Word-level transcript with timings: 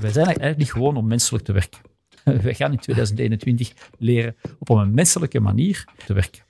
Wij 0.00 0.12
zijn 0.12 0.26
eigenlijk 0.26 0.58
niet 0.58 0.72
gewoon 0.72 0.96
om 0.96 1.06
menselijk 1.06 1.44
te 1.44 1.52
werken. 1.52 1.80
Wij 2.44 2.54
gaan 2.54 2.72
in 2.72 2.78
2021 2.78 3.72
leren 3.98 4.36
op 4.58 4.68
een 4.68 4.94
menselijke 4.94 5.40
manier 5.40 5.84
te 6.06 6.12
werken. 6.12 6.42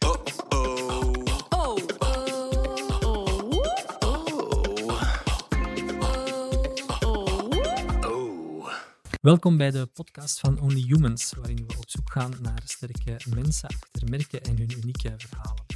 Welkom 9.21 9.57
bij 9.57 9.71
de 9.71 9.87
podcast 9.87 10.41
van 10.41 10.61
Only 10.61 10.85
Humans, 10.87 11.33
waarin 11.37 11.65
we 11.67 11.77
op 11.77 11.91
zoek 11.91 12.13
gaan 12.13 12.33
naar 12.43 12.63
sterke 12.65 13.17
mensen 13.35 13.69
achter 13.69 14.09
merken 14.09 14.43
en 14.43 14.57
hun 14.59 14.73
unieke 14.83 15.15
verhalen. 15.17 15.70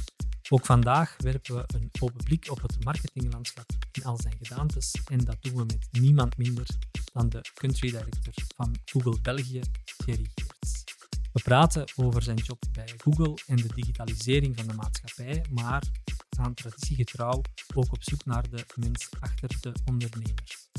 Ook 0.49 0.65
vandaag 0.65 1.15
werpen 1.17 1.55
we 1.55 1.63
een 1.67 1.89
open 1.99 2.23
blik 2.23 2.49
op 2.49 2.61
het 2.61 2.83
marketinglandschap 2.83 3.65
in 3.91 4.03
al 4.03 4.17
zijn 4.21 4.35
gedaantes 4.41 4.91
en 5.05 5.17
dat 5.17 5.37
doen 5.39 5.55
we 5.55 5.63
met 5.65 5.87
niemand 5.91 6.37
minder 6.37 6.67
dan 7.13 7.29
de 7.29 7.41
country 7.53 7.89
director 7.89 8.33
van 8.55 8.75
Google 8.85 9.21
België, 9.21 9.61
Thierry 9.97 10.29
Geerts. 10.35 10.83
We 11.33 11.41
praten 11.41 11.85
over 11.95 12.21
zijn 12.21 12.37
job 12.37 12.63
bij 12.71 12.93
Google 12.97 13.37
en 13.47 13.55
de 13.55 13.73
digitalisering 13.75 14.55
van 14.57 14.67
de 14.67 14.73
maatschappij, 14.73 15.45
maar 15.49 15.83
gaan 16.29 16.53
traditiegetrouw 16.53 17.41
ook 17.75 17.91
op 17.91 18.03
zoek 18.03 18.25
naar 18.25 18.49
de 18.49 18.65
mens 18.75 19.09
achter 19.19 19.57
de 19.61 19.73
ondernemers. 19.85 20.69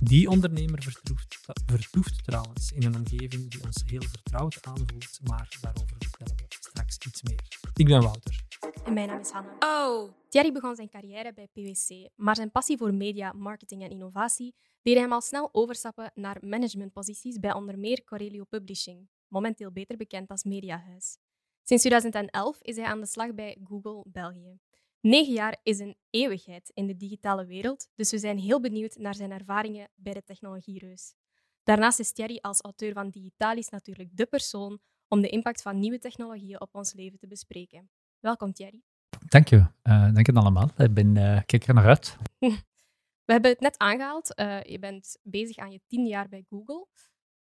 Die 0.00 0.28
ondernemer 0.28 0.82
vertoeft, 0.82 1.38
vertoeft 1.66 2.24
trouwens 2.24 2.72
in 2.72 2.82
een 2.82 2.96
omgeving 2.96 3.50
die 3.50 3.62
ons 3.64 3.82
heel 3.86 4.02
vertrouwd 4.02 4.58
aanvoelt, 4.60 5.18
maar 5.22 5.56
daarover 5.60 5.96
vertellen 5.98 6.36
we 6.36 6.44
straks 6.48 6.98
iets 7.06 7.22
meer. 7.22 7.40
Ik 7.74 7.86
ben 7.86 8.02
Wouter. 8.02 8.44
En 8.86 8.92
mijn 8.92 9.08
naam 9.08 9.20
is 9.20 9.30
Hanna. 9.30 9.56
Oh. 9.58 10.12
Thierry 10.28 10.52
begon 10.52 10.76
zijn 10.76 10.88
carrière 10.88 11.32
bij 11.32 11.48
PwC, 11.52 12.08
maar 12.14 12.36
zijn 12.36 12.50
passie 12.50 12.76
voor 12.76 12.94
media, 12.94 13.32
marketing 13.32 13.82
en 13.82 13.90
innovatie 13.90 14.54
deed 14.82 14.96
hem 14.96 15.12
al 15.12 15.20
snel 15.20 15.48
overstappen 15.52 16.10
naar 16.14 16.36
managementposities 16.40 17.38
bij 17.38 17.52
onder 17.52 17.78
meer 17.78 18.04
Corelio 18.04 18.44
Publishing, 18.44 19.08
momenteel 19.28 19.72
beter 19.72 19.96
bekend 19.96 20.30
als 20.30 20.44
Mediahuis. 20.44 21.18
Sinds 21.62 21.82
2011 21.82 22.62
is 22.62 22.76
hij 22.76 22.84
aan 22.84 23.00
de 23.00 23.06
slag 23.06 23.34
bij 23.34 23.58
Google 23.64 24.04
België. 24.06 24.58
Negen 25.00 25.32
jaar 25.32 25.60
is 25.62 25.78
een 25.78 25.96
eeuwigheid 26.10 26.70
in 26.74 26.86
de 26.86 26.96
digitale 26.96 27.46
wereld, 27.46 27.88
dus 27.94 28.10
we 28.10 28.18
zijn 28.18 28.38
heel 28.38 28.60
benieuwd 28.60 28.96
naar 28.96 29.14
zijn 29.14 29.30
ervaringen 29.30 29.88
bij 29.94 30.12
de 30.12 30.22
technologiereus. 30.22 31.14
Daarnaast 31.62 31.98
is 31.98 32.12
Thierry 32.12 32.38
als 32.40 32.60
auteur 32.62 32.92
van 32.92 33.10
Digitalis 33.10 33.68
natuurlijk 33.68 34.08
de 34.12 34.26
persoon 34.26 34.78
om 35.08 35.20
de 35.20 35.28
impact 35.28 35.62
van 35.62 35.78
nieuwe 35.78 35.98
technologieën 35.98 36.60
op 36.60 36.74
ons 36.74 36.92
leven 36.92 37.18
te 37.18 37.26
bespreken. 37.26 37.90
Welkom 38.26 38.52
Thierry. 38.52 38.82
Dank 39.28 39.48
je. 39.48 39.56
Uh, 39.56 40.14
dank 40.14 40.26
je 40.26 40.32
allemaal. 40.32 40.70
Ik 40.76 40.94
ben, 40.94 41.16
uh, 41.16 41.40
kijk 41.46 41.66
er 41.66 41.74
naar 41.74 41.86
uit. 41.86 42.16
We 43.26 43.32
hebben 43.32 43.50
het 43.50 43.60
net 43.60 43.78
aangehaald. 43.78 44.40
Uh, 44.40 44.62
je 44.62 44.78
bent 44.78 45.18
bezig 45.22 45.56
aan 45.56 45.70
je 45.70 45.80
tiende 45.86 46.08
jaar 46.08 46.28
bij 46.28 46.44
Google. 46.48 46.86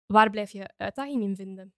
Waar 0.07 0.31
blijf 0.31 0.51
je 0.51 0.71
uitdaging 0.77 1.23
in 1.23 1.37
vinden? 1.37 1.75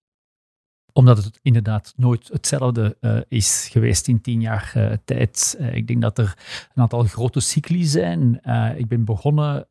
Omdat 0.96 1.24
het 1.24 1.38
inderdaad 1.42 1.92
nooit 1.96 2.28
hetzelfde 2.32 2.96
uh, 3.00 3.20
is 3.28 3.68
geweest 3.70 4.08
in 4.08 4.20
tien 4.20 4.40
jaar 4.40 4.72
uh, 4.76 4.92
tijd. 5.04 5.56
Uh, 5.60 5.74
ik 5.74 5.86
denk 5.86 6.02
dat 6.02 6.18
er 6.18 6.36
een 6.74 6.82
aantal 6.82 7.04
grote 7.04 7.40
cycli 7.40 7.84
zijn. 7.84 8.40
ik 8.76 8.88
ben 8.88 9.04
begonnen 9.04 9.66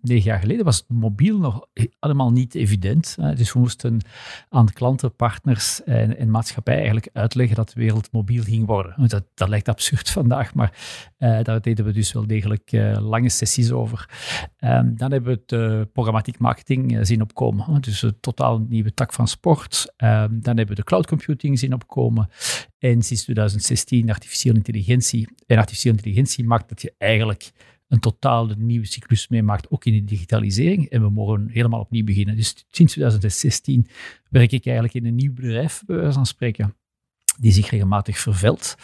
negen 0.00 0.24
jaar 0.24 0.38
geleden, 0.38 0.64
was 0.64 0.76
het 0.76 0.88
mobiel 0.88 1.38
nog 1.38 1.66
allemaal 1.98 2.32
niet 2.32 2.54
evident. 2.54 3.16
dus 3.36 3.52
we 3.52 3.58
moesten 3.58 4.00
aan 4.48 4.72
klanten, 4.72 5.14
partners 5.14 5.84
en, 5.84 6.30
maatschappij 6.30 6.74
eigenlijk 6.74 7.08
uitleggen 7.12 7.56
dat 7.56 7.68
de 7.68 7.80
wereld 7.80 8.12
mobiel 8.12 8.42
ging 8.42 8.66
worden. 8.66 9.08
Dat, 9.08 9.24
dat 9.34 9.48
lijkt 9.48 9.68
absurd 9.68 10.10
vandaag, 10.20 10.54
maar 10.54 10.72
daar 11.18 11.60
deden 11.60 11.84
we 11.84 11.92
dus 11.92 12.12
wel 12.12 12.26
degelijk 12.26 12.70
lange 13.00 13.28
sessies 13.28 13.70
over. 13.70 14.08
Um, 14.60 14.96
dan 14.96 15.12
hebben 15.12 15.40
we 15.46 15.56
het 15.56 15.92
programmatiek 15.92 16.38
marketing 16.38 16.98
zien 17.06 17.22
opkomen. 17.22 17.80
Dus 17.80 18.02
een 18.02 18.20
totaal 18.20 18.58
nieuwe 18.58 18.94
tak 18.94 19.12
van 19.12 19.28
sport. 19.28 19.92
Dan 20.48 20.56
hebben 20.56 20.76
we 20.76 20.82
de 20.82 20.88
cloud 20.88 21.06
computing 21.06 21.58
zien 21.58 21.72
opkomen. 21.72 22.28
En 22.78 23.02
sinds 23.02 23.22
2016 23.22 24.10
artificiële 24.10 24.56
intelligentie. 24.56 25.28
En 25.46 25.58
artificiële 25.58 25.94
intelligentie 25.94 26.44
maakt 26.44 26.68
dat 26.68 26.82
je 26.82 26.94
eigenlijk 26.98 27.52
een 27.88 28.00
totaal 28.00 28.46
nieuwe 28.58 28.86
cyclus 28.86 29.28
meemaakt, 29.28 29.70
ook 29.70 29.84
in 29.84 29.92
de 29.92 30.04
digitalisering. 30.04 30.88
En 30.88 31.02
we 31.02 31.10
mogen 31.10 31.48
helemaal 31.48 31.80
opnieuw 31.80 32.04
beginnen. 32.04 32.36
Dus 32.36 32.66
sinds 32.70 32.92
2016 32.92 33.86
werk 34.30 34.52
ik 34.52 34.64
eigenlijk 34.64 34.94
in 34.94 35.06
een 35.06 35.14
nieuw 35.14 35.32
bedrijf, 35.32 35.82
bij 35.86 35.96
wijze 35.96 36.12
van 36.12 36.26
spreken 36.26 36.76
die 37.40 37.52
zich 37.52 37.70
regelmatig 37.70 38.18
vervelt. 38.18 38.74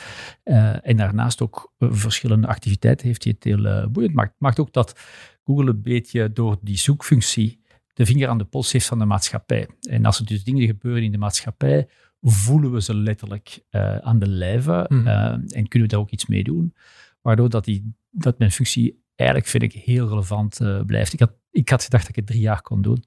Uh, 0.45 0.87
en 0.87 0.97
daarnaast 0.97 1.43
ook 1.43 1.73
uh, 1.79 1.89
verschillende 1.93 2.47
activiteiten 2.47 3.07
heeft 3.07 3.23
die 3.23 3.33
het 3.33 3.45
heel 3.45 3.65
uh, 3.65 3.87
boeiend 3.87 4.15
maakt. 4.15 4.35
Maakt 4.39 4.61
ook 4.61 4.73
dat 4.73 4.99
Google 5.45 5.71
een 5.71 5.83
beetje 5.83 6.33
door 6.33 6.57
die 6.61 6.77
zoekfunctie 6.77 7.64
de 7.95 8.07
vinger 8.07 8.29
aan 8.29 8.39
de 8.39 8.45
pols 8.45 8.73
heeft 8.73 8.87
van 8.87 8.99
de 8.99 9.05
maatschappij. 9.05 9.69
En 9.81 10.05
als 10.05 10.19
er 10.19 10.27
dus 10.27 10.45
dingen 10.45 10.67
gebeuren 10.67 11.03
in 11.03 11.13
de 11.13 11.19
maatschappij, 11.19 11.89
voelen 12.21 12.73
we 12.73 12.83
ze 12.83 12.95
letterlijk 12.95 13.65
uh, 13.71 13.97
aan 13.97 14.19
de 14.19 14.29
lijve 14.29 14.87
mm. 14.89 15.07
uh, 15.07 15.33
en 15.33 15.69
kunnen 15.69 15.89
we 15.89 15.95
daar 15.95 16.01
ook 16.01 16.11
iets 16.11 16.27
mee 16.27 16.45
doen. 16.45 16.75
Waardoor 17.21 17.51
dat, 17.51 17.65
die, 17.65 17.95
dat 18.11 18.39
mijn 18.39 18.51
functie 18.51 19.03
eigenlijk, 19.15 19.49
vind 19.49 19.63
ik, 19.63 19.73
heel 19.73 20.09
relevant 20.09 20.61
uh, 20.61 20.83
blijft. 20.83 21.13
Ik 21.13 21.21
had, 21.21 21.33
ik 21.51 21.69
had 21.69 21.83
gedacht 21.83 22.03
dat 22.03 22.11
ik 22.11 22.17
het 22.17 22.27
drie 22.27 22.41
jaar 22.41 22.63
kon 22.63 22.83
doen. 22.83 23.05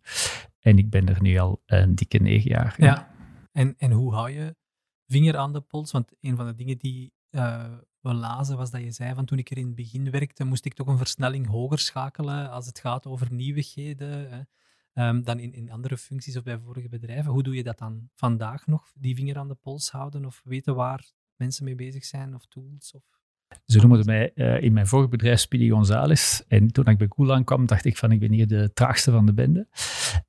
En 0.59 0.77
ik 0.77 0.89
ben 0.89 1.07
er 1.07 1.21
nu 1.21 1.37
al 1.37 1.61
een 1.65 1.95
dikke 1.95 2.17
negen 2.17 2.49
jaar. 2.49 2.75
Ja. 2.77 2.85
ja. 2.85 3.15
En, 3.51 3.75
en 3.77 3.91
hoe 3.91 4.13
hou 4.13 4.31
je 4.31 4.55
vinger 5.05 5.37
aan 5.37 5.53
de 5.53 5.61
pols? 5.61 5.91
Want 5.91 6.11
een 6.21 6.35
van 6.35 6.45
de 6.45 6.55
dingen 6.55 6.77
die 6.77 7.11
we 8.01 8.13
lazen 8.13 8.57
was 8.57 8.71
dat 8.71 8.81
je 8.81 8.91
zei 8.91 9.13
van 9.13 9.25
toen 9.25 9.37
ik 9.37 9.49
er 9.49 9.57
in 9.57 9.65
het 9.65 9.75
begin 9.75 10.11
werkte, 10.11 10.43
moest 10.43 10.65
ik 10.65 10.73
toch 10.73 10.87
een 10.87 10.97
versnelling 10.97 11.47
hoger 11.47 11.79
schakelen 11.79 12.49
als 12.49 12.65
het 12.65 12.79
gaat 12.79 13.05
over 13.05 13.33
nieuwigheden. 13.33 14.31
Hè? 14.31 14.41
Um, 14.97 15.23
dan 15.23 15.39
in, 15.39 15.53
in 15.53 15.71
andere 15.71 15.97
functies 15.97 16.37
of 16.37 16.43
bij 16.43 16.59
vorige 16.59 16.89
bedrijven. 16.89 17.31
Hoe 17.31 17.43
doe 17.43 17.55
je 17.55 17.63
dat 17.63 17.77
dan 17.77 18.09
vandaag 18.15 18.67
nog? 18.67 18.91
Die 18.95 19.15
vinger 19.15 19.37
aan 19.37 19.47
de 19.47 19.57
pols 19.61 19.91
houden 19.91 20.25
of 20.25 20.41
weten 20.43 20.75
waar 20.75 21.11
mensen 21.35 21.63
mee 21.65 21.75
bezig 21.75 22.05
zijn 22.05 22.35
of 22.35 22.45
tools? 22.45 22.93
Of... 22.93 23.03
Ze 23.65 23.79
noemden 23.79 24.05
mij 24.05 24.31
uh, 24.35 24.61
in 24.61 24.73
mijn 24.73 24.87
vorige 24.87 25.09
bedrijf 25.09 25.39
Speedy 25.39 25.69
Gonzales. 25.69 26.43
En 26.47 26.71
toen 26.71 26.85
ik 26.85 26.97
bij 26.97 27.07
Google 27.09 27.33
aankwam, 27.33 27.65
dacht 27.65 27.85
ik 27.85 27.97
van 27.97 28.11
ik 28.11 28.19
ben 28.19 28.31
hier 28.31 28.47
de 28.47 28.73
traagste 28.73 29.11
van 29.11 29.25
de 29.25 29.33
bende. 29.33 29.67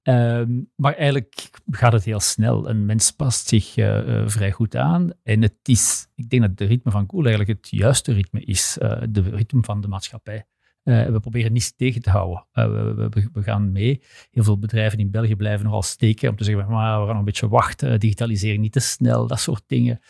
Um, 0.02 0.70
maar 0.76 0.94
eigenlijk 0.94 1.50
gaat 1.70 1.92
het 1.92 2.04
heel 2.04 2.20
snel. 2.20 2.68
Een 2.68 2.86
mens 2.86 3.10
past 3.10 3.48
zich 3.48 3.76
uh, 3.76 4.08
uh, 4.08 4.28
vrij 4.28 4.52
goed 4.52 4.76
aan. 4.76 5.10
En 5.22 5.42
het 5.42 5.58
is, 5.62 6.08
ik 6.14 6.30
denk 6.30 6.42
dat 6.42 6.56
de 6.56 6.64
ritme 6.64 6.90
van 6.90 7.04
Google 7.10 7.28
eigenlijk 7.28 7.58
het 7.58 7.70
juiste 7.70 8.12
ritme 8.12 8.40
is. 8.40 8.76
de 9.10 9.20
ritme 9.20 9.62
van 9.62 9.80
de 9.80 9.88
maatschappij. 9.88 10.46
Uh, 10.88 11.06
we 11.06 11.21
proberen 11.21 11.53
niets 11.53 11.76
tegen 11.76 12.03
te 12.03 12.10
houden. 12.10 12.47
Uh, 12.54 12.66
we, 12.66 13.09
we, 13.10 13.28
we, 13.32 13.43
gaan 13.43 13.72
mee. 13.72 14.03
Heel 14.31 14.44
veel 14.44 14.59
bedrijven 14.59 14.99
in 14.99 15.10
België 15.10 15.37
blijven 15.37 15.65
nogal 15.65 15.82
steken 15.82 16.31
om 16.31 16.37
te 16.37 16.44
zeggen, 16.44 16.69
maar 16.69 17.00
we 17.00 17.06
gaan 17.06 17.16
een 17.16 17.25
beetje 17.25 17.49
wachten, 17.49 18.00
digitalisering 18.00 18.60
niet 18.60 18.72
te 18.72 18.81
snel, 18.81 19.27
dat 19.27 19.41
soort 19.41 19.62
dingen. 19.66 20.00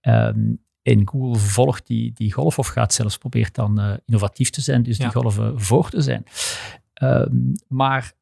Um, 0.00 0.60
en 0.82 1.08
Google 1.08 1.38
volgt 1.38 1.86
die, 1.86 2.12
die 2.12 2.32
golf 2.32 2.58
of 2.58 2.66
gaat 2.66 2.94
zelfs 2.94 3.18
probeert 3.18 3.54
dan 3.54 3.80
uh, 3.80 3.94
innovatief 4.06 4.50
te 4.50 4.60
zijn, 4.60 4.82
dus 4.82 4.98
die 4.98 5.10
golven 5.10 5.60
voor 5.60 5.90
te 5.90 6.00
zijn. 6.00 6.24
Um, 7.02 7.52
maar 7.68 8.12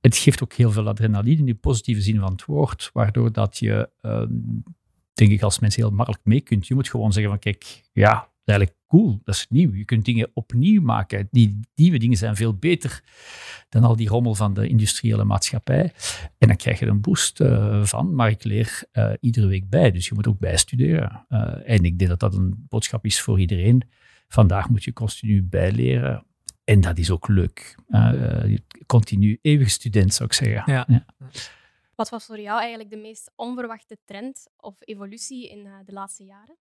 het 0.00 0.16
geeft 0.16 0.42
ook 0.42 0.52
heel 0.52 0.70
veel 0.70 0.88
adrenaline 0.88 1.38
in 1.38 1.46
de 1.46 1.54
positieve 1.54 2.00
zin 2.00 2.18
van 2.20 2.32
het 2.32 2.44
woord, 2.44 2.90
waardoor 2.92 3.32
dat 3.32 3.58
je, 3.58 3.90
um, 4.02 4.62
denk 5.12 5.30
ik, 5.30 5.42
als 5.42 5.58
mens 5.58 5.76
heel 5.76 5.90
makkelijk 5.90 6.24
mee 6.24 6.40
kunt. 6.40 6.66
Je 6.66 6.74
moet 6.74 6.88
gewoon 6.88 7.12
zeggen 7.12 7.32
van, 7.32 7.40
kijk, 7.40 7.82
ja, 7.92 8.28
eigenlijk 8.44 8.78
cool, 8.86 9.20
dat 9.24 9.34
is 9.34 9.46
nieuw. 9.48 9.74
Je 9.74 9.84
kunt 9.84 10.04
dingen 10.04 10.30
opnieuw 10.34 10.82
maken. 10.82 11.28
Die 11.30 11.60
nieuwe 11.74 11.98
dingen 11.98 12.16
zijn 12.16 12.36
veel 12.36 12.54
beter 12.54 13.02
dan 13.68 13.84
al 13.84 13.96
die 13.96 14.08
rommel 14.08 14.34
van 14.34 14.54
de 14.54 14.68
industriële 14.68 15.24
maatschappij. 15.24 15.92
En 16.38 16.48
dan 16.48 16.56
krijg 16.56 16.78
je 16.78 16.84
er 16.84 16.90
een 16.90 17.00
boost 17.00 17.40
uh, 17.40 17.84
van, 17.84 18.14
maar 18.14 18.30
ik 18.30 18.44
leer 18.44 18.84
uh, 18.92 19.12
iedere 19.20 19.46
week 19.46 19.68
bij, 19.68 19.90
dus 19.90 20.08
je 20.08 20.14
moet 20.14 20.26
ook 20.26 20.38
bijstuderen. 20.38 21.26
Uh, 21.28 21.70
en 21.70 21.84
ik 21.84 21.98
denk 21.98 22.10
dat 22.10 22.20
dat 22.20 22.34
een 22.34 22.66
boodschap 22.68 23.04
is 23.04 23.20
voor 23.20 23.40
iedereen. 23.40 23.82
Vandaag 24.28 24.68
moet 24.68 24.84
je 24.84 24.92
continu 24.92 25.42
bijleren. 25.42 26.24
En 26.64 26.80
dat 26.80 26.98
is 26.98 27.10
ook 27.10 27.28
leuk. 27.28 27.74
continu 28.86 29.38
eeuwige 29.42 29.70
student, 29.70 30.14
zou 30.14 30.28
ik 30.28 30.34
zeggen. 30.34 30.72
Ja. 30.72 30.84
ja. 30.88 31.04
Wat 31.94 32.08
was 32.08 32.24
voor 32.26 32.40
jou 32.40 32.60
eigenlijk 32.60 32.90
de 32.90 32.96
meest 32.96 33.32
onverwachte 33.36 33.98
trend 34.04 34.46
of 34.56 34.76
evolutie 34.80 35.50
in 35.50 35.68
de 35.84 35.92
laatste 35.92 36.24
jaren? 36.24 36.56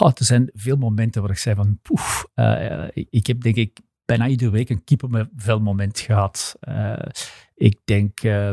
Er 0.00 0.24
zijn 0.24 0.50
veel 0.52 0.76
momenten 0.76 1.22
waar 1.22 1.30
ik 1.30 1.38
zei 1.38 1.54
van, 1.54 1.78
poef, 1.82 2.26
uh, 2.34 2.88
ik 2.92 3.26
heb 3.26 3.40
denk 3.40 3.56
ik 3.56 3.80
bijna 4.04 4.26
iedere 4.26 4.50
week 4.50 4.68
een 4.68 5.28
vel 5.36 5.60
moment 5.60 5.98
gehad. 5.98 6.56
Uh, 6.68 6.92
ik 7.54 7.78
denk, 7.84 8.22
uh, 8.22 8.52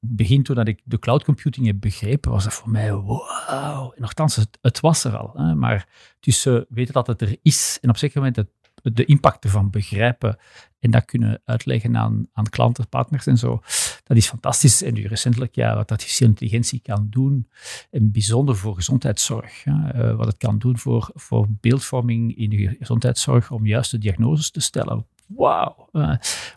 begin 0.00 0.42
toen 0.42 0.56
dat 0.56 0.68
ik 0.68 0.80
de 0.84 0.98
cloud 0.98 1.24
computing 1.24 1.66
heb 1.66 1.80
begrepen, 1.80 2.30
was 2.30 2.44
dat 2.44 2.54
voor 2.54 2.70
mij 2.70 2.92
wow. 2.92 3.92
En 3.94 4.00
nogthans, 4.00 4.36
het, 4.36 4.58
het 4.60 4.80
was 4.80 5.04
er 5.04 5.16
al. 5.16 5.32
Hè, 5.34 5.54
maar 5.54 5.88
tussen 6.20 6.66
weten 6.68 6.94
dat 6.94 7.06
het 7.06 7.22
er 7.22 7.36
is 7.42 7.78
en 7.80 7.88
op 7.88 7.96
zeker 7.96 8.20
moment 8.20 8.46
de 8.82 9.04
impact 9.04 9.44
ervan 9.44 9.70
begrijpen 9.70 10.38
en 10.78 10.90
dat 10.90 11.04
kunnen 11.04 11.42
uitleggen 11.44 11.96
aan, 11.96 12.28
aan 12.32 12.48
klanten, 12.48 12.88
partners 12.88 13.26
en 13.26 13.38
zo. 13.38 13.62
Dat 14.08 14.16
is 14.16 14.28
fantastisch. 14.28 14.82
En 14.82 14.94
nu 14.94 15.06
recentelijk, 15.06 15.54
ja, 15.54 15.74
wat 15.74 15.90
artificiële 15.90 16.30
intelligentie 16.30 16.80
kan 16.82 17.06
doen, 17.10 17.48
en 17.90 18.10
bijzonder 18.10 18.56
voor 18.56 18.74
gezondheidszorg. 18.74 19.64
Ja, 19.64 19.94
uh, 19.94 20.14
wat 20.14 20.26
het 20.26 20.36
kan 20.36 20.58
doen 20.58 20.78
voor, 20.78 21.10
voor 21.14 21.46
beeldvorming 21.60 22.36
in 22.36 22.50
de 22.50 22.76
gezondheidszorg, 22.78 23.50
om 23.50 23.66
juiste 23.66 23.98
diagnoses 23.98 24.50
te 24.50 24.60
stellen. 24.60 25.06
wauw, 25.26 25.88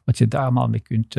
wat 0.06 0.18
je 0.18 0.28
daar 0.28 0.42
allemaal 0.42 0.68
mee 0.68 0.80
kunt 0.80 1.16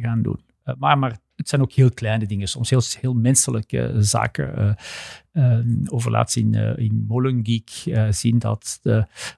gaan 0.00 0.22
doen. 0.22 0.40
maar, 0.78 0.98
maar 0.98 1.18
het 1.36 1.48
zijn 1.48 1.62
ook 1.62 1.72
heel 1.72 1.90
kleine 1.90 2.26
dingen, 2.26 2.48
soms 2.48 2.70
heel, 2.70 2.82
heel 3.00 3.14
menselijke 3.14 3.94
zaken. 3.98 4.76
over 5.86 6.10
laatst 6.10 6.36
in, 6.36 6.54
in 6.54 7.04
Molengeek 7.08 7.70
zien 8.10 8.38
dat 8.38 8.80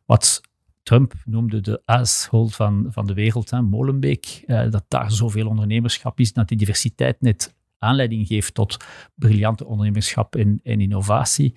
wat 0.05 0.41
Trump 0.87 1.15
noemde 1.25 1.61
de 1.61 1.83
asshole 1.85 2.49
van, 2.49 2.87
van 2.89 3.07
de 3.07 3.15
wereld, 3.15 3.51
hè, 3.51 3.63
Molenbeek, 3.63 4.45
dat 4.47 4.85
daar 4.89 5.13
zoveel 5.13 5.49
ondernemerschap 5.49 6.21
is, 6.21 6.33
dat 6.33 6.49
die 6.49 6.57
diversiteit 6.59 7.21
net 7.21 7.55
aanleiding 7.79 8.27
geeft 8.27 8.55
tot 8.55 8.85
briljante 9.15 9.65
ondernemerschap 9.65 10.37
en, 10.37 10.61
en 10.63 10.81
innovatie. 10.81 11.55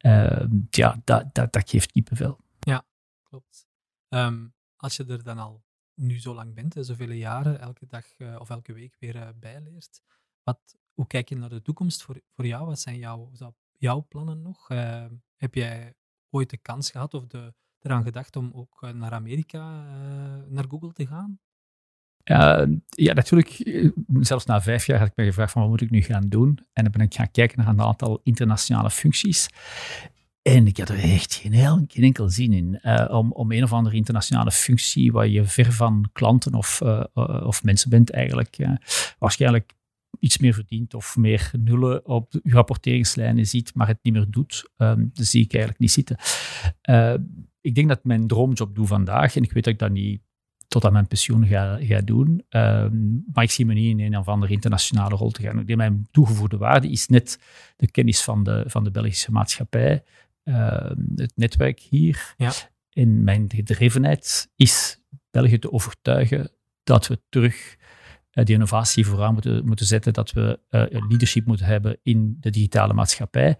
Uh, 0.00 0.44
ja, 0.70 1.00
dat, 1.04 1.34
dat, 1.34 1.52
dat 1.52 1.70
geeft 1.70 1.92
kippenvel. 1.92 2.40
Ja, 2.60 2.84
klopt. 3.22 3.66
Um, 4.08 4.54
als 4.76 4.96
je 4.96 5.04
er 5.04 5.22
dan 5.22 5.38
al 5.38 5.64
nu 5.94 6.20
zo 6.20 6.34
lang 6.34 6.54
bent, 6.54 6.74
zoveel 6.80 7.10
jaren, 7.10 7.60
elke 7.60 7.86
dag 7.86 8.18
uh, 8.18 8.36
of 8.40 8.50
elke 8.50 8.72
week 8.72 8.96
weer 8.98 9.16
uh, 9.16 9.28
bijleert, 9.40 10.02
wat, 10.42 10.76
hoe 10.92 11.06
kijk 11.06 11.28
je 11.28 11.36
naar 11.36 11.48
de 11.48 11.62
toekomst 11.62 12.02
voor, 12.02 12.20
voor 12.34 12.46
jou? 12.46 12.66
Wat 12.66 12.80
zijn 12.80 12.98
jouw, 12.98 13.30
jouw 13.78 14.06
plannen 14.08 14.42
nog? 14.42 14.70
Ehm, 14.70 15.14
heb 15.36 15.54
jij 15.54 15.94
ooit 16.30 16.50
de 16.50 16.56
kans 16.56 16.90
gehad 16.90 17.14
of 17.14 17.26
de, 17.26 17.54
eraan 17.86 18.02
gedacht 18.02 18.36
om 18.36 18.50
ook 18.54 18.82
eh, 18.82 18.90
naar 18.90 19.12
Amerika, 19.12 19.84
naar 20.48 20.64
Google 20.68 20.92
te 20.92 21.06
gaan? 21.06 21.38
Uh, 22.24 22.62
ja, 22.88 23.12
natuurlijk. 23.12 23.70
Zelfs 24.20 24.44
na 24.44 24.62
vijf 24.62 24.86
jaar 24.86 24.98
had 24.98 25.08
ik 25.08 25.16
me 25.16 25.24
gevraagd 25.24 25.52
van 25.52 25.62
wat 25.62 25.70
moet 25.70 25.80
ik 25.80 25.90
nu 25.90 26.02
gaan 26.02 26.28
doen? 26.28 26.58
En 26.72 26.82
dan 26.82 26.92
ben 26.92 27.00
ik 27.00 27.14
gaan 27.14 27.30
kijken 27.30 27.58
naar 27.58 27.68
een 27.68 27.80
aantal 27.80 28.20
internationale 28.22 28.90
functies. 28.90 29.48
En 30.42 30.66
ik 30.66 30.76
had 30.76 30.88
er 30.88 30.98
echt 30.98 31.34
geen, 31.34 31.88
enkel 31.88 32.28
zin 32.28 32.52
in 32.52 32.80
om, 33.10 33.32
om 33.32 33.52
een 33.52 33.62
of 33.62 33.72
andere 33.72 33.96
internationale 33.96 34.50
functie 34.50 35.12
waar 35.12 35.28
je 35.28 35.44
ver 35.44 35.72
van 35.72 36.08
klanten 36.12 36.54
of, 36.54 36.82
of 37.42 37.62
mensen 37.62 37.90
bent 37.90 38.10
eigenlijk 38.10 38.56
waarschijnlijk 39.18 39.75
iets 40.20 40.38
meer 40.38 40.54
verdient 40.54 40.94
of 40.94 41.16
meer 41.16 41.50
nullen 41.58 42.06
op 42.06 42.32
je 42.42 42.52
rapporteringslijnen 42.52 43.46
ziet, 43.46 43.74
maar 43.74 43.86
het 43.86 43.98
niet 44.02 44.12
meer 44.12 44.26
doet. 44.30 44.70
Um, 44.76 45.10
dat 45.14 45.26
zie 45.26 45.42
ik 45.42 45.52
eigenlijk 45.52 45.80
niet 45.80 45.92
zitten. 45.92 46.16
ik 47.60 47.74
denk 47.74 47.88
dat 47.88 48.04
mijn 48.04 48.26
droomjob 48.26 48.74
doe 48.74 48.86
vandaag, 48.86 49.36
en 49.36 49.42
ik 49.42 49.52
weet 49.52 49.64
dat 49.64 49.72
ik 49.72 49.78
dat 49.78 49.90
niet 49.90 50.20
tot 50.68 50.84
aan 50.84 50.92
mijn 50.92 51.06
pensioen 51.06 51.46
ga, 51.46 51.78
ga 51.80 52.00
doen. 52.00 52.44
Ehm, 52.48 53.14
maar 53.32 53.44
ik 53.44 53.50
zie 53.50 53.66
me 53.66 53.74
niet 53.74 53.98
in 53.98 54.00
een 54.00 54.18
of 54.18 54.28
andere 54.28 54.52
internationale 54.52 55.16
rol 55.16 55.30
te 55.30 55.42
gaan. 55.42 55.58
Ik 55.58 55.66
denk, 55.66 55.78
mijn 55.78 56.08
toegevoegde 56.10 56.56
waarde 56.56 56.90
is 56.90 57.06
net 57.06 57.40
de 57.76 57.90
kennis 57.90 58.22
van 58.22 58.42
de, 58.42 58.64
van 58.66 58.84
de 58.84 58.90
Belgische 58.90 59.32
maatschappij, 59.32 60.02
ehm, 60.42 61.00
het 61.14 61.32
netwerk 61.34 61.80
hier. 61.80 62.34
Ja. 62.36 62.52
En 62.92 63.24
mijn 63.24 63.50
gedrevenheid 63.54 64.50
is 64.56 65.00
België 65.30 65.58
te 65.58 65.72
overtuigen 65.72 66.50
dat 66.82 67.06
we 67.06 67.20
terug 67.28 67.76
die 68.44 68.54
innovatie 68.54 69.06
vooraan 69.06 69.32
moeten, 69.32 69.66
moeten 69.66 69.86
zetten, 69.86 70.12
dat 70.12 70.32
we 70.32 70.60
uh, 70.70 70.82
leadership 70.90 71.46
moeten 71.46 71.66
hebben 71.66 71.98
in 72.02 72.36
de 72.40 72.50
digitale 72.50 72.92
maatschappij. 72.92 73.56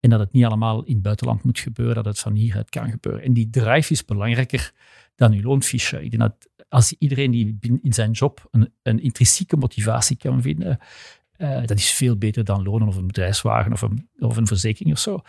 En 0.00 0.10
dat 0.10 0.20
het 0.20 0.32
niet 0.32 0.44
allemaal 0.44 0.84
in 0.84 0.94
het 0.94 1.02
buitenland 1.02 1.44
moet 1.44 1.58
gebeuren, 1.58 1.94
dat 1.94 2.04
het 2.04 2.18
van 2.18 2.34
hieruit 2.34 2.70
kan 2.70 2.90
gebeuren. 2.90 3.22
En 3.22 3.32
die 3.32 3.50
drive 3.50 3.92
is 3.92 4.04
belangrijker 4.04 4.72
dan 5.14 5.32
uw 5.32 5.42
loonfiche. 5.42 6.04
Ik 6.04 6.10
denk 6.10 6.22
dat 6.22 6.48
als 6.68 6.94
iedereen 6.98 7.30
die 7.30 7.58
in 7.82 7.92
zijn 7.92 8.10
job 8.10 8.48
een, 8.50 8.72
een 8.82 9.02
intrinsieke 9.02 9.56
motivatie 9.56 10.16
kan 10.16 10.42
vinden, 10.42 10.78
uh, 11.38 11.60
dat 11.66 11.78
is 11.78 11.90
veel 11.90 12.16
beter 12.16 12.44
dan 12.44 12.62
lonen 12.62 12.88
of 12.88 12.96
een 12.96 13.06
bedrijfswagen 13.06 13.72
of 13.72 13.82
een, 13.82 14.08
of 14.18 14.36
een 14.36 14.46
verzekering 14.46 14.94
of 14.94 15.00
zo. 15.00 15.20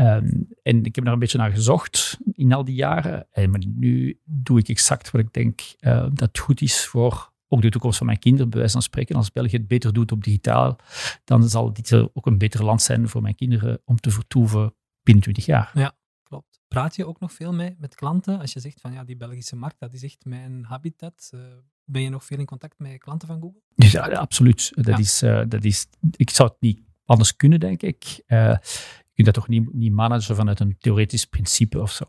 Um, 0.00 0.48
en 0.62 0.84
ik 0.84 0.94
heb 0.94 1.04
daar 1.04 1.12
een 1.12 1.18
beetje 1.18 1.38
naar 1.38 1.50
gezocht 1.50 2.18
in 2.32 2.52
al 2.52 2.64
die 2.64 2.74
jaren. 2.74 3.26
En 3.30 3.72
nu 3.76 4.18
doe 4.24 4.58
ik 4.58 4.68
exact 4.68 5.10
wat 5.10 5.20
ik 5.20 5.32
denk 5.32 5.60
uh, 5.80 6.06
dat 6.12 6.38
goed 6.38 6.60
is 6.60 6.86
voor 6.86 7.32
ook 7.52 7.62
de 7.62 7.70
toekomst 7.70 7.98
van 7.98 8.06
mijn 8.06 8.18
kinderen, 8.18 8.50
bij 8.50 8.58
wijze 8.58 8.72
van 8.72 8.82
spreken. 8.82 9.16
Als 9.16 9.32
België 9.32 9.56
het 9.56 9.68
beter 9.68 9.92
doet 9.92 10.12
op 10.12 10.24
digitaal, 10.24 10.78
dan 11.24 11.48
zal 11.48 11.72
dit 11.72 11.92
ook 11.92 12.26
een 12.26 12.38
beter 12.38 12.64
land 12.64 12.82
zijn 12.82 13.08
voor 13.08 13.22
mijn 13.22 13.34
kinderen 13.34 13.80
om 13.84 13.96
te 13.96 14.10
vertoeven 14.10 14.74
binnen 15.02 15.22
20 15.22 15.44
jaar. 15.44 15.70
Ja, 15.74 15.92
klopt. 16.22 16.60
Praat 16.68 16.96
je 16.96 17.06
ook 17.06 17.20
nog 17.20 17.32
veel 17.32 17.52
mee 17.52 17.74
met 17.78 17.94
klanten? 17.94 18.40
Als 18.40 18.52
je 18.52 18.60
zegt 18.60 18.80
van 18.80 18.92
ja, 18.92 19.04
die 19.04 19.16
Belgische 19.16 19.56
markt, 19.56 19.78
dat 19.78 19.92
is 19.92 20.02
echt 20.02 20.24
mijn 20.24 20.64
habitat. 20.64 21.30
Uh, 21.34 21.40
ben 21.84 22.02
je 22.02 22.08
nog 22.08 22.24
veel 22.24 22.38
in 22.38 22.46
contact 22.46 22.78
met 22.78 22.98
klanten 22.98 23.28
van 23.28 23.40
Google? 23.40 23.60
Ja, 23.74 24.06
absoluut. 24.06 24.70
Dat, 24.74 24.98
Is, 24.98 25.22
uh, 25.22 25.42
dat 25.48 25.64
is, 25.64 25.86
ik 26.16 26.30
zou 26.30 26.48
het 26.48 26.60
niet 26.60 26.80
anders 27.04 27.36
kunnen, 27.36 27.60
denk 27.60 27.82
ik. 27.82 28.22
Uh, 28.26 28.56
je 28.58 28.99
dat 29.24 29.34
toch 29.34 29.48
niet, 29.48 29.74
niet 29.74 29.92
managen 29.92 30.36
vanuit 30.36 30.60
een 30.60 30.76
theoretisch 30.78 31.24
principe 31.24 31.80
of 31.80 31.92
zo. 31.92 32.04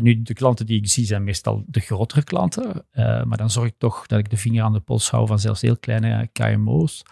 nu, 0.00 0.22
de 0.22 0.34
klanten 0.34 0.66
die 0.66 0.78
ik 0.78 0.88
zie 0.88 1.06
zijn 1.06 1.24
meestal 1.24 1.64
de 1.66 1.80
grotere 1.80 2.24
klanten. 2.24 2.86
maar 2.94 3.36
dan 3.36 3.50
zorg 3.50 3.68
ik 3.68 3.78
toch 3.78 4.06
dat 4.06 4.18
ik 4.18 4.30
de 4.30 4.36
vinger 4.36 4.64
aan 4.64 4.72
de 4.72 4.80
pols 4.80 5.10
hou 5.10 5.26
van 5.26 5.38
zelfs 5.38 5.60
heel 5.60 5.78
kleine 5.78 6.28
KMO's. 6.32 7.02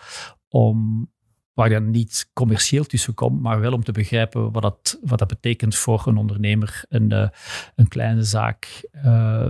Om 0.49 1.09
waar 1.55 1.71
je 1.71 1.81
niet 1.81 2.31
commercieel 2.33 2.85
tussen 2.85 3.15
komt, 3.15 3.41
maar 3.41 3.61
wel 3.61 3.73
om 3.73 3.85
te 3.85 3.93
begrijpen 3.93 4.53
wat 4.53 4.63
dat, 4.63 4.99
wat 5.03 5.19
dat 5.19 5.29
betekent 5.29 5.75
voor 5.75 6.03
een 6.07 6.17
ondernemer, 6.17 6.85
een, 6.89 7.13
uh, 7.13 7.29
een 7.75 7.89
kleine 7.89 8.23
zaak. 8.23 8.89
Uh, 9.05 9.49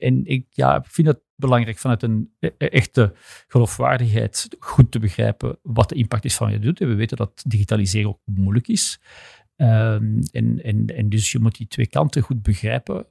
en 0.00 0.26
ik 0.26 0.46
ja, 0.50 0.82
vind 0.86 1.06
het 1.06 1.20
belangrijk 1.36 1.78
vanuit 1.78 2.02
een 2.02 2.34
e-, 2.38 2.50
e-, 2.58 2.66
echte 2.66 3.12
geloofwaardigheid 3.46 4.56
goed 4.58 4.90
te 4.90 4.98
begrijpen 4.98 5.58
wat 5.62 5.88
de 5.88 5.94
impact 5.94 6.24
is 6.24 6.36
van 6.36 6.46
wat 6.46 6.56
je 6.56 6.62
doet. 6.62 6.80
En 6.80 6.88
we 6.88 6.94
weten 6.94 7.16
dat 7.16 7.42
digitaliseren 7.46 8.08
ook 8.08 8.20
moeilijk 8.24 8.68
is. 8.68 9.00
Uh, 9.56 9.92
en, 9.92 10.60
en, 10.62 10.86
en 10.86 11.08
dus 11.08 11.32
je 11.32 11.38
moet 11.38 11.56
die 11.56 11.66
twee 11.66 11.86
kanten 11.86 12.22
goed 12.22 12.42
begrijpen 12.42 13.06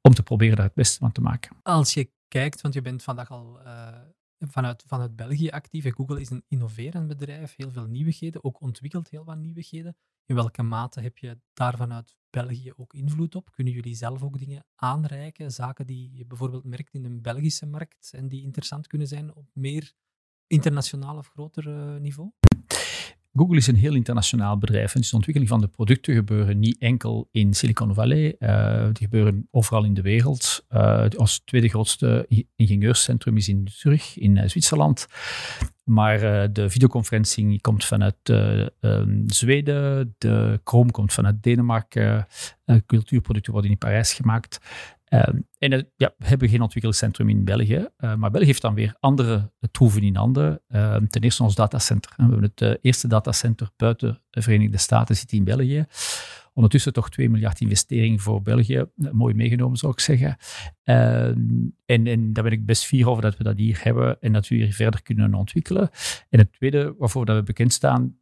om 0.00 0.14
te 0.14 0.22
proberen 0.22 0.56
daar 0.56 0.64
het 0.64 0.74
beste 0.74 0.98
van 0.98 1.12
te 1.12 1.20
maken. 1.20 1.56
Als 1.62 1.94
je 1.94 2.10
kijkt, 2.28 2.60
want 2.60 2.74
je 2.74 2.82
bent 2.82 3.02
vandaag 3.02 3.30
al 3.30 3.60
eh, 3.64 3.88
vanuit, 4.48 4.84
vanuit 4.86 5.16
België 5.16 5.48
actief. 5.48 5.94
Google 5.94 6.20
is 6.20 6.30
een 6.30 6.44
innoverend 6.48 7.06
bedrijf, 7.06 7.56
heel 7.56 7.70
veel 7.70 7.86
nieuwigheden, 7.86 8.44
ook 8.44 8.60
ontwikkelt 8.60 9.10
heel 9.10 9.24
wat 9.24 9.38
nieuwigheden. 9.38 9.96
In 10.24 10.34
welke 10.34 10.62
mate 10.62 11.00
heb 11.00 11.18
je 11.18 11.40
daar 11.52 11.76
vanuit 11.76 12.16
België 12.30 12.72
ook 12.76 12.94
invloed 12.94 13.34
op? 13.34 13.50
Kunnen 13.50 13.72
jullie 13.72 13.94
zelf 13.94 14.22
ook 14.22 14.38
dingen 14.38 14.64
aanreiken, 14.74 15.52
zaken 15.52 15.86
die 15.86 16.16
je 16.16 16.26
bijvoorbeeld 16.26 16.64
merkt 16.64 16.94
in 16.94 17.04
een 17.04 17.22
Belgische 17.22 17.66
markt 17.66 18.12
en 18.14 18.28
die 18.28 18.42
interessant 18.42 18.86
kunnen 18.86 19.08
zijn 19.08 19.34
op 19.34 19.46
meer 19.52 19.92
internationaal 20.46 21.16
of 21.16 21.28
groter 21.28 21.66
uh, 21.66 22.00
niveau? 22.00 22.30
Google 23.32 23.56
is 23.56 23.66
een 23.66 23.76
heel 23.76 23.94
internationaal 23.94 24.58
bedrijf. 24.58 24.94
En 24.94 25.00
dus 25.00 25.10
de 25.10 25.16
ontwikkeling 25.16 25.52
van 25.52 25.60
de 25.60 25.68
producten 25.68 26.14
gebeuren 26.14 26.58
niet 26.58 26.78
enkel 26.78 27.28
in 27.30 27.54
Silicon 27.54 27.94
Valley. 27.94 28.36
Uh, 28.38 28.84
die 28.84 29.04
gebeuren 29.04 29.48
overal 29.50 29.84
in 29.84 29.94
de 29.94 30.02
wereld. 30.02 30.66
Uh, 30.70 31.04
ons 31.16 31.42
tweede 31.44 31.68
grootste 31.68 32.26
ingenieurscentrum 32.56 33.36
is 33.36 33.48
in 33.48 33.68
Zurich, 33.70 34.18
in 34.18 34.36
uh, 34.36 34.42
Zwitserland. 34.46 35.06
Maar 35.84 36.52
de 36.52 36.70
videoconferencing 36.70 37.60
komt 37.60 37.84
vanuit 37.84 38.16
um, 38.80 39.24
Zweden. 39.26 40.14
De 40.18 40.60
Chrome 40.64 40.90
komt 40.90 41.12
vanuit 41.12 41.42
Denemarken. 41.42 42.26
cultuurproducten 42.86 43.52
worden 43.52 43.70
in 43.70 43.78
Parijs 43.78 44.12
gemaakt. 44.12 44.60
Ehm, 45.10 45.36
en 45.58 45.72
uh, 45.72 45.82
ja, 45.96 46.14
we 46.18 46.26
hebben 46.26 46.48
geen 46.48 46.60
ontwikkelingscentrum 46.60 47.28
in 47.28 47.44
België, 47.44 47.88
uh, 47.98 48.14
maar 48.14 48.30
België 48.30 48.46
heeft 48.46 48.62
dan 48.62 48.74
weer 48.74 48.96
andere 49.00 49.52
troeven 49.70 50.02
in 50.02 50.16
handen. 50.16 50.62
Ehm, 50.68 51.06
ten 51.06 51.22
eerste 51.22 51.42
ons 51.42 51.54
datacenter. 51.54 52.12
We 52.16 52.22
hebben 52.22 52.42
het 52.42 52.60
uh, 52.60 52.74
eerste 52.80 53.08
datacenter 53.08 53.70
buiten 53.76 54.22
de 54.30 54.42
Verenigde 54.42 54.78
Staten 54.78 55.16
zit 55.16 55.32
in 55.32 55.44
België. 55.44 55.86
Ondertussen 56.52 56.92
toch 56.92 57.10
2 57.10 57.30
miljard 57.30 57.60
investering 57.60 58.22
voor 58.22 58.42
België. 58.42 58.84
mooi 58.94 59.34
meegenomen, 59.34 59.76
zou 59.76 59.92
ik 59.92 60.00
zeggen. 60.00 60.36
Ehm, 60.82 61.38
en, 61.86 62.06
en 62.06 62.32
daar 62.32 62.44
ben 62.44 62.52
ik 62.52 62.66
best 62.66 62.84
fier 62.84 63.08
over 63.08 63.22
dat 63.22 63.36
we 63.36 63.44
dat 63.44 63.56
hier 63.56 63.80
hebben 63.82 64.20
en 64.20 64.32
dat 64.32 64.48
we 64.48 64.54
hier 64.54 64.72
verder 64.72 65.02
kunnen 65.02 65.34
ontwikkelen. 65.34 65.90
En 66.28 66.38
het 66.38 66.52
tweede 66.52 66.94
waarvoor 66.98 67.24
dat 67.26 67.36
we 67.36 67.42
bekend 67.42 67.72
staan, 67.72 68.18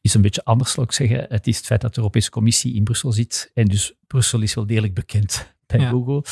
is 0.00 0.14
een 0.14 0.22
beetje 0.22 0.44
anders, 0.44 0.72
zou 0.72 0.86
ik 0.86 0.92
zeggen. 0.92 1.26
Het 1.28 1.46
is 1.46 1.56
het 1.56 1.66
feit 1.66 1.80
dat 1.80 1.94
de 1.94 2.00
Europese 2.00 2.30
Commissie 2.30 2.74
in 2.74 2.84
Brussel 2.84 3.12
zit. 3.12 3.50
En 3.54 3.64
dus 3.64 3.94
Brussel 4.06 4.42
is 4.42 4.54
wel 4.54 4.66
degelijk 4.66 4.94
bekend 4.94 5.55
bij 5.66 5.86
Google. 5.86 6.24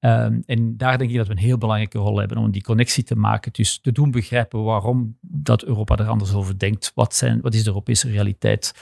Um, 0.00 0.42
en 0.46 0.76
daar 0.76 0.98
denk 0.98 1.10
ik 1.10 1.16
dat 1.16 1.26
we 1.26 1.32
een 1.32 1.38
heel 1.38 1.58
belangrijke 1.58 1.98
rol 1.98 2.18
hebben 2.18 2.38
om 2.38 2.50
die 2.50 2.62
connectie 2.62 3.04
te 3.04 3.16
maken. 3.16 3.52
Dus 3.52 3.78
te 3.78 3.92
doen 3.92 4.10
begrijpen 4.10 4.62
waarom 4.62 5.18
dat 5.20 5.64
Europa 5.64 5.96
er 5.96 6.08
anders 6.08 6.34
over 6.34 6.58
denkt. 6.58 6.92
Wat, 6.94 7.14
zijn, 7.14 7.40
wat 7.40 7.54
is 7.54 7.62
de 7.62 7.68
Europese 7.68 8.10
realiteit? 8.10 8.74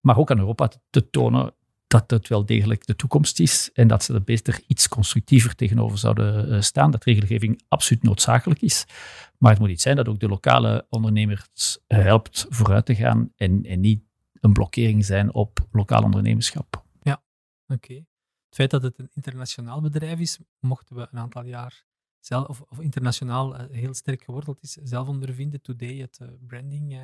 Maar 0.00 0.18
ook 0.18 0.30
aan 0.30 0.38
Europa 0.38 0.70
te 0.90 1.10
tonen 1.10 1.54
dat 1.86 2.10
het 2.10 2.28
wel 2.28 2.46
degelijk 2.46 2.86
de 2.86 2.96
toekomst 2.96 3.40
is 3.40 3.70
en 3.72 3.88
dat 3.88 4.04
ze 4.04 4.14
er 4.14 4.22
beter 4.22 4.60
iets 4.66 4.88
constructiever 4.88 5.54
tegenover 5.54 5.98
zouden 5.98 6.50
eh, 6.50 6.60
staan. 6.60 6.90
Dat 6.90 7.04
regelgeving 7.04 7.62
absoluut 7.68 8.02
noodzakelijk 8.02 8.62
is. 8.62 8.86
Maar 9.38 9.50
het 9.50 9.60
moet 9.60 9.70
iets 9.70 9.82
zijn 9.82 9.96
dat 9.96 10.08
ook 10.08 10.20
de 10.20 10.28
lokale 10.28 10.86
ondernemers 10.88 11.78
helpt 11.86 12.46
vooruit 12.48 12.86
te 12.86 12.94
gaan 12.94 13.32
en, 13.36 13.62
en 13.64 13.80
niet 13.80 14.02
een 14.40 14.52
blokkering 14.52 15.04
zijn 15.04 15.34
op 15.34 15.66
lokaal 15.70 16.02
ondernemerschap. 16.02 16.84
Ja, 17.02 17.22
oké. 17.66 18.04
Het 18.50 18.58
feit 18.58 18.70
dat 18.70 18.82
het 18.82 18.98
een 18.98 19.10
internationaal 19.14 19.80
bedrijf 19.80 20.18
is, 20.18 20.38
mochten 20.58 20.96
we 20.96 21.08
een 21.10 21.18
aantal 21.18 21.44
jaar 21.44 21.84
zelf, 22.18 22.48
of, 22.48 22.60
of 22.60 22.80
internationaal 22.80 23.60
uh, 23.60 23.66
heel 23.70 23.94
sterk 23.94 24.22
geworteld 24.22 24.62
is, 24.62 24.72
zelf 24.72 25.08
ondervinden. 25.08 25.62
Today, 25.62 25.96
het 25.96 26.18
uh, 26.22 26.28
branding 26.46 26.92
uh, 26.92 27.00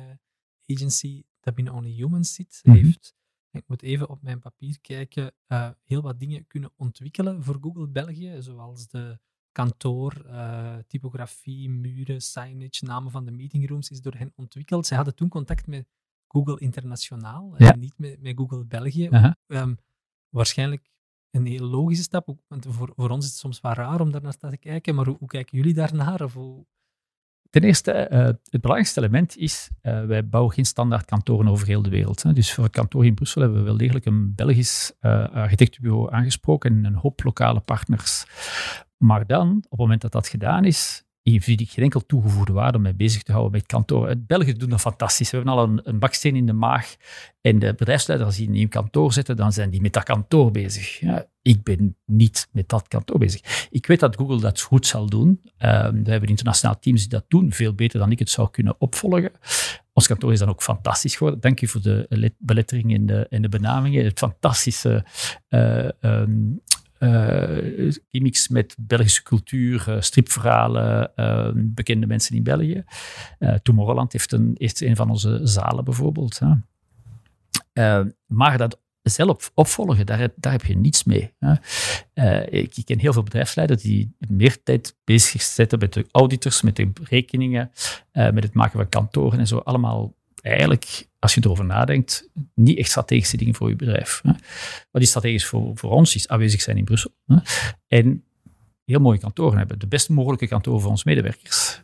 agency 0.65 1.23
dat 1.39 1.55
binnen 1.55 1.73
Only 1.73 1.91
Humans 1.91 2.33
zit, 2.33 2.59
mm 2.63 2.73
-hmm. 2.73 2.83
heeft, 2.83 3.15
ik 3.51 3.63
moet 3.67 3.81
even 3.81 4.09
op 4.09 4.21
mijn 4.21 4.39
papier 4.39 4.79
kijken, 4.81 5.33
heel 5.83 6.01
wat 6.01 6.19
dingen 6.19 6.47
kunnen 6.47 6.71
ontwikkelen 6.75 7.43
voor 7.43 7.57
Google 7.61 7.87
België, 7.87 8.35
zoals 8.39 8.87
de 8.87 9.19
kantoor, 9.51 10.25
typografie, 10.87 11.69
muren, 11.69 12.21
signage, 12.21 12.85
namen 12.85 13.11
van 13.11 13.25
de 13.25 13.31
meetingrooms 13.31 13.89
is 13.89 14.01
door 14.01 14.13
hen 14.13 14.31
ontwikkeld. 14.35 14.85
Zij 14.85 14.97
hadden 14.97 15.15
toen 15.15 15.29
contact 15.29 15.67
met 15.67 15.87
Google 16.27 16.59
Internationaal 16.59 17.57
en 17.57 17.79
niet 17.79 17.97
met, 17.97 18.21
met 18.21 18.37
Google 18.37 18.65
België. 18.65 19.35
Ehm, 19.47 19.75
waarschijnlijk 20.29 20.91
een 21.37 21.45
hele 21.45 21.65
logische 21.65 22.03
stap, 22.03 22.35
want 22.47 22.65
voor, 22.69 22.93
voor 22.95 23.09
ons 23.09 23.25
is 23.25 23.31
het 23.31 23.39
soms 23.39 23.61
wel 23.61 23.73
raar 23.73 24.01
om 24.01 24.11
daar 24.11 24.21
naar 24.21 24.37
te 24.37 24.57
kijken, 24.57 24.95
maar 24.95 25.05
hoe, 25.05 25.27
kijken 25.27 25.57
jullie 25.57 25.73
daarnaar? 25.73 26.21
Of 26.23 26.37
Ten 27.49 27.63
eerste, 27.63 28.07
uh, 28.11 28.19
het 28.25 28.61
belangrijkste 28.61 28.99
element 28.99 29.37
is, 29.37 29.69
uh, 29.83 30.05
wij 30.05 30.27
bouwen 30.27 30.53
geen 30.53 30.65
standaard 30.65 31.05
kantoren 31.05 31.47
over 31.47 31.67
heel 31.67 31.81
de 31.81 31.89
wereld. 31.89 32.23
Hè. 32.23 32.33
Dus 32.33 32.53
voor 32.53 32.63
het 32.63 32.73
kantoor 32.73 33.05
in 33.05 33.13
Brussel 33.13 33.41
hebben 33.41 33.59
we 33.59 33.65
wel 33.65 33.77
degelijk 33.77 34.05
een 34.05 34.35
Belgisch 34.35 34.93
uh, 35.01 35.29
architectenbureau 35.29 36.13
aangesproken 36.13 36.75
en 36.75 36.85
een 36.85 36.95
hoop 36.95 37.23
lokale 37.23 37.59
partners. 37.59 38.25
Maar 38.97 39.27
dan, 39.27 39.57
op 39.57 39.69
het 39.69 39.79
moment 39.79 40.01
dat 40.01 40.11
dat 40.11 40.27
gedaan 40.27 40.65
is, 40.65 41.06
hier 41.29 41.43
zie 41.43 41.57
ik 41.57 41.69
geen 41.69 41.83
enkel 41.83 42.05
toegevoegde 42.05 42.53
waarde 42.53 42.77
om 42.77 42.83
mij 42.83 42.95
bezig 42.95 43.23
te 43.23 43.31
houden 43.31 43.51
met 43.51 43.65
kantoor. 43.65 44.15
België 44.17 44.53
doen 44.53 44.69
dat 44.69 44.79
fantastisch. 44.79 45.31
We 45.31 45.37
hebben 45.37 45.55
al 45.55 45.63
een, 45.63 45.81
een, 45.83 45.99
baksteen 45.99 46.35
in 46.35 46.45
de 46.45 46.53
maag. 46.53 46.95
En 47.41 47.59
de 47.59 47.73
bedrijfsleiders, 47.73 48.29
als 48.29 48.39
die 48.39 48.47
een 48.47 48.53
nieuw 48.53 48.67
kantoor 48.67 49.13
zetten, 49.13 49.35
dan 49.35 49.53
zijn 49.53 49.69
die 49.69 49.81
met 49.81 49.93
dat 49.93 50.03
kantoor 50.03 50.51
bezig. 50.51 50.99
Ja, 50.99 51.25
ik 51.41 51.63
ben 51.63 51.95
niet 52.05 52.47
met 52.51 52.69
dat 52.69 52.87
kantoor 52.87 53.19
bezig. 53.19 53.67
Ik 53.69 53.85
weet 53.85 53.99
dat 53.99 54.15
Google 54.15 54.39
dat 54.39 54.61
goed 54.61 54.85
zal 54.85 55.05
doen. 55.05 55.41
Ehm, 55.57 56.03
we 56.03 56.11
hebben 56.11 56.29
internationaal 56.29 56.79
teams 56.79 56.99
die 57.01 57.09
dat 57.09 57.25
doen, 57.27 57.51
veel 57.51 57.73
beter 57.73 57.99
dan 57.99 58.11
ik 58.11 58.19
het 58.19 58.29
zou 58.29 58.49
kunnen 58.49 58.75
opvolgen. 58.79 59.31
Ons 59.93 60.07
kantoor 60.07 60.31
is 60.31 60.39
dan 60.39 60.49
ook 60.49 60.63
fantastisch 60.63 61.15
geworden. 61.15 61.39
Dank 61.39 61.61
u 61.61 61.67
voor 61.67 61.81
de 61.81 62.33
belettering 62.37 62.93
en 62.93 63.05
de, 63.05 63.27
de 63.29 63.49
benamingen. 63.49 64.05
Het 64.05 64.19
fantastische 64.19 65.05
um, 65.49 65.91
uh, 66.01 66.57
gimmicks 68.09 68.47
met 68.47 68.75
Belgische 68.79 69.23
cultuur, 69.23 69.85
uh, 69.89 70.01
stripverhalen, 70.01 71.11
uh, 71.15 71.49
bekende 71.55 72.07
mensen 72.07 72.35
in 72.35 72.43
België. 72.43 72.83
Tomorrowland 73.63 74.11
heeft 74.11 74.31
een, 74.31 74.55
heeft 74.57 74.81
een 74.81 74.95
van 74.95 75.09
onze 75.09 75.39
zalen 75.43 75.83
bijvoorbeeld. 75.83 76.39
maar 78.25 78.57
dat 78.57 78.79
zelf 79.01 79.51
opvolgen, 79.53 80.05
daar, 80.05 80.29
daar 80.35 80.51
heb 80.51 80.65
je 80.65 80.77
niets 80.77 81.03
mee. 81.03 81.33
ik, 82.49 82.77
ik, 82.77 82.85
ken 82.85 82.99
heel 82.99 83.13
veel 83.13 83.23
bedrijfsleiders 83.23 83.81
die 83.81 84.15
meer 84.27 84.63
tijd 84.63 84.97
bezig 85.03 85.41
zetten 85.41 85.79
met 85.79 85.93
de 85.93 86.05
auditors, 86.11 86.61
met 86.61 86.75
de 86.75 86.91
rekeningen, 87.03 87.71
met 88.11 88.43
het 88.43 88.53
maken 88.53 88.79
van 88.79 88.89
kantoren 88.89 89.39
en 89.39 89.47
zo. 89.47 89.57
Allemaal 89.57 90.16
eigenlijk, 90.41 91.07
als 91.19 91.33
je 91.33 91.41
erover 91.43 91.65
nadenkt, 91.65 92.29
niet 92.55 92.77
echt 92.77 92.89
strategische 92.89 93.37
dingen 93.37 93.55
voor 93.55 93.69
je 93.69 93.75
bedrijf. 93.75 94.19
Hè. 94.23 94.31
Wat 94.91 95.01
is 95.01 95.09
strategisch 95.09 95.45
voor, 95.45 95.71
voor 95.77 95.91
ons 95.91 96.15
is 96.15 96.27
aanwezig 96.27 96.61
zijn 96.61 96.77
in 96.77 96.85
Brussel. 96.85 97.11
Hè. 97.25 97.37
En 97.87 98.23
heel 98.85 98.99
mooie 98.99 99.19
kantoren 99.19 99.57
hebben. 99.57 99.79
De 99.79 99.87
best 99.87 100.09
mogelijke 100.09 100.47
kantoren 100.47 100.81
voor 100.81 100.89
onze 100.89 101.07
medewerkers. 101.07 101.81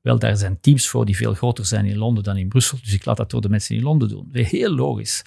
Wel, 0.00 0.18
daar 0.18 0.36
zijn 0.36 0.60
teams 0.60 0.88
voor 0.88 1.06
die 1.06 1.16
veel 1.16 1.34
groter 1.34 1.66
zijn 1.66 1.84
in 1.84 1.96
Londen 1.96 2.22
dan 2.22 2.36
in 2.36 2.48
Brussel. 2.48 2.78
Dus 2.82 2.94
ik 2.94 3.04
laat 3.04 3.16
dat 3.16 3.30
door 3.30 3.40
de 3.40 3.48
mensen 3.48 3.76
in 3.76 3.82
Londen 3.82 4.08
doen. 4.08 4.28
Heel 4.32 4.70
logisch. 4.70 5.24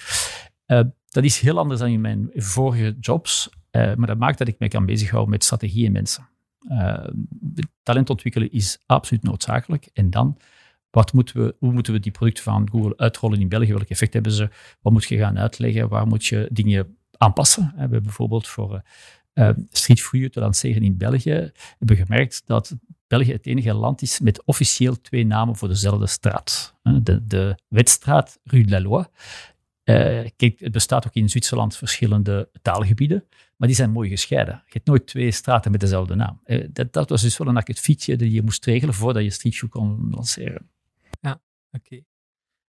Uh, 0.68 0.82
dat 1.10 1.24
is 1.24 1.40
heel 1.40 1.58
anders 1.58 1.80
dan 1.80 1.90
in 1.90 2.02
mijn 2.02 2.30
vorige 2.34 2.96
jobs. 3.00 3.50
Uh, 3.72 3.96
maar 3.96 4.08
dat 4.08 4.18
maakt 4.18 4.38
dat 4.38 4.48
ik 4.48 4.60
me 4.60 4.68
kan 4.68 4.86
bezighouden 4.86 5.32
met 5.32 5.44
strategie 5.44 5.86
en 5.86 5.92
mensen. 5.92 6.30
Uh, 6.70 7.08
talent 7.84 8.10
ontwikkelen 8.10 8.52
is 8.52 8.80
absoluut 8.86 9.24
noodzakelijk. 9.24 9.90
En 9.94 10.10
dan 10.10 10.38
wat 10.94 11.14
moeten 11.14 11.44
we, 11.44 11.56
hoe 11.60 11.72
moeten 11.72 11.94
we 11.94 12.00
die 12.00 12.12
producten 12.12 12.44
van 12.44 12.70
Google 12.72 12.98
uitrollen 12.98 13.40
in 13.40 13.50
België? 13.50 13.74
Welk 13.74 13.90
effect 13.90 14.14
hebben 14.14 14.32
ze? 14.32 14.50
Wat 14.82 14.94
moet 14.94 15.04
je 15.04 15.18
gaan 15.18 15.40
uitleggen? 15.40 15.90
Waar 15.90 16.08
moet 16.08 16.26
je 16.26 16.50
dingen 16.52 16.98
aanpassen? 17.18 17.72
We 17.74 17.80
hebben 17.80 18.04
bijvoorbeeld 18.04 18.48
voor 18.48 18.82
uh, 19.34 19.50
Street 19.72 20.02
View 20.02 20.30
te 20.30 20.40
lanceren 20.40 20.84
in 20.84 20.98
België, 20.98 21.52
hebben 21.78 21.96
gemerkt 21.98 22.44
dat 22.46 22.76
België 23.08 23.32
het 23.32 23.46
enige 23.46 23.74
land 23.74 24.02
is 24.02 24.20
met 24.20 24.44
officieel 24.44 25.02
twee 25.02 25.26
namen 25.26 25.56
voor 25.56 25.68
dezelfde 25.68 26.08
straat. 26.08 26.76
De, 26.82 27.28
de 27.28 27.56
Wetstraat 27.68 28.40
Rue 28.44 28.64
de 28.64 28.70
la 28.70 28.82
Loi. 28.82 29.06
Uh, 29.84 30.30
kijk, 30.36 30.60
het 30.60 30.72
bestaat 30.72 31.08
ook 31.08 31.14
in 31.14 31.30
Zwitserland 31.30 31.76
verschillende 31.76 32.50
taalgebieden, 32.62 33.24
maar 33.58 33.68
die 33.68 33.78
zijn 33.78 33.92
mooi 33.92 34.10
gescheiden. 34.10 34.62
Je 34.66 34.72
hebt 34.74 34.88
nooit 34.88 35.08
twee 35.08 35.32
straten 35.32 35.72
met 35.72 35.80
dezelfde 35.80 36.16
naam. 36.16 36.42
Dat, 36.72 36.94
dat, 36.94 37.10
was 37.10 37.22
dus 37.22 37.38
wel 37.38 37.48
een 37.48 37.58
akkefietje 37.58 38.16
dat 38.16 38.32
je 38.32 38.42
moest 38.42 38.66
regelen 38.66 38.94
voordat 38.94 39.24
je 39.24 39.30
Street 39.30 39.64
kon 39.70 40.08
lanceren. 40.12 40.72
Oké. 41.74 42.04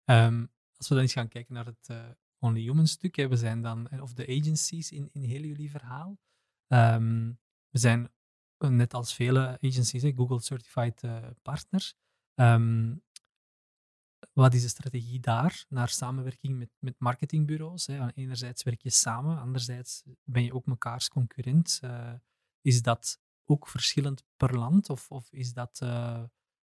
Ehm, 0.05 0.47
als 0.77 0.89
we 0.89 0.95
dan 0.95 1.03
eens 1.03 1.13
gaan 1.13 1.29
kijken 1.29 1.55
naar 1.55 1.67
het 1.67 1.89
uh, 1.91 2.09
Only 2.39 2.61
Human 2.61 2.87
stuk, 2.87 3.17
we 3.17 3.37
zijn 3.37 3.63
dan, 3.63 3.89
eh, 3.89 4.03
of 4.03 4.13
de 4.13 4.27
agencies 4.27 4.93
in, 4.93 5.09
in 5.13 5.23
heel 5.23 5.43
jullie 5.43 5.71
verhaal. 5.71 6.19
Ehm, 6.67 7.33
we 7.69 7.79
zijn 7.79 8.13
eh, 8.57 8.69
net 8.69 8.95
als 8.95 9.15
vele 9.15 9.59
agencies, 9.61 10.03
Google 10.03 10.41
Certified 10.41 11.03
uh, 11.03 11.27
partners. 11.43 11.95
Um, 12.35 13.03
wat 14.33 14.55
is 14.55 14.63
de 14.63 14.69
strategie 14.69 15.21
daar 15.21 15.65
naar 15.69 15.89
samenwerking 15.89 16.59
met, 16.59 16.71
met 16.79 16.95
marketingbureaus? 16.99 17.87
Hè? 17.87 18.13
Enerzijds 18.13 18.63
werk 18.63 18.83
je 18.83 18.91
samen, 18.91 19.39
anderzijds 19.39 20.03
ben 20.23 20.45
je 20.45 20.55
ook 20.55 20.67
mekaars 20.67 21.09
concurrent. 21.09 21.81
Is 22.61 22.83
dat 22.83 23.21
ook 23.45 23.69
verschillend 23.69 24.25
per 24.37 24.59
land 24.59 24.91
of, 24.91 25.11
of 25.11 25.33
is 25.33 25.53
dat 25.53 25.79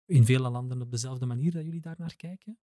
in 0.07 0.25
vele 0.25 0.51
landen 0.51 0.83
op 0.83 0.91
dezelfde 0.91 1.27
manier 1.27 1.53
dat 1.53 1.65
jullie 1.65 1.81
daar 1.81 1.97
naar 1.99 2.17
kijken? 2.17 2.59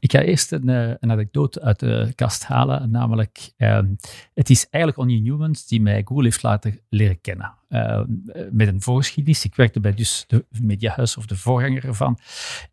Ik 0.00 0.12
ga 0.12 0.20
eerst 0.20 0.52
een, 0.52 0.68
eh, 0.68 0.88
een 0.88 1.10
anekdote 1.10 1.60
uit 1.60 1.80
de 1.80 2.12
kast 2.14 2.44
halen, 2.44 2.90
namelijk 2.90 3.52
ehm, 3.56 3.94
het 4.34 4.50
is 4.50 4.68
eigenlijk 4.68 5.02
Onion 5.02 5.22
Newmans 5.22 5.66
die 5.66 5.80
mij 5.80 6.02
Google 6.04 6.24
heeft 6.24 6.42
laten 6.42 6.80
leren 6.88 7.20
kennen. 7.20 7.54
Uh, 7.68 8.02
met 8.50 8.68
een 8.68 8.82
voorgeschiedenis. 8.82 9.44
Ik 9.44 9.54
werkte 9.54 9.80
bij 9.80 9.94
dus 9.94 10.24
de 10.26 10.44
Mediahuis 10.60 11.16
of 11.16 11.26
de 11.26 11.36
voorganger 11.36 11.84
ervan. 11.84 12.18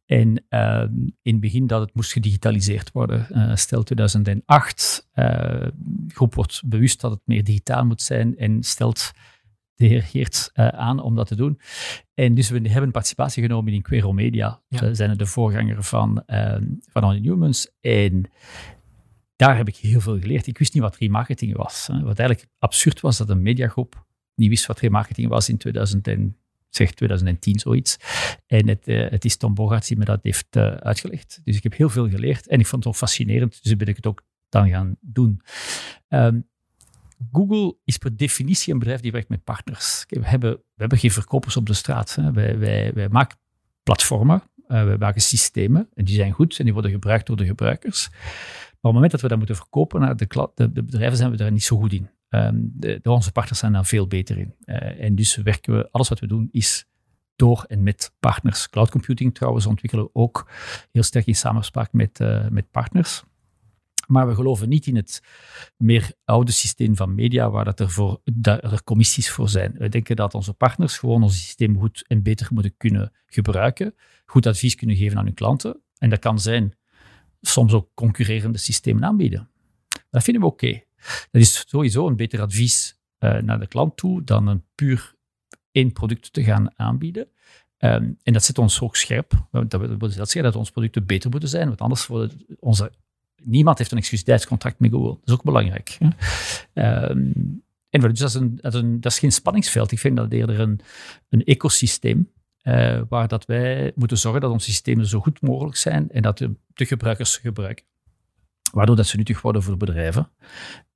En 0.06 0.46
ehm, 0.50 0.94
in 1.22 1.32
het 1.32 1.40
begin 1.40 1.68
dat 1.68 1.82
het 1.82 1.94
moest 1.94 2.12
gedigitaliseerd 2.12 2.92
worden. 2.92 3.28
Uh, 3.32 3.56
stel 3.56 3.84
2008, 3.84 5.10
de 5.14 5.74
groep 6.08 6.36
wordt 6.36 6.62
bewust 6.66 7.02
dat 7.02 7.12
het 7.12 7.22
meer 7.26 7.44
digitaal 7.44 7.86
moet 7.86 8.02
zijn 8.02 8.38
en 8.38 8.64
stelt 8.64 9.12
de 9.84 9.90
heer 9.90 10.04
Geerts 10.04 10.50
uh, 10.54 10.68
aan 10.68 11.00
om 11.00 11.16
dat 11.16 11.28
te 11.28 11.36
doen. 11.36 11.60
En 12.14 12.34
dus 12.34 12.50
we 12.50 12.70
hebben 12.70 12.92
participatie 12.92 13.44
genomen 13.44 13.74
in 13.74 13.82
Quero 13.82 14.14
Media. 14.14 14.62
Ja. 14.68 14.78
Ze 14.78 14.96
zijn 14.96 15.18
de 15.18 15.26
voorganger 15.26 15.84
van, 15.84 16.24
uh, 16.28 16.56
van 16.92 17.22
Newmans. 17.22 17.72
En 17.82 18.32
daar 19.36 19.58
heb 19.58 19.68
ik 19.68 19.76
heel 19.76 20.02
veel 20.02 20.20
geleerd. 20.20 20.48
Ik 20.48 20.58
wist 20.58 20.74
niet 20.74 20.84
wat 20.84 20.98
remarketing 20.98 21.58
was. 21.58 21.88
Hè. 21.88 22.02
Wat 22.02 22.20
eigenlijk 22.20 22.50
absurd 22.60 23.00
was, 23.00 23.18
dat 23.18 23.30
een 23.30 23.42
mediagroep 23.42 24.06
niet 24.36 24.50
wist 24.50 24.66
wat 24.66 24.80
remarketing 24.80 25.30
was 25.30 25.50
in 25.50 25.58
2000 25.58 26.08
zeg 26.70 26.92
2010 26.92 27.60
zoiets. 27.60 27.98
En 28.48 28.68
het, 28.68 28.88
uh, 28.88 29.10
het 29.10 29.26
is 29.26 29.38
Tom 29.38 29.54
Bogarts 29.54 29.88
die 29.88 29.98
me 29.98 30.06
dat 30.06 30.20
heeft 30.24 30.56
uh, 30.56 30.72
uitgelegd. 30.72 31.42
Dus 31.44 31.56
ik 31.56 31.64
heb 31.64 31.76
heel 31.76 31.90
veel 31.90 32.10
geleerd 32.10 32.48
en 32.48 32.60
ik 32.60 32.68
vond 32.68 32.84
het 32.84 32.94
ook 32.94 33.00
fascinerend, 33.00 33.64
dus 33.64 33.76
ben 33.76 33.88
ik 33.88 33.96
het 33.96 34.08
ook 34.08 34.24
dan 34.50 34.70
gaan 34.70 34.96
doen. 35.02 35.42
Um, 36.10 36.48
Google 37.32 37.76
is 37.84 37.98
per 37.98 38.18
definitie 38.18 38.74
een 38.74 38.80
bedrijf 38.80 39.02
die 39.02 39.12
werkt 39.12 39.30
met 39.30 39.44
partners. 39.44 40.06
We 40.08 40.26
hebben, 40.28 40.52
we 40.52 40.60
hebben 40.76 40.98
geen 40.98 41.12
verkopers 41.12 41.58
op 41.58 41.66
de 41.66 41.74
straat. 41.74 42.16
Hè. 42.16 42.32
Wij, 42.32 42.94
wij, 42.94 43.10
maken 43.10 43.38
platformen, 43.84 44.44
uh, 44.68 44.84
wij 44.84 44.98
maken 44.98 45.22
systemen 45.22 45.90
en 45.94 46.06
die 46.06 46.16
zijn 46.16 46.32
goed 46.32 46.58
en 46.58 46.64
die 46.64 46.74
worden 46.74 46.92
gebruikt 46.92 47.28
door 47.28 47.38
de 47.38 47.46
gebruikers. 47.46 48.10
Maar 48.10 48.20
op 48.20 48.82
het 48.82 48.94
moment 48.94 49.12
dat 49.12 49.22
we 49.22 49.28
dat 49.28 49.38
moeten 49.38 49.56
verkopen 49.56 50.02
naar 50.02 50.16
de, 50.18 50.28
de, 50.56 50.84
bedrijven, 50.84 51.18
zijn 51.18 51.32
we 51.32 51.38
daar 51.38 51.52
niet 51.52 51.64
zo 51.64 51.78
goed 51.78 51.94
in. 51.94 52.10
Um, 52.30 52.72
de, 52.74 53.00
onze 53.04 53.32
partners 53.32 53.60
zijn 53.60 53.74
daar 53.74 53.86
veel 53.86 54.08
beter 54.08 54.38
in. 54.38 54.56
Uh, 54.66 55.04
en 55.04 55.16
dus 55.16 55.36
werken 55.36 55.76
we, 55.76 55.92
alles 55.92 56.10
wat 56.10 56.20
we 56.20 56.28
doen 56.28 56.50
is 56.52 56.86
door 57.36 57.66
en 57.68 57.84
met 57.84 58.14
partners. 58.20 58.70
Cloud 58.70 58.90
computing 58.90 59.34
trouwens 59.36 59.66
ontwikkelen 59.66 60.06
we 60.06 60.10
ook 60.14 60.50
heel 60.92 61.04
sterk 61.04 61.26
in 61.26 61.36
samenspraak 61.36 61.94
met, 61.94 62.20
uh, 62.20 62.48
met 62.48 62.72
partners. 62.72 63.24
Maar 64.08 64.28
we 64.28 64.36
geloven 64.36 64.70
niet 64.70 64.86
in 64.86 64.96
het 64.96 65.22
meer 65.78 66.12
oude 66.24 66.52
systeem 66.52 66.96
van 66.96 67.16
media, 67.16 67.50
waar 67.50 67.66
dat 67.66 67.80
er, 67.80 67.90
voor, 67.90 68.22
er 68.42 68.84
commissies 68.84 69.30
voor 69.30 69.50
zijn. 69.50 69.76
We 69.78 69.90
denken 69.90 70.16
dat 70.16 70.34
onze 70.34 70.54
partners 70.54 70.98
gewoon 70.98 71.24
ons 71.24 71.42
systeem 71.42 71.80
goed 71.80 72.06
en 72.08 72.24
beter 72.24 72.48
moeten 72.52 72.78
kunnen 72.78 73.12
gebruiken, 73.26 73.96
goed 74.26 74.46
advies 74.46 74.76
kunnen 74.76 74.96
geven 74.96 75.18
aan 75.18 75.26
hun 75.26 75.34
klanten. 75.34 75.82
En 75.98 76.10
dat 76.10 76.20
kan 76.20 76.40
zijn 76.40 76.78
soms 77.42 77.74
ook 77.74 77.90
concurrerende 77.94 78.58
systemen 78.58 79.04
aanbieden. 79.04 79.50
Dat 80.10 80.24
vinden 80.24 80.42
we 80.44 80.50
oké. 80.50 80.84
Dat 81.32 81.42
is 81.42 81.64
sowieso 81.68 82.08
een 82.08 82.16
beter 82.16 82.42
advies 82.42 83.00
uh, 83.20 83.38
naar 83.38 83.60
de 83.60 83.68
klant 83.68 83.98
toe 83.98 84.24
dan 84.24 84.48
een 84.48 84.66
puur 84.76 85.16
één 85.72 85.92
product 85.92 86.34
te 86.34 86.44
gaan 86.44 86.80
aanbieden. 86.80 87.28
Um, 87.78 88.18
en 88.24 88.34
dat 88.34 88.44
zet 88.44 88.58
ons 88.58 88.82
ook 88.82 88.96
scherp. 88.96 89.48
Dat 89.52 89.82
wil 89.98 90.10
zeggen 90.10 90.44
dat 90.44 90.56
onze 90.56 90.72
producten 90.72 91.06
beter 91.06 91.30
moeten 91.30 91.50
zijn, 91.50 91.68
want 91.68 91.82
anders 91.82 92.08
worden 92.08 92.46
onze 92.60 92.92
niemand 93.44 93.78
heeft 93.78 93.92
een 93.92 93.98
exclusiviteitscontract 93.98 94.80
met 94.80 94.92
Google. 94.92 95.10
Dat 95.10 95.28
is 95.28 95.34
ook 95.34 95.44
belangrijk. 95.44 95.98
Um, 96.74 97.64
en 97.90 98.02
dus 98.02 98.20
dat 98.20 98.30
is, 98.30 98.36
een, 98.36 98.56
dat, 98.56 98.74
is 98.74 98.80
een, 98.80 99.02
dat 99.02 99.12
is 99.12 99.20
geen 99.20 99.32
spanningsveld. 99.32 99.92
Ik 99.92 100.00
vind 100.00 100.18
dat 100.18 100.32
eerder 100.32 100.60
een, 100.60 100.80
een 101.30 101.44
ecosysteem 101.44 102.32
uh, 102.64 103.02
waar 103.10 103.28
dat 103.28 103.46
wij 103.46 103.92
moeten 103.96 104.18
zorgen 104.18 104.42
dat 104.42 104.52
onze 104.52 104.70
systemen 104.70 105.06
zo 105.06 105.20
goed 105.20 105.42
mogelijk 105.42 105.76
zijn 105.76 106.12
en 106.12 106.22
dat 106.22 106.38
de, 106.38 106.56
de 106.74 106.86
gebruikers 106.86 107.38
gebruiken. 107.38 107.86
Waardoor 108.72 108.96
dat 108.96 109.06
ze 109.06 109.18
nuttig 109.18 109.42
worden 109.42 109.64
voor 109.64 109.78
bedrijven. 109.78 110.30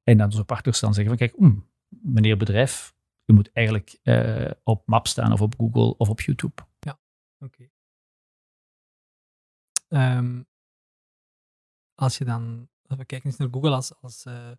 En 0.04 0.18
dat 0.18 0.32
onze 0.32 0.44
partners 0.44 0.80
dan 0.80 0.94
zeggen 0.94 1.18
van 1.18 1.28
kijk, 1.28 1.40
mm, 1.40 1.66
meneer 1.88 2.38
bedrijf, 2.38 2.94
je 3.26 3.34
moet 3.34 3.50
eigenlijk 3.54 4.00
uh, 4.04 4.52
op 4.64 4.84
Map 4.86 5.08
staan 5.08 5.32
of 5.32 5.42
op 5.42 5.54
Google 5.58 5.98
of 5.98 6.10
op 6.10 6.22
YouTube. 6.22 6.62
Ja, 6.80 7.00
oké. 7.40 7.70
Okay. 9.88 10.18
Um, 10.18 10.28
ehm, 10.28 10.42
als 11.98 12.18
je 12.18 12.26
dan, 12.26 12.70
we 12.82 13.06
kijken 13.06 13.30
eens 13.30 13.38
naar 13.38 13.48
Google 13.52 13.72
als, 13.72 14.02
als 14.02 14.26
uh, 14.26 14.52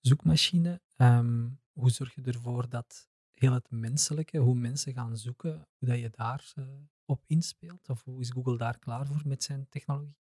zoekmachine, 0.00 0.80
um, 0.96 1.60
hoe 1.72 1.90
zorg 1.90 2.14
je 2.14 2.22
ervoor 2.22 2.68
dat 2.68 3.08
heel 3.34 3.52
het 3.52 3.70
menselijke, 3.70 4.38
hoe 4.38 4.54
mensen 4.54 4.92
gaan 4.92 5.16
zoeken, 5.16 5.68
hoe 5.78 5.88
dat 5.88 5.98
je 5.98 6.10
daar 6.10 6.52
uh, 6.58 6.64
op 7.04 7.22
inspeelt? 7.26 7.88
Of 7.88 8.04
hoe 8.04 8.20
is 8.20 8.30
Google 8.30 8.56
daar 8.56 8.78
klaar 8.78 9.06
voor 9.06 9.22
met 9.24 9.42
zijn 9.42 9.66
technologie? 9.70 10.16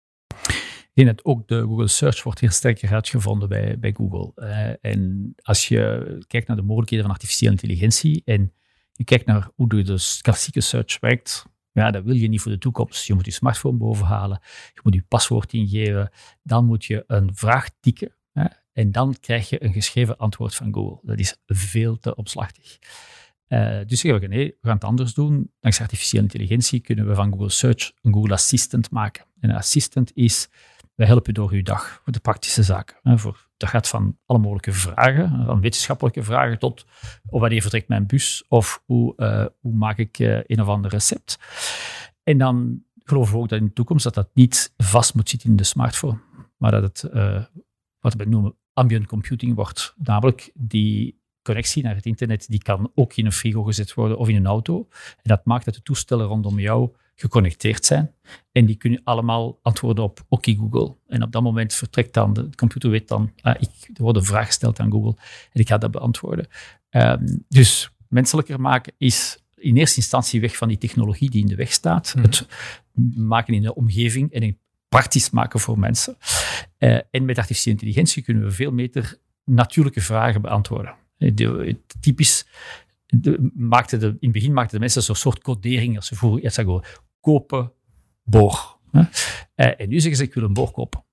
Denk 0.94 1.08
dat 1.08 1.26
ook 1.26 1.48
de 1.48 1.62
Google 1.62 1.88
Search 1.88 2.24
wordt 2.24 2.40
weer 2.40 2.52
sterker 2.52 2.94
uitgevonden 2.94 3.50
bij, 3.50 3.80
bij 3.80 3.94
Google. 3.94 4.32
Uh, 4.36 4.92
en 4.92 5.34
als 5.42 5.68
je 5.68 6.24
kijkt 6.28 6.48
naar 6.48 6.58
de 6.58 6.64
mogelijkheden 6.64 7.06
van 7.06 7.14
artificiële 7.14 7.52
intelligentie 7.52 8.22
en 8.26 8.54
je 8.92 9.04
kijkt 9.04 9.26
naar 9.26 9.50
hoe 9.56 9.68
de 9.68 10.18
klassieke 10.22 10.62
search 10.62 11.00
werkt, 11.00 11.46
ja, 11.84 11.92
dat 11.92 12.04
wil 12.04 12.16
je 12.16 12.28
niet 12.28 12.42
voor 12.42 12.52
de 12.52 12.58
toekomst. 12.58 13.08
Je 13.08 13.14
moet 13.14 13.26
je 13.26 13.32
smartphone 13.32 13.78
bovenhalen, 13.78 14.40
je 14.74 14.80
moet 14.84 14.94
je 14.94 15.04
paswoord 15.08 15.54
ingeven, 15.54 16.12
dan 16.44 16.66
moet 16.66 16.86
je 16.86 17.04
een 17.08 17.36
vraag 17.36 17.70
tikken 17.80 18.16
hè, 18.32 18.46
en 18.74 18.92
dan 18.92 19.16
krijg 19.20 19.50
je 19.50 19.64
een 19.64 19.74
geschreven 19.74 20.18
antwoord 20.18 20.56
van 20.56 20.74
Google. 20.74 21.00
Dat 21.02 21.20
is 21.20 21.38
veel 21.46 22.00
te 22.00 22.16
omslachtig. 22.16 22.78
Uh, 23.48 23.80
dus 23.86 24.00
zeggen 24.00 24.20
we, 24.22 24.28
nee, 24.28 24.48
we 24.48 24.68
gaan 24.68 24.76
het 24.76 24.84
anders 24.84 25.14
doen. 25.14 25.52
Dankzij 25.60 25.86
artificiële 25.86 26.22
intelligentie 26.22 26.80
kunnen 26.80 27.08
we 27.08 27.16
van 27.16 27.32
Google 27.32 27.50
Search 27.50 27.92
een 28.02 28.14
Google 28.14 28.34
Assistant 28.34 28.92
maken. 28.92 29.26
En 29.40 29.50
een 29.50 29.56
assistant 29.56 30.12
is, 30.14 30.50
we 30.98 31.06
helpen 31.06 31.34
door 31.34 31.52
uw 31.52 31.64
dag, 31.64 32.00
voor 32.04 32.14
de 32.14 32.20
praktische 32.20 32.64
zaken. 32.64 33.20
Voor, 33.20 33.48
dat 33.58 33.70
gaat 33.70 33.88
van 33.88 34.18
alle 34.26 34.40
mogelijke 34.40 34.72
vragen, 34.72 35.46
van 35.46 35.62
wetenschappelijke 35.62 36.24
vragen 36.24 36.60
tot 36.60 36.86
wanneer 37.24 37.62
vertrekt 37.62 37.88
mijn 37.88 38.06
bus 38.08 38.44
of 38.48 38.84
hoe, 38.86 39.14
uh, 39.18 39.46
hoe 39.60 39.74
maak 39.74 39.98
ik 39.98 40.20
uh, 40.20 40.40
een 40.46 40.62
of 40.62 40.68
ander 40.68 40.92
recept. 40.92 41.40
En 42.24 42.38
dan 42.38 42.84
geloven 43.04 43.34
we 43.34 43.40
ook 43.40 43.50
dat 43.50 43.60
in 43.60 43.66
de 43.66 43.74
toekomst 43.74 44.04
dat 44.04 44.14
dat 44.14 44.30
niet 44.34 44.74
vast 44.78 45.16
moet 45.16 45.30
zitten 45.30 45.50
in 45.50 45.56
de 45.56 45.64
smartphone, 45.64 46.20
maar 46.58 46.72
dat 46.72 46.84
het, 46.84 47.12
wat 48.00 48.14
we 48.14 48.26
noemen, 48.26 48.56
ambient 48.74 49.06
computing 49.06 49.56
wordt. 49.56 49.94
Namelijk 49.98 50.52
die 50.54 51.22
connectie 51.42 51.84
naar 51.84 51.96
het 51.96 52.06
internet, 52.06 52.48
die 52.50 52.62
kan 52.62 52.92
ook 52.96 53.14
in 53.14 53.26
een 53.26 53.32
frigo 53.32 53.64
gezet 53.64 53.94
worden 53.94 54.18
of 54.18 54.28
in 54.28 54.36
een 54.36 54.46
auto. 54.46 54.88
En 55.16 55.24
dat 55.24 55.46
maakt 55.46 55.66
dat 55.66 55.74
de 55.74 55.82
toestellen 55.82 56.26
rondom 56.26 56.60
jou 56.60 56.96
geconnecteerd 57.20 57.86
zijn. 57.86 58.12
En 58.52 58.66
die 58.66 58.76
kunnen 58.76 59.02
allemaal 59.04 59.60
antwoorden 59.62 60.04
op 60.04 60.26
oké 60.28 60.56
Google. 60.56 60.96
En 61.08 61.24
op 61.24 61.32
dat 61.32 61.42
moment 61.42 61.74
vertrekt 61.74 62.14
dan, 62.14 62.34
de 62.34 62.50
computer 62.56 62.90
weet 62.90 63.08
dan, 63.08 63.32
ah, 63.42 63.56
ik, 63.60 63.70
er 63.94 64.04
wordt 64.04 64.18
een 64.18 64.24
vraag 64.24 64.46
gesteld 64.46 64.80
aan 64.80 64.92
Google 64.92 65.16
en 65.52 65.62
ik 65.62 65.68
ga 65.68 65.78
dat 65.78 65.92
beantwoorden. 65.92 66.48
Um, 66.90 67.46
dus 67.48 67.92
menselijker 68.08 68.62
maken 68.62 68.94
is 68.98 69.44
in 69.56 69.78
eerste 69.78 69.98
instantie 69.98 70.42
weg 70.42 70.58
van 70.58 70.68
die 70.68 70.78
technologie 70.78 71.30
die 71.30 71.42
in 71.42 71.48
de 71.48 71.56
weg 71.56 71.72
staat. 71.72 72.14
Mhm. 72.16 72.26
Het 72.26 72.48
maken 73.16 73.54
in 73.54 73.62
de 73.62 73.76
omgeving 73.76 74.32
en 74.32 74.44
een 74.44 74.58
praktisch 74.90 75.30
maken 75.30 75.60
voor 75.60 75.80
mensen. 75.80 76.18
Uh, 76.80 77.00
en 77.12 77.26
met 77.26 77.38
artificiële 77.38 77.76
intelligentie 77.76 78.24
kunnen 78.24 78.44
we 78.44 78.52
veel 78.52 78.76
beter 78.76 79.18
natuurlijke 79.46 80.02
vragen 80.02 80.42
beantwoorden. 80.42 80.96
De, 81.18 81.78
typisch 82.00 82.46
de, 83.08 83.52
maakte 83.56 83.98
de, 83.98 84.08
in 84.08 84.18
het 84.20 84.32
begin 84.32 84.54
maakten 84.54 84.74
de 84.74 84.80
mensen 84.80 85.04
zo'n 85.04 85.16
soort 85.16 85.42
codering 85.42 85.96
als 85.96 86.08
ze 86.08 86.40
iets 86.42 86.56
zeggen, 86.56 86.84
kopen, 87.28 87.72
boor. 88.24 88.78
Hè? 88.92 89.02
Eh, 89.56 89.82
en 89.82 89.90
nu 89.90 90.00
zeggen 90.00 90.16
ze, 90.16 90.24
ik 90.24 90.34
wil 90.34 90.44
een 90.44 90.54
boor 90.54 90.72
kopen. 90.72 91.06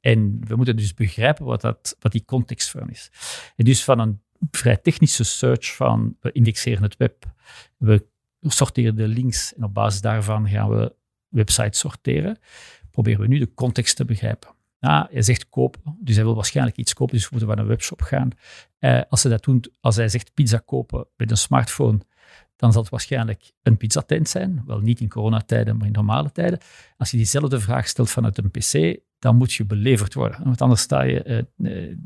En 0.00 0.40
we 0.46 0.56
moeten 0.56 0.76
dus 0.76 0.94
begrijpen 0.94 1.44
wat, 1.44 1.60
dat, 1.60 1.96
wat 2.00 2.12
die 2.12 2.24
context 2.24 2.70
van 2.70 2.90
is. 2.90 3.10
En 3.56 3.64
dus 3.64 3.84
van 3.84 3.98
een 3.98 4.20
vrij 4.50 4.76
technische 4.76 5.24
search 5.24 5.76
van, 5.76 6.16
we 6.20 6.32
indexeren 6.32 6.82
het 6.82 6.96
web, 6.96 7.24
we 7.76 8.06
sorteren 8.40 8.96
de 8.96 9.08
links 9.08 9.54
en 9.54 9.64
op 9.64 9.74
basis 9.74 10.00
daarvan 10.00 10.48
gaan 10.48 10.68
we 10.68 10.94
websites 11.28 11.78
sorteren, 11.78 12.38
proberen 12.90 13.20
we 13.20 13.26
nu 13.26 13.38
de 13.38 13.54
context 13.54 13.96
te 13.96 14.04
begrijpen. 14.04 14.50
Hij 14.78 15.22
zegt 15.22 15.48
kopen, 15.48 15.96
dus 16.00 16.14
hij 16.14 16.24
wil 16.24 16.34
waarschijnlijk 16.34 16.76
iets 16.76 16.94
kopen, 16.94 17.14
dus 17.14 17.22
we 17.22 17.28
moeten 17.30 17.48
naar 17.48 17.58
een 17.58 17.70
webshop 17.70 18.02
gaan. 18.02 18.30
Eh, 18.78 19.00
als, 19.08 19.22
hij 19.22 19.32
dat 19.32 19.44
doet, 19.44 19.70
als 19.80 19.96
hij 19.96 20.08
zegt 20.08 20.34
pizza 20.34 20.62
kopen 20.64 21.06
met 21.16 21.30
een 21.30 21.36
smartphone, 21.36 22.00
dan 22.56 22.72
zal 22.72 22.82
het 22.82 22.90
waarschijnlijk 22.90 23.52
een 23.62 23.76
pizzatent 23.76 24.28
zijn. 24.28 24.62
Wel 24.66 24.80
niet 24.80 25.00
in 25.00 25.08
coronatijden, 25.08 25.76
maar 25.76 25.86
in 25.86 25.92
normale 25.92 26.32
tijden. 26.32 26.58
Als 26.96 27.10
je 27.10 27.16
diezelfde 27.16 27.60
vraag 27.60 27.88
stelt 27.88 28.10
vanuit 28.10 28.38
een 28.38 28.50
pc, 28.50 29.00
dan 29.18 29.36
moet 29.36 29.52
je 29.52 29.64
beleverd 29.64 30.14
worden. 30.14 30.44
Want 30.44 30.60
anders 30.60 30.80
sta 30.80 31.02
je... 31.02 31.48
Uh, 31.58 31.72
uh, 31.72 31.96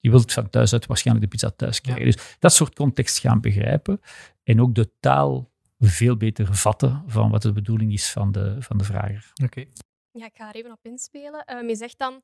je 0.00 0.10
wilt 0.10 0.32
van 0.32 0.50
thuis 0.50 0.72
uit 0.72 0.86
waarschijnlijk 0.86 1.26
de 1.26 1.36
pizza 1.36 1.50
thuis 1.50 1.80
krijgen. 1.80 2.04
Dus 2.04 2.36
dat 2.38 2.52
soort 2.52 2.74
context 2.74 3.18
gaan 3.18 3.40
begrijpen 3.40 4.00
en 4.42 4.60
ook 4.60 4.74
de 4.74 4.90
taal 5.00 5.50
veel 5.78 6.16
beter 6.16 6.54
vatten 6.54 7.02
van 7.06 7.30
wat 7.30 7.42
de 7.42 7.52
bedoeling 7.52 7.92
is 7.92 8.12
van 8.12 8.32
de, 8.32 8.56
van 8.62 8.78
de 8.78 8.84
vrager. 8.84 9.32
Oké. 9.44 9.64
Ja, 10.10 10.26
ik 10.26 10.36
ga 10.36 10.48
er 10.48 10.54
even 10.54 10.72
op 10.72 10.84
inspelen. 10.84 11.56
Um, 11.56 11.68
je 11.68 11.76
zegt 11.76 11.98
dan, 11.98 12.22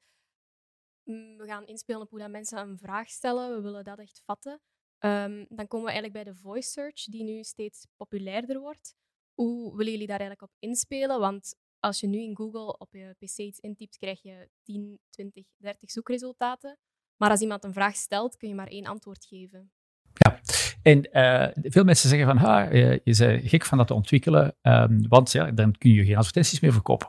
mm, 1.05 1.37
we 1.37 1.47
gaan 1.47 1.67
inspelen 1.67 2.01
op 2.01 2.11
hoe 2.11 2.19
dat 2.19 2.31
mensen 2.31 2.59
een 2.59 2.79
vraag 2.79 3.09
stellen. 3.09 3.57
We 3.57 3.63
willen 3.63 3.85
dat 3.85 3.99
echt 3.99 4.23
vatten. 4.25 4.61
Um, 5.05 5.47
dan 5.49 5.67
komen 5.67 5.87
we 5.87 5.93
eigenlijk 5.93 6.13
bij 6.13 6.33
de 6.33 6.39
voice 6.39 6.71
search, 6.71 7.05
die 7.05 7.25
nu 7.25 7.43
steeds 7.43 7.87
populairder 7.97 8.61
wordt. 8.61 8.95
Hoe 9.35 9.77
willen 9.77 9.93
jullie 9.93 10.07
daar 10.07 10.21
eigenlijk 10.21 10.51
op 10.53 10.57
inspelen? 10.59 11.21
Want 11.21 11.55
als 11.81 12.01
je 12.01 12.07
nu 12.07 12.19
in 12.19 12.37
Google 12.37 12.79
op 12.79 12.89
je 12.93 13.15
pc 13.19 13.39
iets 13.39 13.59
intypt, 13.59 13.99
krijg 13.99 14.23
je 14.23 14.49
10, 14.63 14.99
20, 15.11 15.45
30 15.57 15.91
zoekresultaten. 15.91 16.79
Maar 17.17 17.31
als 17.31 17.41
iemand 17.41 17.65
een 17.65 17.73
vraag 17.73 17.95
stelt, 17.95 18.37
kun 18.37 18.49
je 18.49 18.55
maar 18.55 18.67
één 18.67 18.87
antwoord 18.87 19.25
geven. 19.25 19.73
Ja, 20.13 20.41
en 20.83 21.09
uh, 21.13 21.71
veel 21.71 21.85
mensen 21.85 22.09
zeggen 22.09 22.27
van, 22.27 22.37
ha, 22.37 22.63
je, 22.63 23.01
bent 23.05 23.49
gek 23.49 23.65
van 23.65 23.79
dat 23.79 23.87
te 23.87 23.95
ontwikkelen, 23.95 24.57
um, 24.63 25.09
want 25.09 25.33
ja, 25.33 25.51
dan 25.51 25.73
kun 25.73 25.91
je 25.91 26.05
geen 26.05 26.17
advertenties 26.17 26.61
meer 26.61 26.73
verkopen. 26.73 27.09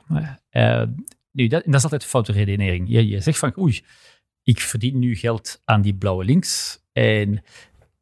Uh, 0.51 0.83
nu, 1.31 1.47
dat, 1.47 1.63
dat 1.65 1.73
is 1.73 1.83
altijd 1.83 2.03
een 2.03 2.09
foute 2.09 2.31
redenering. 2.31 2.89
Je, 2.89 3.07
je 3.07 3.19
zegt 3.19 3.39
van, 3.39 3.53
oei, 3.57 3.83
ik 4.43 4.59
verdien 4.59 4.99
nu 4.99 5.15
geld 5.15 5.61
aan 5.63 5.81
die 5.81 5.95
blauwe 5.95 6.23
links 6.23 6.83
en 6.91 7.43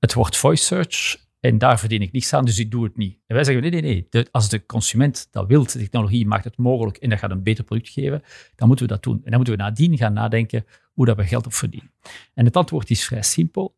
het 0.04 0.14
wordt 0.14 0.38
voice 0.38 0.64
search 0.64 1.18
en 1.40 1.58
daar 1.58 1.80
verdien 1.80 2.02
ik 2.02 2.12
niks 2.12 2.34
aan, 2.34 2.46
dus 2.46 2.60
ik 2.60 2.72
doe 2.72 2.84
het 2.84 2.98
niet. 2.98 3.18
En 3.28 3.36
wij 3.36 3.44
zeggen, 3.44 3.72
nee, 3.72 3.82
nee, 3.82 4.08
nee. 4.12 4.28
Als 4.32 4.50
de 4.50 4.66
consument 4.66 5.28
dat 5.32 5.48
wil, 5.48 5.64
de 5.64 5.72
technologie 5.72 6.28
maakt 6.28 6.44
het 6.44 6.58
mogelijk 6.58 6.98
en 6.98 7.10
dat 7.10 7.20
gaat 7.20 7.32
een 7.32 7.44
beter 7.44 7.64
product 7.64 7.90
geven, 7.90 8.24
dan 8.56 8.68
moeten 8.68 8.86
we 8.86 8.92
dat 8.92 9.04
doen. 9.04 9.16
En 9.16 9.24
dan 9.24 9.36
moeten 9.36 9.56
we 9.56 9.62
nadien 9.62 9.98
gaan 9.98 10.14
nadenken 10.14 10.66
hoe 10.94 11.06
dat 11.06 11.18
we 11.18 11.24
geld 11.24 11.46
op 11.46 11.54
verdienen. 11.54 11.92
En 12.34 12.46
het 12.46 12.56
antwoord 12.56 12.90
is 12.90 13.06
vrij 13.06 13.22
simpel. 13.22 13.76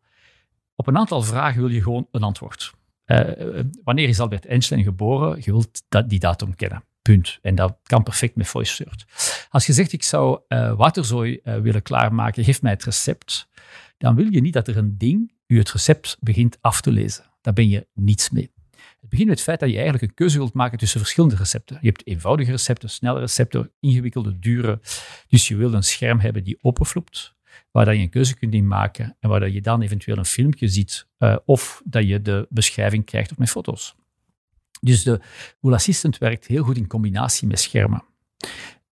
Op 0.75 0.87
een 0.87 0.97
aantal 0.97 1.21
vragen 1.21 1.61
wil 1.61 1.71
je 1.71 1.81
gewoon 1.81 2.07
een 2.11 2.23
antwoord. 2.23 2.73
Uh, 3.05 3.61
wanneer 3.83 4.07
is 4.07 4.19
Albert 4.19 4.45
Einstein 4.45 4.83
geboren? 4.83 5.37
Je 5.37 5.51
wilt 5.51 5.83
dat, 5.89 6.09
die 6.09 6.19
datum 6.19 6.55
kennen. 6.55 6.83
Punt. 7.01 7.39
En 7.41 7.55
dat 7.55 7.77
kan 7.83 8.03
perfect 8.03 8.35
met 8.35 8.47
voice 8.47 8.73
search. 8.73 9.05
Als 9.49 9.65
je 9.65 9.73
zegt, 9.73 9.93
ik 9.93 10.03
zou 10.03 10.39
uh, 10.47 10.75
waterzooi 10.75 11.39
uh, 11.43 11.57
willen 11.57 11.81
klaarmaken, 11.81 12.43
geef 12.43 12.61
mij 12.61 12.71
het 12.71 12.83
recept, 12.83 13.49
dan 13.97 14.15
wil 14.15 14.31
je 14.31 14.41
niet 14.41 14.53
dat 14.53 14.67
er 14.67 14.77
een 14.77 14.97
ding 14.97 15.33
u 15.47 15.57
het 15.57 15.71
recept 15.71 16.17
begint 16.19 16.57
af 16.61 16.81
te 16.81 16.91
lezen. 16.91 17.23
Daar 17.41 17.53
ben 17.53 17.69
je 17.69 17.87
niets 17.93 18.29
mee. 18.29 18.53
Het 18.99 19.09
begint 19.09 19.27
met 19.29 19.37
het 19.37 19.47
feit 19.47 19.59
dat 19.59 19.69
je 19.69 19.75
eigenlijk 19.75 20.03
een 20.03 20.13
keuze 20.13 20.37
wilt 20.37 20.53
maken 20.53 20.77
tussen 20.77 20.99
verschillende 20.99 21.35
recepten. 21.35 21.77
Je 21.81 21.87
hebt 21.87 22.07
eenvoudige 22.07 22.51
recepten, 22.51 22.89
snelle 22.89 23.19
recepten, 23.19 23.71
ingewikkelde, 23.79 24.39
dure. 24.39 24.79
Dus 25.27 25.47
je 25.47 25.55
wil 25.55 25.73
een 25.73 25.83
scherm 25.83 26.19
hebben 26.19 26.43
die 26.43 26.57
openvloept 26.61 27.35
waar 27.71 27.95
je 27.95 28.01
een 28.01 28.09
keuze 28.09 28.35
kunt 28.35 28.53
in 28.53 28.67
maken 28.67 29.17
en 29.19 29.29
waar 29.29 29.49
je 29.49 29.61
dan 29.61 29.81
eventueel 29.81 30.17
een 30.17 30.25
filmpje 30.25 30.67
ziet 30.67 31.07
uh, 31.19 31.35
of 31.45 31.81
dat 31.85 32.07
je 32.07 32.21
de 32.21 32.47
beschrijving 32.49 33.05
krijgt 33.05 33.31
op 33.31 33.37
met 33.37 33.49
foto's. 33.49 33.95
Dus 34.81 35.03
de 35.03 35.19
Google 35.61 35.77
Assistant 35.77 36.17
werkt 36.17 36.47
heel 36.47 36.63
goed 36.63 36.77
in 36.77 36.87
combinatie 36.87 37.47
met 37.47 37.59
schermen. 37.59 38.03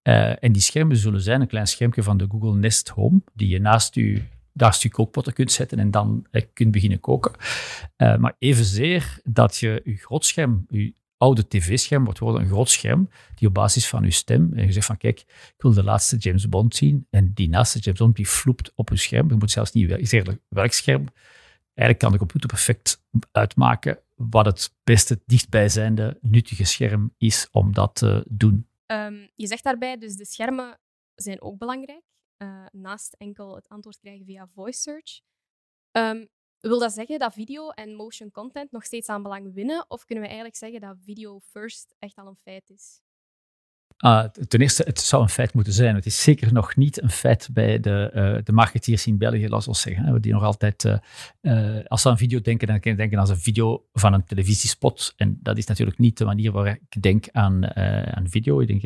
Uh, 0.04 0.44
en 0.44 0.52
die 0.52 0.62
schermen 0.62 0.98
zullen 0.98 1.22
zijn 1.22 1.42
een 1.42 1.48
klein 1.48 1.68
schermpje 1.68 2.04
van 2.04 2.18
de 2.18 2.28
Google 2.30 2.56
Nest 2.56 2.90
Home, 2.90 3.22
die 3.34 3.48
je 3.48 3.60
naast 3.60 3.96
je, 3.96 4.22
naast 4.54 4.84
je 4.84 4.90
kookpotten 4.90 5.34
kunt 5.34 5.52
zetten 5.52 5.80
en 5.80 5.92
dan 5.92 6.26
uh, 6.32 6.42
kunt 6.54 6.72
beginnen 6.72 7.00
koken. 7.00 7.32
Uh, 7.98 8.18
maar 8.18 8.36
evenzeer 8.40 9.20
dat 9.24 9.58
je 9.58 9.82
je 9.84 9.96
grootscherm, 9.96 10.66
je 10.70 10.94
oude 11.18 11.48
tv-scherm 11.48 12.04
wordt 12.04 12.20
worden 12.20 12.42
een 12.42 12.48
groot 12.48 12.70
scherm 12.70 13.10
die 13.36 13.48
op 13.48 13.54
basis 13.54 13.88
van 13.88 14.04
uw 14.04 14.12
stem, 14.12 14.54
en 14.54 14.66
je 14.66 14.72
zegt 14.72 14.86
van 14.86 14.98
kijk, 14.98 15.20
ik 15.20 15.54
wil 15.58 15.74
de 15.74 15.84
laatste 15.84 16.18
James 16.18 16.50
Bond 16.50 16.76
zien 16.76 17.08
en 17.10 17.32
die 17.34 17.50
naaste 17.50 17.80
James 17.80 18.00
Bond 18.00 18.16
die 18.16 18.26
floept 18.26 18.72
op 18.76 18.90
uw 18.90 18.98
scherm. 18.98 19.30
Je 19.30 19.36
moet 19.36 19.52
zelfs 19.52 19.72
niet 19.72 20.10
zeggen 20.10 20.42
werkscherm. 20.48 21.06
Eigenlijk 21.74 22.00
kan 22.00 22.12
de 22.12 22.18
computer 22.18 22.50
perfect 22.50 23.04
uitmaken 23.32 24.00
wat 24.16 24.46
het 24.46 24.74
beste 24.84 25.22
dichtbijzijnde 25.26 26.18
nuttige 26.22 26.64
scherm 26.64 27.14
is 27.18 27.48
om 27.52 27.74
dat 27.74 27.96
te 27.96 28.26
doen. 28.30 28.68
Um, 28.86 29.30
je 29.36 29.48
zegt 29.48 29.64
daarbij 29.64 29.98
dus 29.98 30.16
de 30.16 30.26
schermen 30.26 30.80
zijn 31.16 31.42
ook 31.42 31.58
belangrijk, 31.58 32.04
uh, 32.44 32.66
naast 32.72 33.14
enkel 33.14 33.56
het 33.56 33.68
antwoord 33.68 34.00
krijgen 34.00 34.26
via 34.26 34.48
voice 34.48 34.80
search. 34.80 35.22
Um, 35.92 36.28
wil 36.60 36.80
dat 36.80 36.94
zeggen 36.94 37.20
dat 37.20 37.34
video 37.34 37.70
en 37.70 37.96
motion 37.96 38.32
content 38.32 38.72
nog 38.72 38.84
steeds 38.84 39.10
aan 39.10 39.24
belang 39.24 39.54
winnen? 39.54 39.86
Of 39.90 40.06
kunnen 40.06 40.24
we 40.24 40.30
eigenlijk 40.30 40.60
zeggen 40.60 40.82
dat 40.82 40.98
video 41.02 41.40
first 41.40 41.96
echt 42.00 42.18
al 42.18 42.28
een 42.28 42.36
feit 42.36 42.70
is? 42.70 43.03
Uh, 44.00 44.24
ten 44.24 44.62
eerste, 44.62 44.84
het 44.84 45.00
zou 45.00 45.22
een 45.22 45.30
feit 45.30 45.54
moeten 45.54 45.74
zijn. 45.74 45.96
Het 45.96 46.06
is 46.06 46.24
zeker 46.24 46.54
nog 46.54 46.76
niet 46.76 47.02
een 47.02 47.10
feit 47.10 47.50
bij 47.54 47.80
de, 47.80 48.12
uh, 48.16 48.44
de 48.44 48.52
marketeers 48.52 49.08
in 49.08 49.18
België, 49.18 49.50
laten 49.50 49.72
we 49.72 49.78
zeggen. 49.78 50.22
Die 50.22 50.34
nog 50.34 50.44
altijd, 50.44 50.84
uh, 51.42 51.80
als 51.88 52.02
ze 52.02 52.10
aan 52.10 52.18
video 52.18 52.42
denken, 52.42 52.68
dan 52.68 52.80
kunnen 52.80 53.00
denken 53.00 53.20
aan 53.20 53.30
een 53.30 53.38
video 53.38 53.86
van 53.94 54.14
een 54.14 54.24
televisiespot. 54.24 55.14
En 55.18 55.40
dat 55.42 55.58
is 55.58 55.66
natuurlijk 55.66 55.98
niet 55.98 56.18
de 56.18 56.26
manier 56.26 56.52
waar 56.52 56.68
ik 56.68 57.02
denk 57.02 57.30
aan, 57.32 57.76
aan 58.16 58.30
video. 58.30 58.60
Ik 58.60 58.68
denk, 58.68 58.82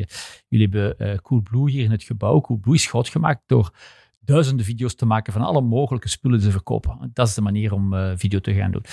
jullie 0.48 0.68
hebben 0.70 1.20
Coolblue 1.22 1.70
hier 1.70 1.84
in 1.84 1.90
het 1.90 2.02
gebouw. 2.02 2.40
Coolblue 2.40 2.74
is 2.74 2.86
groot 2.86 3.08
gemaakt 3.08 3.42
door 3.46 3.74
duizenden 4.20 4.64
video's 4.64 4.94
te 4.94 5.06
maken 5.06 5.32
van 5.32 5.42
alle 5.42 5.60
mogelijke 5.60 6.08
spullen 6.08 6.40
te 6.40 6.50
verkopen. 6.50 7.10
Dat 7.12 7.28
is 7.28 7.34
de 7.34 7.40
manier 7.40 7.72
om 7.72 7.94
video 8.16 8.38
te 8.38 8.54
gaan 8.54 8.70
doen. 8.70 8.84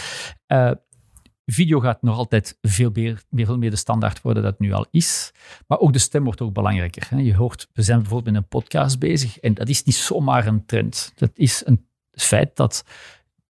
Video 1.45 1.79
gaat 1.79 2.01
nog 2.01 2.17
altijd 2.17 2.57
veel 2.61 2.89
meer, 2.93 3.23
veel 3.31 3.57
meer 3.57 3.69
de 3.69 3.75
standaard 3.75 4.21
worden 4.21 4.43
dat 4.43 4.51
het 4.51 4.61
nu 4.61 4.73
al 4.73 4.85
is. 4.91 5.31
Maar 5.67 5.79
ook 5.79 5.93
de 5.93 5.99
stem 5.99 6.23
wordt 6.23 6.41
ook 6.41 6.53
belangrijker. 6.53 7.17
Je 7.19 7.35
hoort, 7.35 7.67
we 7.73 7.81
zijn 7.81 7.99
bijvoorbeeld 7.99 8.33
met 8.33 8.43
een 8.43 8.49
podcast 8.49 8.99
bezig 8.99 9.39
en 9.39 9.53
dat 9.53 9.69
is 9.69 9.83
niet 9.83 9.95
zomaar 9.95 10.47
een 10.47 10.65
trend. 10.65 11.11
Dat 11.15 11.31
is 11.33 11.61
een 11.65 11.87
feit 12.11 12.55
dat 12.55 12.83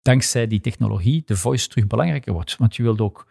dankzij 0.03 0.46
die 0.46 0.61
technologie 0.61 1.22
de 1.24 1.37
voice 1.37 1.68
terug 1.68 1.87
belangrijker 1.87 2.33
wordt. 2.33 2.57
Want 2.57 2.76
je 2.76 2.83
wilt 2.83 3.00
ook 3.00 3.26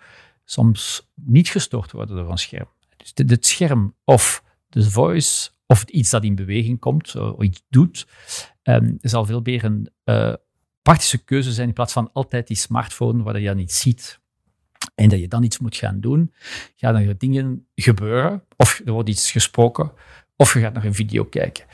soms 0.46 1.10
niet 1.16 1.50
gestoord 1.50 1.92
worden 1.92 2.16
door 2.16 2.32
een 2.32 2.38
scherm. 2.38 2.68
Dus 2.98 3.12
het 3.16 3.46
scherm 3.46 3.96
of 4.04 4.44
de 4.68 4.90
voice 4.92 5.50
of 5.66 5.84
iets 5.84 6.10
dat 6.10 6.24
in 6.24 6.36
beweging 6.36 6.80
komt, 6.80 7.16
of 7.16 7.44
iets 7.44 7.64
doet, 7.70 8.08
um, 8.64 8.98
zal 9.02 9.26
veel 9.26 9.42
meer 9.44 9.64
een 9.64 9.90
uh, 10.06 10.34
praktische 10.82 11.18
keuze 11.18 11.52
zijn 11.52 11.68
in 11.68 11.74
plaats 11.74 11.94
van 11.94 12.12
altijd 12.14 12.48
die 12.48 12.58
smartphone 12.58 13.24
waar 13.24 13.40
je 13.40 13.48
dat 13.48 13.56
niet 13.56 13.74
ziet 13.74 14.20
en 14.96 15.10
dat 15.10 15.20
je 15.20 15.28
dan 15.28 15.44
iets 15.44 15.60
moet 15.60 15.76
gaan 15.76 16.00
doen, 16.00 16.34
gaan 16.76 16.96
er 16.96 17.18
dingen 17.18 17.68
gebeuren, 17.76 18.44
of 18.58 18.82
er 18.86 18.92
wordt 18.92 19.10
iets 19.10 19.32
gesproken, 19.32 19.92
of 20.36 20.54
je 20.54 20.60
gaat 20.60 20.74
naar 20.74 20.86
een 20.86 20.94
video 20.94 21.24
kijken. 21.24 21.66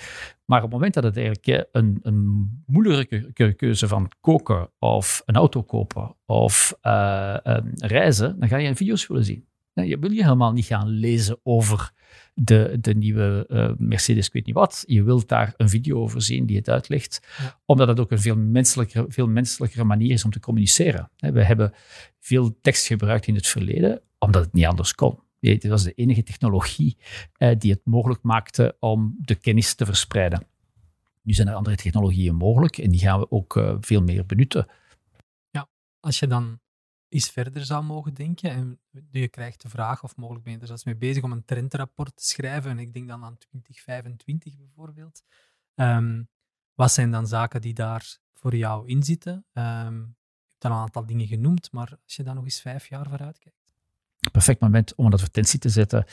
Maar 0.45 0.57
op 0.57 0.63
het 0.63 0.73
moment 0.73 0.93
dat 0.93 1.03
het 1.03 1.17
eigenlijk 1.17 1.67
een, 1.71 1.99
een 2.01 2.49
moeilijke 2.65 3.53
keuze 3.55 3.87
van 3.87 4.11
koken, 4.21 4.69
of 4.79 5.21
een 5.25 5.35
auto 5.35 5.63
kopen, 5.63 6.15
of 6.25 6.77
uh, 6.83 7.37
reizen, 7.75 8.39
dan 8.39 8.49
ga 8.49 8.57
je 8.57 8.75
video's 8.75 9.07
willen 9.07 9.25
zien. 9.25 9.47
Je 9.83 9.99
wil 9.99 10.11
je 10.11 10.23
helemaal 10.23 10.51
niet 10.51 10.65
gaan 10.65 10.87
lezen 10.87 11.39
over 11.43 11.91
de, 12.33 12.77
de 12.81 12.95
nieuwe 12.95 13.45
uh, 13.49 13.71
Mercedes, 13.77 14.27
ik 14.27 14.33
weet 14.33 14.45
niet 14.45 14.55
wat. 14.55 14.83
Je 14.87 15.03
wilt 15.03 15.27
daar 15.27 15.53
een 15.57 15.69
video 15.69 15.99
over 15.99 16.21
zien 16.21 16.45
die 16.45 16.57
het 16.57 16.69
uitlegt, 16.69 17.27
omdat 17.65 17.87
het 17.87 17.99
ook 17.99 18.11
een 18.11 18.19
veel 18.19 18.37
menselijkere, 18.37 19.05
veel 19.07 19.27
menselijkere 19.27 19.83
manier 19.83 20.11
is 20.11 20.25
om 20.25 20.31
te 20.31 20.39
communiceren. 20.39 21.11
We 21.17 21.43
hebben 21.43 21.73
veel 22.19 22.57
tekst 22.61 22.87
gebruikt 22.87 23.27
in 23.27 23.35
het 23.35 23.47
verleden, 23.47 24.01
omdat 24.19 24.43
het 24.43 24.53
niet 24.53 24.65
anders 24.65 24.95
kon. 24.95 25.19
Het 25.39 25.67
was 25.67 25.83
de 25.83 25.93
enige 25.93 26.23
technologie 26.23 26.97
uh, 27.37 27.55
die 27.57 27.71
het 27.71 27.81
mogelijk 27.83 28.23
maakte 28.23 28.75
om 28.79 29.15
de 29.19 29.35
kennis 29.35 29.73
te 29.73 29.85
verspreiden. 29.85 30.47
Nu 31.21 31.33
zijn 31.33 31.47
er 31.47 31.53
andere 31.53 31.75
technologieën 31.75 32.35
mogelijk 32.35 32.77
en 32.77 32.89
die 32.89 32.99
gaan 32.99 33.19
we 33.19 33.31
ook 33.31 33.55
uh, 33.55 33.75
veel 33.79 34.01
meer 34.01 34.25
benutten. 34.25 34.67
Ja, 35.49 35.67
als 35.99 36.19
je 36.19 36.27
dan 36.27 36.59
iets 37.15 37.29
verder 37.29 37.65
zou 37.65 37.83
mogen 37.83 38.13
denken. 38.13 38.49
En 38.49 38.79
je 39.11 39.27
krijgt 39.27 39.61
de 39.61 39.69
vraag, 39.69 40.03
of 40.03 40.15
mogelijk 40.15 40.43
ben 40.43 40.53
je 40.53 40.59
er 40.59 40.67
zelfs 40.67 40.83
mee 40.83 40.95
bezig 40.95 41.23
om 41.23 41.31
een 41.31 41.45
trendrapport 41.45 42.15
te 42.15 42.25
schrijven. 42.25 42.71
En 42.71 42.79
ik 42.79 42.93
denk 42.93 43.07
dan 43.07 43.23
aan 43.23 43.37
2025 43.37 44.57
bijvoorbeeld. 44.57 45.23
Ehm, 45.75 46.23
wat 46.73 46.91
zijn 46.91 47.11
dan 47.11 47.27
zaken 47.27 47.61
die 47.61 47.73
daar 47.73 48.17
voor 48.33 48.55
jou 48.55 48.87
in 48.87 49.03
zitten? 49.03 49.45
Je 49.53 49.61
hebt 49.61 50.65
al 50.65 50.71
een 50.71 50.77
aantal 50.77 51.05
dingen 51.05 51.27
genoemd, 51.27 51.71
maar 51.71 51.97
als 52.03 52.15
je 52.15 52.23
daar 52.23 52.35
nog 52.35 52.43
eens 52.43 52.61
vijf 52.61 52.87
jaar 52.87 53.09
vooruit 53.09 53.39
kijkt. 53.39 53.54
Perfect 54.31 54.61
moment 54.61 54.95
om 54.95 55.05
een 55.05 55.13
advertentie 55.13 55.59
te 55.59 55.69
zetten. 55.69 56.05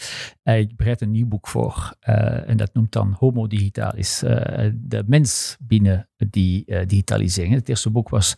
Uh, 0.45 0.59
ik 0.59 0.77
bereid 0.77 1.01
een 1.01 1.11
nieuw 1.11 1.27
boek 1.27 1.49
voor 1.49 1.95
uh, 2.09 2.49
en 2.49 2.57
dat 2.57 2.75
noemt 2.75 2.93
dan 2.93 3.17
Homo 3.19 3.47
Digitalis. 3.47 4.23
Uh, 4.23 4.31
de 4.75 5.05
mens 5.07 5.57
binnen 5.61 6.09
die 6.17 6.87
digitalisering. 6.87 7.55
Het 7.55 7.69
eerste 7.69 7.91
boek 7.91 8.09
was 8.09 8.37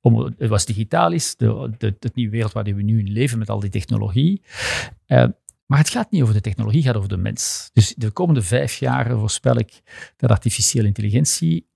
om, 0.00 0.34
het 0.38 0.48
was 0.48 0.64
digitalis, 0.64 1.36
de, 1.36 1.70
de, 1.78 1.96
de, 1.98 2.10
nieuwe 2.14 2.30
wereld 2.30 2.52
waarin 2.52 2.76
we 2.76 2.82
nu 2.82 2.98
in 2.98 3.12
leven 3.12 3.38
met 3.38 3.50
al 3.50 3.60
die 3.60 3.70
technologie. 3.70 4.42
Maar 5.66 5.78
het 5.78 5.88
gaat 5.88 6.10
niet 6.10 6.22
over 6.22 6.34
de 6.34 6.40
technologie, 6.40 6.78
het 6.78 6.88
gaat 6.88 6.96
over 6.96 7.08
de 7.08 7.16
mens. 7.16 7.70
Dus 7.72 7.94
de 7.96 8.10
komende 8.10 8.42
vijf 8.42 8.76
jaar 8.76 9.18
voorspel 9.18 9.56
ik 9.56 9.82
dat 10.16 10.30
artificiële 10.30 10.86
intelligentie 10.86 11.66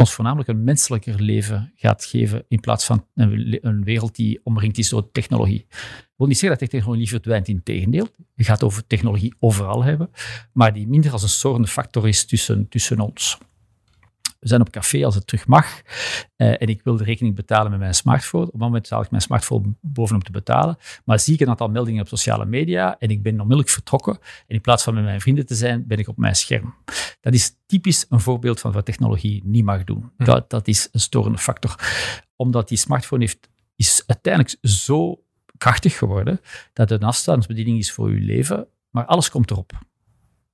ons 0.00 0.12
voornamelijk 0.12 0.48
een 0.48 0.64
menselijker 0.64 1.22
leven 1.22 1.72
gaat 1.76 2.04
geven 2.04 2.44
in 2.48 2.60
plaats 2.60 2.84
van 2.84 3.06
een, 3.14 3.84
wereld 3.84 4.16
die 4.16 4.40
omringd 4.42 4.78
is 4.78 4.88
door 4.88 5.10
technologie. 5.10 5.66
Ik 5.68 6.14
wil 6.16 6.26
niet 6.26 6.38
zeggen 6.38 6.58
dat 6.58 6.68
de 6.68 6.76
technologie 6.76 7.08
verdwijnt, 7.08 7.48
in 7.48 7.62
tegendeel. 7.62 8.08
Je 8.34 8.44
gaat 8.44 8.62
over 8.62 8.86
technologie 8.86 9.34
overal 9.38 9.84
hebben, 9.84 10.10
maar 10.52 10.72
die 10.72 10.88
minder 10.88 11.12
als 11.12 11.22
een 11.22 11.28
zorgende 11.28 11.68
factor 11.68 12.08
is 12.08 12.24
tussen, 12.24 12.68
tussen 12.68 13.00
ons. 13.00 13.38
We 14.40 14.48
zijn 14.48 14.60
op 14.60 14.70
café 14.70 15.04
als 15.04 15.14
het 15.14 15.26
terug 15.26 15.46
mag. 15.46 15.82
Uh, 16.36 16.48
en 16.48 16.68
ik 16.68 16.80
wil 16.82 16.96
de 16.96 17.04
rekening 17.04 17.34
betalen 17.34 17.70
met 17.70 17.80
mijn 17.80 17.94
smartphone. 17.94 18.46
Op 18.46 18.52
het 18.52 18.60
moment 18.60 18.86
zal 18.86 19.02
ik 19.02 19.10
mijn 19.10 19.22
smartphone 19.22 19.74
bovenop 19.80 20.24
te 20.24 20.32
betalen. 20.32 20.76
Maar 21.04 21.20
zie 21.20 21.34
ik 21.34 21.40
een 21.40 21.48
aantal 21.48 21.68
meldingen 21.68 22.00
op 22.00 22.08
sociale 22.08 22.44
media 22.44 22.98
en 22.98 23.08
ik 23.08 23.22
ben 23.22 23.32
onmiddellijk 23.32 23.68
vertrokken. 23.68 24.14
En 24.46 24.54
in 24.54 24.60
plaats 24.60 24.82
van 24.82 24.94
met 24.94 25.04
mijn 25.04 25.20
vrienden 25.20 25.46
te 25.46 25.54
zijn, 25.54 25.86
ben 25.86 25.98
ik 25.98 26.08
op 26.08 26.16
mijn 26.16 26.36
scherm. 26.36 26.74
Dat 27.20 27.34
is 27.34 27.56
typisch 27.66 28.06
een 28.08 28.20
voorbeeld 28.20 28.60
van 28.60 28.72
wat 28.72 28.84
technologie 28.84 29.42
niet 29.44 29.64
mag 29.64 29.84
doen. 29.84 30.10
Hm. 30.16 30.24
Dat, 30.24 30.50
dat 30.50 30.68
is 30.68 30.88
een 30.92 31.00
storende 31.00 31.38
factor. 31.38 31.74
Omdat 32.36 32.68
die 32.68 32.78
smartphone 32.78 33.22
heeft, 33.22 33.48
is 33.76 34.02
uiteindelijk 34.06 34.56
zo 34.62 35.24
krachtig 35.56 35.98
geworden 35.98 36.40
dat 36.72 36.90
het 36.90 37.02
een 37.02 37.08
afstandsbediening 37.08 37.78
is 37.78 37.92
voor 37.92 38.08
uw 38.08 38.26
leven. 38.26 38.66
Maar 38.90 39.04
alles 39.04 39.30
komt 39.30 39.50
erop 39.50 39.88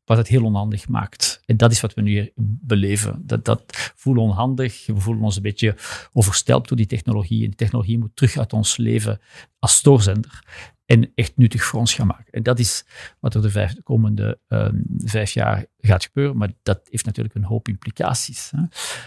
wat 0.07 0.17
het 0.17 0.29
heel 0.29 0.45
onhandig 0.45 0.89
maakt. 0.89 1.43
En 1.47 1.57
dat 1.57 1.71
is 1.71 1.81
wat 1.81 1.95
we 1.95 2.01
nu 2.01 2.33
beleven. 2.37 3.23
Dat, 3.27 3.45
dat 3.45 3.93
voelen 3.95 4.23
onhandig, 4.23 4.87
we 4.87 5.01
voelen 5.01 5.25
ons 5.25 5.37
een 5.37 5.43
beetje 5.43 5.75
overstelpt 6.13 6.69
door 6.69 6.77
die 6.77 6.87
technologie. 6.87 7.43
En 7.43 7.49
die 7.49 7.57
technologie 7.57 7.99
moet 7.99 8.17
terug 8.17 8.39
uit 8.39 8.53
ons 8.53 8.77
leven 8.77 9.21
als 9.59 9.77
stoorzender 9.77 10.43
en 10.87 11.13
echt 11.15 11.37
nuttig 11.37 11.65
voor 11.65 11.81
ons 11.81 11.95
gaan 11.95 12.07
maken. 12.07 12.33
En 12.33 12.43
dat 12.43 12.59
is 12.59 12.85
wat 13.21 13.35
er 13.35 13.43
de, 13.43 13.83
komende 13.83 14.39
um, 14.49 14.85
vijf 14.99 15.31
jaar 15.31 15.67
gaat 15.79 16.05
gebeuren, 16.05 16.37
maar 16.37 16.53
dat 16.63 16.89
heeft 16.91 17.05
natuurlijk 17.05 17.35
een 17.35 17.45
hoop 17.45 17.69
implicaties. 17.69 18.51
Hè. 18.57 18.63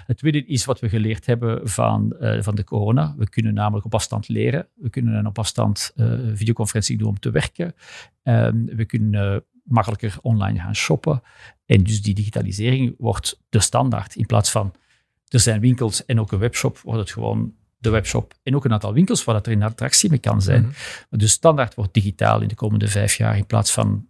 Het 0.06 0.18
tweede 0.18 0.46
is 0.46 0.66
wat 0.66 0.80
we 0.80 0.90
geleerd 0.90 1.26
hebben 1.26 1.70
van, 1.70 2.16
uh, 2.20 2.42
van 2.42 2.56
de 2.56 2.64
corona. 2.64 3.16
We 3.18 3.30
kunnen 3.30 3.54
namelijk 3.54 3.86
op 3.86 3.94
afstand 3.94 4.28
leren. 4.28 4.68
We 4.76 4.90
kunnen 4.90 5.14
een 5.14 5.26
op 5.26 5.40
afstand 5.40 5.92
uh, 5.96 6.20
videoconferentie 6.34 6.98
doen 6.98 7.08
om 7.08 7.20
te 7.20 7.32
werken. 7.32 7.74
Um, 8.24 8.66
we 8.66 8.86
kunnen 8.86 9.34
uh, 9.34 9.40
makkelijker 9.70 10.18
online 10.22 10.60
gaan 10.60 10.76
shoppen. 10.76 11.22
En 11.66 11.84
dus 11.84 12.02
die 12.02 12.14
digitalisering 12.14 12.96
wordt 12.98 13.42
de 13.50 13.60
standaard. 13.60 14.16
In 14.16 14.26
plaats 14.26 14.52
van 14.52 14.74
er 15.28 15.40
zijn 15.40 15.60
winkels 15.60 16.06
en 16.06 16.20
ook 16.20 16.32
een 16.32 16.40
webshop, 16.40 16.78
wordt 16.78 17.00
het 17.00 17.12
gewoon 17.12 17.54
de 17.78 17.90
webshop. 17.90 18.34
En 18.44 18.56
ook 18.56 18.66
een 18.66 18.74
aantal 18.74 18.94
winkels 18.94 19.24
waar 19.24 19.36
dat 19.36 19.48
er 19.48 19.52
een 19.52 19.64
attractie 19.64 20.10
mee 20.10 20.20
kan 20.20 20.42
zijn. 20.42 20.62
Mm 20.62 20.72
Maar 21.10 21.20
de 21.20 21.28
standaard 21.28 21.76
wordt 21.76 21.94
digitaal 21.94 22.42
in 22.42 22.48
de 22.48 22.56
komende 22.56 22.88
vijf 22.88 23.16
jaar 23.16 23.38
in 23.38 23.46
plaats 23.46 23.72
van 23.72 24.08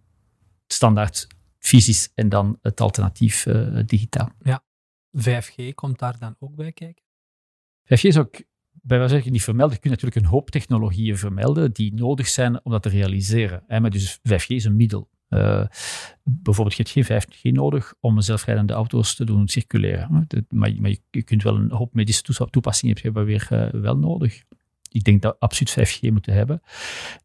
standaard 0.66 1.26
fysisch 1.58 2.12
en 2.14 2.28
dan 2.28 2.58
het 2.62 2.80
alternatief 2.80 3.46
uh, 3.46 3.78
digitaal. 3.86 4.30
Ja, 4.42 4.64
5G 5.18 5.74
komt 5.74 5.98
daar 5.98 6.18
dan 6.18 6.36
ook 6.38 6.54
bij 6.54 6.72
kijken? 6.72 7.04
5G 7.84 8.00
is 8.00 8.18
ook 8.18 8.42
bij 8.82 8.98
wijze 8.98 9.22
van 9.22 9.32
niet 9.32 9.42
vermelden. 9.42 9.74
Je 9.74 9.80
kunt 9.80 9.94
natuurlijk 9.94 10.24
een 10.24 10.32
hoop 10.32 10.50
technologieën 10.50 11.18
vermelden 11.18 11.72
die 11.72 11.94
nodig 11.94 12.28
zijn 12.28 12.64
om 12.64 12.72
dat 12.72 12.82
te 12.82 12.88
realiseren. 12.88 13.64
Maar 13.68 13.90
dus 13.90 14.18
5G 14.18 14.46
is 14.46 14.64
een 14.64 14.76
middel. 14.76 15.10
Uh, 15.30 15.64
bijvoorbeeld, 16.22 16.76
je 16.76 16.82
hebt 16.82 17.08
geen 17.08 17.22
5G 17.22 17.54
nodig 17.54 17.94
om 18.00 18.20
zelfrijdende 18.20 18.72
auto's 18.72 19.14
te 19.14 19.24
doen 19.24 19.48
circuleren. 19.48 20.26
Maar, 20.48 20.74
maar 20.80 20.90
je, 21.10 21.22
kunt 21.22 21.42
wel 21.42 21.56
een 21.56 21.70
hoop 21.70 21.94
medische 21.94 22.50
toepassingen 22.50 22.96
hebben 23.02 23.24
weer 23.24 23.48
uh, 23.52 23.68
wel 23.82 23.96
nodig. 23.96 24.42
Ik 24.90 25.04
denk 25.04 25.22
dat 25.22 25.32
we 25.32 25.38
absoluut 25.38 25.90
5G 25.90 26.00
moeten 26.00 26.34
hebben. 26.34 26.62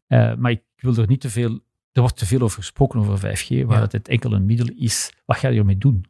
Uh, 0.08 0.34
maar 0.34 0.50
ik 0.50 0.62
wil 0.76 0.96
er 0.96 1.06
niet 1.06 1.20
te 1.20 1.30
veel... 1.30 1.60
Er 1.92 2.02
wordt 2.02 2.16
te 2.16 2.26
veel 2.26 2.40
over 2.40 2.58
gesproken 2.58 3.00
over 3.00 3.18
5G, 3.18 3.66
waar 3.66 3.80
ja. 3.80 3.88
het 3.90 4.08
enkel 4.08 4.32
een 4.32 4.46
middel 4.46 4.68
is. 4.76 5.12
Wat 5.24 5.36
ga 5.36 5.48
je 5.48 5.58
ermee 5.58 5.78
doen? 5.78 6.06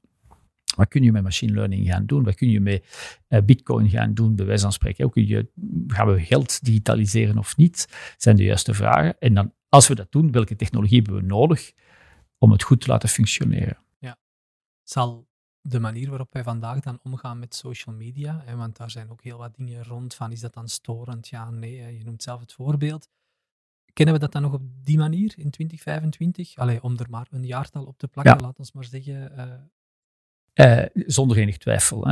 Wat 0.77 0.89
kun 0.89 1.03
je 1.03 1.13
met 1.13 1.23
machine 1.23 1.53
learning 1.53 1.87
gaan 1.89 2.07
doen? 2.07 2.25
Wat 2.25 2.35
kun 2.35 2.51
je 2.51 2.61
met 2.61 2.85
uh, 3.29 3.41
bitcoin 3.45 3.89
gaan 3.89 4.15
doen, 4.15 4.37
bij 4.37 4.47
wijze 4.47 4.63
van 4.63 4.73
spreken? 4.73 5.05
Hoe 5.05 5.13
kun 5.13 5.27
je, 5.27 5.49
gaan 5.87 6.07
we 6.07 6.21
geld 6.21 6.65
digitaliseren 6.65 7.39
of 7.39 7.57
niet? 7.57 7.89
zijn 8.17 8.37
de 8.37 8.45
juiste 8.45 8.75
vragen. 8.75 9.19
En 9.19 9.35
dan, 9.35 9.53
als 9.69 9.89
we 9.89 9.95
dat 9.95 10.13
doen, 10.13 10.33
welke 10.33 10.57
technologie 10.57 11.03
hebben 11.03 11.21
we 11.21 11.27
nodig? 11.27 11.73
Om 12.39 12.51
het 12.51 12.63
goed 12.63 12.81
te 12.81 12.89
laten 12.89 13.09
functioneren. 13.09 13.79
Ja. 13.99 14.19
Zal 14.83 15.29
de 15.61 15.81
manier 15.81 16.09
waarop 16.09 16.33
wij 16.33 16.43
vandaag 16.43 16.81
dan 16.81 16.99
omgaan 17.03 17.39
met 17.39 17.55
social 17.55 17.95
media, 17.95 18.43
hè, 18.45 18.57
want 18.57 18.77
daar 18.77 18.91
zijn 18.91 19.11
ook 19.11 19.23
heel 19.23 19.39
wat 19.39 19.55
dingen 19.55 19.85
rond 19.85 20.15
van, 20.15 20.33
is 20.33 20.41
dat 20.41 20.55
dan 20.55 20.69
storend? 20.69 21.29
Ja, 21.29 21.51
nee, 21.51 21.99
je 21.99 22.05
noemt 22.05 22.23
zelf 22.23 22.41
het 22.41 22.53
voorbeeld. 22.53 23.09
Kennen 23.93 24.15
we 24.15 24.21
dat 24.21 24.33
dan 24.33 24.43
nog 24.43 24.53
op 24.53 24.63
die 24.85 24.99
manier 24.99 25.35
in 25.37 25.51
2025? 25.51 26.57
Allee, 26.57 26.83
om 26.83 26.99
er 26.99 27.11
maar 27.11 27.27
een 27.31 27.47
jaartal 27.47 27.85
op 27.85 27.99
te 27.99 28.09
plakken, 28.09 28.35
ja. 28.37 28.41
laat 28.41 28.59
ons 28.59 28.73
maar 28.73 28.85
zeggen. 28.85 29.33
Uh... 29.37 29.53
Uh, 30.55 30.85
zonder 30.93 31.37
enig 31.37 31.59
twijfel. 31.59 32.07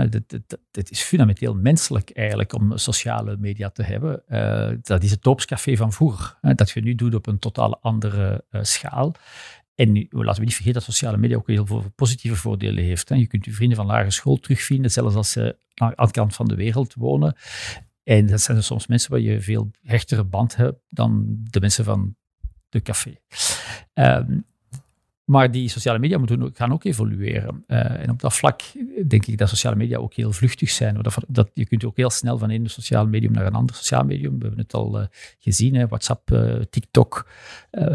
Het 0.72 0.90
is 0.90 1.02
fundamenteel 1.02 1.54
menselijk 1.54 2.10
eigenlijk 2.10 2.52
om 2.52 2.76
sociale 2.78 3.36
media 3.36 3.70
te 3.70 3.82
hebben. 3.82 4.22
Uh, 4.28 4.78
dat 4.82 5.02
is 5.02 5.10
het 5.10 5.22
doopscafé 5.22 5.76
van 5.76 5.92
vroeger. 5.92 6.38
Hè, 6.40 6.54
dat 6.54 6.70
je 6.70 6.80
nu 6.80 6.94
doet 6.94 7.14
op 7.14 7.26
een 7.26 7.38
totaal 7.38 7.80
andere 7.80 8.44
schaal. 8.50 9.14
En 9.74 10.06
laten 10.10 10.40
we 10.40 10.46
niet 10.46 10.54
vergeten 10.54 10.72
dat 10.72 10.82
sociale 10.82 11.16
media 11.16 11.36
ook 11.36 11.46
heel 11.46 11.66
veel 11.66 11.84
positieve 11.94 12.36
voordelen 12.36 12.84
heeft. 12.84 13.08
Hè. 13.08 13.14
Je 13.14 13.26
kunt 13.26 13.44
je 13.44 13.52
vrienden 13.52 13.76
van 13.76 13.86
lagere 13.86 14.10
school 14.10 14.36
terugvinden, 14.36 14.90
zelfs 14.90 15.14
als 15.14 15.30
ze 15.30 15.56
aan 15.74 15.92
de 15.96 16.10
kant 16.10 16.34
van 16.34 16.46
de 16.46 16.54
wereld 16.54 16.94
wonen. 16.94 17.36
En 18.02 18.26
dat 18.26 18.40
zijn 18.40 18.62
soms 18.62 18.86
mensen 18.86 19.10
waar 19.10 19.20
je 19.20 19.40
veel 19.40 19.70
hechtere 19.82 20.24
band 20.24 20.56
hebt 20.56 20.80
dan 20.88 21.38
de 21.50 21.60
mensen 21.60 21.84
van 21.84 22.16
de 22.68 22.82
café. 22.82 23.14
Um, 23.94 24.44
maar 25.24 25.50
die 25.50 25.68
sociale 25.68 25.98
media 25.98 26.18
moeten, 26.18 26.50
gaan 26.54 26.72
ook 26.72 26.84
evolueren. 26.84 27.64
Uh, 27.66 28.02
en 28.02 28.10
op 28.10 28.20
dat 28.20 28.34
vlak 28.34 28.60
denk 29.06 29.26
ik 29.26 29.38
dat 29.38 29.48
sociale 29.48 29.76
media 29.76 29.98
ook 29.98 30.14
heel 30.14 30.32
vluchtig 30.32 30.70
zijn. 30.70 31.02
Dat, 31.02 31.16
dat, 31.28 31.50
je 31.54 31.66
kunt 31.66 31.84
ook 31.84 31.96
heel 31.96 32.10
snel 32.10 32.38
van 32.38 32.50
een 32.50 32.70
sociaal 32.70 33.06
medium 33.06 33.32
naar 33.32 33.46
een 33.46 33.54
ander 33.54 33.74
sociaal 33.74 34.04
medium. 34.04 34.38
We 34.38 34.44
hebben 34.44 34.60
het 34.60 34.74
al 34.74 35.00
uh, 35.00 35.06
gezien, 35.38 35.74
hè, 35.74 35.86
WhatsApp, 35.86 36.30
uh, 36.30 36.60
TikTok. 36.70 37.28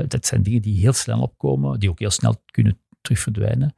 dat 0.07 0.25
zijn 0.25 0.43
dingen 0.43 0.61
die 0.61 0.79
heel 0.79 0.93
snel 0.93 1.21
opkomen, 1.21 1.79
die 1.79 1.89
ook 1.89 1.99
heel 1.99 2.09
snel 2.09 2.43
kunnen 2.45 2.77
terug 3.01 3.19
verdwijnen. 3.19 3.75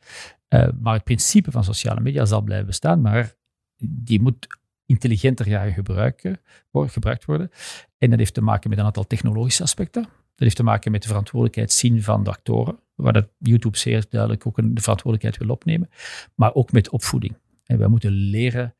maar 0.82 0.94
het 0.94 1.04
principe 1.04 1.52
van 1.52 1.64
sociale 1.64 2.02
media 2.02 2.26
zal 2.26 2.42
blijven 2.42 2.68
bestaan, 2.68 3.02
maar 3.02 3.36
die 3.84 4.22
moet 4.22 4.48
intelligenter 4.86 5.46
gaan 5.46 5.72
gebruiken, 5.72 6.40
gebruikt 6.72 7.26
worden. 7.26 7.52
En 7.98 8.10
dat 8.10 8.20
heeft 8.20 8.34
te 8.34 8.42
maken 8.42 8.70
met 8.70 8.80
een 8.80 8.86
aantal 8.86 9.08
technologische 9.08 9.64
aspecten. 9.64 10.02
Dat 10.02 10.50
heeft 10.50 10.56
te 10.56 10.64
maken 10.64 10.92
met 10.92 11.02
de 11.02 11.08
verantwoordelijkheid 11.08 11.72
zien 11.72 12.04
van 12.04 12.24
de 12.24 12.30
actoren, 12.30 12.80
waar 13.02 13.14
dat 13.14 13.28
YouTube 13.38 13.78
zeer 13.78 14.06
duidelijk 14.10 14.48
ook 14.48 14.56
de 14.56 14.82
verantwoordelijkheid 14.82 15.38
wil 15.38 15.56
opnemen, 15.56 15.90
maar 16.36 16.54
ook 16.54 16.72
met 16.72 16.90
opvoeding. 16.90 17.38
En 17.66 17.78
wij 17.78 17.88
moeten 17.88 18.12
leren 18.12 18.76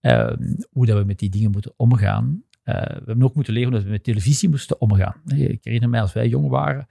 ehm, 0.00 0.54
hoe 0.70 0.86
dat 0.86 0.98
we 0.98 1.04
met 1.04 1.18
die 1.18 1.30
dingen 1.30 1.50
moeten 1.50 1.72
omgaan. 1.76 2.42
Uh, 2.64 2.74
we 2.74 3.02
hebben 3.04 3.22
ook 3.22 3.34
moeten 3.34 3.52
leren 3.52 3.72
dat 3.72 3.82
we 3.82 3.90
met 3.90 4.04
televisie 4.04 4.48
moesten 4.48 4.80
omgaan. 4.80 5.14
Ik 5.26 5.64
herinner 5.64 5.88
mij 5.88 6.00
als 6.00 6.12
wij 6.12 6.28
jong 6.28 6.48
waren, 6.48 6.88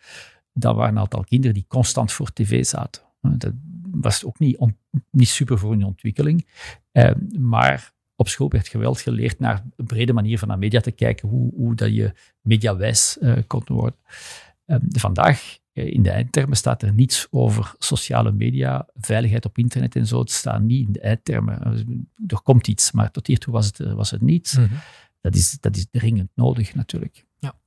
dat 0.53 0.75
waren 0.75 0.95
een 0.95 1.01
aantal 1.01 1.23
kinderen 1.23 1.53
die 1.53 1.65
constant 1.67 2.11
voor 2.11 2.33
tv 2.33 2.65
zaten. 2.65 3.01
Dat 3.21 3.53
was 3.91 4.25
ook 4.25 4.39
niet, 4.39 4.59
niet 5.11 5.27
super 5.27 5.57
voor 5.57 5.71
hun 5.71 5.83
ontwikkeling. 5.83 6.47
Uh, 6.91 7.11
maar 7.39 7.93
op 8.15 8.27
school 8.27 8.49
werd 8.49 8.67
geweld 8.67 9.01
geleerd 9.01 9.39
naar 9.39 9.63
een 9.75 9.85
brede 9.85 10.13
manier 10.13 10.39
van 10.39 10.47
naar 10.47 10.57
media 10.57 10.79
te 10.79 10.91
kijken, 10.91 11.29
hoe, 11.29 11.53
hoe 11.55 11.75
dat 11.75 11.93
je 11.93 12.13
mediawijs 12.41 13.17
uh, 13.21 13.37
kon 13.47 13.63
worden. 13.65 13.99
Um, 14.65 14.81
vandaag, 14.91 15.57
eh, 15.68 15.68
in 15.85 16.03
de 16.03 16.09
eindtermen, 16.09 16.57
staat 16.57 16.81
er 16.81 16.93
niets 16.93 17.27
over 17.29 17.75
sociale 17.77 18.31
media, 18.31 18.87
veiligheid 18.95 19.45
op 19.45 19.57
internet 19.57 19.95
en 19.95 20.07
zo. 20.07 20.19
Het 20.19 20.31
staat 20.31 20.61
niet 20.61 20.87
in 20.87 20.93
de 20.93 20.99
eindtermen. 20.99 21.63
Eh, 21.63 22.27
er 22.27 22.41
komt 22.41 22.67
iets, 22.67 22.91
maar 22.91 23.11
tot 23.11 23.27
hiertoe 23.27 23.53
was 23.53 23.65
het, 23.65 23.93
was 23.93 24.11
het 24.11 24.21
niet. 24.21 24.55
Mm 24.59 24.69
dat, 25.21 25.35
is, 25.35 25.57
dat 25.59 25.75
is 25.75 25.87
dringend 25.91 26.29
nodig 26.35 26.75
natuurlijk. 26.75 27.25
Ja. 27.39 27.59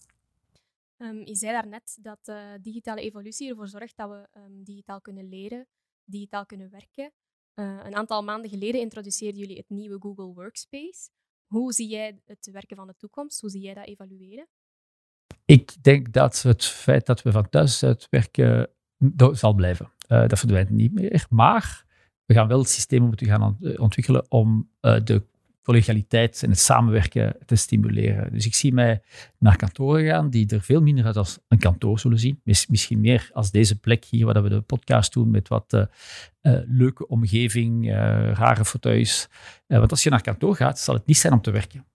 Um, 0.99 1.27
je 1.27 1.35
zei 1.35 1.53
daarnet 1.53 1.99
dat 2.01 2.29
uh, 2.29 2.53
digitale 2.61 3.01
evolutie 3.01 3.49
ervoor 3.49 3.69
zorgt 3.69 3.97
dat 3.97 4.09
we 4.09 4.29
um, 4.39 4.65
digitaal 4.65 5.01
kunnen 5.01 5.29
leren, 5.29 5.67
digitaal 6.05 6.47
kunnen 6.47 6.71
werken. 6.71 7.13
Uh, 7.55 7.81
een 7.85 7.95
aantal 7.95 8.23
maanden 8.23 8.51
geleden 8.51 8.81
introduceerden 8.81 9.41
jullie 9.41 9.57
het 9.57 9.69
nieuwe 9.69 10.01
Google 10.01 10.35
Workspace. 10.35 11.11
Hoe 11.47 11.73
zie 11.73 11.89
jij 11.89 12.21
het 12.25 12.51
werken 12.53 12.77
van 12.77 12.87
de 12.87 12.95
toekomst? 12.97 13.41
Hoe 13.41 13.51
zie 13.51 13.61
jij 13.61 13.75
dat 13.75 13.87
evalueren? 13.87 14.49
Ik 15.45 15.83
denk 15.83 16.13
dat 16.13 16.43
het 16.43 16.65
feit 16.65 17.07
dat 17.07 17.23
we 17.23 17.33
van 17.33 17.49
thuis 17.49 17.85
uit 17.85 18.07
werken 18.11 18.69
zal 19.33 19.55
blijven. 19.55 19.93
Uh, 20.09 20.27
dat 20.27 20.39
verdwijnt 20.39 20.71
niet 20.71 20.93
meer. 20.93 21.27
Maar 21.29 21.85
we 22.25 22.35
gaan 22.35 22.49
wel 22.49 22.65
systemen 22.65 23.07
moeten 23.07 23.27
gaan 23.27 23.59
ontwikkelen 23.77 24.31
om 24.31 24.71
uh, 24.81 24.97
de 25.05 25.23
collegialiteit 25.63 26.43
en 26.43 26.51
het 26.51 26.59
samenwerken 26.59 27.37
te 27.45 27.57
stimuleren. 27.57 28.33
Dus 28.33 28.47
ik 28.47 28.55
zie 28.55 28.73
mij 28.73 29.03
naar 29.39 29.57
kantoren 29.57 30.07
gaan 30.07 30.31
die 30.31 30.49
er 30.49 30.61
veel 30.63 30.81
minder 30.81 31.05
uit 31.05 31.17
als 31.17 31.39
een 31.49 31.59
kantoor 31.59 31.99
zullen 31.99 32.19
zien. 32.19 32.41
Misschien 32.45 33.01
meer 33.01 33.31
als 33.33 33.51
deze 33.51 33.79
plek 33.79 34.05
hier, 34.05 34.27
waar 34.27 34.43
we 34.43 34.49
de 34.49 34.61
podcast 34.61 35.13
doen 35.13 35.31
met 35.31 35.49
wat 35.49 35.89
leuke 36.67 37.07
omgeving, 37.07 37.91
rare 38.35 38.65
fauteuils. 38.65 39.29
want 39.67 39.91
als 39.91 40.03
je 40.03 40.11
naar 40.11 40.23
kantoor 40.23 40.57
gaat, 40.57 40.79
zal 40.79 40.95
het 40.95 41.07
niet 41.07 41.19
zijn 41.19 41.33
om 41.33 41.41
te 41.41 41.51
werken. 41.51 41.87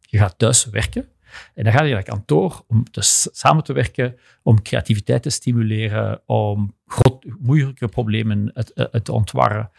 Je 0.00 0.18
gaat 0.18 0.38
thuis 0.38 0.64
werken. 0.64 1.08
En 1.54 1.64
dan 1.64 1.72
ga 1.72 1.82
je 1.82 1.94
naar 1.94 2.02
kantoor 2.02 2.64
om 2.66 2.84
te, 2.90 3.00
samen 3.32 3.64
te 3.64 3.72
werken, 3.72 4.16
om 4.42 4.62
creativiteit 4.62 5.22
te 5.22 5.30
stimuleren, 5.30 6.22
om 6.26 6.74
groot, 6.86 7.26
moeilijke 7.38 7.88
problemen 7.88 8.52
te, 8.52 9.00
te 9.02 9.12
ontwarren. 9.12 9.70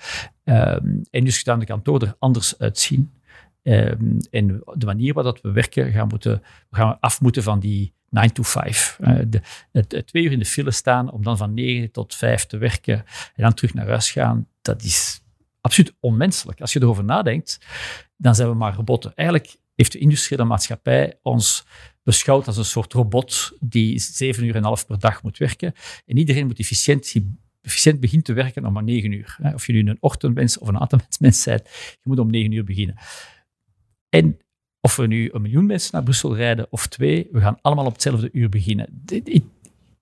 Um, 0.44 1.02
en 1.10 1.24
dus 1.24 1.42
gaan 1.42 1.60
de 1.60 1.66
kantoor 1.66 2.02
er 2.02 2.16
anders 2.20 2.60
uitzien. 2.60 3.14
Um, 3.64 4.18
en 4.30 4.64
de 4.74 4.86
manier 4.86 5.14
waarop 5.14 5.40
we 5.42 5.52
werken, 5.52 5.92
gaan, 5.92 6.08
moeten, 6.08 6.44
gaan 6.72 6.90
we 6.90 6.98
af 7.00 7.22
moeten 7.22 7.44
van 7.44 7.60
die 7.60 7.94
9 8.10 8.34
to 8.34 8.44
5. 8.44 8.98
Uh, 9.02 9.20
de, 9.28 9.42
het, 9.72 10.08
twee 10.08 10.24
uur 10.24 10.32
in 10.32 10.40
de 10.40 10.46
file 10.46 10.72
staan 10.72 11.12
om 11.12 11.24
dan 11.24 11.38
van 11.38 11.54
9 11.54 11.92
tot 11.92 12.16
5 12.16 12.46
te 12.46 12.58
werken 12.58 12.98
en 13.36 13.44
dan 13.44 13.54
terug 13.54 13.74
naar 13.74 13.88
huis 13.88 14.12
gaan, 14.12 14.48
dat 14.62 14.84
is 14.84 15.22
absoluut 15.62 15.94
onmenselijk. 16.00 16.62
Als 16.62 16.74
je 16.74 16.82
erover 16.82 17.04
nadenkt, 17.04 17.60
dan 18.18 18.36
zijn 18.36 18.50
we 18.50 18.56
maar 18.56 18.76
robotten. 18.76 19.12
Eigenlijk 19.16 19.56
heeft 19.82 19.92
de 19.92 20.00
industriële 20.00 20.44
maatschappij 20.44 21.20
ons 21.22 21.66
beschouwd 22.04 22.48
als 22.48 22.58
een 22.58 22.66
soort 22.66 22.94
robot 22.94 23.52
die 23.60 24.00
zeven 24.00 24.44
uur 24.44 24.52
en 24.52 24.58
een 24.58 24.64
half 24.64 24.86
per 24.86 25.00
dag 25.00 25.24
moet 25.24 25.38
werken. 25.38 25.74
En 26.06 26.18
iedereen 26.18 26.48
moet 26.48 26.60
efficiënt, 26.60 27.14
efficiënt 27.62 28.26
te 28.26 28.34
werken 28.34 28.66
om 28.66 28.74
maar 28.74 28.84
negen 28.84 29.12
uur. 29.12 29.38
Of 29.54 29.68
je 29.68 29.74
nu 29.74 29.90
een 29.90 29.98
ochtendmens 30.00 30.58
of 30.58 30.68
een 30.68 30.80
avondmens 30.80 31.44
bent, 31.46 31.64
je 31.92 32.10
moet 32.10 32.20
om 32.20 32.30
negen 32.30 32.52
uur 32.52 32.64
beginnen. 32.64 32.96
En 34.10 34.38
of 34.80 34.96
we 34.96 35.08
nu 35.08 35.30
een 35.32 35.42
miljoen 35.42 35.66
mensen 35.66 35.90
naar 35.94 36.04
Brussel 36.04 36.36
rijden 36.36 36.68
of 36.70 36.88
twee, 36.88 37.28
we 37.32 37.40
gaan 37.40 37.58
allemaal 37.62 37.86
op 37.86 37.94
hetzelfde 37.94 38.30
uur 38.32 38.50
beginnen. 38.50 39.04
It 39.06 39.44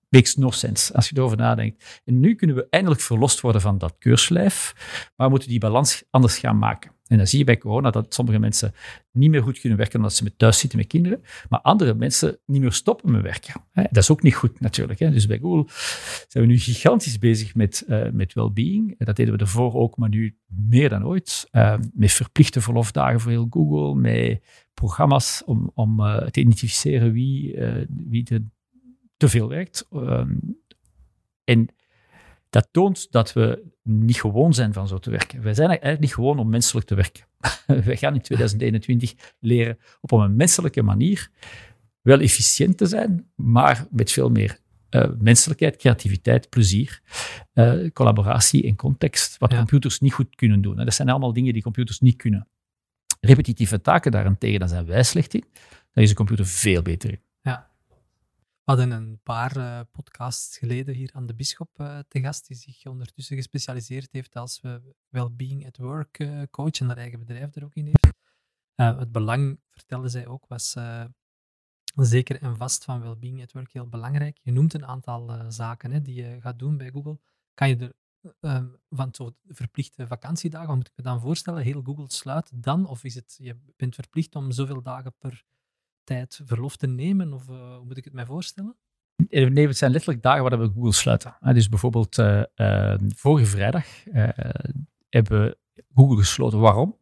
makes 0.08 0.36
no 0.36 0.50
sense 0.50 0.94
als 0.94 1.08
je 1.08 1.16
erover 1.16 1.36
nadenkt. 1.36 2.00
En 2.04 2.20
nu 2.20 2.34
kunnen 2.34 2.56
we 2.56 2.66
eindelijk 2.70 3.00
verlost 3.00 3.40
worden 3.40 3.60
van 3.60 3.78
dat 3.78 3.94
keurslijf, 3.98 4.74
maar 5.16 5.26
we 5.26 5.32
moeten 5.32 5.48
die 5.48 5.58
balans 5.58 6.02
anders 6.10 6.38
gaan 6.38 6.58
maken. 6.58 6.92
En 7.10 7.16
dan 7.16 7.26
zie 7.26 7.38
je 7.38 7.44
bij 7.44 7.58
corona 7.58 7.90
dat 7.90 8.14
sommige 8.14 8.38
mensen 8.38 8.74
niet 9.12 9.30
meer 9.30 9.42
goed 9.42 9.60
kunnen 9.60 9.78
werken 9.78 9.96
omdat 9.96 10.14
ze 10.14 10.36
thuis 10.36 10.58
zitten 10.58 10.78
met 10.78 10.88
kinderen, 10.88 11.22
maar 11.48 11.60
andere 11.60 11.94
mensen 11.94 12.38
niet 12.46 12.60
meer 12.60 12.72
stoppen 12.72 13.10
met 13.10 13.22
werken. 13.22 13.54
Dat 13.72 13.96
is 13.96 14.10
ook 14.10 14.22
niet 14.22 14.34
goed 14.34 14.60
natuurlijk. 14.60 14.98
Dus 14.98 15.26
bij 15.26 15.38
Google 15.38 15.64
zijn 16.28 16.44
we 16.44 16.50
nu 16.50 16.58
gigantisch 16.58 17.18
bezig 17.18 17.54
met, 17.54 17.84
uh, 17.88 18.10
met 18.10 18.32
well-being. 18.32 18.94
Dat 18.98 19.16
deden 19.16 19.34
we 19.34 19.40
ervoor 19.40 19.74
ook, 19.74 19.96
maar 19.96 20.08
nu 20.08 20.36
meer 20.46 20.88
dan 20.88 21.06
ooit. 21.06 21.48
Uh, 21.52 21.74
met 21.92 22.12
verplichte 22.12 22.60
verlofdagen 22.60 23.20
voor 23.20 23.30
heel 23.30 23.46
Google, 23.50 23.94
met 24.00 24.42
programma's 24.74 25.42
om, 25.46 25.70
om 25.74 26.00
uh, 26.00 26.16
te 26.16 26.40
identificeren 26.40 27.12
wie, 27.12 27.58
wie 27.88 28.22
te 29.16 29.28
veel 29.28 29.48
werkt. 29.48 29.86
Ehm, 29.92 30.34
en 31.44 31.68
dat 32.50 32.68
toont 32.70 33.12
dat 33.12 33.32
we 33.32 33.62
niet 33.82 34.20
gewoon 34.20 34.54
zijn 34.54 34.72
van 34.72 34.88
zo 34.88 34.98
te 34.98 35.10
werken. 35.10 35.42
Wij 35.42 35.54
zijn 35.54 35.68
eigenlijk 35.68 36.00
niet 36.00 36.14
gewoon 36.14 36.38
om 36.38 36.48
menselijk 36.48 36.86
te 36.86 36.94
werken. 36.94 37.24
Wij 37.86 37.96
gaan 37.96 38.14
in 38.14 38.20
2021 38.20 39.14
leren 39.38 39.78
op 40.00 40.12
een 40.12 40.36
menselijke 40.36 40.82
manier 40.82 41.30
wel 42.02 42.20
efficiënt 42.20 42.76
te 42.76 42.86
zijn, 42.86 43.30
maar 43.34 43.86
met 43.90 44.12
veel 44.12 44.30
meer 44.30 44.58
uh, 44.90 45.10
menselijkheid, 45.18 45.76
creativiteit, 45.76 46.48
plezier, 46.48 47.00
uh, 47.54 47.90
collaboratie 47.92 48.66
en 48.66 48.76
context, 48.76 49.38
wat 49.38 49.54
computers 49.54 50.00
niet 50.00 50.12
goed 50.12 50.34
kunnen 50.34 50.60
doen. 50.60 50.76
Dat 50.76 50.94
zijn 50.94 51.08
allemaal 51.08 51.32
dingen 51.32 51.52
die 51.52 51.62
computers 51.62 52.00
niet 52.00 52.16
kunnen. 52.16 52.48
Repetitieve 53.20 53.80
taken 53.80 54.10
daarentegen, 54.10 54.58
daar 54.58 54.68
zijn 54.68 54.86
wij 54.86 55.02
slecht 55.02 55.34
in. 55.34 55.44
Daar 55.92 56.04
is 56.04 56.10
een 56.10 56.16
computer 56.16 56.46
veel 56.46 56.82
beter 56.82 57.10
in. 57.10 57.20
Ja, 57.40 57.69
hadden 58.70 58.90
een 58.90 59.20
paar 59.22 59.56
uh, 59.56 59.80
podcasts 59.92 60.58
geleden 60.58 60.94
hier 60.94 61.10
aan 61.12 61.26
de 61.26 61.34
Bisschop 61.34 61.78
uh, 61.80 61.98
te 62.08 62.20
gast, 62.20 62.46
die 62.46 62.56
zich 62.56 62.86
ondertussen 62.86 63.36
gespecialiseerd 63.36 64.12
heeft 64.12 64.36
als 64.36 64.60
uh, 64.62 64.74
well-being 65.08 65.66
at 65.66 65.76
work 65.76 66.28
coach 66.50 66.80
en 66.80 66.86
haar 66.86 66.96
eigen 66.96 67.18
bedrijf 67.18 67.54
er 67.54 67.64
ook 67.64 67.74
in 67.74 67.84
heeft. 67.84 68.14
het 68.74 69.12
belang, 69.12 69.60
vertelde 69.70 70.08
zij 70.08 70.26
ook, 70.26 70.46
was 70.46 70.76
zeker 71.94 72.42
en 72.42 72.56
vast 72.56 72.84
van 72.84 73.00
well-being 73.00 73.42
at 73.42 73.52
work 73.52 73.72
heel 73.72 73.88
belangrijk. 73.88 74.38
Je 74.42 74.52
noemt 74.52 74.74
een 74.74 74.86
aantal 74.86 75.52
zaken 75.52 75.90
hè, 75.90 76.02
die 76.02 76.14
je 76.14 76.40
gaat 76.40 76.58
doen 76.58 76.76
bij 76.76 76.90
Google. 76.90 77.20
Kan 77.54 77.68
je 77.68 77.76
er 77.76 77.92
van 78.88 79.14
zo 79.14 79.34
verplichte 79.46 80.06
vakantiedagen, 80.06 80.76
moet 80.76 80.88
ik 80.88 80.96
me 80.96 81.02
dan 81.02 81.20
voorstellen? 81.20 81.62
Heel 81.62 81.82
Google 81.82 82.10
sluit 82.10 82.62
dan? 82.62 82.86
Of 82.86 83.04
is 83.04 83.14
het, 83.14 83.36
je 83.38 83.56
bent 83.76 83.94
verplicht 83.94 84.34
om 84.34 84.52
zoveel 84.52 84.82
dagen 84.82 85.14
per 85.18 85.44
verlof 86.44 86.76
te 86.76 86.86
nemen? 86.86 87.32
Of 87.32 87.48
uh, 87.48 87.76
hoe 87.76 87.84
moet 87.84 87.96
ik 87.96 88.04
het 88.04 88.12
mij 88.12 88.26
voorstellen? 88.26 88.76
Nee, 89.28 89.66
het 89.66 89.76
zijn 89.76 89.90
letterlijk 89.90 90.22
dagen 90.22 90.42
waar 90.42 90.58
we 90.58 90.70
Google 90.74 90.92
sluiten. 90.92 91.36
Dus 91.40 91.68
bijvoorbeeld 91.68 92.18
uh, 92.18 92.42
uh, 92.56 92.94
vorige 93.16 93.46
vrijdag 93.46 93.86
hebben 95.08 95.40
we 95.40 95.58
Google 95.94 96.16
gesloten. 96.16 96.58
Waarom? 96.58 96.98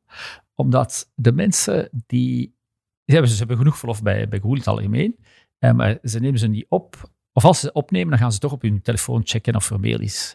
Omdat 0.55 1.13
de 1.15 1.33
mensen 1.33 1.89
die... 2.07 2.57
Ze 3.05 3.13
hebben, 3.13 3.31
ze 3.31 3.39
hebben 3.39 3.57
genoeg 3.57 3.79
verlof 3.79 4.03
bij, 4.03 4.29
bij 4.29 4.39
Google 4.39 4.55
in 4.55 4.59
het 4.59 4.69
algemeen, 4.69 5.19
maar 5.59 5.99
ze 6.03 6.21
nemen 6.21 6.39
ze 6.39 6.47
niet 6.47 6.67
op 6.69 7.11
of 7.39 7.45
als 7.45 7.61
ze 7.61 7.73
opnemen, 7.73 8.11
dan 8.11 8.19
gaan 8.19 8.33
ze 8.33 8.39
toch 8.39 8.53
op 8.53 8.63
hun 8.63 8.83
telefoon 8.83 9.21
checken 9.25 9.55
of 9.55 9.71
er 9.71 9.81
mail 9.81 10.01
is. 10.01 10.35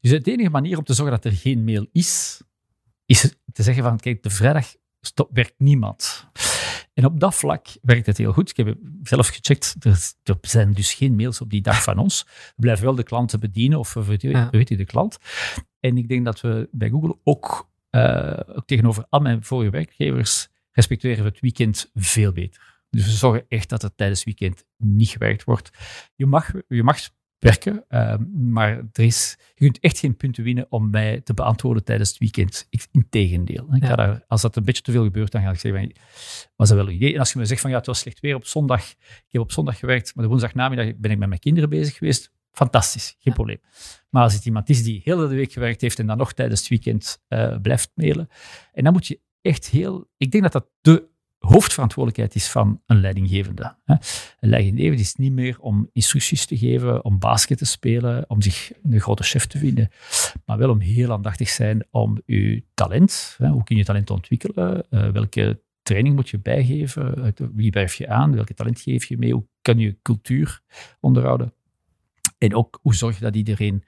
Dus 0.00 0.10
de 0.10 0.32
enige 0.32 0.50
manier 0.50 0.78
om 0.78 0.84
te 0.84 0.94
zorgen 0.94 1.14
dat 1.14 1.32
er 1.32 1.38
geen 1.38 1.64
mail 1.64 1.86
is, 1.92 2.42
is 3.04 3.36
te 3.52 3.62
zeggen 3.62 3.82
van, 3.82 3.98
kijk, 3.98 4.22
de 4.22 4.30
vrijdag 4.30 4.74
stop, 5.00 5.30
werkt 5.32 5.54
niemand. 5.56 6.28
En 7.00 7.06
op 7.06 7.20
dat 7.20 7.34
vlak 7.34 7.66
werkt 7.82 8.06
het 8.06 8.18
heel 8.18 8.32
goed. 8.32 8.50
Ik 8.50 8.56
heb 8.56 8.76
zelf 9.02 9.28
gecheckt, 9.28 9.76
er, 9.78 10.12
er 10.22 10.36
zijn 10.40 10.72
dus 10.72 10.94
geen 10.94 11.16
mails 11.16 11.40
op 11.40 11.50
die 11.50 11.60
dag 11.60 11.82
van 11.82 11.98
ons. 11.98 12.24
We 12.24 12.52
blijven 12.56 12.84
wel 12.84 12.94
de 12.94 13.02
klanten 13.02 13.40
bedienen, 13.40 13.78
of 13.78 13.94
we 13.94 14.04
weten 14.50 14.76
de 14.76 14.84
klant. 14.84 15.18
En 15.80 15.96
ik 15.96 16.08
denk 16.08 16.24
dat 16.24 16.40
we 16.40 16.68
bij 16.72 16.88
Google 16.88 17.18
ook, 17.24 17.70
uh, 17.90 18.40
ook 18.46 18.66
tegenover 18.66 19.06
al 19.08 19.20
mijn 19.20 19.44
vorige 19.44 19.70
werkgevers 19.70 20.48
respecteren 20.72 21.24
we 21.24 21.30
het 21.30 21.40
weekend 21.40 21.90
veel 21.94 22.32
beter. 22.32 22.82
Dus 22.90 23.04
we 23.04 23.10
zorgen 23.10 23.44
echt 23.48 23.68
dat 23.68 23.82
er 23.82 23.94
tijdens 23.94 24.24
het 24.24 24.28
weekend 24.28 24.64
niet 24.76 25.08
gewerkt 25.08 25.44
wordt. 25.44 25.70
Je 26.16 26.26
mag, 26.26 26.52
je 26.68 26.82
mag 26.82 26.98
werken, 27.40 27.84
uh, 27.88 28.14
maar 28.34 28.70
er 28.92 29.04
is, 29.04 29.36
je 29.54 29.64
kunt 29.64 29.78
echt 29.80 29.98
geen 29.98 30.16
punten 30.16 30.44
winnen 30.44 30.66
om 30.68 30.90
mij 30.90 31.20
te 31.20 31.34
beantwoorden 31.34 31.84
tijdens 31.84 32.08
het 32.08 32.18
weekend. 32.18 32.68
Integendeel. 32.92 33.74
Ik 33.74 33.84
ga 33.84 33.96
daar, 33.96 34.24
als 34.28 34.42
dat 34.42 34.56
een 34.56 34.64
beetje 34.64 34.82
te 34.82 34.92
veel 34.92 35.04
gebeurt, 35.04 35.32
dan 35.32 35.42
ga 35.42 35.50
ik 35.50 35.58
zeggen, 35.58 35.92
was 36.56 36.68
dat 36.68 36.78
wel 36.78 36.86
een 36.86 36.94
idee? 36.94 37.12
En 37.12 37.18
als 37.18 37.32
je 37.32 37.38
me 37.38 37.44
zegt 37.44 37.60
van 37.60 37.70
ja, 37.70 37.76
het 37.76 37.86
was 37.86 37.98
slecht 37.98 38.20
weer 38.20 38.34
op 38.34 38.46
zondag, 38.46 38.90
ik 38.90 39.26
heb 39.30 39.42
op 39.42 39.52
zondag 39.52 39.78
gewerkt, 39.78 40.14
maar 40.14 40.24
de 40.24 40.30
woensdagnamiddag 40.30 40.96
ben 40.96 41.10
ik 41.10 41.18
met 41.18 41.28
mijn 41.28 41.40
kinderen 41.40 41.68
bezig 41.68 41.96
geweest, 41.96 42.32
fantastisch, 42.52 43.16
geen 43.18 43.34
probleem. 43.34 43.60
Maar 44.10 44.22
als 44.22 44.34
het 44.34 44.46
iemand 44.46 44.68
is 44.68 44.82
die 44.82 45.00
heel 45.04 45.16
de 45.16 45.34
week 45.34 45.52
gewerkt 45.52 45.80
heeft 45.80 45.98
en 45.98 46.06
dan 46.06 46.16
nog 46.16 46.32
tijdens 46.32 46.60
het 46.60 46.68
weekend 46.68 47.22
uh, 47.28 47.56
blijft 47.62 47.90
mailen, 47.94 48.28
en 48.72 48.84
dan 48.84 48.92
moet 48.92 49.06
je 49.06 49.20
echt 49.40 49.68
heel, 49.68 50.08
ik 50.16 50.30
denk 50.30 50.42
dat 50.42 50.52
dat 50.52 50.66
de 50.80 51.08
hoofdverantwoordelijkheid 51.40 52.34
is 52.34 52.48
van 52.48 52.80
een 52.86 53.00
leidinggevende. 53.00 53.76
Een 53.84 54.48
leidinggevende 54.48 55.02
is 55.02 55.14
niet 55.14 55.32
meer 55.32 55.60
om 55.60 55.90
instructies 55.92 56.46
te 56.46 56.58
geven, 56.58 57.04
om 57.04 57.18
basket 57.18 57.58
te 57.58 57.64
spelen, 57.64 58.24
om 58.28 58.42
zich 58.42 58.72
een 58.82 59.00
grote 59.00 59.22
chef 59.22 59.46
te 59.46 59.58
vinden, 59.58 59.90
maar 60.44 60.58
wel 60.58 60.70
om 60.70 60.80
heel 60.80 61.12
aandachtig 61.12 61.48
zijn 61.48 61.86
om 61.90 62.22
je 62.26 62.64
talent, 62.74 63.36
hoe 63.38 63.64
kun 63.64 63.76
je 63.76 63.84
talent 63.84 64.10
ontwikkelen, 64.10 64.86
eh, 64.90 65.08
welke 65.08 65.60
training 65.82 66.14
moet 66.14 66.28
je 66.28 66.38
bijgeven, 66.38 67.34
wie 67.54 67.70
blijf 67.70 67.94
je 67.94 68.08
aan, 68.08 68.34
welke 68.34 68.54
talent 68.54 68.80
geef 68.80 69.04
je 69.04 69.18
mee, 69.18 69.32
hoe 69.32 69.46
kan 69.62 69.78
je 69.78 69.98
cultuur 70.02 70.60
onderhouden. 71.00 71.52
En 72.38 72.54
ook 72.54 72.78
hoe 72.82 72.94
zorg 72.94 73.18
je 73.18 73.24
dat 73.24 73.36
iedereen 73.36 73.84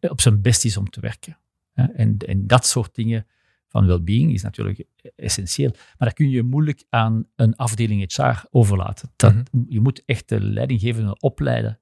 op 0.00 0.20
zijn 0.20 0.42
best 0.42 0.64
is 0.64 0.76
om 0.76 0.90
te 0.90 1.00
werken. 1.00 1.38
En, 1.74 2.16
en 2.18 2.46
dat 2.46 2.66
soort 2.66 2.94
dingen 2.94 3.26
van 3.68 3.86
well-being 3.86 4.32
is 4.32 4.42
natuurlijk 4.42 4.84
essentieel. 5.16 5.70
Maar 5.70 6.08
dat 6.08 6.12
kun 6.12 6.30
je 6.30 6.42
moeilijk 6.42 6.84
aan 6.88 7.28
een 7.36 7.56
afdeling 7.56 8.14
HR 8.14 8.46
overlaten. 8.50 9.12
Dat, 9.16 9.32
mhm. 9.32 9.64
Je 9.68 9.80
moet 9.80 10.02
echt 10.04 10.28
de 10.28 10.40
leidinggevenden 10.40 11.22
opleiden 11.22 11.80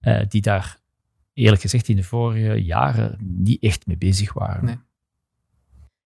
uh, 0.00 0.22
die 0.28 0.42
daar 0.42 0.80
eerlijk 1.32 1.62
gezegd 1.62 1.88
in 1.88 1.96
de 1.96 2.02
vorige 2.02 2.64
jaren 2.64 3.18
niet 3.20 3.62
echt 3.62 3.86
mee 3.86 3.98
bezig 3.98 4.32
waren. 4.32 4.64
Nee. 4.64 4.76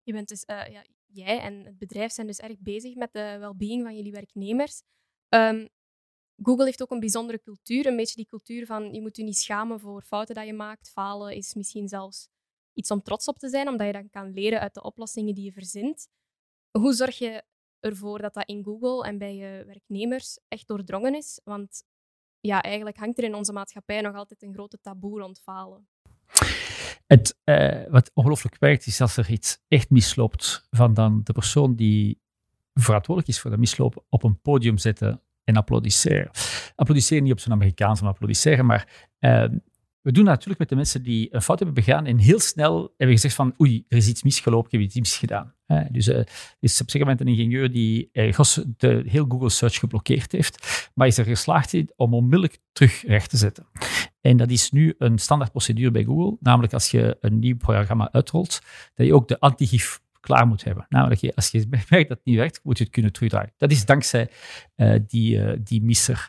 Je 0.02 0.12
bent 0.12 0.28
dus, 0.28 0.44
uh, 0.46 0.72
ja, 0.72 0.84
jij 1.06 1.40
en 1.40 1.64
het 1.64 1.78
bedrijf 1.78 2.12
zijn 2.12 2.26
dus 2.26 2.38
erg 2.38 2.58
bezig 2.58 2.94
met 2.94 3.12
de 3.12 3.36
well-being 3.40 3.82
van 3.82 3.96
jullie 3.96 4.12
werknemers. 4.12 4.82
Um, 5.28 5.68
Google 6.42 6.64
heeft 6.64 6.82
ook 6.82 6.90
een 6.90 7.00
bijzondere 7.00 7.40
cultuur, 7.40 7.86
een 7.86 7.96
beetje 7.96 8.16
die 8.16 8.26
cultuur 8.26 8.66
van 8.66 8.92
je 8.92 9.00
moet 9.00 9.16
je 9.16 9.22
niet 9.22 9.38
schamen 9.38 9.80
voor 9.80 10.02
fouten 10.02 10.34
dat 10.34 10.46
je 10.46 10.52
maakt. 10.52 10.90
Falen 10.90 11.34
is 11.34 11.54
misschien 11.54 11.88
zelfs 11.88 12.28
iets 12.74 12.90
om 12.90 13.02
trots 13.02 13.28
op 13.28 13.38
te 13.38 13.48
zijn, 13.48 13.68
omdat 13.68 13.86
je 13.86 13.92
dan 13.92 14.10
kan 14.10 14.32
leren 14.32 14.60
uit 14.60 14.74
de 14.74 14.82
oplossingen 14.82 15.34
die 15.34 15.44
je 15.44 15.52
verzint. 15.52 16.08
Hoe 16.70 16.92
zorg 16.92 17.18
je 17.18 17.42
ervoor 17.80 18.18
dat 18.18 18.34
dat 18.34 18.48
in 18.48 18.64
Google 18.64 19.06
en 19.06 19.18
bij 19.18 19.36
je 19.36 19.64
werknemers 19.66 20.38
echt 20.48 20.68
doordrongen 20.68 21.14
is? 21.14 21.40
Want 21.44 21.84
ja, 22.40 22.62
eigenlijk 22.62 22.96
hangt 22.96 23.18
er 23.18 23.24
in 23.24 23.34
onze 23.34 23.52
maatschappij 23.52 24.00
nog 24.00 24.14
altijd 24.14 24.42
een 24.42 24.52
grote 24.52 24.78
taboe 24.80 25.20
rond 25.20 25.40
falen. 25.40 25.88
Het, 27.06 27.38
uh, 27.44 27.86
wat 27.88 28.10
ongelooflijk 28.14 28.58
werkt, 28.58 28.86
is 28.86 29.00
als 29.00 29.16
er 29.16 29.30
iets 29.30 29.62
echt 29.68 29.90
misloopt, 29.90 30.66
van 30.70 30.94
dan 30.94 31.20
de 31.24 31.32
persoon 31.32 31.74
die 31.74 32.22
verantwoordelijk 32.72 33.34
is 33.34 33.40
voor 33.40 33.50
dat 33.50 33.58
mislopen 33.58 34.02
op 34.08 34.22
een 34.22 34.40
podium 34.40 34.78
zetten 34.78 35.22
en 35.44 35.56
applaudisseren. 35.56 36.30
Applaudisseren 36.74 37.22
niet 37.22 37.32
op 37.32 37.40
zo'n 37.40 37.52
Amerikaans, 37.52 38.00
maar 38.00 38.10
applaudisseren, 38.10 38.66
maar 38.66 39.08
uh, 39.20 39.44
we 40.04 40.12
doen 40.12 40.24
natuurlijk 40.24 40.58
met 40.58 40.68
de 40.68 40.76
mensen 40.76 41.02
die 41.02 41.34
een 41.34 41.42
fout 41.42 41.58
hebben 41.58 41.84
begaan 41.84 42.06
en 42.06 42.18
heel 42.18 42.40
snel 42.40 42.94
hebben 42.96 43.16
gezegd 43.16 43.34
van 43.34 43.54
oei, 43.60 43.84
er 43.88 43.96
is 43.96 44.08
iets 44.08 44.22
misgelopen, 44.22 44.66
ik 44.66 44.72
heb 44.72 44.80
iets 44.80 44.94
misgedaan. 44.94 45.54
Dus 45.90 46.08
uh, 46.08 46.20
is 46.60 46.80
op 46.80 46.98
moment 46.98 47.20
een 47.20 47.28
ingenieur 47.28 47.70
die 47.70 48.08
uh, 48.12 48.38
de 48.76 49.04
heel 49.06 49.24
Google 49.28 49.50
Search 49.50 49.78
geblokkeerd 49.78 50.32
heeft, 50.32 50.90
maar 50.94 51.06
is 51.06 51.18
er 51.18 51.24
geslaagd 51.24 51.74
om 51.96 52.14
onmiddellijk 52.14 52.58
terug 52.72 53.06
recht 53.06 53.30
te 53.30 53.36
zetten. 53.36 53.66
En 54.20 54.36
dat 54.36 54.50
is 54.50 54.70
nu 54.70 54.94
een 54.98 55.18
standaard 55.18 55.50
procedure 55.50 55.90
bij 55.90 56.04
Google, 56.04 56.36
namelijk 56.40 56.72
als 56.72 56.90
je 56.90 57.16
een 57.20 57.38
nieuw 57.38 57.56
programma 57.56 58.12
uitrolt, 58.12 58.60
dat 58.94 59.06
je 59.06 59.14
ook 59.14 59.28
de 59.28 59.40
antigif 59.40 60.00
klaar 60.24 60.46
moet 60.46 60.64
hebben. 60.64 60.86
Namelijk, 60.88 61.32
als 61.34 61.50
je 61.50 61.66
merkt 61.70 61.90
dat 61.90 62.16
het 62.16 62.24
niet 62.24 62.36
werkt, 62.36 62.60
moet 62.62 62.78
je 62.78 62.84
het 62.84 62.92
kunnen 62.92 63.12
terugdraaien. 63.12 63.52
Dat 63.56 63.70
is 63.70 63.84
dankzij 63.84 64.28
uh, 64.76 64.94
die, 65.06 65.36
uh, 65.36 65.52
die 65.60 65.82
misser. 65.82 66.28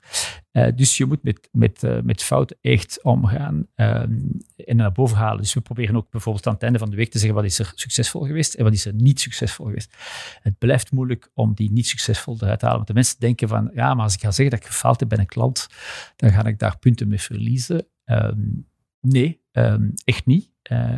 Uh, 0.51 0.67
dus 0.75 0.97
je 0.97 1.05
moet 1.05 1.23
met, 1.23 1.49
met, 1.51 2.03
met 2.03 2.23
fouten 2.23 2.57
echt 2.61 3.03
omgaan 3.03 3.67
en 3.75 4.75
naar 4.75 4.91
boven 4.91 5.17
halen. 5.17 5.41
Dus 5.41 5.53
we 5.53 5.61
proberen 5.61 5.95
ook 5.95 6.09
bijvoorbeeld 6.09 6.47
aan 6.47 6.53
het 6.53 6.63
einde 6.63 6.79
van 6.79 6.89
de 6.89 6.95
week 6.95 7.11
te 7.11 7.17
zeggen 7.17 7.35
wat 7.35 7.45
is 7.45 7.59
er 7.59 7.71
succesvol 7.75 8.21
geweest 8.21 8.53
en 8.53 8.63
wat 8.63 8.73
is 8.73 8.85
er 8.85 8.93
niet 8.93 9.19
succesvol 9.19 9.65
geweest. 9.65 9.95
Het 10.41 10.57
blijft 10.57 10.91
moeilijk 10.91 11.29
om 11.33 11.53
die 11.53 11.71
niet 11.71 11.87
succesvol 11.87 12.37
eruit 12.39 12.59
te 12.59 12.65
halen. 12.65 12.77
Want 12.77 12.87
de 12.87 12.93
mensen 12.93 13.19
denken 13.19 13.47
van, 13.47 13.71
ja, 13.73 13.93
maar 13.93 14.03
als 14.03 14.13
ik 14.13 14.21
ga 14.21 14.31
zeggen 14.31 14.55
dat 14.55 14.65
ik 14.65 14.71
gefaald 14.71 14.99
heb 14.99 15.09
bij 15.09 15.17
een 15.17 15.25
klant, 15.25 15.67
dan 16.15 16.31
ga 16.31 16.45
ik 16.45 16.59
daar 16.59 16.77
punten 16.77 17.07
mee 17.07 17.21
verliezen. 17.21 17.87
Um, 18.05 18.67
nee, 18.99 19.41
um, 19.51 19.93
echt 20.03 20.25
niet. 20.25 20.53
Uh, 20.71 20.89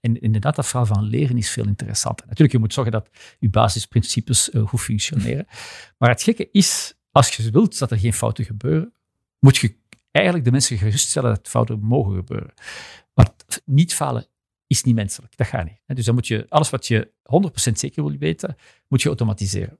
en 0.00 0.20
inderdaad, 0.20 0.56
dat 0.56 0.66
verhaal 0.66 0.86
van 0.86 1.02
leren 1.02 1.36
is 1.36 1.50
veel 1.50 1.66
interessanter. 1.66 2.26
Natuurlijk, 2.26 2.52
je 2.52 2.58
moet 2.58 2.72
zorgen 2.72 2.92
dat 2.92 3.08
je 3.38 3.50
basisprincipes 3.50 4.48
uh, 4.48 4.66
goed 4.66 4.80
functioneren. 4.80 5.46
Maar 5.98 6.08
het 6.08 6.22
gekke 6.22 6.48
is, 6.52 6.94
als 7.10 7.36
je 7.36 7.50
wilt 7.50 7.78
dat 7.78 7.90
er 7.90 7.98
geen 7.98 8.12
fouten 8.12 8.44
gebeuren, 8.44 8.92
moet 9.38 9.56
je 9.56 9.76
eigenlijk 10.10 10.44
de 10.44 10.50
mensen 10.50 10.78
geruststellen 10.78 11.34
dat 11.34 11.48
fouten 11.48 11.80
mogen 11.80 12.14
gebeuren. 12.14 12.52
Maar 13.14 13.30
niet 13.64 13.94
falen 13.94 14.26
is 14.66 14.82
niet 14.82 14.94
menselijk. 14.94 15.36
Dat 15.36 15.46
gaat 15.46 15.64
niet. 15.64 15.80
Dus 15.86 16.04
dan 16.04 16.14
moet 16.14 16.26
je 16.26 16.46
alles 16.48 16.70
wat 16.70 16.86
je 16.86 17.10
100% 17.70 17.72
zeker 17.72 18.04
wil 18.04 18.18
weten, 18.18 18.56
moet 18.88 19.02
je 19.02 19.08
automatiseren. 19.08 19.78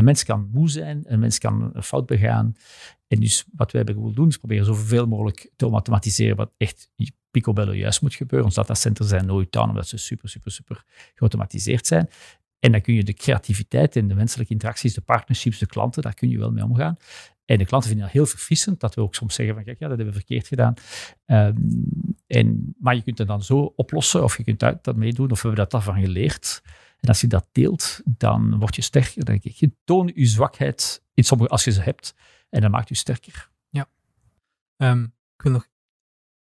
Een 0.00 0.06
mens 0.06 0.24
kan 0.24 0.48
moe 0.52 0.70
zijn, 0.70 1.02
een 1.04 1.18
mens 1.18 1.38
kan 1.38 1.70
een 1.72 1.82
fout 1.82 2.06
begaan. 2.06 2.56
En 3.08 3.20
dus 3.20 3.44
wat 3.52 3.72
wij 3.72 3.84
willen 3.84 4.14
doen, 4.14 4.28
is 4.28 4.36
proberen 4.36 4.64
zoveel 4.64 5.06
mogelijk 5.06 5.50
te 5.56 5.66
automatiseren 5.66 6.36
wat 6.36 6.52
echt 6.56 6.90
picobello 7.30 7.74
juist 7.74 8.02
moet 8.02 8.14
gebeuren. 8.14 8.46
Ons 8.46 8.54
datacenters 8.54 9.08
zijn 9.08 9.26
nooit 9.26 9.52
down, 9.52 9.68
omdat 9.68 9.88
ze 9.88 9.96
super, 9.96 10.28
super, 10.28 10.52
super 10.52 10.84
geautomatiseerd 11.14 11.86
zijn. 11.86 12.08
En 12.58 12.72
dan 12.72 12.80
kun 12.80 12.94
je 12.94 13.04
de 13.04 13.14
creativiteit 13.14 13.96
en 13.96 14.08
de 14.08 14.14
menselijke 14.14 14.52
interacties, 14.52 14.94
de 14.94 15.00
partnerships, 15.00 15.58
de 15.58 15.66
klanten, 15.66 16.02
daar 16.02 16.14
kun 16.14 16.28
je 16.28 16.38
wel 16.38 16.50
mee 16.50 16.64
omgaan. 16.64 16.96
En 17.50 17.58
de 17.58 17.66
klanten 17.66 17.88
vinden 17.88 18.06
dat 18.06 18.16
heel 18.16 18.26
verfrissend, 18.26 18.80
dat 18.80 18.94
we 18.94 19.00
ook 19.00 19.14
soms 19.14 19.34
zeggen 19.34 19.54
van 19.54 19.64
kijk, 19.64 19.78
ja, 19.78 19.88
dat 19.88 19.96
hebben 19.96 20.14
we 20.14 20.20
verkeerd 20.20 20.46
gedaan. 20.46 20.74
Um, 21.26 22.16
en, 22.26 22.74
maar 22.78 22.94
je 22.94 23.02
kunt 23.02 23.18
het 23.18 23.26
dan 23.26 23.42
zo 23.42 23.72
oplossen, 23.76 24.22
of 24.22 24.36
je 24.36 24.44
kunt 24.44 24.58
dat, 24.58 24.84
dat 24.84 24.96
meedoen, 24.96 25.30
of 25.30 25.42
we 25.42 25.48
hebben 25.48 25.68
dat 25.68 25.70
daarvan 25.70 26.02
geleerd. 26.02 26.62
En 27.00 27.08
als 27.08 27.20
je 27.20 27.26
dat 27.26 27.48
deelt, 27.52 28.00
dan 28.04 28.58
word 28.58 28.76
je 28.76 28.82
sterker. 28.82 29.24
denk 29.24 29.44
ik. 29.44 29.52
Je 29.52 29.72
toont 29.84 30.12
je 30.14 30.26
zwakheid 30.26 31.02
in 31.14 31.24
sommige, 31.24 31.50
als 31.50 31.64
je 31.64 31.70
ze 31.70 31.80
hebt, 31.80 32.14
en 32.48 32.60
dat 32.60 32.70
maakt 32.70 32.88
je 32.88 32.94
sterker. 32.94 33.50
Ja. 33.68 33.88
Um, 34.76 35.04
ik 35.36 35.42
wil 35.42 35.52
nog 35.52 35.68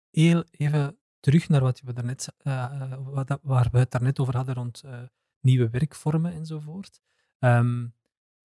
heel 0.09 0.43
even 0.51 0.97
terug 1.19 1.49
naar 1.49 1.61
wat 1.61 1.81
we 1.81 1.93
daarnet, 1.93 2.33
uh, 2.43 2.93
wat, 2.99 3.39
waar 3.41 3.67
we 3.71 3.79
het 3.79 3.91
daarnet 3.91 4.19
over 4.19 4.35
hadden 4.35 4.55
rond 4.55 4.83
uh, 4.85 5.01
nieuwe 5.39 5.69
werkvormen 5.69 6.33
enzovoort. 6.33 7.01
Um, 7.39 7.93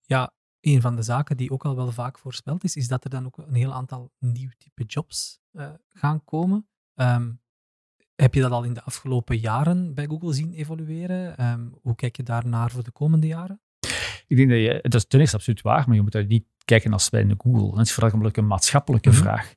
ja, 0.01 0.33
een 0.75 0.81
van 0.81 0.97
de 0.97 1.03
zaken 1.03 1.37
die 1.37 1.51
ook 1.51 1.65
al 1.65 1.77
wel 1.77 1.93
vaak 1.93 2.19
voorspeld 2.19 2.65
is, 2.65 2.77
is 2.77 2.89
dat 2.89 3.05
er 3.05 3.11
dan 3.11 3.27
ook 3.27 3.39
een 3.39 3.55
heel 3.55 3.73
aantal 3.73 4.11
nieuw 4.19 4.51
type 4.59 4.85
jobs 4.85 5.41
uh, 5.53 5.69
gaan 5.89 6.25
komen. 6.25 6.69
Um, 6.95 7.41
heb 8.15 8.35
je 8.35 8.41
dat 8.41 8.51
al 8.51 8.63
in 8.63 8.75
de 8.75 8.83
afgelopen 8.83 9.39
jaren 9.39 9.95
bij 9.95 10.07
Google 10.07 10.33
zien 10.33 10.53
evolueren? 10.53 11.45
Um, 11.51 11.75
hoe 11.83 11.95
kijk 11.95 12.17
je 12.17 12.23
daarnaar 12.23 12.71
voor 12.71 12.85
de 12.85 12.91
komende 12.91 13.27
jaren? 13.27 13.61
Ik 14.27 14.37
denk 14.37 14.49
dat 14.49 14.59
je, 14.59 14.79
het 14.83 14.95
is 14.95 15.07
ten 15.07 15.21
eerste 15.21 15.37
absoluut 15.37 15.63
waar, 15.63 15.85
maar 15.87 15.97
je 15.97 16.03
moet 16.03 16.13
daar 16.13 16.27
niet 16.27 16.45
kijken 16.65 16.93
als 16.93 17.09
bij 17.09 17.35
Google. 17.39 17.79
Het 17.79 17.87
is 17.87 17.93
vooral 17.93 18.31
een 18.33 18.47
maatschappelijke 18.47 19.09
mhm. 19.09 19.19
vraag. 19.19 19.55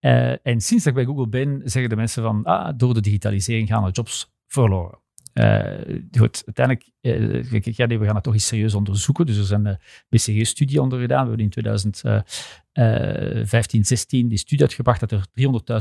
Uh, 0.00 0.46
en 0.46 0.60
sinds 0.60 0.84
dat 0.84 0.86
ik 0.86 0.94
bij 0.94 1.04
Google 1.04 1.28
ben, 1.28 1.60
zeggen 1.64 1.90
de 1.90 1.96
mensen 1.96 2.22
van, 2.22 2.44
ah, 2.44 2.72
door 2.76 2.94
de 2.94 3.00
digitalisering 3.00 3.68
gaan 3.68 3.84
de 3.84 3.90
jobs 3.90 4.32
verloren. 4.46 4.98
Uh, 5.40 5.98
goed, 6.18 6.42
uiteindelijk, 6.46 6.90
uh, 7.00 7.42
ja, 7.76 7.86
we 7.86 8.04
gaan 8.04 8.14
het 8.14 8.24
toch 8.24 8.32
eens 8.32 8.46
serieus 8.46 8.74
onderzoeken. 8.74 9.26
Dus 9.26 9.36
er 9.36 9.44
zijn 9.44 9.66
een 9.66 9.78
BCG-studie 10.08 10.82
onder 10.82 11.00
gedaan. 11.00 11.22
We 11.22 11.28
hebben 11.28 11.44
in 11.44 11.50
2015, 11.50 13.84
16 13.84 14.28
die 14.28 14.38
studie 14.38 14.64
uitgebracht 14.64 15.00
dat 15.00 15.12
er 15.12 15.26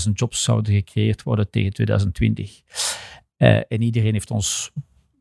300.000 0.08 0.12
jobs 0.14 0.44
zouden 0.44 0.74
gecreëerd 0.74 1.24
worden 1.24 1.50
tegen 1.50 1.74
2020. 1.74 2.62
en 3.38 3.82
iedereen 3.82 4.14
heeft 4.14 4.32
ons 4.32 4.72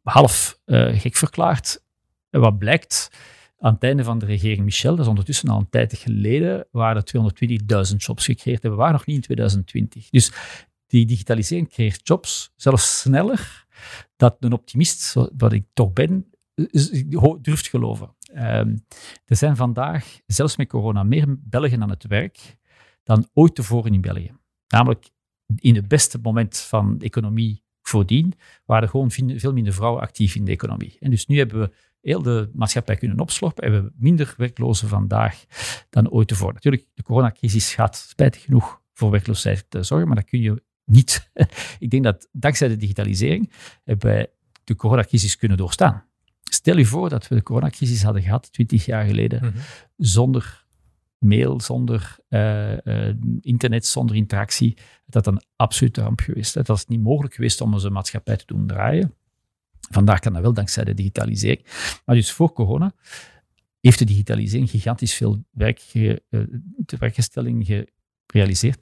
half 0.02 0.60
gek 0.92 1.16
verklaard. 1.16 1.84
En 2.30 2.40
wat 2.40 2.58
blijkt, 2.58 3.10
aan 3.58 3.74
het 3.74 3.82
einde 3.82 4.04
van 4.04 4.18
de 4.18 4.26
regering 4.26 4.64
Michel, 4.64 4.90
dat 4.90 5.04
is 5.04 5.10
ondertussen 5.10 5.48
al 5.48 5.58
een 5.58 5.70
tijd 5.70 5.96
geleden, 5.96 6.66
waren 6.70 7.02
er 7.04 7.32
220.000 7.90 7.96
jobs 7.96 8.24
gecreëerd 8.24 8.64
en 8.64 8.70
we 8.70 8.76
waren 8.76 8.92
nog 8.92 9.06
niet 9.06 9.16
in 9.16 9.22
2020. 9.22 10.10
Dus 10.10 10.32
die 10.86 11.06
digitalisering 11.06 11.68
creëert 11.68 12.08
jobs 12.08 12.52
zelfs 12.56 13.00
sneller 13.00 13.66
dat 14.18 14.36
een 14.40 14.52
optimist, 14.52 15.14
wat 15.36 15.52
ik 15.52 15.66
toch 15.72 15.92
ben, 15.92 16.30
durft 17.40 17.68
geloven. 17.68 18.14
Ehm, 18.32 18.76
er 19.24 19.36
zijn 19.36 19.56
vandaag, 19.56 20.20
zelfs 20.26 20.56
met 20.56 20.68
corona, 20.68 21.02
meer 21.02 21.36
Belgen 21.38 21.82
aan 21.82 21.90
het 21.90 22.06
werk 22.06 22.56
dan 23.02 23.28
ooit 23.32 23.54
tevoren 23.54 23.92
in 23.92 24.00
België. 24.00 24.32
Namelijk 24.68 25.10
in 25.56 25.74
het 25.74 25.88
beste 25.88 26.18
moment 26.22 26.58
van 26.58 26.98
de 26.98 27.04
economie 27.04 27.62
voordien, 27.82 28.34
waren 28.64 28.82
er 28.82 28.88
gewoon 28.88 29.10
veel 29.10 29.52
minder 29.52 29.72
vrouwen 29.72 30.02
actief 30.02 30.34
in 30.34 30.44
de 30.44 30.52
economie. 30.52 30.96
En 31.00 31.10
dus 31.10 31.26
nu 31.26 31.38
hebben 31.38 31.60
we 31.60 31.74
heel 32.00 32.22
de 32.22 32.50
maatschappij 32.54 32.96
kunnen 32.96 33.20
opsloppen 33.20 33.64
en 33.64 33.70
we 33.70 33.74
hebben 33.74 33.94
minder 33.98 34.34
werklozen 34.36 34.88
vandaag 34.88 35.44
dan 35.90 36.10
ooit 36.10 36.28
tevoren. 36.28 36.54
Natuurlijk, 36.54 36.86
de 36.94 37.02
coronacrisis 37.02 37.74
gaat 37.74 37.96
spijtig 37.96 38.42
genoeg 38.42 38.82
voor 38.92 39.10
werkloosheid 39.10 39.66
zorgen, 39.80 40.06
maar 40.06 40.16
dat 40.16 40.28
kun 40.28 40.40
je 40.40 40.62
niet. 40.88 41.30
Ik 41.78 41.90
denk 41.90 42.04
dat 42.04 42.28
dankzij 42.32 42.68
de 42.68 42.76
digitalisering 42.76 43.52
hebben 43.84 44.06
wij 44.06 44.30
de 44.64 44.74
coronacrisis 44.74 45.36
kunnen 45.36 45.56
doorstaan. 45.56 46.04
Stel 46.42 46.76
je 46.76 46.84
voor 46.84 47.08
dat 47.08 47.28
we 47.28 47.34
de 47.34 47.42
coronacrisis 47.42 48.02
hadden 48.02 48.22
gehad, 48.22 48.52
twintig 48.52 48.84
jaar 48.84 49.06
geleden, 49.06 49.40
mhm. 49.40 49.58
zonder 49.96 50.66
mail, 51.18 51.60
zonder 51.60 52.16
uh, 52.28 53.08
internet, 53.40 53.86
zonder 53.86 54.16
interactie. 54.16 54.76
Dat 55.06 55.26
een 55.26 55.42
absolute 55.56 56.00
ramp 56.00 56.20
geweest. 56.20 56.54
Het 56.54 56.66
was 56.66 56.86
niet 56.86 57.02
mogelijk 57.02 57.34
geweest 57.34 57.60
om 57.60 57.72
onze 57.72 57.90
maatschappij 57.90 58.36
te 58.36 58.46
doen 58.46 58.66
draaien. 58.66 59.14
Vandaag 59.90 60.18
kan 60.18 60.32
dat 60.32 60.42
wel 60.42 60.52
dankzij 60.54 60.84
de 60.84 60.94
digitalisering. 60.94 61.66
Maar 62.04 62.14
dus 62.14 62.32
voor 62.32 62.52
corona 62.52 62.92
heeft 63.80 63.98
de 63.98 64.04
digitalisering 64.04 64.70
gigantisch 64.70 65.14
veel 65.14 65.44
werk, 65.50 65.80
ge, 65.80 66.22
werkgestelling 66.98 67.86
gerealiseerd. 68.26 68.78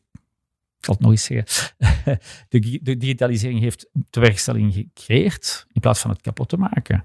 Ik 0.79 0.85
zal 0.85 0.95
het 0.95 1.03
nog 1.03 1.11
eens 1.11 1.25
zeggen. 1.25 1.75
De, 2.49 2.97
digitalisering 2.97 3.61
heeft 3.61 3.89
tewerkstelling 4.11 4.75
gecreëerd 4.75 5.67
in 5.73 5.81
plaats 5.81 6.01
van 6.01 6.11
het 6.11 6.21
kapot 6.21 6.49
te 6.49 6.57
maken. 6.57 7.05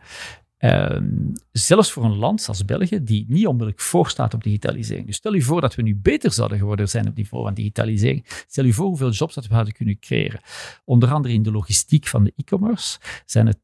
Ehm, 0.61 1.05
zelfs 1.51 1.91
voor 1.91 2.03
een 2.03 2.17
land 2.17 2.47
als 2.47 2.65
België, 2.65 3.03
die 3.03 3.25
niet 3.27 3.45
onmiddellijk 3.45 3.81
voorstaat 3.81 4.33
op 4.33 4.43
digitalisering. 4.43 5.05
Dus 5.05 5.15
stel 5.15 5.33
je 5.33 5.41
voor 5.41 5.61
dat 5.61 5.75
we 5.75 5.81
nu 5.81 5.95
beter 5.95 6.31
zouden 6.31 6.57
geworden 6.57 6.89
zijn 6.89 7.07
op 7.07 7.15
niveau 7.15 7.43
van 7.43 7.53
digitalisering. 7.53 8.25
Stel 8.47 8.65
je 8.65 8.73
voor 8.73 8.85
hoeveel 8.85 9.09
jobs 9.09 9.35
dat 9.35 9.47
we 9.47 9.53
hadden 9.53 9.73
kunnen 9.73 9.99
creëren. 9.99 10.39
Onder 10.85 11.11
andere 11.11 11.33
in 11.33 11.43
de 11.43 11.51
logistiek 11.51 12.07
van 12.07 12.23
de 12.23 12.33
e-commerce 12.35 12.99
zijn 13.25 13.47
er 13.47 13.55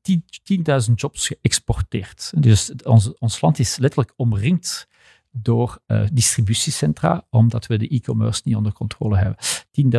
10.000 0.89 0.93
jobs 0.95 1.27
geëxporteerd. 1.27 2.33
Dus 2.37 2.71
ons, 2.83 3.13
ons 3.17 3.41
land 3.41 3.59
is 3.59 3.77
letterlijk 3.77 4.13
omringd 4.15 4.87
door 5.32 5.82
uh, 5.88 6.07
distributiecentra, 6.13 7.28
omdat 7.30 7.67
we 7.67 7.78
de 7.78 7.88
e-commerce 7.88 8.41
niet 8.43 8.55
onder 8.55 8.73
controle 8.73 9.17
hebben. 9.17 9.38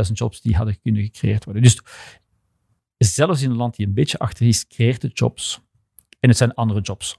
10.000 0.07 0.13
jobs 0.13 0.41
die 0.41 0.57
hadden 0.57 0.81
kunnen 0.81 1.03
gecreëerd 1.03 1.45
worden. 1.45 1.63
Dus 1.63 1.81
zelfs 2.99 3.43
in 3.43 3.51
een 3.51 3.57
land 3.57 3.77
die 3.77 3.87
een 3.87 3.95
beetje 3.95 4.19
achter 4.19 4.47
is, 4.47 4.67
creëert 4.67 5.03
het 5.03 5.19
jobs. 5.19 5.61
En 6.21 6.29
het 6.29 6.39
zijn 6.39 6.55
andere 6.55 6.81
jobs. 6.81 7.19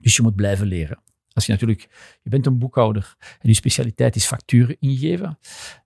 Dus 0.00 0.16
je 0.16 0.22
moet 0.22 0.36
blijven 0.36 0.66
leren. 0.66 1.02
Als 1.32 1.46
je 1.46 1.52
natuurlijk, 1.52 1.88
je 2.22 2.30
bent 2.30 2.46
een 2.46 2.58
boekhouder 2.58 3.16
en 3.18 3.48
je 3.48 3.54
specialiteit 3.54 4.16
is 4.16 4.26
facturen 4.26 4.76
ingeven, 4.78 5.38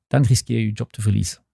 dan 0.07 0.23
riskeer 0.23 0.59
je 0.59 0.67
je 0.67 0.73
job 0.73 0.93
te 0.93 1.03
verliezen. 1.03 1.45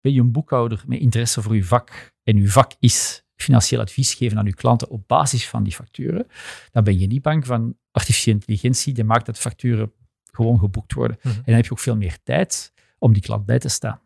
Ben 0.00 0.12
je 0.12 0.20
een 0.20 0.32
boekhouder 0.32 0.82
met 0.86 1.00
interesse 1.00 1.42
voor 1.42 1.56
je 1.56 1.64
vak 1.64 2.12
en 2.22 2.36
je 2.36 2.48
vak 2.48 2.72
is 2.78 3.24
financieel 3.42 3.80
advies 3.80 4.14
geven 4.14 4.38
aan 4.38 4.44
je 4.44 4.54
klanten 4.54 4.88
op 4.88 5.08
basis 5.08 5.48
van 5.48 5.62
die 5.62 5.72
facturen, 5.72 6.26
dan 6.70 6.84
ben 6.84 6.98
je 6.98 7.06
niet 7.06 7.22
bang 7.22 7.46
van 7.46 7.76
artificiële 7.90 8.36
intelligentie 8.36 8.94
die 8.94 9.04
maakt 9.04 9.26
dat 9.26 9.38
facturen 9.38 9.92
gewoon 10.24 10.58
geboekt 10.58 10.92
worden. 10.92 11.16
Mhm. 11.22 11.36
En 11.36 11.42
dan 11.44 11.54
heb 11.54 11.64
je 11.64 11.70
ook 11.70 11.78
veel 11.78 11.96
meer 11.96 12.18
tijd 12.22 12.72
om 12.98 13.12
die 13.12 13.22
klant 13.22 13.46
bij 13.46 13.58
te 13.58 13.68
staan. 13.68 14.00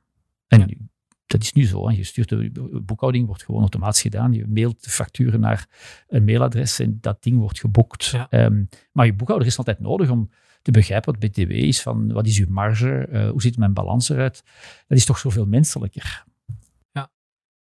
En 0.47 0.91
dat 1.27 1.43
is 1.43 1.53
nu 1.53 1.67
zo. 1.67 1.91
Je 1.91 2.05
stuurt 2.05 2.29
de 2.29 2.81
boekhouding, 2.85 3.27
wordt 3.27 3.45
gewoon 3.45 3.61
automatisch 3.61 4.01
gedaan. 4.01 4.33
Je 4.33 4.47
mailt 4.49 4.85
de 4.85 4.91
facturen 4.91 5.41
naar 5.41 5.67
een 6.09 6.25
mailadres 6.25 6.79
en 6.79 6.99
dat 7.01 7.23
ding 7.23 7.39
wordt 7.39 7.61
geboekt. 7.61 8.15
Ehm, 8.31 8.65
maar 8.93 9.07
je 9.07 9.15
boekhouder 9.15 9.49
is 9.49 9.59
altijd 9.59 9.81
nodig 9.81 10.11
om 10.11 10.31
te 10.63 10.71
begrijpen 10.71 11.13
wat 11.13 11.31
BTW 11.31 11.51
is, 11.51 11.83
van 11.83 12.13
wat 12.13 12.27
is 12.27 12.39
uw 12.39 12.47
marge, 12.49 13.09
uh, 13.13 13.31
hoe 13.31 13.43
ziet 13.43 13.59
mijn 13.59 13.73
balans 13.73 14.09
eruit. 14.09 14.43
Dat 14.87 14.99
is 14.99 15.05
toch 15.05 15.19
zoveel 15.19 15.47
menselijker. 15.47 16.25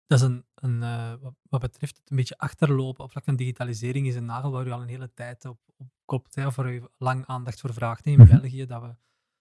Dat 0.06 0.18
is 0.18 0.24
een, 0.24 0.44
een 0.54 0.80
uh, 0.80 1.14
wat 1.42 1.60
betreft 1.60 1.96
het 1.96 2.10
een 2.10 2.16
beetje 2.16 2.38
achterlopen 2.38 3.04
op 3.04 3.10
vlak 3.10 3.24
van 3.24 3.36
digitalisering 3.36 4.06
is 4.06 4.14
een 4.14 4.24
nagel 4.24 4.50
waar 4.50 4.66
u 4.66 4.70
al 4.70 4.82
een 4.82 4.88
hele 4.88 5.12
tijd 5.12 5.44
op, 5.44 5.60
op 5.76 5.88
klopt, 6.04 6.36
of 6.36 6.56
waar 6.56 6.74
u 6.74 6.82
lang 6.98 7.26
aandacht 7.26 7.60
voor 7.60 7.72
vraagt 7.72 8.06
in 8.06 8.18
mhm. 8.18 8.40
België, 8.40 8.66
dat 8.66 8.82
we, 8.82 8.86
dat 8.86 8.96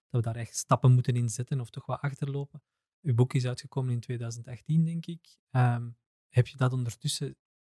we 0.10 0.22
daar 0.22 0.36
echt 0.36 0.56
stappen 0.56 0.92
moeten 0.92 1.16
in 1.16 1.30
zetten 1.30 1.60
of 1.60 1.70
toch 1.70 1.86
wat 1.86 2.02
achterlopen. 2.02 2.64
Uw 3.02 3.14
boek 3.14 3.34
is 3.34 3.46
uitgekomen 3.46 3.94
in 3.94 4.00
2018, 4.00 4.86
denk 4.86 5.06
ik. 5.06 5.38
Ehm, 5.50 5.90
heb 6.30 6.48
je 6.48 6.58
dat 6.58 6.74
ondertussen 6.74 7.36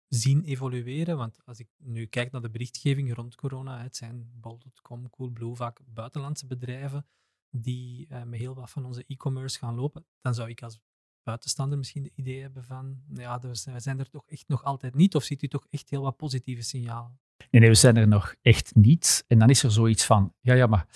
zien 0.09 0.45
evolueren? 0.45 1.17
Want 1.17 1.45
als 1.45 1.59
ik 1.59 1.69
nu 1.77 2.07
kijk 2.07 2.31
naar 2.31 2.43
de 2.43 2.51
berichtgeving 2.51 3.15
rond 3.15 3.35
corona, 3.35 3.83
het 3.83 3.97
zijn 3.97 4.31
bol.com, 4.35 5.11
Coolblue, 5.11 5.55
vaak 5.55 5.81
buitenlandse 5.85 6.47
bedrijven 6.47 7.07
die 7.51 8.07
uh, 8.09 8.23
met 8.23 8.39
heel 8.39 8.55
wat 8.55 8.71
van 8.71 8.85
onze 8.85 9.05
e-commerce 9.07 9.59
gaan 9.59 9.75
lopen. 9.75 10.07
Dan 10.21 10.35
zou 10.35 10.49
ik 10.49 10.63
als 10.63 10.81
buitenstander 11.27 11.79
misschien 11.79 12.03
het 12.03 12.13
idee 12.15 12.41
hebben 12.41 12.65
van, 12.65 12.97
ja, 13.15 13.41
we 13.41 13.81
zijn 13.81 13.99
er 13.99 14.09
toch 14.09 14.25
echt 14.29 14.45
nog 14.49 14.65
altijd 14.65 14.95
niet, 14.95 15.15
of 15.15 15.25
ziet 15.25 15.43
u 15.43 15.49
toch 15.49 15.67
echt 15.71 15.91
heel 15.91 16.03
wat 16.03 16.17
positieve 16.17 16.63
signalen? 16.63 17.19
Nee, 17.51 17.61
nee, 17.61 17.71
we 17.71 17.77
zijn 17.77 17.97
er 17.97 18.09
nog 18.09 18.35
echt 18.43 18.75
niet. 18.75 19.25
En 19.27 19.39
dan 19.39 19.51
is 19.51 19.63
er 19.63 19.73
zoiets 19.73 20.05
van, 20.05 20.33
ja, 20.41 20.55
ja, 20.55 20.67
maar 20.67 20.87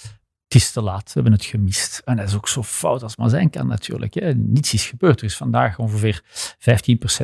het 0.50 0.54
is 0.54 0.72
te 0.72 0.80
laat, 0.80 1.04
we 1.04 1.10
hebben 1.12 1.32
het 1.32 1.44
gemist. 1.44 2.02
En 2.04 2.16
dat 2.16 2.28
is 2.28 2.34
ook 2.34 2.48
zo 2.48 2.62
fout 2.62 3.02
als 3.02 3.16
maar 3.16 3.30
zijn 3.30 3.50
kan 3.50 3.66
natuurlijk. 3.66 4.14
Hè. 4.14 4.34
Niets 4.34 4.74
is 4.74 4.86
gebeurd. 4.86 5.20
Er 5.20 5.26
is 5.26 5.36
vandaag 5.36 5.78
ongeveer 5.78 6.22
15% 6.24 6.26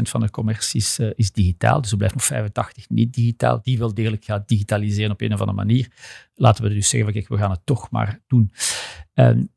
van 0.02 0.20
de 0.20 0.30
commercie 0.30 0.80
is, 0.80 0.98
uh, 0.98 1.11
is, 1.14 1.32
digitaal, 1.32 1.80
dus 1.80 1.90
er 1.90 1.96
blijft 1.96 2.14
nog 2.14 2.24
85% 2.24 2.86
niet 2.88 3.14
digitaal. 3.14 3.61
Die 3.62 3.78
wel 3.78 3.94
degelijk 3.94 4.24
gaat 4.24 4.48
digitaliseren 4.48 5.11
op 5.11 5.20
een 5.20 5.32
of 5.32 5.40
andere 5.40 5.57
manier. 5.57 5.88
Laten 6.34 6.64
we 6.64 6.70
dus 6.70 6.88
zeggen, 6.88 7.12
kijk, 7.12 7.28
we 7.28 7.36
gaan 7.36 7.50
het 7.50 7.66
toch 7.66 7.90
maar 7.90 8.20
doen. 8.26 8.52
En 9.12 9.50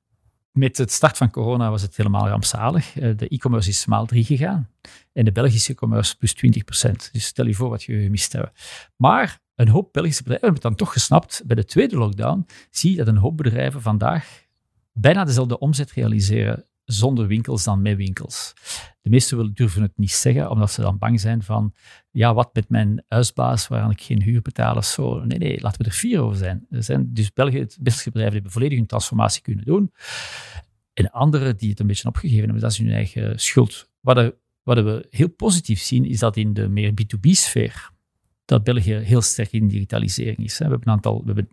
met 0.59 0.77
het 0.77 0.91
start 0.91 1.17
van 1.17 1.29
corona 1.29 1.69
was 1.69 1.81
het 1.81 1.97
helemaal 1.97 2.27
rampzalig. 2.27 2.97
Eh, 2.97 3.17
de 3.17 3.27
e-commerce 3.27 3.69
is 3.69 3.85
maal 3.85 4.05
3 4.05 4.23
gegaan. 4.23 4.69
En 5.13 5.25
de 5.25 5.31
Belgische 5.31 5.71
e-commerce 5.71 6.17
plus 6.17 6.33
20%. 6.33 7.09
Dus 7.11 7.25
stel 7.25 7.45
je 7.45 7.53
voor 7.53 7.69
wat 7.69 7.83
je 7.83 8.01
gemist 8.01 8.33
hebt. 8.33 8.49
Maar 8.95 9.39
een 9.55 9.67
hoop 9.67 9.93
Belgische 9.93 10.23
bedrijven 10.23 10.47
hebben 10.47 10.69
het 10.69 10.77
dan 10.77 10.85
toch 10.85 10.93
gesnapt. 10.93 11.41
Bij 11.45 11.55
de 11.55 11.65
tweede 11.65 11.97
lockdown 11.97 12.45
zie 12.69 12.91
je 12.91 12.97
dat 12.97 13.07
een 13.07 13.17
hoop 13.17 13.37
bedrijven 13.37 13.81
vandaag 13.81 14.47
bijna 14.91 15.23
dezelfde 15.23 15.59
omzet 15.59 15.91
realiseren 15.91 16.65
zonder 16.83 17.27
winkels 17.27 17.63
dan 17.63 17.81
met 17.81 17.97
winkels. 17.97 18.53
De 19.09 19.15
meesten 19.15 19.53
durven 19.53 19.81
het 19.81 19.97
niet 19.97 20.11
zeggen, 20.11 20.49
omdat 20.49 20.71
ze 20.71 20.81
dan 20.81 20.97
bang 20.97 21.19
zijn 21.19 21.43
van, 21.43 21.73
ja, 22.11 22.33
wat 22.33 22.53
met 22.53 22.69
mijn 22.69 23.03
huisbaas, 23.07 23.67
waaraan 23.67 23.91
ik 23.91 24.01
geen 24.01 24.21
huur 24.21 24.41
betaal 24.41 24.75
of 24.75 24.85
zo. 24.85 25.23
Nee, 25.25 25.37
nee, 25.37 25.61
laten 25.61 25.81
we 25.81 25.87
er 25.87 25.95
vier 25.95 26.21
over 26.21 26.37
zijn. 26.37 26.65
Er 26.69 26.83
zijn 26.83 27.13
dus 27.13 27.33
België, 27.33 27.59
het 27.59 27.77
Belgische 27.79 28.09
bedrijven 28.09 28.33
hebben 28.33 28.51
volledig 28.51 28.77
hun 28.77 28.87
transformatie 28.87 29.41
kunnen 29.41 29.65
doen. 29.65 29.91
En 30.93 31.11
anderen 31.11 31.57
die 31.57 31.69
het 31.69 31.79
een 31.79 31.87
beetje 31.87 32.07
opgegeven 32.07 32.43
hebben, 32.43 32.61
dat 32.61 32.71
is 32.71 32.77
hun 32.77 32.91
eigen 32.91 33.39
schuld. 33.39 33.89
Wat, 33.99 34.15
we, 34.15 34.35
wat 34.63 34.83
we 34.83 35.07
heel 35.09 35.29
positief 35.29 35.81
zien, 35.81 36.05
is 36.05 36.19
dat 36.19 36.37
in 36.37 36.53
de 36.53 36.67
meer 36.67 36.91
B2B-sfeer, 36.91 37.91
dat 38.45 38.63
België 38.63 38.93
heel 38.93 39.21
sterk 39.21 39.51
in 39.51 39.67
digitalisering 39.67 40.37
is. 40.37 40.57
We 40.57 40.63
hebben 40.63 40.81
een 40.81 40.93
aantal, 40.93 41.19
we 41.19 41.25
hebben 41.25 41.49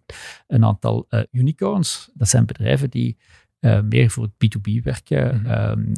een 0.46 0.64
aantal 0.64 1.06
uh, 1.10 1.20
unicorns. 1.30 2.10
Dat 2.14 2.28
zijn 2.28 2.46
bedrijven 2.46 2.90
die 2.90 3.16
uh, 3.60 3.80
meer 3.80 4.10
voor 4.10 4.28
het 4.36 4.56
B2B 4.56 4.82
werken. 4.82 5.38
Mm 5.38 5.44
-hmm. 5.44 5.92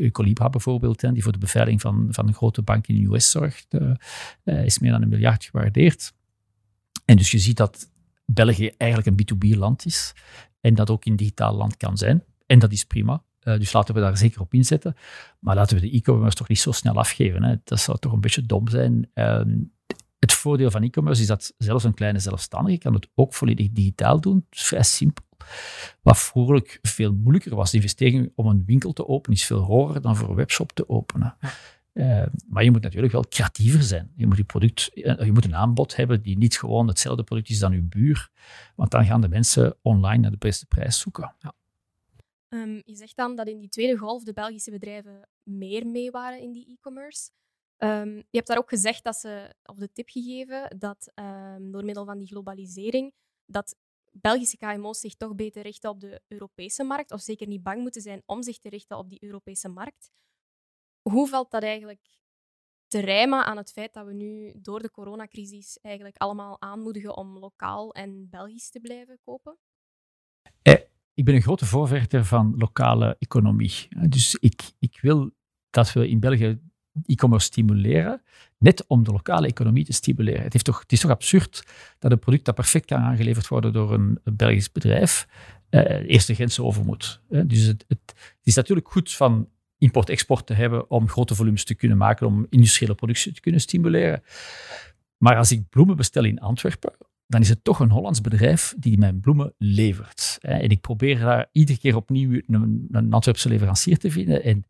uh, 0.00 0.10
Colibra 0.10 0.48
bijvoorbeeld, 0.48 1.00
die 1.00 1.22
voor 1.22 1.32
de 1.32 1.38
beveiliging 1.38 1.80
van, 1.80 2.08
van 2.10 2.26
een 2.26 2.34
grote 2.34 2.62
bank 2.62 2.86
in 2.86 2.94
de 2.94 3.14
US 3.14 3.30
zorgt, 3.30 3.74
is 4.44 4.78
meer 4.78 4.90
dan 4.90 5.02
een 5.02 5.08
miljard 5.08 5.44
gewaardeerd. 5.44 6.12
En 7.04 7.16
dus 7.16 7.30
je 7.30 7.38
ziet 7.38 7.56
dat 7.56 7.90
België 8.24 8.68
eigenlijk 8.76 9.10
een 9.10 9.36
B2B-land 9.36 9.84
is 9.84 10.12
en 10.60 10.74
dat 10.74 10.90
ook 10.90 11.04
een 11.04 11.16
digitaal 11.16 11.54
land 11.54 11.76
kan 11.76 11.96
zijn. 11.96 12.24
En 12.46 12.58
dat 12.58 12.72
is 12.72 12.84
prima. 12.84 13.22
dus 13.40 13.72
laten 13.72 13.94
we 13.94 14.00
daar 14.00 14.16
zeker 14.16 14.40
op 14.40 14.54
inzetten. 14.54 14.94
Maar 15.38 15.54
laten 15.54 15.76
we 15.76 15.82
de 15.82 15.96
e-commerce 15.96 16.36
toch 16.36 16.48
niet 16.48 16.58
zo 16.58 16.72
snel 16.72 16.94
afgeven. 16.94 17.42
Hè. 17.42 17.54
Dat 17.64 17.80
zou 17.80 17.98
toch 17.98 18.12
een 18.12 18.20
beetje 18.20 18.46
dom 18.46 18.68
zijn. 18.68 19.10
Ehm, 19.14 19.56
het 20.18 20.32
voordeel 20.32 20.70
van 20.70 20.82
e-commerce 20.82 21.20
is 21.20 21.26
dat 21.26 21.54
zelfs 21.58 21.84
een 21.84 21.94
kleine 21.94 22.18
zelfstandige 22.18 22.78
kan 22.78 22.94
het 22.94 23.08
ook 23.14 23.34
volledig 23.34 23.70
digitaal 23.70 24.20
doen. 24.20 24.44
Het 24.48 24.58
is 24.58 24.66
vrij 24.66 24.82
simpel. 24.82 25.24
Wat 26.02 26.18
vroeger 26.18 26.78
veel 26.82 27.12
moeilijker 27.12 27.54
was. 27.54 27.70
De 27.70 27.76
investering 27.76 28.32
om 28.34 28.46
een 28.46 28.62
winkel 28.66 28.92
te 28.92 29.06
openen 29.06 29.36
is 29.36 29.44
veel 29.44 29.60
hoger 29.60 30.00
dan 30.00 30.16
voor 30.16 30.28
een 30.28 30.34
webshop 30.34 30.72
te 30.72 30.88
openen. 30.88 31.36
Uh, 31.92 32.26
maar 32.48 32.64
je 32.64 32.70
moet 32.70 32.82
natuurlijk 32.82 33.12
wel 33.12 33.28
creatiever 33.28 33.82
zijn. 33.82 34.12
Je 34.16 34.26
moet, 34.26 34.36
je, 34.36 34.44
product, 34.44 34.90
eh, 34.94 35.24
je 35.24 35.32
moet 35.32 35.44
een 35.44 35.54
aanbod 35.54 35.96
hebben 35.96 36.22
die 36.22 36.38
niet 36.38 36.58
gewoon 36.58 36.88
hetzelfde 36.88 37.24
product 37.24 37.48
is 37.48 37.58
dan 37.58 37.72
je 37.72 37.82
buur. 37.82 38.30
Want 38.76 38.90
dan 38.90 39.04
gaan 39.04 39.20
de 39.20 39.28
mensen 39.28 39.76
online 39.82 40.22
naar 40.22 40.30
de 40.30 40.36
beste 40.36 40.66
prijs 40.66 40.98
zoeken. 40.98 41.34
Ja. 41.38 41.54
Um, 42.48 42.82
je 42.84 42.96
zegt 42.96 43.16
dan 43.16 43.36
dat 43.36 43.46
in 43.46 43.58
die 43.58 43.68
tweede 43.68 43.96
golf 43.96 44.24
de 44.24 44.32
Belgische 44.32 44.70
bedrijven 44.70 45.28
meer 45.42 45.86
mee 45.86 46.10
waren 46.10 46.40
in 46.40 46.52
die 46.52 46.66
e-commerce. 46.66 47.30
Um, 47.78 48.16
je 48.16 48.36
hebt 48.36 48.46
daar 48.46 48.58
ook 48.58 48.68
gezegd 48.68 49.04
dat 49.04 49.16
ze, 49.16 49.54
of 49.62 49.76
de 49.76 49.92
tip 49.92 50.08
gegeven, 50.08 50.78
dat 50.78 51.12
um, 51.14 51.70
door 51.72 51.84
middel 51.84 52.04
van 52.04 52.18
die 52.18 52.28
globalisering, 52.28 53.12
dat 53.46 53.76
Belgische 54.10 54.56
KMO's 54.56 55.00
zich 55.00 55.14
toch 55.14 55.34
beter 55.34 55.62
richten 55.62 55.90
op 55.90 56.00
de 56.00 56.22
Europese 56.28 56.84
markt, 56.84 57.12
of 57.12 57.20
zeker 57.20 57.46
niet 57.46 57.62
bang 57.62 57.80
moeten 57.80 58.02
zijn 58.02 58.22
om 58.26 58.42
zich 58.42 58.58
te 58.58 58.68
richten 58.68 58.98
op 58.98 59.08
die 59.08 59.22
Europese 59.24 59.68
markt. 59.68 60.10
Hoe 61.02 61.28
valt 61.28 61.50
dat 61.50 61.62
eigenlijk 61.62 62.18
te 62.86 63.00
rijmen 63.00 63.44
aan 63.44 63.56
het 63.56 63.72
feit 63.72 63.94
dat 63.94 64.06
we 64.06 64.12
nu 64.12 64.52
door 64.60 64.80
de 64.80 64.90
coronacrisis 64.90 65.78
eigenlijk 65.78 66.16
allemaal 66.16 66.60
aanmoedigen 66.60 67.16
om 67.16 67.38
lokaal 67.38 67.92
en 67.94 68.28
Belgisch 68.30 68.70
te 68.70 68.80
blijven 68.80 69.18
kopen? 69.24 69.58
Eh, 70.62 70.80
ik 71.14 71.24
ben 71.24 71.34
een 71.34 71.42
grote 71.42 71.66
voorvechter 71.66 72.24
van 72.24 72.54
lokale 72.56 73.16
economie. 73.18 73.88
Dus 74.08 74.34
ik, 74.34 74.72
ik 74.78 75.00
wil 75.00 75.30
dat 75.70 75.92
we 75.92 76.08
in 76.08 76.20
België 76.20 76.60
e-commerce 77.06 77.46
stimuleren, 77.46 78.22
net 78.58 78.84
om 78.86 79.04
de 79.04 79.12
lokale 79.12 79.46
economie 79.46 79.84
te 79.84 79.92
stimuleren. 79.92 80.42
Het, 80.42 80.64
toch, 80.64 80.80
het 80.80 80.92
is 80.92 81.00
toch 81.00 81.10
absurd 81.10 81.64
dat 81.98 82.12
een 82.12 82.18
product 82.18 82.44
dat 82.44 82.54
perfect 82.54 82.86
kan 82.86 82.98
aangeleverd 82.98 83.48
worden 83.48 83.72
door 83.72 83.92
een, 83.92 84.18
Belgisch 84.24 84.72
bedrijf, 84.72 85.26
eh, 85.68 86.10
eerst 86.10 86.26
de 86.26 86.34
grens 86.34 86.60
over 86.60 86.84
moet. 86.84 87.20
Dus 87.28 87.62
het, 87.62 87.84
het, 87.88 88.14
is 88.42 88.54
natuurlijk 88.54 88.88
goed 88.88 89.12
van 89.12 89.48
import-export 89.78 90.46
te 90.46 90.54
hebben 90.54 90.90
om 90.90 91.08
grote 91.08 91.34
volumes 91.34 91.64
te 91.64 91.74
kunnen 91.74 91.98
maken, 91.98 92.26
om 92.26 92.46
industriële 92.48 92.94
productie 92.94 93.32
te 93.32 93.40
kunnen 93.40 93.60
stimuleren. 93.60 94.22
Maar 95.16 95.36
als 95.36 95.52
ik 95.52 95.68
bloemen 95.68 95.96
bestel 95.96 96.24
in 96.24 96.40
Antwerpen, 96.40 96.92
dan 97.26 97.40
is 97.40 97.48
het 97.48 97.64
toch 97.64 97.80
een 97.80 97.90
Hollands 97.90 98.20
bedrijf 98.20 98.74
die 98.78 98.98
mijn 98.98 99.20
bloemen 99.20 99.54
levert. 99.58 100.38
En 100.40 100.70
ik 100.70 100.80
probeer 100.80 101.18
daar 101.18 101.48
iedere 101.52 101.78
keer 101.78 101.96
opnieuw 101.96 102.40
een, 102.46 102.88
een 102.90 103.12
Antwerpse 103.12 103.48
leverancier 103.48 103.98
te 103.98 104.10
vinden. 104.10 104.42
En 104.42 104.64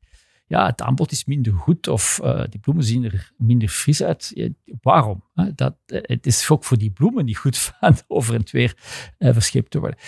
ja, 0.51 0.67
het 0.67 0.83
aanbod 0.83 1.13
is 1.13 1.25
minder 1.25 1.53
goed 1.53 1.89
of 1.89 2.21
uh, 2.23 2.45
die 2.49 2.61
bloemen 2.61 2.85
zien 2.85 3.05
er 3.05 3.33
minder 3.37 3.69
fris 3.69 4.03
uit. 4.03 4.51
waarom? 4.81 5.25
Dat, 5.55 5.77
eh, 5.87 6.01
het 6.03 6.27
is 6.27 6.51
ook 6.51 6.65
voor 6.65 6.79
die 6.79 6.91
bloemen 6.91 7.25
niet 7.25 7.37
goed 7.37 7.59
van 7.81 7.97
over 8.07 8.35
en 8.35 8.43
weer 8.51 8.77
uh, 9.19 9.33
verscheept 9.33 9.71
te 9.71 9.79
worden. 9.79 9.99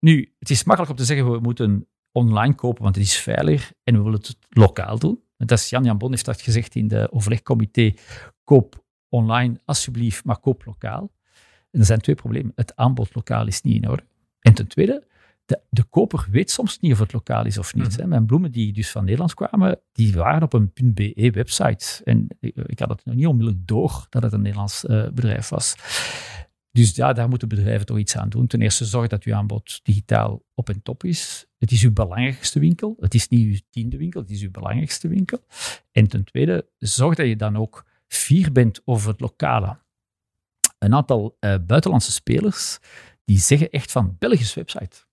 nu, 0.00 0.34
het 0.38 0.50
is 0.50 0.64
makkelijk 0.64 0.92
om 0.92 0.98
te 0.98 1.04
zeggen, 1.04 1.32
we 1.32 1.38
moeten 1.38 1.88
online 2.12 2.54
kopen, 2.54 2.82
want 2.82 2.94
het 2.94 3.04
is 3.04 3.16
veiliger 3.16 3.72
en 3.84 3.94
we 3.94 4.02
willen 4.02 4.18
het 4.18 4.36
lokaal 4.48 4.98
doen. 4.98 5.22
Dat 5.36 5.58
is 5.58 5.68
Jan 5.68 5.84
Jan 5.84 5.98
Bon 5.98 6.10
heeft 6.10 6.24
dat 6.24 6.40
gezegd 6.40 6.74
in 6.74 6.88
de 6.88 7.12
overlegcomité, 7.12 7.94
koop 8.44 8.84
online 9.08 9.60
alsjeblieft, 9.64 10.24
maar 10.24 10.38
koop 10.38 10.64
lokaal. 10.64 11.12
En 11.70 11.80
er 11.80 11.86
zijn 11.86 12.00
twee 12.00 12.16
problemen. 12.16 12.52
Het 12.54 12.76
aanbod 12.76 13.14
lokaal 13.14 13.46
is 13.46 13.60
niet 13.60 13.82
in 13.82 13.90
orde. 13.90 14.04
En 14.40 14.54
ten 14.54 14.66
tweede, 14.66 15.06
de, 15.48 15.60
de 15.70 15.84
koper 15.84 16.26
weet 16.30 16.50
soms 16.50 16.78
niet 16.78 16.92
of 16.92 16.98
het 16.98 17.12
lokaal 17.12 17.46
is 17.46 17.58
of 17.58 17.74
niet. 17.74 17.98
Mm. 17.98 18.08
Mijn 18.08 18.26
bloemen 18.26 18.52
die 18.52 18.72
dus 18.72 18.90
van 18.90 19.04
Nederland 19.04 19.34
kwamen, 19.34 19.80
die 19.92 20.12
waren 20.12 20.42
op 20.42 20.52
een 20.52 20.72
.be 20.74 21.30
website. 21.34 22.00
En 22.04 22.26
ik 22.40 22.78
had 22.78 22.88
het 22.88 23.04
nog 23.04 23.14
niet 23.14 23.26
onmiddellijk 23.26 23.66
door 23.66 24.06
dat 24.10 24.22
het 24.22 24.32
een 24.32 24.42
Nederlands 24.42 24.84
uh, 24.84 25.08
bedrijf 25.08 25.48
was. 25.48 25.74
Dus 26.70 26.94
ja, 26.94 27.12
daar 27.12 27.28
moeten 27.28 27.48
bedrijven 27.48 27.86
toch 27.86 27.98
iets 27.98 28.16
aan 28.16 28.28
doen. 28.28 28.46
Ten 28.46 28.62
eerste, 28.62 28.84
zorg 28.84 29.08
dat 29.08 29.24
uw 29.24 29.34
aanbod 29.34 29.80
digitaal 29.82 30.42
op 30.54 30.68
en 30.68 30.82
top 30.82 31.04
is. 31.04 31.46
Het 31.58 31.70
is 31.70 31.82
uw 31.82 31.92
belangrijkste 31.92 32.60
winkel. 32.60 32.96
Het 33.00 33.14
is 33.14 33.28
niet 33.28 33.46
uw 33.46 33.58
tiende 33.70 33.96
winkel, 33.96 34.20
het 34.20 34.30
is 34.30 34.42
uw 34.42 34.50
belangrijkste 34.50 35.08
winkel. 35.08 35.38
En 35.92 36.08
ten 36.08 36.24
tweede, 36.24 36.68
zorg 36.78 37.16
dat 37.16 37.26
je 37.26 37.36
dan 37.36 37.56
ook 37.56 37.86
fier 38.06 38.52
bent 38.52 38.80
over 38.84 39.10
het 39.10 39.20
lokale. 39.20 39.78
Een 40.78 40.94
aantal 40.94 41.36
uh, 41.40 41.54
buitenlandse 41.66 42.12
spelers 42.12 42.78
die 43.24 43.38
zeggen 43.38 43.70
echt 43.70 43.92
van 43.92 44.16
Belgische 44.18 44.54
website. 44.54 45.07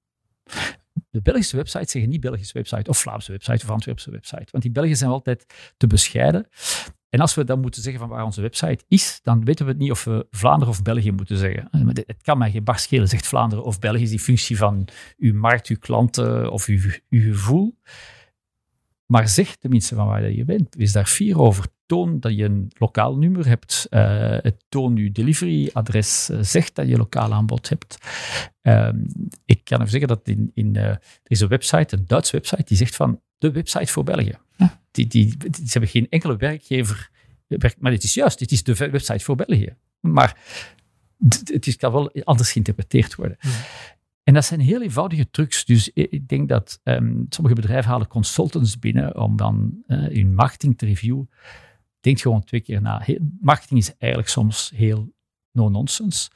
De 1.09 1.21
Belgische 1.21 1.55
websites 1.55 1.91
zeggen 1.91 2.11
niet 2.11 2.21
Belgische 2.21 2.53
website 2.53 2.89
of 2.89 2.97
Vlaamse 2.97 3.31
website 3.31 3.65
of 3.65 3.71
Antwerpse 3.71 4.11
website. 4.11 4.47
Want 4.51 4.63
die 4.63 4.71
Belgen 4.71 4.97
zijn 4.97 5.11
altijd 5.11 5.45
te 5.77 5.87
bescheiden. 5.87 6.47
En 7.09 7.19
als 7.19 7.35
we 7.35 7.43
dan 7.43 7.59
moeten 7.59 7.81
zeggen 7.81 8.01
van 8.01 8.09
waar 8.09 8.25
onze 8.25 8.41
website 8.41 8.83
is, 8.87 9.19
dan 9.23 9.45
weten 9.45 9.65
we 9.65 9.71
het 9.71 9.81
niet 9.81 9.91
of 9.91 10.03
we 10.03 10.27
Vlaanderen 10.31 10.73
of 10.73 10.81
België 10.81 11.11
moeten 11.11 11.37
zeggen. 11.37 11.67
Het 11.93 12.21
kan 12.21 12.37
mij 12.37 12.51
geen 12.51 12.63
bar 12.63 12.79
schelen, 12.79 13.07
zegt 13.07 13.27
Vlaanderen 13.27 13.63
of 13.65 13.79
België, 13.79 14.03
is 14.03 14.09
die 14.09 14.19
functie 14.19 14.57
van 14.57 14.87
uw 15.17 15.33
markt, 15.33 15.67
uw 15.67 15.77
klanten 15.79 16.51
of 16.51 16.65
uw, 16.65 16.79
uw 17.09 17.21
gevoel. 17.21 17.77
Maar 19.05 19.27
zeg 19.27 19.55
tenminste 19.55 19.95
van 19.95 20.07
waar 20.07 20.31
je 20.31 20.45
bent. 20.45 20.75
Wees 20.75 20.91
daar 20.91 21.05
fier 21.05 21.39
over. 21.39 21.65
Toon 21.85 22.19
dat 22.19 22.35
je 22.35 22.43
een 22.43 22.71
lokaal 22.77 23.17
nummer 23.17 23.47
hebt. 23.47 23.87
Uh, 23.89 24.37
toon 24.69 24.95
je 24.95 25.11
deliveryadres. 25.11 26.29
Uh, 26.29 26.37
zeg 26.41 26.71
dat 26.71 26.87
je 26.87 26.97
lokaal 26.97 27.33
aanbod 27.33 27.69
hebt. 27.69 27.97
Ehm, 28.61 28.97
ik 29.45 29.63
kan 29.63 29.77
even 29.77 29.91
zeggen 29.91 30.07
dat 30.07 30.27
in, 30.27 30.51
in, 30.53 30.73
uh, 30.75 30.83
er 30.83 30.99
is 31.23 31.39
een 31.39 31.47
website, 31.47 31.95
een 31.95 32.03
Duitse 32.07 32.31
website, 32.31 32.63
die 32.63 32.77
zegt 32.77 32.95
van 32.95 33.21
de 33.37 33.51
website 33.51 33.91
voor 33.91 34.03
België. 34.03 34.37
Die, 34.91 35.07
die, 35.07 35.37
die, 35.37 35.49
ze 35.53 35.71
hebben 35.71 35.89
geen 35.89 36.07
enkele 36.09 36.37
werkgever. 36.37 37.09
Maar 37.79 37.91
het 37.91 38.03
is 38.03 38.13
juist, 38.13 38.39
het 38.39 38.51
is 38.51 38.63
de 38.63 38.73
website 38.73 39.23
voor 39.23 39.35
België. 39.35 39.75
Maar 39.99 40.37
het 41.43 41.67
is, 41.67 41.75
kan 41.75 41.91
wel 41.91 42.11
anders 42.23 42.51
geïnterpreteerd 42.51 43.15
worden. 43.15 43.37
En 44.23 44.33
dat 44.33 44.45
zijn 44.45 44.59
heel 44.59 44.81
eenvoudige 44.81 45.29
trucs. 45.29 45.65
Dus 45.65 45.89
ik 45.93 46.27
denk 46.27 46.49
dat 46.49 46.79
ehm, 46.83 47.23
sommige 47.29 47.55
bedrijven 47.55 47.91
halen 47.91 48.07
consultants 48.07 48.79
binnen 48.79 49.17
om 49.17 49.37
dan 49.37 49.83
uh, 49.87 49.97
hun 49.97 50.35
marketing 50.35 50.77
te 50.77 50.85
reviewen. 50.85 51.29
Denk 52.05 52.19
gewoon 52.19 52.43
twee 52.43 52.61
keer 52.61 52.81
na. 52.81 53.05
marketing 53.39 53.79
is 53.79 53.97
eigenlijk 53.97 54.31
soms 54.31 54.71
heel 54.75 55.13
no-nonsense. 55.51 56.29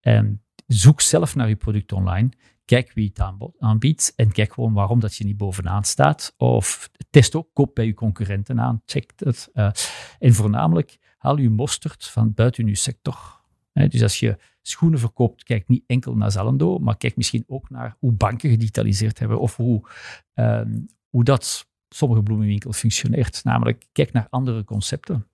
Um, 0.00 0.42
zoek 0.66 1.00
zelf 1.00 1.34
naar 1.34 1.48
je 1.48 1.56
product 1.56 1.92
online. 1.92 2.28
Kijk 2.64 2.92
wie 2.92 3.12
het 3.14 3.52
aanbiedt 3.58 4.12
en 4.16 4.32
kijk 4.32 4.52
gewoon 4.52 4.72
waarom 4.72 5.00
dat 5.00 5.16
je 5.16 5.24
niet 5.24 5.36
bovenaan 5.36 5.84
staat. 5.84 6.34
Of 6.36 6.90
test 7.10 7.34
ook, 7.34 7.48
koop 7.52 7.74
bij 7.74 7.86
je 7.86 7.94
concurrenten 7.94 8.60
aan, 8.60 8.82
check 8.84 9.12
het. 9.16 9.50
Uh, 9.54 9.70
en 10.18 10.34
voornamelijk, 10.34 10.98
haal 11.18 11.38
je 11.38 11.50
mosterd 11.50 12.06
van 12.06 12.34
buiten 12.34 12.66
je 12.66 12.74
sector. 12.74 13.40
dus 13.72 14.02
als 14.02 14.20
je 14.20 14.38
schoenen 14.62 14.98
verkoopt, 14.98 15.42
kijk 15.42 15.68
niet 15.68 15.84
enkel 15.86 16.16
naar 16.16 16.32
Zalando, 16.32 16.78
maar 16.78 16.96
kijk 16.96 17.16
misschien 17.16 17.44
ook 17.46 17.70
naar 17.70 17.96
hoe 17.98 18.12
banken 18.12 18.50
gedigitaliseerd 18.50 19.18
hebben 19.18 19.40
of 19.40 19.56
hoe, 19.56 19.88
ehm, 20.34 20.78
hoe 21.08 21.24
dat 21.24 21.68
sommige 21.88 22.22
bloemenwinkels 22.22 22.78
functioneert. 22.78 23.44
Namelijk, 23.44 23.86
kijk 23.92 24.12
naar 24.12 24.26
andere 24.30 24.64
concepten. 24.64 25.26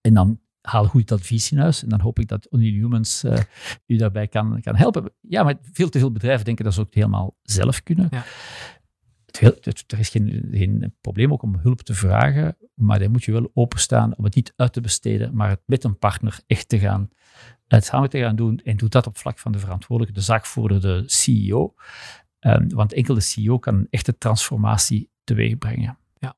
En 0.00 0.14
dan 0.14 0.40
haal 0.60 0.84
goed 0.84 1.12
advies 1.12 1.52
in 1.52 1.58
huis. 1.58 1.82
En 1.82 1.88
dan 1.88 2.00
hoop 2.00 2.18
ik 2.18 2.28
dat 2.28 2.46
Unihumans 2.50 3.24
uh, 3.24 3.38
u 3.86 3.96
daarbij 3.96 4.28
kan, 4.28 4.60
kan 4.60 4.76
helpen. 4.76 5.12
Ja, 5.20 5.42
maar 5.42 5.54
veel 5.72 5.88
te 5.88 5.98
veel 5.98 6.12
bedrijven 6.12 6.44
denken 6.44 6.64
dat 6.64 6.74
ze 6.74 6.80
ook 6.80 6.94
helemaal 6.94 7.36
zelf 7.42 7.82
kunnen. 7.82 8.08
Ja. 8.10 8.24
Het, 9.38 9.84
er 9.86 9.98
is 9.98 10.08
geen, 10.08 10.48
geen, 10.50 10.94
probleem 11.00 11.32
ook 11.32 11.42
om 11.42 11.56
hulp 11.56 11.80
te 11.80 11.94
vragen, 11.94 12.56
maar 12.74 12.98
dan 12.98 13.10
moet 13.10 13.24
je 13.24 13.32
wel 13.32 13.50
openstaan 13.54 14.16
om 14.16 14.24
het 14.24 14.34
niet 14.34 14.52
uit 14.56 14.72
te 14.72 14.80
besteden, 14.80 15.34
maar 15.36 15.48
het 15.48 15.62
met 15.66 15.84
een 15.84 15.98
partner 15.98 16.40
echt 16.46 16.68
te 16.68 16.78
gaan 16.78 17.10
het 17.68 17.84
samen 17.84 18.10
te 18.10 18.18
gaan 18.18 18.36
doen 18.36 18.60
en 18.64 18.76
doe 18.76 18.88
dat 18.88 19.06
op 19.06 19.18
vlak 19.18 19.38
van 19.38 19.52
de 19.52 19.58
verantwoordelijke, 19.58 20.18
de 20.18 20.24
zaakvoerder, 20.24 20.80
de 20.80 21.02
CEO. 21.06 21.74
Um, 22.40 22.68
want 22.68 22.92
enkel 22.92 23.14
de 23.14 23.20
CEO 23.20 23.58
kan 23.58 23.74
een 23.74 23.86
echte 23.90 24.18
transformatie 24.18 25.10
teweeg 25.24 25.58
brengen. 25.58 25.98
Ja, 26.14 26.36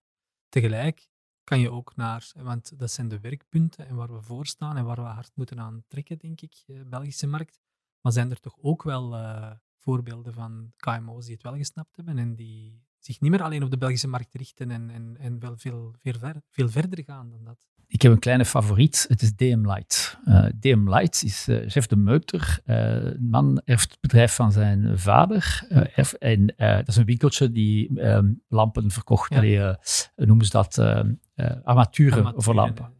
tegelijk 0.48 1.08
kan 1.44 1.60
je 1.60 1.70
ook 1.70 1.96
naar, 1.96 2.32
want 2.36 2.78
dat 2.78 2.90
zijn 2.90 3.08
de 3.08 3.20
werkpunten 3.20 3.86
en 3.86 3.94
waar 3.94 4.12
we 4.12 4.22
voor 4.22 4.46
staan 4.46 4.76
en 4.76 4.84
waar 4.84 4.96
we 4.96 5.02
hard 5.02 5.32
moeten 5.34 5.60
aan 5.60 5.84
trekken, 5.88 6.18
denk 6.18 6.40
ik, 6.40 6.62
de 6.66 6.74
eh, 6.74 6.86
Belgische 6.86 7.26
markt. 7.26 7.60
Maar 8.00 8.12
zijn 8.12 8.30
er 8.30 8.40
toch 8.40 8.56
ook 8.60 8.82
wel 8.82 9.14
uh, 9.14 9.52
voorbeelden 9.78 10.34
van 10.34 10.72
KMO's 10.76 11.24
die 11.24 11.34
het 11.34 11.42
wel 11.42 11.56
gesnapt 11.56 11.96
hebben 11.96 12.18
en 12.18 12.34
die 12.34 12.84
zich 12.98 13.20
niet 13.20 13.30
meer 13.30 13.42
alleen 13.42 13.62
op 13.62 13.70
de 13.70 13.78
Belgische 13.78 14.08
markt 14.08 14.34
richten 14.34 14.70
en, 14.70 14.90
en, 14.90 15.16
en 15.16 15.38
wel 15.38 15.56
veel, 15.56 15.94
veel, 15.98 16.18
ver, 16.18 16.42
veel 16.50 16.68
verder 16.68 17.04
gaan 17.04 17.30
dan 17.30 17.44
dat? 17.44 17.68
Ik 17.88 18.02
heb 18.02 18.12
een 18.12 18.18
kleine 18.18 18.44
favoriet, 18.44 19.04
het 19.08 19.22
is 19.22 19.34
DM 19.36 19.66
Light. 19.66 20.18
Uh, 20.24 20.46
eh, 20.46 20.52
DM 20.60 20.88
Light 20.88 21.22
is 21.22 21.48
uh, 21.48 21.62
chef 21.66 21.86
de 21.86 21.96
Meuter. 21.96 22.60
Uh, 22.66 22.76
een 22.76 23.28
man 23.30 23.60
erft 23.64 23.90
het 23.90 24.00
bedrijf 24.00 24.34
van 24.34 24.52
zijn 24.52 24.98
vader. 24.98 25.66
Erf, 25.94 26.12
en 26.12 26.46
dat 26.56 26.88
is 26.88 26.96
een 26.96 27.04
winkeltje 27.04 27.52
die 27.52 28.02
um, 28.02 28.42
lampen 28.48 28.90
verkocht. 28.90 29.30
Ja. 29.30 29.36
Allee, 29.36 29.74
noemen 30.16 30.44
ze 30.44 30.50
dat? 30.50 30.78
armaturen, 30.78 31.62
armaturen 31.64 32.42
voor 32.42 32.54
lampen. 32.54 32.94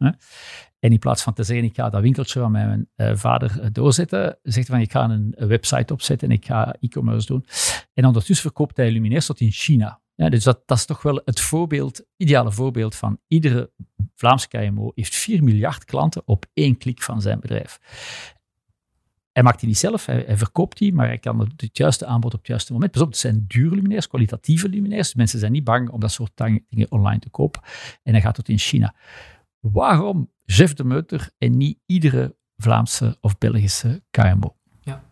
En 0.79 0.91
in 0.91 0.99
plaats 0.99 1.23
van 1.23 1.33
te 1.33 1.43
zeggen, 1.43 1.65
ik 1.65 1.75
ga 1.75 1.89
dat 1.89 2.01
winkeltje 2.01 2.39
van 2.39 2.51
mijn 2.51 2.89
vader 2.97 3.73
doorzetten, 3.73 4.37
zegt 4.43 4.67
hij 4.67 4.77
van, 4.77 4.85
ik 4.85 4.91
ga 4.91 5.03
een, 5.09 5.35
website 5.47 5.93
opzetten 5.93 6.29
en 6.29 6.35
ik 6.35 6.45
ga 6.45 6.75
e-commerce 6.79 7.27
doen. 7.27 7.45
En 7.93 8.05
ondertussen 8.05 8.45
verkoopt 8.45 8.77
hij 8.77 8.91
luminaires 8.91 9.25
tot 9.25 9.39
in 9.39 9.51
China. 9.51 9.99
Ja, 10.15 10.29
dus 10.29 10.43
dat, 10.43 10.61
dat 10.65 10.77
is 10.77 10.85
toch 10.85 11.01
wel 11.01 11.21
het 11.25 11.39
voorbeeld, 11.39 12.05
ideale 12.15 12.51
voorbeeld 12.51 12.95
van 12.95 13.19
iedere 13.27 13.71
Vlaamse 14.15 14.47
KMO 14.47 14.91
heeft 14.95 15.15
4 15.15 15.43
miljard 15.43 15.85
klanten 15.85 16.21
op 16.25 16.45
één 16.53 16.77
klik 16.77 17.01
van 17.01 17.21
zijn 17.21 17.39
bedrijf. 17.39 17.79
Hij 19.31 19.43
maakt 19.43 19.59
die 19.59 19.67
niet 19.67 19.77
zelf, 19.77 20.05
hij, 20.05 20.37
verkoopt 20.37 20.77
die, 20.77 20.93
maar 20.93 21.07
hij 21.07 21.17
kan 21.17 21.39
het, 21.39 21.77
juiste 21.77 22.05
aanbod 22.05 22.33
op 22.33 22.39
het 22.39 22.47
juiste 22.47 22.73
moment. 22.73 22.91
Pas 22.91 23.01
op, 23.01 23.07
het 23.07 23.17
zijn 23.17 23.45
dure 23.47 23.75
luminairs, 23.75 24.07
kwalitatieve 24.07 24.69
luminairs. 24.69 25.15
Mensen 25.15 25.39
zijn 25.39 25.51
niet 25.51 25.63
bang 25.63 25.89
om 25.89 25.99
dat 25.99 26.11
soort 26.11 26.37
dingen 26.37 26.91
online 26.91 27.19
te 27.19 27.29
kopen. 27.29 27.61
En 28.03 28.13
hij 28.13 28.21
gaat 28.21 28.35
tot 28.35 28.49
in 28.49 28.57
China. 28.57 28.95
Waarom 29.59 30.31
Jeff 30.45 30.73
de 30.73 30.83
Meuter 30.83 31.29
en 31.37 31.57
niet 31.57 31.79
iedere 31.85 32.35
Vlaamse 32.55 33.17
of 33.21 33.37
Belgische 33.37 34.03
KMO? 34.11 34.57
Ja. 34.81 35.03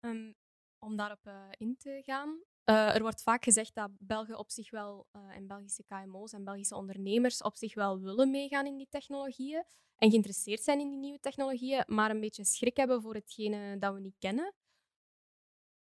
Um, 0.00 0.34
om 0.78 0.96
daarop 0.96 1.26
uh, 1.26 1.32
in 1.58 1.76
te 1.78 2.02
gaan, 2.04 2.38
uh, 2.70 2.94
er 2.94 3.02
wordt 3.02 3.22
vaak 3.22 3.44
gezegd 3.44 3.74
dat 3.74 3.90
Belgen 3.98 4.38
op 4.38 4.50
zich 4.50 4.70
wel, 4.70 5.06
uh, 5.12 5.36
en 5.36 5.46
Belgische 5.46 5.84
KMO's 5.84 6.32
en 6.32 6.44
Belgische 6.44 6.74
ondernemers 6.74 7.42
op 7.42 7.56
zich 7.56 7.74
wel 7.74 8.00
willen 8.00 8.30
meegaan 8.30 8.66
in 8.66 8.76
die 8.76 8.88
technologieën 8.90 9.64
en 9.96 10.10
geïnteresseerd 10.10 10.62
zijn 10.62 10.80
in 10.80 10.90
die 10.90 10.98
nieuwe 10.98 11.20
technologieën, 11.20 11.84
maar 11.86 12.10
een 12.10 12.20
beetje 12.20 12.44
schrik 12.44 12.76
hebben 12.76 13.02
voor 13.02 13.14
hetgene 13.14 13.78
dat 13.78 13.94
we 13.94 14.00
niet 14.00 14.18
kennen. 14.18 14.54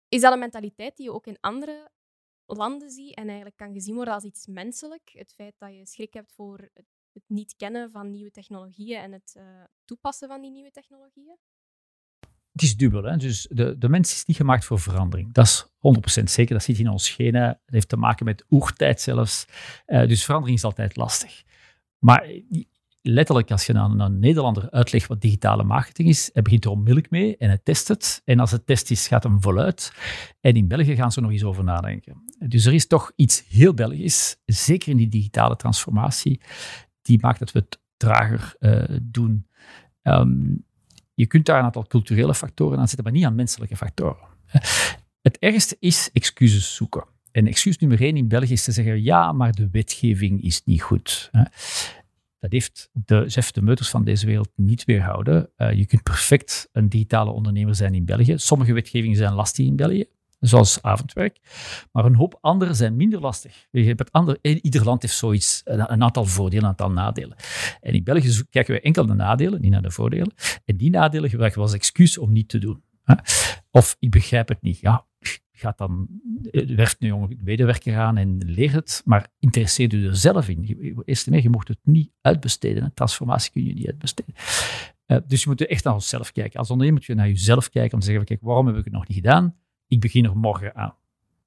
Is 0.08 0.22
dat 0.22 0.34
een 0.34 0.40
mentaliteit 0.40 0.98
die 0.98 1.06
je 1.06 1.14
ook 1.14 1.28
in 1.28 1.38
andere 1.40 1.92
landen 2.46 2.90
ziet 2.90 3.16
en 3.16 3.26
eigenlijk 3.26 3.58
kan 3.58 3.74
gezien 3.74 3.96
worden 3.96 4.14
als 4.14 4.24
iets 4.24 4.48
menselijk? 4.48 5.10
Het 5.14 5.34
feit 5.34 5.56
dat 5.58 5.74
je 5.74 5.86
schrik 5.86 6.14
hebt 6.14 6.34
voor 6.34 6.70
het 7.14 7.24
niet 7.28 7.56
kennen 7.56 7.92
van 7.92 8.10
nieuwe 8.10 8.32
technologieën 8.32 9.00
en 9.00 9.12
het 9.12 9.34
uh, 9.38 9.64
toepassen 9.86 10.28
van 10.28 10.42
die 10.42 10.52
nieuwe 10.52 10.72
technologieën? 10.72 11.38
Het 12.54 12.62
is 12.62 12.76
dubbel. 12.76 13.04
Hè? 13.04 13.18
Dus 13.18 13.47
de, 13.49 13.78
de 13.78 13.89
mens 13.89 14.14
is 14.14 14.26
niet 14.26 14.38
gemaakt 14.38 14.66
voor 14.66 14.80
verandering. 14.80 15.34
Dat 15.34 15.45
is 15.45 15.66
100% 16.20 16.24
zeker. 16.24 16.54
Dat 16.54 16.64
zit 16.64 16.80
in 16.80 16.89
ons 16.89 17.10
genen. 17.10 17.43
Het 17.43 17.60
heeft 17.66 17.89
te 17.89 17.97
maken 17.97 18.26
met 18.26 18.45
oertijd 18.49 19.01
zelfs. 19.01 19.45
Uh, 19.88 20.08
dus 20.08 20.24
verandering 20.24 20.58
is 20.58 20.64
altijd 20.64 20.95
lastig. 20.95 21.43
Maar 21.99 22.28
letterlijk, 23.01 23.51
als 23.51 23.66
je 23.66 23.74
aan 23.74 23.99
een 23.99 24.20
Nederlander 24.20 24.70
uitlegt 24.70 25.08
wat 25.08 25.22
digitale 25.22 25.64
marketing 25.64 26.10
is, 26.10 26.30
hij 26.34 26.41
begint 26.41 26.66
er 26.66 26.72
onmiddellijk 26.72 27.10
mee 27.10 27.38
en 27.38 27.47
hij 27.47 27.60
test 27.64 27.88
het. 27.88 28.22
En 28.26 28.39
als 28.39 28.51
het 28.51 28.66
test 28.66 28.91
is, 28.91 29.08
gaat 29.08 29.24
hem 29.24 29.41
voluit. 29.41 29.93
En 30.39 30.54
in 30.54 30.68
België 30.68 30.95
gaan 30.95 31.12
ze 31.12 31.22
nog 31.22 31.32
eens 31.32 31.43
over 31.43 31.64
nadenken. 31.64 32.24
Dus 32.39 32.66
er 32.66 32.74
is 32.74 32.88
toch 32.88 33.12
iets 33.16 33.43
heel 33.47 33.74
Belgisch, 33.74 34.38
zeker 34.45 34.91
in 34.91 34.97
die 34.97 35.10
digitale 35.10 35.56
transformatie, 35.56 36.41
die 37.01 37.20
maakt 37.22 37.39
dat 37.39 37.51
we 37.51 37.60
het 37.60 37.80
trager 37.97 38.56
uh, 38.60 38.84
doen. 39.01 39.47
Um, 40.01 40.66
je 41.14 41.28
kunt 41.28 41.45
daar 41.45 41.59
een 41.59 41.66
aantal 41.66 41.88
culturele 41.88 42.36
factoren 42.36 42.80
aan 42.80 42.88
zetten, 42.88 43.03
maar 43.03 43.14
niet 43.14 43.26
aan 43.26 43.36
menselijke 43.36 43.76
factoren. 43.76 44.28
Het 45.22 45.39
ergste 45.39 45.78
is 45.80 46.09
excuses 46.14 46.76
zoeken. 46.76 47.03
En 47.32 47.47
excuus 47.47 47.78
nummer 47.78 48.01
één 48.01 48.18
in 48.18 48.28
België 48.28 48.53
is 48.53 48.64
te 48.64 48.72
zeggen, 48.72 49.03
ja, 49.03 49.32
maar 49.32 49.51
de 49.51 49.70
wetgeving 49.72 50.43
is 50.43 50.61
niet 50.66 50.82
goed. 50.82 51.32
Dat 52.39 52.51
heeft 52.51 52.89
de 52.93 53.26
Jeff 53.28 53.51
de 53.51 53.61
Meuters 53.61 53.89
van 53.89 54.03
deze 54.03 54.26
wereld 54.26 54.49
niet 54.55 54.86
weerhouden. 54.86 55.49
Uh, 55.57 55.74
je 55.74 55.86
kunt 55.86 56.03
perfect 56.03 56.70
een 56.72 56.89
digitale 56.89 57.32
ondernemer 57.32 57.76
zijn 57.76 57.93
in 57.93 58.05
België. 58.05 58.34
Sommige 58.38 58.74
wetgevingen 58.74 59.18
zijn 59.18 59.34
lastig 59.34 59.66
in 59.66 59.76
België, 59.76 60.05
zoals 60.48 60.82
avondwerk. 60.82 61.39
Maar 61.91 62.06
een 62.06 62.16
hoop 62.16 62.38
andere 62.41 62.74
zijn 62.74 62.96
minder 62.96 63.20
lastig. 63.20 63.68
Ieder 64.41 64.84
land 64.84 65.02
heeft 65.02 65.16
zoiets, 65.16 65.62
een 65.64 66.04
aantal 66.04 66.26
voordelen, 66.26 66.64
een 66.64 66.70
aantal 66.70 66.91
nadelen. 66.91 67.38
En 67.82 67.94
in 67.94 68.04
België 68.04 68.44
kijken 68.50 68.74
we 68.74 68.82
enkel 68.82 69.06
naar 69.06 69.18
de 69.18 69.24
nadelen, 69.24 69.62
niet 69.62 69.72
naar 69.72 69.82
de 69.82 69.91
voordelen. 69.91 70.34
En 70.66 70.78
die 70.78 70.89
nadelen 70.89 71.30
gebruiken 71.30 71.60
we 71.60 71.66
als 71.66 71.76
excuus 71.76 72.18
om 72.18 72.32
niet 72.32 72.50
te 72.50 72.58
doen. 72.58 72.84
Of 73.72 73.96
ik 74.00 74.12
begrijp 74.12 74.48
het 74.48 74.62
niet. 74.62 74.80
Ja, 74.80 75.06
gaat 75.52 75.78
dan, 75.78 76.08
eh, 76.52 76.76
werft 76.76 76.96
een 77.00 77.08
jonge 77.08 77.38
medewerker 77.44 77.98
aan 77.98 78.18
en 78.18 78.38
leert 78.38 78.74
het, 78.74 79.02
maar 79.06 79.28
interesseert 79.39 79.94
u 79.94 80.08
er 80.08 80.16
zelf 80.16 80.50
in. 80.50 81.02
Eerst 81.06 81.28
en 81.28 81.41
je 81.41 81.50
mocht 81.50 81.68
het 81.68 81.80
niet 81.84 82.12
uitbesteden. 82.22 82.84
Een 82.84 82.94
transformatie 82.94 83.52
kun 83.52 83.66
je 83.66 83.74
niet 83.74 83.88
uitbesteden. 83.88 84.36
Uh, 85.08 85.18
dus 85.28 85.44
je 85.44 85.50
moet 85.50 85.66
echt 85.68 85.84
naar 85.84 85.94
onszelf 85.94 86.32
kijken. 86.32 86.60
Als 86.60 86.70
ondernemer 86.70 87.00
moet 87.00 87.08
je 87.08 87.16
naar 87.16 87.28
jezelf 87.28 87.70
kijken 87.70 87.94
om 87.94 88.00
te 88.00 88.06
zeggen, 88.06 88.26
kijk, 88.26 88.41
waarom 88.41 88.68
heb 88.68 88.78
ik 88.78 88.84
het 88.84 88.94
nog 88.94 89.08
niet 89.08 89.18
gedaan? 89.18 89.56
Ik 89.94 90.00
begin 90.00 90.26
er 90.26 90.38
morgen 90.38 90.76
aan. 90.76 90.96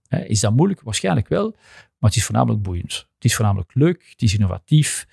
Is 0.09 0.40
dat 0.40 0.55
moeilijk? 0.55 0.80
Waarschijnlijk 0.80 1.28
wel, 1.28 1.51
maar 1.99 2.11
het 2.11 2.16
is 2.16 2.24
voornamelijk 2.24 2.62
boeiend. 2.62 3.09
Het 3.14 3.24
is 3.24 3.34
voornamelijk 3.34 3.74
leuk, 3.74 4.09
het 4.11 4.22
is 4.22 4.34
innovatief. 4.34 5.07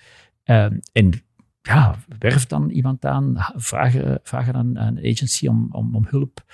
Uh, 0.44 0.64
en 0.92 1.24
ja, 1.62 1.98
werf 2.18 2.46
dan 2.46 2.70
iemand 2.70 3.04
aan, 3.04 3.34
vraag, 3.54 3.94
vraag 4.22 4.52
aan 4.52 4.76
een 4.76 4.98
agency 4.98 5.46
om, 5.46 5.68
om, 5.72 5.94
om 5.94 6.06
hulp. 6.08 6.44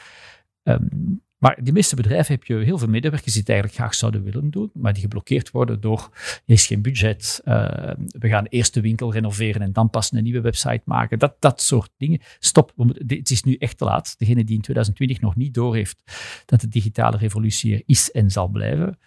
Um, 0.63 1.23
maar 1.41 1.59
die 1.63 1.73
meeste 1.73 1.97
bedrijven 1.97 2.35
heb 2.35 2.45
je 2.45 2.55
heel 2.55 2.79
veel 2.79 2.89
medewerkers 2.89 3.33
die 3.33 3.41
het 3.41 3.51
eigenlijk 3.51 3.79
graag 3.79 3.95
zouden 3.95 4.23
willen 4.23 4.51
doen, 4.51 4.71
maar 4.75 4.93
die 4.93 5.03
geblokkeerd 5.03 5.51
worden 5.51 5.81
door 5.81 6.09
er 6.47 6.55
is 6.55 6.67
geen 6.67 6.83
budget, 6.83 7.41
uh, 7.45 7.65
we 8.07 8.29
gaan 8.29 8.47
eerst 8.47 8.75
de 8.75 8.81
winkel 8.81 9.13
renoveren 9.13 9.63
en 9.63 9.73
dan 9.73 9.91
pas 9.91 10.13
een 10.13 10.23
nieuwe 10.23 10.41
website 10.41 10.83
maken. 10.85 11.19
Dat, 11.19 11.37
dat 11.39 11.63
soort 11.63 11.91
dingen. 11.97 12.21
Stop, 12.39 12.73
het 13.07 13.31
is 13.31 13.43
nu 13.43 13.55
echt 13.55 13.79
te 13.79 13.85
laat. 13.85 14.15
Degene 14.19 14.45
die 14.45 14.57
in 14.57 14.63
2020 14.63 15.21
nog 15.21 15.37
niet 15.37 15.55
doorheeft 15.55 16.03
dat 16.47 16.61
de 16.61 16.69
digitale 16.69 17.17
revolutie 17.17 17.75
er 17.75 17.83
is 17.87 18.11
en 18.11 18.31
zal 18.31 18.49
blijven, 18.49 18.99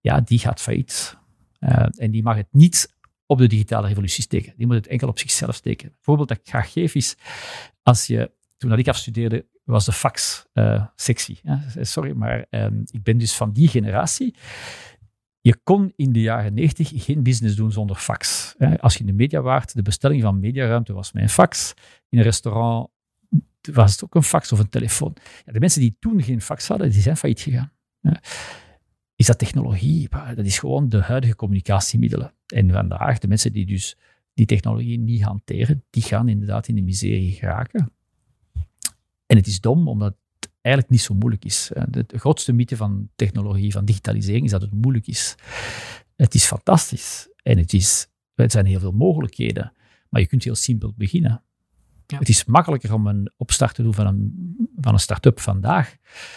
ja, 0.00 0.20
die 0.20 0.38
gaat 0.38 0.60
failliet. 0.60 1.18
Uh, 1.60 1.86
en 1.96 2.10
die 2.10 2.22
mag 2.22 2.36
het 2.36 2.48
niet 2.50 2.94
op 3.26 3.38
de 3.38 3.46
digitale 3.46 3.88
revolutie 3.88 4.22
steken. 4.22 4.52
Die 4.56 4.66
moet 4.66 4.76
het 4.76 4.86
enkel 4.86 5.08
op 5.08 5.18
zichzelf 5.18 5.54
steken. 5.54 5.88
Een 5.88 5.96
voorbeeld 6.00 6.28
dat 6.28 6.38
ik 6.38 6.48
graag 6.48 6.72
geef 6.72 6.94
is, 6.94 7.16
als 7.82 8.06
je, 8.06 8.30
toen 8.56 8.78
ik 8.78 8.88
afstudeerde, 8.88 9.46
was 9.66 9.84
de 9.84 9.92
fax 9.92 10.46
uh, 10.54 10.86
sexy. 10.94 11.36
Sorry, 11.80 12.12
maar 12.12 12.46
um, 12.50 12.82
ik 12.90 13.02
ben 13.02 13.18
dus 13.18 13.36
van 13.36 13.52
die 13.52 13.68
generatie. 13.68 14.34
Je 15.40 15.56
kon 15.62 15.92
in 15.96 16.12
de 16.12 16.20
jaren 16.20 16.54
90 16.54 16.92
geen 16.94 17.22
business 17.22 17.56
doen 17.56 17.72
zonder 17.72 17.96
fax. 17.96 18.54
Als 18.78 18.94
je 18.94 19.00
in 19.00 19.06
de 19.06 19.12
media 19.12 19.40
waart, 19.40 19.74
de 19.74 19.82
bestelling 19.82 20.22
van 20.22 20.40
mediaruimte 20.40 20.92
was 20.92 21.12
mijn 21.12 21.28
fax. 21.28 21.74
In 22.08 22.18
een 22.18 22.24
restaurant 22.24 22.88
was 23.72 23.92
het 23.92 24.04
ook 24.04 24.14
een 24.14 24.22
fax 24.22 24.52
of 24.52 24.58
een 24.58 24.68
telefoon. 24.68 25.16
Ja, 25.44 25.52
de 25.52 25.60
mensen 25.60 25.80
die 25.80 25.96
toen 25.98 26.22
geen 26.22 26.40
fax 26.40 26.68
hadden, 26.68 26.90
die 26.90 27.00
zijn 27.00 27.16
failliet 27.16 27.40
gegaan. 27.40 27.72
Is 29.16 29.26
dat 29.26 29.38
technologie? 29.38 30.08
Dat 30.34 30.44
is 30.44 30.58
gewoon 30.58 30.88
de 30.88 31.00
huidige 31.00 31.36
communicatiemiddelen. 31.36 32.32
En 32.46 32.70
vandaag, 32.70 33.18
de 33.18 33.28
mensen 33.28 33.52
die 33.52 33.66
dus 33.66 33.96
die 34.34 34.46
technologie 34.46 34.98
niet 34.98 35.22
hanteren, 35.22 35.84
die 35.90 36.02
gaan 36.02 36.28
inderdaad 36.28 36.68
in 36.68 36.74
de 36.74 36.82
miserie 36.82 37.32
geraken. 37.32 37.95
En 39.26 39.36
het 39.36 39.46
is 39.46 39.60
dom, 39.60 39.88
omdat 39.88 40.16
het 40.38 40.50
eigenlijk 40.60 40.94
niet 40.94 41.04
zo 41.04 41.14
moeilijk 41.14 41.44
is. 41.44 41.70
De, 41.88 42.04
grootste 42.08 42.52
mythe 42.52 42.76
van 42.76 43.08
technologie, 43.16 43.72
van 43.72 43.84
digitalisering, 43.84 44.44
is 44.44 44.50
dat 44.50 44.62
het 44.62 44.74
moeilijk 44.74 45.06
is. 45.06 45.34
Het 46.16 46.34
is 46.34 46.44
fantastisch. 46.44 47.28
En 47.42 47.58
het, 47.58 47.72
is, 47.72 48.06
er 48.34 48.50
zijn 48.50 48.66
heel 48.66 48.80
veel 48.80 48.92
mogelijkheden. 48.92 49.72
Maar 50.08 50.20
je 50.20 50.26
kunt 50.26 50.44
heel 50.44 50.54
simpel 50.54 50.92
beginnen. 50.96 51.42
Het 52.06 52.28
is 52.28 52.44
makkelijker 52.44 52.92
om 52.92 53.06
een 53.06 53.32
opstart 53.36 53.74
te 53.74 53.82
doen 53.82 53.94
van 53.94 54.06
een, 54.06 54.56
van 54.76 54.92
een 54.92 55.00
start-up 55.00 55.40
vandaag. 55.40 55.96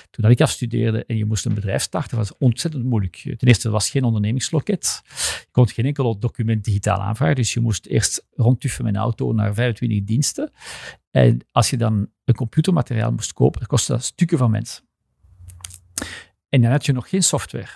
Toen 0.09 0.31
ik 0.31 0.41
afstudeerde 0.41 1.05
en 1.05 1.17
je 1.17 1.25
moest 1.25 1.45
een 1.45 1.53
bedrijf 1.53 1.81
starten, 1.81 2.17
was 2.17 2.29
het 2.29 2.37
ontzettend 2.37 2.83
moeilijk. 2.83 3.15
Ten 3.15 3.47
eerste, 3.47 3.67
er 3.67 3.73
was 3.73 3.89
geen 3.89 4.03
ondernemingsloket. 4.03 5.01
Je 5.39 5.47
kon 5.51 5.67
geen 5.67 5.85
enkel 5.85 6.19
document 6.19 6.63
digitaal 6.63 7.01
aanvragen, 7.01 7.35
dus 7.35 7.53
je 7.53 7.59
moest 7.59 7.85
eerst 7.85 8.25
rondtuffen 8.35 8.83
met 8.83 8.95
een 8.95 9.01
auto 9.01 9.33
naar 9.33 9.53
25 9.53 10.03
diensten. 10.03 10.51
En 11.11 11.45
als 11.51 11.69
je 11.69 11.77
dan 11.77 12.09
een 12.25 12.35
computermateriaal 12.35 13.11
moest 13.11 13.33
kopen, 13.33 13.59
dat 13.59 13.69
kostte 13.69 13.91
dat 13.91 14.03
stukken 14.03 14.37
van 14.37 14.51
mensen. 14.51 14.83
En 16.49 16.61
dan 16.61 16.71
had 16.71 16.85
je 16.85 16.91
nog 16.91 17.09
geen 17.09 17.23
software. 17.23 17.71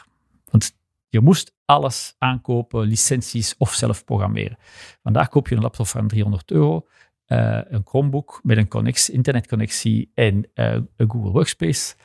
Want 0.45 0.75
je 1.09 1.19
moest 1.19 1.53
alles 1.65 2.15
aankopen, 2.17 2.87
licenties 2.87 3.55
of 3.57 3.73
zelf 3.73 4.03
programmeren. 4.05 4.57
Vandaag 5.03 5.29
koop 5.29 5.47
je 5.47 5.55
een 5.55 5.61
laptop 5.61 5.87
van 5.87 6.07
300 6.07 6.51
euro, 6.51 6.87
uh, 7.27 7.61
een 7.63 7.85
Chromebook 7.85 8.39
met 8.43 8.57
een 8.57 8.67
connectie, 8.67 9.13
internetconnectie 9.13 10.11
en 10.13 10.35
uh, 10.35 10.73
een 10.73 11.11
Google 11.11 11.31
Workspace. 11.31 11.95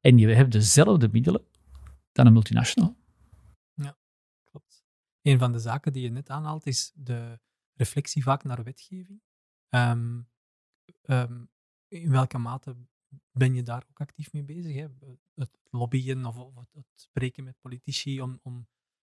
En 0.00 0.18
je 0.18 0.28
hebt 0.28 0.52
dezelfde 0.52 1.08
middelen 1.12 1.44
dan 2.12 2.26
een 2.26 2.32
multinational. 2.32 2.96
Ja, 3.74 3.98
klopt. 4.44 4.84
Een 5.22 5.38
van 5.38 5.52
de 5.52 5.58
zaken 5.58 5.92
die 5.92 6.02
je 6.02 6.10
net 6.10 6.30
aanhaalt 6.30 6.66
is 6.66 6.92
de 6.94 7.40
reflectie 7.72 8.22
vaak 8.22 8.44
naar 8.44 8.62
wetgeving. 8.62 9.22
Um, 9.68 10.28
um, 11.02 11.50
in 11.88 12.10
welke 12.10 12.38
mate 12.38 12.76
ben 13.32 13.54
je 13.54 13.62
daar 13.62 13.84
ook 13.90 14.00
actief 14.00 14.32
mee 14.32 14.44
bezig? 14.44 14.74
Hè? 14.74 14.86
Het 15.34 15.58
lobbyen 15.70 16.24
of, 16.24 16.36
of, 16.36 16.54
het 16.72 16.86
spreken 16.94 17.44
met 17.44 17.60
politici 17.60 18.20
om, 18.20 18.40
om 18.42 18.56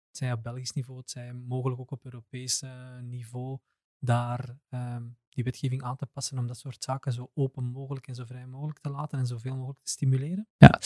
het 0.08 0.18
zij 0.18 0.34
op 0.34 0.44
Belgisch 0.44 0.72
niveau, 0.72 1.00
het 1.00 1.10
zij 1.10 1.34
mogelijk 1.34 1.80
ook 1.80 1.92
op 1.92 2.06
Europees 2.06 2.64
niveau, 3.02 3.60
daar 4.00 4.58
um, 4.70 5.18
die 5.30 5.44
wetgeving 5.44 5.84
aan 5.84 5.96
te 5.96 6.06
passen 6.06 6.38
om 6.38 6.48
dat 6.48 6.58
soort 6.58 6.84
zaken 6.84 7.14
zo 7.14 7.32
open 7.34 7.64
mogelijk 7.64 8.08
en 8.08 8.16
zo 8.16 8.26
vrij 8.26 8.46
mogelijk 8.46 8.80
te 8.80 8.90
laten 8.90 9.20
en 9.20 9.28
zoveel 9.28 9.56
mogelijk 9.56 9.80
te 9.84 9.92
stimuleren? 9.92 10.48
Ja, 10.58 10.80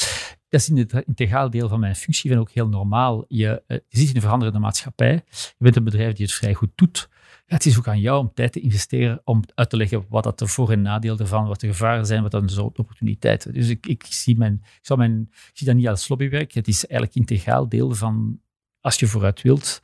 dat 0.50 0.60
is 0.60 0.70
in 0.70 0.90
integraal 1.06 1.50
deel 1.50 1.70
van 1.70 1.80
mijn 1.80 1.96
functie 1.96 2.32
en 2.32 2.40
ook 2.40 2.52
heel 2.52 2.68
normaal. 2.68 3.26
Je, 3.28 3.64
uh, 3.68 3.78
je 3.88 3.98
zit 3.98 4.10
in 4.10 4.16
een 4.16 4.22
veranderende 4.22 4.60
maatschappij. 4.60 5.24
Je 5.32 5.54
bent 5.58 5.76
een 5.76 5.84
bedrijf 5.84 6.14
die 6.14 6.26
het 6.26 6.36
vrij 6.36 6.54
goed 6.54 6.72
doet 6.76 7.10
het 7.52 7.66
is 7.66 7.78
ook 7.78 7.88
aan 7.88 8.00
jou 8.00 8.20
om 8.20 8.34
tijd 8.34 8.52
te 8.52 8.60
investeren 8.60 9.22
om 9.24 9.44
uit 9.56 9.70
te 9.70 9.78
leggen 9.78 10.06
wat 10.10 10.24
dat 10.24 10.40
de 10.40 10.48
voor- 10.48 10.72
en 10.72 10.82
nadeel 10.82 11.18
ervan, 11.18 11.48
wat 11.48 11.60
de 11.60 11.68
gevaren 11.68 12.06
zijn, 12.06 12.22
wat 12.22 12.32
dan 12.32 12.46
de 12.46 12.64
opportuniteiten. 12.64 13.54
Dus 13.54 13.70
ik, 13.70 13.86
ik, 13.86 14.06
zie 14.10 14.38
mijn, 14.38 14.54
ik, 14.64 14.80
zal 14.82 14.98
mijn, 14.98 15.28
ik 15.32 15.52
zie 15.54 15.68
dat 15.68 15.76
niet 15.76 15.88
als 15.88 16.08
lobbywerk. 16.08 16.52
Het 16.52 16.68
is 16.68 16.88
eigenlijk 16.88 17.16
integraal 17.20 17.70
deel 17.70 17.96
van, 17.96 18.40
als 18.80 19.00
je 19.00 19.08
vooruit 19.08 19.42
wilt, 19.42 19.82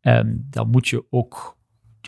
um, 0.00 0.46
dan 0.50 0.70
moet 0.70 0.88
je 0.88 1.04
ook 1.10 1.57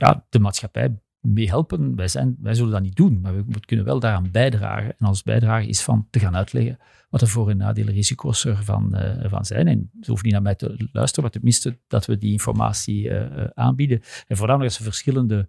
ja, 0.00 0.26
de 0.28 0.38
maatschappij 0.38 0.98
meehelpen. 1.20 1.96
Wij, 1.96 2.08
zijn, 2.08 2.36
wij 2.40 2.54
zullen 2.54 2.72
dat 2.72 2.82
niet 2.82 2.96
doen, 2.96 3.20
maar 3.20 3.46
we 3.46 3.60
kunnen 3.60 3.84
wel 3.84 4.00
daaraan 4.00 4.30
bijdragen. 4.30 4.94
En 4.98 5.06
als 5.06 5.22
bijdrage 5.22 5.66
is 5.66 5.82
van 5.82 6.06
te 6.10 6.18
gaan 6.18 6.36
uitleggen 6.36 6.78
wat 7.10 7.20
de 7.20 7.26
voor- 7.26 7.50
en 7.50 7.56
nadelen, 7.56 7.94
risico's 7.94 8.44
ervan, 8.44 8.90
uh, 8.94 9.22
ervan 9.22 9.44
zijn. 9.44 9.68
En 9.68 9.90
ze 10.00 10.10
hoeven 10.10 10.24
niet 10.24 10.32
naar 10.34 10.42
mij 10.42 10.54
te 10.54 10.88
luisteren, 10.92 11.22
maar 11.22 11.32
tenminste 11.32 11.78
dat 11.88 12.06
we 12.06 12.18
die 12.18 12.32
informatie 12.32 13.08
uh, 13.08 13.44
aanbieden. 13.54 14.00
En 14.26 14.36
voornamelijk 14.36 14.70
als 14.70 14.76
ze 14.76 14.82
verschillende 14.82 15.48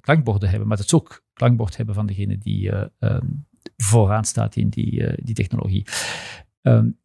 klankborden 0.00 0.48
hebben, 0.48 0.68
maar 0.68 0.76
dat 0.76 0.88
ze 0.88 0.96
ook 0.96 1.24
klankbord 1.32 1.76
hebben 1.76 1.94
van 1.94 2.06
degene 2.06 2.38
die 2.38 2.72
um, 2.98 3.46
vooraan 3.76 4.24
staat 4.24 4.56
in 4.56 4.68
die, 4.68 5.22
die 5.22 5.34
technologie. 5.34 5.86
Um, 6.62 6.98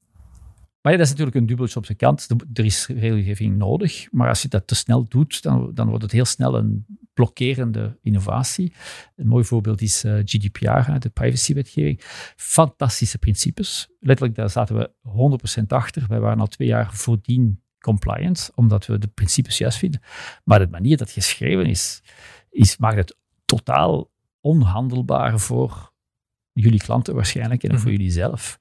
maar 0.88 0.96
ja, 0.96 1.02
dat 1.02 1.12
is 1.12 1.18
natuurlijk 1.18 1.42
een 1.42 1.50
dubbeltje 1.56 1.80
op 1.80 1.86
zijn 1.86 1.98
kant. 1.98 2.28
Er 2.54 2.66
is 2.66 2.88
regelgeving 2.88 3.58
nodig, 3.58 4.08
maar 4.12 4.30
als 4.30 4.42
je 4.42 4.48
dat 4.48 4.68
te 4.68 4.76
snel 4.76 5.08
doet, 5.08 5.42
dan, 5.42 5.72
dan 5.74 5.88
wordt 5.88 6.04
het 6.04 6.12
heel 6.12 6.26
snel 6.26 6.56
een 6.56 6.86
blokkerende 7.14 7.98
innovatie. 8.02 8.74
Een 9.16 9.28
mooi 9.28 9.44
voorbeeld 9.44 9.82
is 9.82 10.06
uh, 10.06 10.20
eh, 10.20 10.26
GDPR, 10.26 11.00
de 11.00 11.10
privacywetgeving. 11.10 12.02
Fantastische 12.36 13.18
principes. 13.18 13.90
Letterlijk, 14.00 14.38
daar 14.38 14.50
zaten 14.50 14.78
we 14.78 14.92
100% 15.62 15.64
achter. 15.68 16.06
Wij 16.08 16.20
waren 16.20 16.40
al 16.40 16.48
twee 16.48 16.68
jaar 16.68 16.94
voordien 16.94 17.62
compliant, 17.80 18.52
omdat 18.56 18.86
we 18.86 18.98
de 18.98 19.08
principes 19.08 19.58
juist 19.58 19.78
vinden. 19.78 20.02
Maar 20.44 20.60
de 20.60 20.68
manier 20.68 20.98
dat 20.98 21.12
geschreven 21.12 21.66
is, 21.66 22.04
is 22.50 22.78
maakt 22.78 22.98
het 22.98 23.18
totaal 23.46 24.12
onhandelbaar 24.42 25.40
voor 25.40 25.96
jullie 26.62 26.80
klanten 26.80 27.16
waarschijnlijk 27.16 27.64
en 27.64 27.70
voor 27.70 27.80
mhm. 27.80 27.98
jullie 27.98 28.12
zelf. 28.12 28.60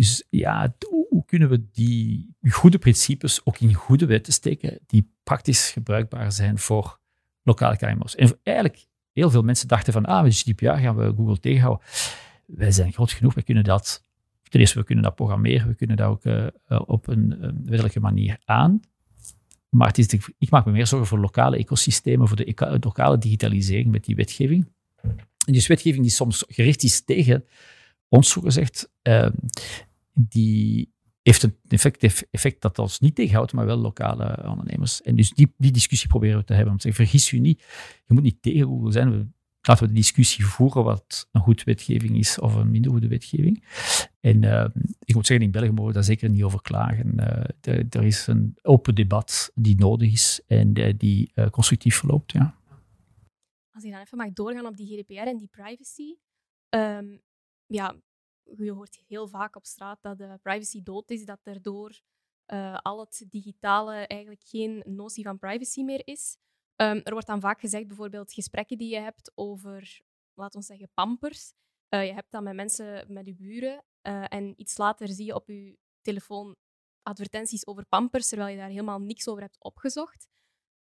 Dus 0.00 0.24
ja, 0.30 0.74
hoe 1.08 1.24
kunnen 1.26 1.48
we 1.48 1.70
die 1.72 2.34
goede 2.48 2.78
principes 2.78 3.40
ook 3.44 3.58
in 3.58 3.74
goede 3.74 4.06
wetten 4.06 4.32
steken 4.32 4.78
die 4.86 5.10
praktisch 5.22 5.70
gebruikbaar 5.70 6.32
zijn 6.32 6.58
voor 6.58 7.00
lokale 7.42 7.76
KMO's? 7.76 8.14
En 8.14 8.38
eigenlijk, 8.42 8.86
heel 9.12 9.30
veel 9.30 9.42
mensen 9.42 9.68
dachten 9.68 9.92
van, 9.92 10.04
ah, 10.04 10.22
met 10.22 10.36
GDPR 10.36 10.64
gaan 10.64 10.96
we 10.96 11.12
Google 11.16 11.38
tegenhouden. 11.38 11.86
Wij 12.46 12.70
zijn 12.70 12.92
groot 12.92 13.12
genoeg, 13.12 13.34
we 13.34 13.42
kunnen 13.42 13.64
dat, 13.64 14.04
ten 14.42 14.60
eerste, 14.60 14.78
we 14.78 14.84
kunnen 14.84 15.04
dat 15.04 15.14
programmeren, 15.14 15.68
we 15.68 15.74
kunnen 15.74 15.96
dat 15.96 16.08
ook 16.08 16.24
uh, 16.24 16.46
op 16.86 17.06
een, 17.06 17.44
een 17.44 17.62
wettelijke 17.64 18.00
manier 18.00 18.38
aan. 18.44 18.80
Maar 19.68 19.88
het 19.88 19.98
is 19.98 20.06
ik 20.38 20.50
maak 20.50 20.64
me 20.64 20.72
meer 20.72 20.86
zorgen 20.86 21.08
voor 21.08 21.18
lokale 21.18 21.56
ecosystemen, 21.56 22.28
voor 22.28 22.36
de 22.36 22.78
lokale 22.80 23.18
digitalisering 23.18 23.90
met 23.90 24.04
die 24.04 24.16
wetgeving. 24.16 24.72
En 25.46 25.52
dus 25.52 25.66
wetgeving 25.66 26.02
die 26.02 26.12
soms 26.12 26.44
gericht 26.48 26.82
is 26.82 27.04
tegen 27.04 27.44
ons, 28.08 28.30
zo 28.30 28.40
gezegd, 28.40 28.90
uh, 29.02 29.28
die 30.12 30.92
heeft 31.22 31.42
een 31.42 31.56
effect, 31.68 32.26
effect 32.30 32.62
dat 32.62 32.78
ons 32.78 33.00
niet 33.00 33.14
tegenhoudt, 33.14 33.52
maar 33.52 33.66
wel 33.66 33.76
lokale 33.76 34.48
ondernemers. 34.48 35.02
En 35.02 35.16
dus 35.16 35.30
die, 35.30 35.54
die 35.56 35.72
discussie 35.72 36.08
proberen 36.08 36.38
we 36.38 36.44
te 36.44 36.54
hebben. 36.54 36.72
Om 36.72 36.78
te 36.78 36.82
zeggen, 36.82 37.04
vergis 37.04 37.32
u 37.32 37.38
niet, 37.38 37.60
je 38.06 38.14
moet 38.14 38.22
niet 38.22 38.42
tegen 38.42 38.66
Google 38.66 38.92
zijn. 38.92 39.34
Laten 39.62 39.82
we 39.84 39.92
de 39.92 39.98
discussie 39.98 40.44
voeren 40.44 40.84
wat 40.84 41.28
een 41.32 41.40
goede 41.40 41.62
wetgeving 41.64 42.16
is 42.16 42.38
of 42.38 42.54
een 42.54 42.70
minder 42.70 42.90
goede 42.90 43.08
wetgeving. 43.08 43.64
En 44.20 44.42
uh, 44.42 44.66
ik 45.04 45.14
moet 45.14 45.26
zeggen, 45.26 45.46
in 45.46 45.50
België 45.52 45.70
mogen 45.70 45.86
we 45.86 45.92
daar 45.92 46.04
zeker 46.04 46.30
niet 46.30 46.42
over 46.42 46.62
klagen. 46.62 47.14
Uh, 47.16 47.84
er 47.90 48.04
is 48.04 48.26
een 48.26 48.58
open 48.62 48.94
debat 48.94 49.50
die 49.54 49.76
nodig 49.76 50.12
is 50.12 50.40
en 50.46 50.78
uh, 50.78 50.92
die 50.96 51.32
constructief 51.50 51.96
verloopt. 51.96 52.32
Ja. 52.32 52.58
Als 53.70 53.84
ik 53.84 53.90
dan 53.90 54.00
even 54.00 54.18
mag 54.18 54.32
doorgaan 54.32 54.66
op 54.66 54.76
die 54.76 54.86
GDPR 54.86 55.28
en 55.28 55.36
die 55.36 55.48
privacy. 55.50 56.16
Um, 56.74 57.20
ja, 57.66 57.94
je 58.56 58.72
hoort 58.72 59.02
heel 59.06 59.28
vaak 59.28 59.56
op 59.56 59.66
straat 59.66 60.02
dat 60.02 60.18
de 60.18 60.38
privacy 60.42 60.82
dood 60.82 61.10
is, 61.10 61.24
dat 61.24 61.40
erdoor 61.42 62.00
uh, 62.46 62.78
al 62.82 63.00
het 63.00 63.24
digitale 63.28 63.94
eigenlijk 63.94 64.42
geen 64.44 64.82
notie 64.86 65.24
van 65.24 65.38
privacy 65.38 65.82
meer 65.82 66.02
is. 66.04 66.36
Um, 66.76 67.00
er 67.04 67.12
wordt 67.12 67.26
dan 67.26 67.40
vaak 67.40 67.60
gezegd, 67.60 67.86
bijvoorbeeld 67.86 68.32
gesprekken 68.32 68.78
die 68.78 68.90
je 68.90 69.00
hebt 69.00 69.32
over, 69.34 70.00
laten 70.34 70.60
we 70.60 70.66
zeggen, 70.66 70.90
pampers. 70.94 71.52
Uh, 71.88 72.06
je 72.06 72.12
hebt 72.12 72.30
dat 72.30 72.42
met 72.42 72.54
mensen, 72.54 73.12
met 73.12 73.26
je 73.26 73.34
buren, 73.34 73.84
uh, 74.02 74.24
en 74.28 74.54
iets 74.56 74.76
later 74.78 75.08
zie 75.08 75.26
je 75.26 75.34
op 75.34 75.48
je 75.48 75.78
telefoon 76.00 76.56
advertenties 77.02 77.66
over 77.66 77.86
pampers, 77.86 78.28
terwijl 78.28 78.50
je 78.50 78.56
daar 78.56 78.68
helemaal 78.68 79.00
niks 79.00 79.28
over 79.28 79.42
hebt 79.42 79.62
opgezocht. 79.62 80.28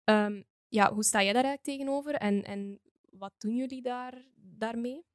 Um, 0.05 0.45
ja, 0.69 0.93
hoe 0.93 1.05
sta 1.05 1.23
jij 1.23 1.33
daar 1.33 1.45
eigenlijk 1.45 1.79
tegenover 1.79 2.15
en, 2.15 2.45
en 2.45 2.81
wat 3.11 3.33
doen 3.39 3.57
jullie 3.57 3.83
daar, 3.83 4.27
daarmee? 4.35 5.07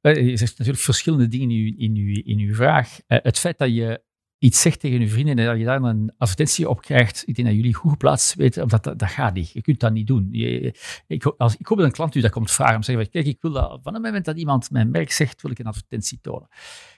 Je 0.00 0.36
zegt 0.36 0.58
natuurlijk 0.58 0.84
verschillende 0.84 1.28
dingen 1.28 1.50
in 1.50 1.56
uw, 1.56 1.74
in 1.76 1.94
uw, 1.94 2.22
in 2.24 2.38
uw 2.38 2.54
vraag. 2.54 3.00
Eh, 3.06 3.18
het 3.22 3.38
feit 3.38 3.58
dat 3.58 3.74
je 3.74 4.04
iets 4.38 4.60
zegt 4.60 4.80
tegen 4.80 5.00
je 5.00 5.08
vrienden 5.08 5.38
en 5.38 5.46
dat 5.46 5.58
je 5.58 5.64
daar 5.64 5.82
een 5.82 6.12
advertentie 6.18 6.68
op 6.68 6.80
krijgt, 6.80 7.22
ik 7.26 7.34
denk 7.34 7.48
dat 7.48 7.56
jullie 7.56 7.74
goed 7.74 7.90
geplaatst 7.90 8.34
weten, 8.34 8.62
omdat 8.62 8.84
dat, 8.84 8.98
dat 8.98 9.08
gaat 9.08 9.34
niet. 9.34 9.50
Je 9.50 9.62
kunt 9.62 9.80
dat 9.80 9.92
niet 9.92 10.06
doen. 10.06 10.28
Je, 10.30 10.78
ik, 11.06 11.24
als, 11.24 11.56
ik 11.56 11.66
hoop 11.66 11.78
dat 11.78 11.86
een 11.86 11.92
klant 11.92 12.14
u 12.14 12.20
dat 12.20 12.30
komt 12.30 12.50
vragen, 12.50 12.74
om 12.74 12.80
te 12.80 12.90
zeggen, 12.90 13.10
kijk, 13.10 13.26
ik 13.26 13.38
wil 13.40 13.50
dat, 13.50 13.80
van 13.82 13.94
het 13.94 14.02
moment 14.02 14.24
dat 14.24 14.36
iemand 14.36 14.70
mijn 14.70 14.90
merk 14.90 15.10
zegt, 15.10 15.42
wil 15.42 15.50
ik 15.50 15.58
een 15.58 15.66
advertentie 15.66 16.18
tonen. 16.20 16.48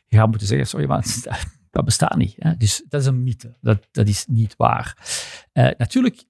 Je 0.07 0.17
gaat 0.17 0.29
moeten 0.29 0.47
zeggen, 0.47 0.67
sorry, 0.67 0.87
maar 0.87 1.07
dat, 1.71 1.85
bestaat 1.85 2.17
niet. 2.17 2.37
Dus 2.59 2.85
dat 2.89 3.01
is 3.01 3.07
een 3.07 3.23
mythe. 3.23 3.57
Dat, 3.61 3.89
dat 3.91 4.09
is 4.09 4.27
niet 4.27 4.57
waar. 4.57 4.97
Uh, 5.53 5.71
natuurlijk, 5.79 6.25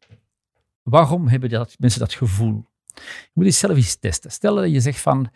waarom 0.82 1.28
hebben 1.28 1.50
dat, 1.50 1.74
mensen 1.78 2.00
dat 2.00 2.14
gevoel? 2.14 2.66
Je 2.94 3.30
moet 3.32 3.44
het 3.44 3.54
zelf 3.54 3.76
eens 3.76 3.96
testen. 3.96 4.30
Stel 4.30 4.54
dat 4.54 4.70
je 4.70 4.80
zegt 4.80 5.00
van, 5.00 5.30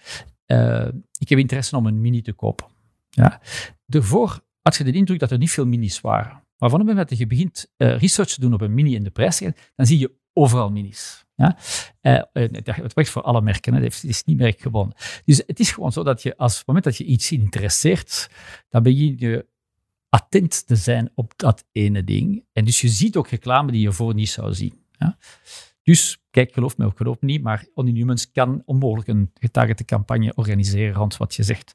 uh, 0.52 0.88
ik 1.18 1.28
heb 1.28 1.38
interesse 1.38 1.76
om 1.76 1.86
een 1.86 2.00
mini 2.00 2.22
te 2.22 2.32
kopen. 2.32 2.66
Ja. 3.10 3.40
Daarvoor 3.86 4.40
had 4.62 4.76
je 4.76 4.84
de 4.84 4.92
indruk 4.92 5.18
dat 5.18 5.30
er 5.30 5.38
niet 5.38 5.50
veel 5.50 5.66
minis 5.66 6.00
waren. 6.00 6.42
Maar 6.58 6.70
van 6.70 6.78
het 6.78 6.88
moment 6.88 7.08
dat 7.08 7.18
je 7.18 7.26
begint 7.26 7.72
uh, 7.76 7.98
research 7.98 8.30
te 8.30 8.40
doen 8.40 8.52
op 8.52 8.60
een 8.60 8.74
mini 8.74 8.94
in 8.94 9.04
de 9.04 9.10
prijs, 9.10 9.38
dan 9.74 9.86
zie 9.86 9.98
je 9.98 10.12
overal 10.32 10.70
minis. 10.70 11.24
Ja? 11.34 11.58
Uh, 12.32 12.48
dat 12.62 12.92
werkt 12.92 13.10
voor 13.10 13.22
alle 13.22 13.40
merken, 13.40 13.74
het 13.74 14.04
is 14.04 14.24
niet 14.24 14.38
merkgebonden. 14.38 14.96
Dus 15.24 15.42
het 15.46 15.60
is 15.60 15.70
gewoon 15.70 15.92
zo 15.92 16.02
dat 16.02 16.22
je, 16.22 16.36
als 16.36 16.56
het 16.56 16.66
moment 16.66 16.84
dat 16.84 16.96
je 16.96 17.04
iets 17.04 17.32
interesseert, 17.32 18.30
dan 18.68 18.82
begin 18.82 19.14
je 19.18 19.46
attent 20.08 20.66
te 20.66 20.76
zijn 20.76 21.10
op 21.14 21.32
dat 21.36 21.64
ene 21.72 22.04
ding. 22.04 22.44
En 22.52 22.64
dus 22.64 22.80
je 22.80 22.88
ziet 22.88 23.16
ook 23.16 23.28
reclame 23.28 23.72
die 23.72 23.80
je 23.80 23.92
voor 23.92 24.14
niet 24.14 24.30
zou 24.30 24.54
zien. 24.54 24.84
Ja? 24.98 25.18
Dus 25.82 26.21
kijk, 26.32 26.52
geloof 26.52 26.76
me 26.76 26.86
of 26.86 26.94
geloof 26.96 27.20
niet, 27.20 27.42
maar 27.42 27.66
Only 27.74 28.16
kan 28.32 28.62
onmogelijk 28.64 29.08
een 29.08 29.30
getargete 29.34 29.84
campagne 29.84 30.32
organiseren 30.34 30.94
rond 30.94 31.16
wat 31.16 31.34
je 31.34 31.42
zegt. 31.42 31.72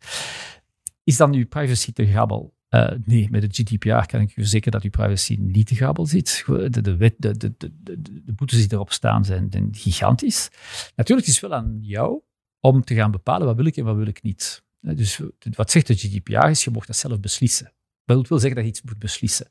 Is 1.03 1.17
dan 1.17 1.33
uw 1.33 1.47
privacy 1.47 1.93
te 1.93 2.05
grabbel? 2.05 2.55
Uh, 2.69 2.91
nee, 3.05 3.27
met 3.29 3.41
het 3.41 3.55
GDPR 3.55 4.05
kan 4.05 4.21
ik 4.21 4.29
u 4.29 4.33
verzekeren 4.33 4.71
dat 4.71 4.83
uw 4.83 4.89
privacy 4.89 5.37
niet 5.39 5.67
te 5.67 5.75
grabbel 5.75 6.05
zit. 6.05 6.43
De, 6.45 6.69
de, 6.69 7.15
de, 7.17 7.37
de, 7.37 7.55
de, 7.57 8.33
boetes 8.35 8.59
die 8.59 8.73
erop 8.73 8.91
staan 8.91 9.25
zijn, 9.25 9.49
gigantisch. 9.71 10.49
Natuurlijk 10.95 11.27
is 11.27 11.41
het 11.41 11.49
wel 11.49 11.59
aan 11.59 11.77
jou 11.81 12.21
om 12.59 12.83
te 12.83 12.95
gaan 12.95 13.11
bepalen 13.11 13.47
wat 13.47 13.55
wil 13.55 13.65
ik 13.65 13.77
en 13.77 13.85
wat 13.85 13.95
wil 13.95 14.07
ik 14.07 14.23
niet. 14.23 14.63
Dus 14.79 15.21
wat 15.55 15.71
zegt 15.71 15.87
de 15.87 15.95
GDPR 15.95 16.47
is, 16.47 16.63
je 16.63 16.71
mocht 16.71 16.87
dat 16.87 16.95
zelf 16.95 17.19
beslissen. 17.19 17.73
Dat 18.05 18.27
wil 18.27 18.39
zeggen 18.39 18.55
dat 18.55 18.65
je 18.65 18.71
iets 18.71 18.81
moet 18.81 18.99
beslissen. 18.99 19.47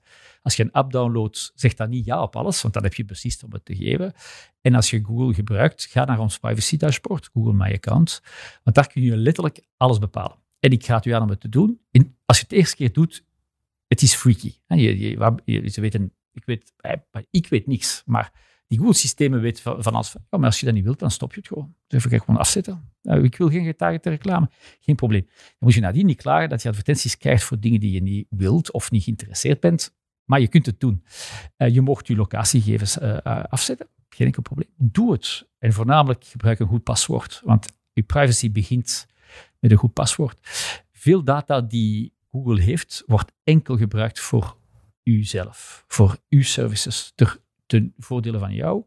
Als 0.47 0.57
je 0.57 0.63
een 0.63 0.73
app 0.73 0.93
downloadt, 0.93 1.53
zeg 1.55 1.75
dan 1.75 1.91
niet 1.91 2.05
ja 2.05 2.23
op 2.23 2.37
alles, 2.37 2.63
want 2.63 2.75
dan 2.75 2.83
heb 2.83 2.95
je 2.95 3.05
beslist 3.05 3.45
om 3.45 3.53
het 3.53 3.65
te 3.65 3.77
geven. 3.77 4.13
En 4.61 4.75
als 4.75 4.91
je 4.91 5.05
Google 5.05 5.35
gebruikt, 5.35 5.85
ga 5.85 6.05
naar 6.05 6.19
ons 6.19 6.39
privacy 6.39 6.77
dashboard, 6.77 7.31
Google 7.33 7.53
My 7.53 7.73
Account, 7.73 8.23
want 8.63 8.77
daar 8.77 8.87
kun 8.87 9.03
je 9.03 9.17
letterlijk 9.17 9.61
alles 9.77 9.99
bepalen. 9.99 10.37
En 10.61 10.71
ik 10.71 10.85
ga 10.85 10.97
het 10.97 11.07
u 11.07 11.11
aan 11.11 11.23
om 11.23 11.29
het 11.29 11.41
te 11.41 11.49
doen. 11.49 11.81
En 11.91 12.17
als 12.25 12.39
je 12.39 12.43
het 12.43 12.53
eerste 12.53 12.77
keer 12.77 12.93
doet, 12.93 13.25
het 13.87 14.03
is 14.03 14.15
freaky. 14.15 14.55
Je, 14.67 14.99
je, 15.45 15.69
ze 15.69 15.81
weten, 15.81 16.13
ik 16.33 16.45
weet, 16.45 16.73
eh, 16.77 17.23
ik 17.31 17.49
weet 17.49 17.67
niks, 17.67 18.03
maar 18.05 18.33
die 18.67 18.79
Google-systemen 18.79 19.41
weten 19.41 19.83
van, 19.83 19.95
als, 19.95 20.17
maar 20.31 20.45
als 20.45 20.61
je 20.61 20.67
dat 20.67 20.75
niet 20.75 20.85
wilt, 20.85 20.99
dan 20.99 21.11
stop 21.11 21.33
je 21.33 21.39
het 21.39 21.49
gewoon. 21.49 21.75
Dus 21.87 22.05
even 22.05 22.21
gewoon 22.21 22.41
afzetten. 22.41 22.93
ik 23.03 23.37
wil 23.37 23.49
geen 23.49 23.65
getargete 23.65 24.11
reclame. 24.11 24.51
Geen 24.81 24.97
probleem. 24.97 25.25
Dan 25.27 25.55
moet 25.59 25.75
je 25.75 25.81
nadien 25.81 26.07
niet 26.07 26.23
klagen 26.23 26.49
dat 26.49 26.63
je 26.63 26.69
advertenties 26.69 27.19
krijgt 27.19 27.45
voor 27.45 27.61
dingen 27.61 27.81
die 27.81 27.93
je 27.93 28.03
niet 28.03 28.27
wilt 28.31 28.73
of 28.73 28.91
niet 28.91 29.03
geïnteresseerd 29.03 29.61
bent. 29.61 29.95
Maar 30.27 30.41
je 30.41 30.49
kunt 30.49 30.67
het 30.67 30.81
doen. 30.81 31.05
Uh, 31.59 31.75
je 31.75 31.81
mocht 31.81 32.07
je 32.07 32.17
locatiegegevens 32.17 32.99
uh, 32.99 33.19
afzetten. 33.49 33.89
Geen 34.09 34.27
enkel 34.27 34.43
probleem. 34.43 34.69
Doe 34.77 35.13
het. 35.13 35.49
En 35.59 35.73
voornamelijk 35.73 36.25
gebruik 36.25 36.59
een 36.59 36.67
goed 36.67 36.83
paswoord. 36.83 37.41
Want 37.45 37.67
je 37.93 38.03
privacy 38.03 38.53
begint 38.53 39.07
met 39.59 39.71
een 39.71 39.77
goed 39.77 39.93
paswoord. 39.93 40.39
Veel 40.93 41.25
data 41.25 41.61
die 41.61 42.13
Google 42.31 42.61
heeft, 42.61 43.03
wordt 43.07 43.33
enkel 43.45 43.77
gebruikt 43.77 44.21
voor 44.21 44.57
uzelf, 45.03 45.85
voor 45.89 46.19
uw 46.29 46.43
services, 46.43 47.13
ter, 47.15 47.41
ten 47.67 47.95
voordele 47.99 48.39
van 48.39 48.55
jou. 48.55 48.85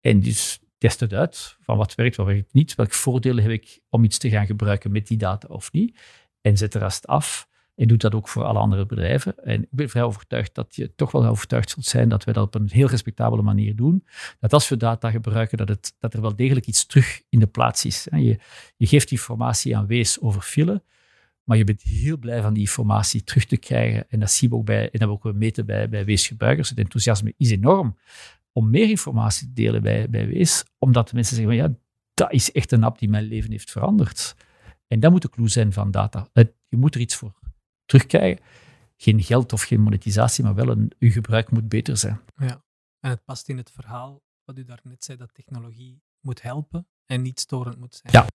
En 0.00 0.20
dus 0.20 0.60
test 0.78 1.00
het 1.00 1.12
uit 1.12 1.56
van 1.60 1.76
wat 1.76 1.94
werkt, 1.94 2.16
wat 2.16 2.26
werkt 2.26 2.52
niet. 2.52 2.74
Welke 2.74 2.94
voordelen 2.94 3.42
heb 3.42 3.52
ik 3.52 3.80
om 3.88 4.04
iets 4.04 4.18
te 4.18 4.30
gaan 4.30 4.46
gebruiken 4.46 4.92
met 4.92 5.06
die 5.06 5.18
data 5.18 5.48
of 5.48 5.72
niet. 5.72 5.98
En 6.40 6.56
zet 6.56 6.72
de 6.72 6.78
rest 6.78 7.06
af. 7.06 7.48
En 7.80 7.88
doet 7.88 8.00
dat 8.00 8.14
ook 8.14 8.28
voor 8.28 8.44
alle 8.44 8.58
andere 8.58 8.86
bedrijven. 8.86 9.44
En 9.44 9.62
ik 9.62 9.68
ben 9.70 9.88
vrij 9.88 10.02
overtuigd 10.02 10.54
dat 10.54 10.74
je 10.74 10.94
toch 10.94 11.12
wel 11.12 11.26
overtuigd 11.26 11.70
zult 11.70 11.86
zijn 11.86 12.08
dat 12.08 12.24
we 12.24 12.32
dat 12.32 12.44
op 12.44 12.54
een 12.54 12.70
heel 12.70 12.86
respectabele 12.86 13.42
manier 13.42 13.76
doen. 13.76 14.04
Dat 14.40 14.52
als 14.52 14.68
we 14.68 14.76
data 14.76 15.10
gebruiken, 15.10 15.58
dat, 15.58 15.68
het, 15.68 15.94
dat 15.98 16.14
er 16.14 16.20
wel 16.20 16.36
degelijk 16.36 16.66
iets 16.66 16.86
terug 16.86 17.22
in 17.28 17.38
de 17.38 17.46
plaats 17.46 17.84
is. 17.84 18.06
Je, 18.10 18.38
je 18.76 18.86
geeft 18.86 19.10
informatie 19.10 19.76
aan 19.76 19.86
Wees 19.86 20.20
over 20.20 20.42
file, 20.42 20.82
maar 21.44 21.56
je 21.56 21.64
bent 21.64 21.82
heel 21.82 22.18
blij 22.18 22.42
van 22.42 22.52
die 22.52 22.62
informatie 22.62 23.24
terug 23.24 23.44
te 23.44 23.56
krijgen. 23.56 24.04
En 24.08 24.20
dat 24.20 24.30
zien 24.30 24.50
we 24.50 24.56
ook 24.56 24.64
bij, 24.64 24.90
en 24.90 24.98
dat 24.98 25.08
we 25.08 25.28
ook 25.28 25.34
meten 25.34 25.66
bij, 25.66 25.88
bij 25.88 26.04
Weesgebruikers. 26.04 26.68
Het 26.68 26.78
enthousiasme 26.78 27.34
is 27.36 27.50
enorm 27.50 27.96
om 28.52 28.70
meer 28.70 28.88
informatie 28.88 29.46
te 29.46 29.52
delen 29.52 29.82
bij, 29.82 30.10
bij 30.10 30.26
Wees, 30.26 30.64
omdat 30.78 31.08
de 31.08 31.14
mensen 31.14 31.36
zeggen, 31.36 31.54
van, 31.56 31.68
ja, 31.68 31.76
dat 32.14 32.32
is 32.32 32.52
echt 32.52 32.72
een 32.72 32.84
app 32.84 32.98
die 32.98 33.08
mijn 33.08 33.24
leven 33.24 33.50
heeft 33.50 33.70
veranderd. 33.70 34.36
En 34.86 35.00
dat 35.00 35.10
moet 35.10 35.22
de 35.22 35.30
clue 35.30 35.48
zijn 35.48 35.72
van 35.72 35.90
data. 35.90 36.28
Je 36.68 36.76
moet 36.76 36.94
er 36.94 37.00
iets 37.00 37.16
voor 37.16 37.38
terugkrijgen. 37.90 38.44
Geen 38.96 39.22
geld 39.22 39.52
of 39.52 39.62
geen 39.62 39.80
monetisatie, 39.80 40.44
maar 40.44 40.54
wel 40.54 40.68
een, 40.68 40.92
uw 40.98 41.10
gebruik 41.10 41.50
moet 41.50 41.68
beter 41.68 41.96
zijn. 41.96 42.20
Ja, 42.36 42.64
en 43.00 43.10
het 43.10 43.24
past 43.24 43.48
in 43.48 43.56
het 43.56 43.70
verhaal 43.70 44.22
wat 44.44 44.58
u 44.58 44.64
daarnet 44.64 45.04
zei, 45.04 45.18
dat 45.18 45.34
technologie 45.34 46.02
moet 46.20 46.42
helpen 46.42 46.86
en 47.06 47.22
niet 47.22 47.40
storend 47.40 47.78
moet 47.78 47.94
zijn. 48.02 48.12
Ja, 48.12 48.26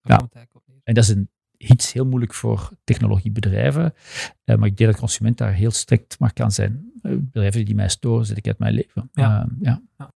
ja. 0.00 0.28
en 0.82 0.94
dat 0.94 1.04
is 1.04 1.08
een, 1.10 1.30
iets 1.56 1.92
heel 1.92 2.06
moeilijk 2.06 2.34
voor 2.34 2.70
technologiebedrijven, 2.84 3.94
uh, 4.44 4.56
maar 4.56 4.68
ik 4.68 4.76
denk 4.76 4.90
dat 4.90 5.00
consument 5.00 5.38
daar 5.38 5.52
heel 5.52 5.70
strikt 5.70 6.18
maar 6.18 6.32
kan 6.32 6.52
zijn. 6.52 6.92
Uh, 7.02 7.16
bedrijven 7.18 7.64
die 7.64 7.74
mij 7.74 7.88
storen, 7.88 8.26
zet 8.26 8.36
ik 8.36 8.46
uit 8.46 8.58
mijn 8.58 8.74
leven. 8.74 9.10
Ja. 9.12 9.44
Uh, 9.44 9.52
ja. 9.60 9.82
ja. 9.96 10.12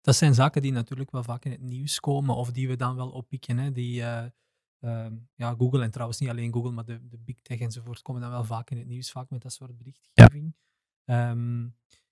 Dat 0.00 0.16
zijn 0.16 0.34
zaken 0.34 0.62
die 0.62 0.72
natuurlijk 0.72 1.10
wel 1.10 1.22
vaak 1.22 1.44
in 1.44 1.50
het 1.50 1.60
nieuws 1.60 2.00
komen, 2.00 2.36
of 2.36 2.52
die 2.52 2.68
we 2.68 2.76
dan 2.76 2.96
wel 2.96 3.08
oppikken. 3.08 3.58
Hè, 3.58 3.72
die 3.72 4.02
Ehm, 4.80 5.16
ja, 5.34 5.54
Google 5.54 5.82
en 5.82 5.90
trouwens 5.90 6.18
niet 6.20 6.28
alleen 6.28 6.52
Google, 6.52 6.70
maar 6.70 6.84
de, 6.84 7.08
de 7.08 7.18
big 7.18 7.40
tech 7.40 7.60
enzovoort 7.60 8.02
komen 8.02 8.20
dan 8.22 8.30
wel 8.30 8.44
vaak 8.44 8.70
in 8.70 8.78
het 8.78 8.86
nieuws, 8.86 9.10
vaak 9.10 9.30
met 9.30 9.42
dat 9.42 9.52
soort 9.52 9.76
berichtgeving. 9.76 10.54
Ja. 11.04 11.30
Ehm, 11.30 11.68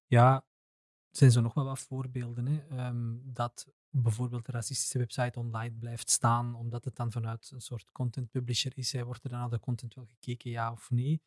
Ja, 0.08 0.34
er 0.34 1.16
zijn 1.18 1.30
zo 1.30 1.40
nog 1.40 1.54
wel 1.54 1.64
wat 1.64 1.78
voorbeelden. 1.78 2.46
Hè? 2.46 2.66
Ehm, 2.68 3.16
dat 3.22 3.66
bijvoorbeeld 3.90 4.48
een 4.48 4.54
racistische 4.54 4.98
website 4.98 5.38
online 5.38 5.74
blijft 5.74 6.10
staan, 6.10 6.54
omdat 6.54 6.84
het 6.84 6.96
dan 6.96 7.12
vanuit 7.12 7.50
een 7.50 7.60
soort 7.60 7.92
content 7.92 8.30
publisher 8.30 8.72
is. 8.78 8.92
Hè. 8.92 9.04
Wordt 9.04 9.24
er 9.24 9.30
dan 9.30 9.38
naar 9.38 9.50
de 9.50 9.60
content 9.60 9.94
wel 9.94 10.04
gekeken, 10.06 10.50
ja 10.50 10.72
of 10.72 10.90
nee? 10.90 11.22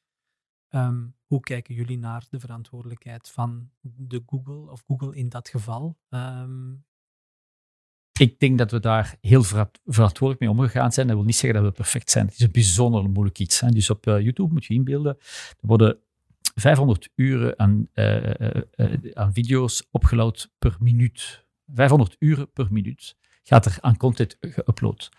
Hoe 1.26 1.40
kijken 1.40 1.76
jullie 1.76 1.98
naar 1.98 2.28
de 2.30 2.40
verantwoordelijkheid 2.40 3.30
van 3.30 3.72
de 3.82 4.24
Google 4.26 4.72
of 4.72 4.84
Google 4.88 5.16
in 5.16 5.30
dat 5.30 5.50
geval? 5.50 6.00
Ehm, 6.10 6.76
ik 8.20 8.40
denk 8.40 8.58
dat 8.58 8.72
we 8.72 8.80
daar 8.80 9.16
heel 9.22 9.44
verantwoordelijk 9.44 10.40
mee 10.40 10.50
omgegaan 10.50 10.92
zijn. 10.92 11.08
Dat 11.08 11.16
wil 11.16 11.26
niet 11.26 11.36
zeggen 11.36 11.62
dat 11.62 11.72
we 11.72 11.76
perfect 11.78 12.12
zijn. 12.12 12.26
Het 12.26 12.34
is 12.34 12.42
een 12.42 12.52
bijzonder 12.52 13.10
moeilijk 13.10 13.40
iets. 13.40 13.60
Hè. 13.60 13.70
Dus 13.70 13.90
op 13.90 14.08
uh, 14.08 14.22
YouTube 14.22 14.54
moet 14.54 14.66
je 14.66 14.74
inbeelden, 14.74 15.18
er 15.50 15.68
worden 15.68 15.98
500 16.56 17.10
uren 17.16 17.60
aan, 17.60 17.88
uh, 17.94 18.24
uh, 18.24 19.14
aan 19.14 19.34
video's 19.34 19.88
opgeload 19.92 20.50
per 20.58 20.76
minuut. 20.80 21.46
500 21.74 22.16
uren 22.20 22.52
per 22.52 22.68
minuut 22.72 23.16
gaat 23.44 23.66
er 23.66 23.78
aan 23.82 23.98
content 23.98 24.38
geüpload. 24.48 25.10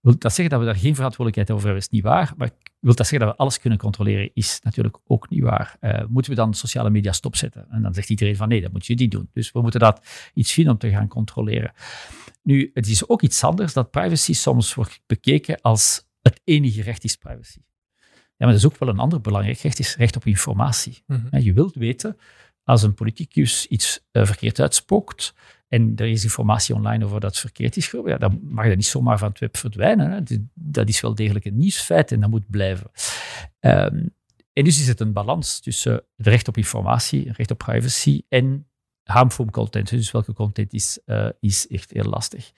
Wil 0.00 0.18
dat 0.18 0.32
zeggen 0.32 0.48
dat 0.48 0.58
we 0.58 0.72
daar 0.72 0.82
geen 0.82 0.94
verantwoordelijkheid 0.94 1.50
over 1.50 1.64
hebben? 1.64 1.82
is 1.82 1.88
niet 1.88 2.02
waar. 2.02 2.32
Maar 2.36 2.50
wil 2.80 2.94
dat 2.94 3.06
zeggen 3.06 3.26
dat 3.26 3.36
we 3.36 3.42
alles 3.42 3.60
kunnen 3.60 3.78
controleren? 3.78 4.30
Is 4.34 4.60
natuurlijk 4.62 4.98
ook 5.06 5.30
niet 5.30 5.42
waar. 5.42 5.76
Moeten 6.08 6.30
we 6.30 6.36
dan 6.36 6.54
sociale 6.54 6.90
media 6.90 7.12
stopzetten? 7.12 7.66
En 7.70 7.82
dan 7.82 7.94
zegt 7.94 8.10
iedereen 8.10 8.36
van 8.36 8.48
nee, 8.48 8.60
dat 8.60 8.72
moet 8.72 8.86
je 8.86 8.94
niet 8.94 9.10
doen. 9.10 9.28
Dus 9.32 9.52
we 9.52 9.60
moeten 9.60 9.80
dat 9.80 10.06
iets 10.34 10.52
vinden 10.52 10.72
om 10.72 10.78
te 10.78 10.90
gaan 10.90 11.08
controleren. 11.08 11.72
Nu, 12.42 12.70
het 12.74 12.86
is 12.86 13.08
ook 13.08 13.22
iets 13.22 13.44
anders 13.44 13.72
dat 13.72 13.90
privacy 13.90 14.32
soms 14.32 14.74
wordt 14.74 15.00
bekeken 15.06 15.60
als 15.60 16.08
het 16.22 16.40
enige 16.44 16.82
recht 16.82 17.04
is 17.04 17.16
privacy. 17.16 17.58
Ja, 18.36 18.48
maar 18.48 18.48
dat 18.48 18.56
is 18.56 18.66
ook 18.66 18.78
wel 18.78 18.88
een 18.88 18.98
ander 18.98 19.20
belangrijk 19.20 19.58
recht, 19.58 19.78
is 19.78 19.96
recht 19.96 20.16
op 20.16 20.26
informatie. 20.26 21.02
Mhm. 21.06 21.38
Je 21.38 21.52
wilt 21.52 21.74
weten, 21.74 22.16
als 22.64 22.82
een 22.82 22.94
politicus 22.94 23.66
iets 23.66 24.00
uh, 24.12 24.24
verkeerd 24.24 24.60
uitspookt, 24.60 25.34
en 25.68 25.92
er 25.96 26.06
is 26.06 26.24
informatie 26.24 26.74
online 26.74 27.04
over 27.04 27.20
dat 27.20 27.30
het 27.30 27.40
verkeerd 27.40 27.76
is 27.76 27.90
ja, 28.04 28.18
dan 28.18 28.40
mag 28.42 28.66
dat 28.66 28.76
niet 28.76 28.86
zomaar 28.86 29.18
van 29.18 29.28
het 29.28 29.38
web 29.38 29.56
verdwijnen. 29.56 30.10
Hè. 30.10 30.36
Dat 30.54 30.88
is 30.88 31.00
wel 31.00 31.14
degelijk 31.14 31.44
een 31.44 31.56
nieuwsfeit 31.56 32.12
en 32.12 32.20
dat 32.20 32.30
moet 32.30 32.50
blijven. 32.50 32.90
Um, 33.60 34.14
en 34.52 34.64
dus 34.64 34.80
is 34.80 34.88
het 34.88 35.00
een 35.00 35.12
balans 35.12 35.60
tussen 35.60 35.92
het 36.16 36.26
recht 36.26 36.48
op 36.48 36.56
informatie, 36.56 37.28
het 37.28 37.36
recht 37.36 37.50
op 37.50 37.58
privacy 37.58 38.22
en 38.28 38.66
harmful 39.02 39.44
content. 39.44 39.90
Dus 39.90 40.10
welke 40.10 40.32
content 40.32 40.72
is, 40.72 40.98
uh, 41.06 41.28
is 41.40 41.66
echt 41.66 41.90
heel 41.90 42.04
lastig. 42.04 42.52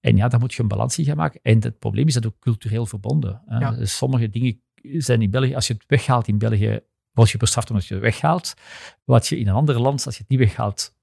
En 0.00 0.16
ja, 0.16 0.28
daar 0.28 0.40
moet 0.40 0.54
je 0.54 0.62
een 0.62 0.68
balans 0.68 0.98
in 0.98 1.04
gaan 1.04 1.16
maken. 1.16 1.40
En 1.42 1.62
het 1.62 1.78
probleem 1.78 2.06
is 2.06 2.14
dat 2.14 2.26
ook 2.26 2.38
cultureel 2.38 2.86
verbonden. 2.86 3.42
Ja. 3.48 3.70
Dus 3.70 3.96
sommige 3.96 4.30
dingen 4.30 4.62
zijn 4.82 5.22
in 5.22 5.30
België, 5.30 5.54
als 5.54 5.66
je 5.66 5.72
het 5.72 5.84
weghaalt 5.86 6.28
in 6.28 6.38
België, 6.38 6.80
word 7.12 7.30
je 7.30 7.38
bestraft 7.38 7.70
omdat 7.70 7.86
je 7.86 7.94
het 7.94 8.02
weghaalt. 8.02 8.54
Wat 9.04 9.26
je 9.26 9.38
in 9.38 9.48
een 9.48 9.54
ander 9.54 9.80
land, 9.80 10.06
als 10.06 10.14
je 10.14 10.20
het 10.20 10.30
niet 10.30 10.38
weghaalt, 10.38 10.94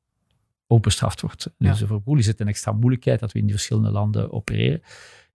ook 0.68 0.82
bestraft 0.84 1.22
wordt. 1.22 1.54
Dus 1.58 1.80
voor 1.80 2.02
Google 2.04 2.20
is 2.20 2.28
het 2.28 2.40
een 2.40 2.48
extra 2.48 2.72
moeilijkheid 2.72 3.20
dat 3.20 3.32
we 3.32 3.40
in 3.40 3.46
die 3.46 3.54
verschillende 3.54 3.92
landen 3.92 4.32
opereren. 4.32 4.82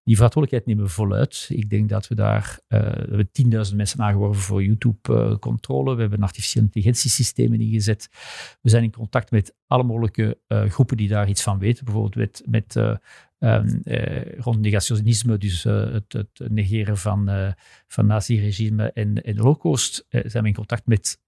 Die 0.07 0.15
verantwoordelijkheid 0.15 0.77
nemen 0.77 0.85
we 0.85 0.97
voluit. 1.01 1.47
Ik 1.53 1.71
denk 1.71 1.89
dat 1.89 2.09
we 2.09 2.15
daar, 2.15 2.61
uh, 2.69 2.81
we 2.81 2.87
hebben 2.87 3.29
10.000 3.71 3.77
mensen 3.77 4.01
aangeworven 4.01 4.43
voor 4.43 4.65
YouTube-controle. 4.65 5.95
we 5.95 6.01
hebben 6.01 6.23
artificiële 6.23 6.65
intelligentiesystemen 6.65 7.61
ingezet. 7.61 8.09
We 8.63 8.71
zijn 8.71 8.83
in 8.83 8.91
contact 8.91 9.31
met 9.31 9.55
alle 9.67 9.83
mogelijke 9.83 10.39
uh, 10.49 10.65
groepen 10.65 10.97
die 10.97 11.09
daar 11.09 11.29
iets 11.29 11.43
van 11.43 11.59
weten. 11.59 11.85
Bijvoorbeeld 11.85 12.17
met, 12.17 12.43
met 12.47 12.75
uh, 12.77 12.97
um, 13.39 13.83
rond 14.39 14.61
negationisme, 14.61 15.39
dus 15.39 15.63
het, 15.63 16.13
het, 16.13 16.41
negeren 16.49 16.97
van, 16.97 17.55
van 17.87 18.07
nazi-regime 18.07 18.93
en, 18.93 19.23
en 19.23 19.39
holocaust. 19.39 20.07
zijn 20.09 20.43
we 20.43 20.49
in 20.49 20.55
contact 20.55 20.87
met 20.87 21.21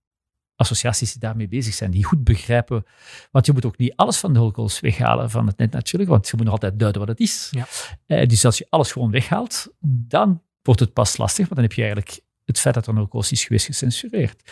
associaties 0.59 1.13
die 1.13 1.21
daarmee 1.21 1.49
bezig 1.49 1.75
zijn, 1.75 1.91
die 1.91 2.05
goed 2.05 2.25
begrijpen. 2.25 2.85
Want 3.31 3.47
je 3.47 3.53
moet 3.53 3.65
ook 3.65 3.79
niet 3.79 3.93
alles 3.97 4.17
van 4.17 4.33
de 4.33 4.39
Holocaust 4.39 4.81
weghalen 4.81 5.31
van 5.31 5.47
het 5.47 5.59
net 5.59 5.73
natuurlijk, 5.73 6.11
want 6.11 6.29
je 6.29 6.33
moet 6.37 6.45
nog 6.45 6.55
altijd 6.55 6.79
duiden 6.79 7.01
wat 7.01 7.11
het 7.11 7.21
is. 7.21 7.49
Ja. 7.51 7.67
Eh, 8.07 8.29
dus 8.29 8.45
als 8.45 8.59
je 8.59 8.67
alles 8.69 8.93
gewoon 8.93 9.11
weghaalt, 9.11 9.73
dan 9.81 10.43
wordt 10.63 10.81
het 10.81 10.93
pas 10.93 11.17
lastig, 11.17 11.45
want 11.45 11.55
dan 11.55 11.63
heb 11.63 11.73
je 11.73 11.83
eigenlijk 11.83 12.21
het 12.45 12.59
feit 12.59 12.75
dat 12.75 12.85
er 12.85 12.91
een 12.91 12.97
Holocaust 12.97 13.33
is 13.33 13.45
geweest 13.45 13.67
gecensureerd. 13.67 14.51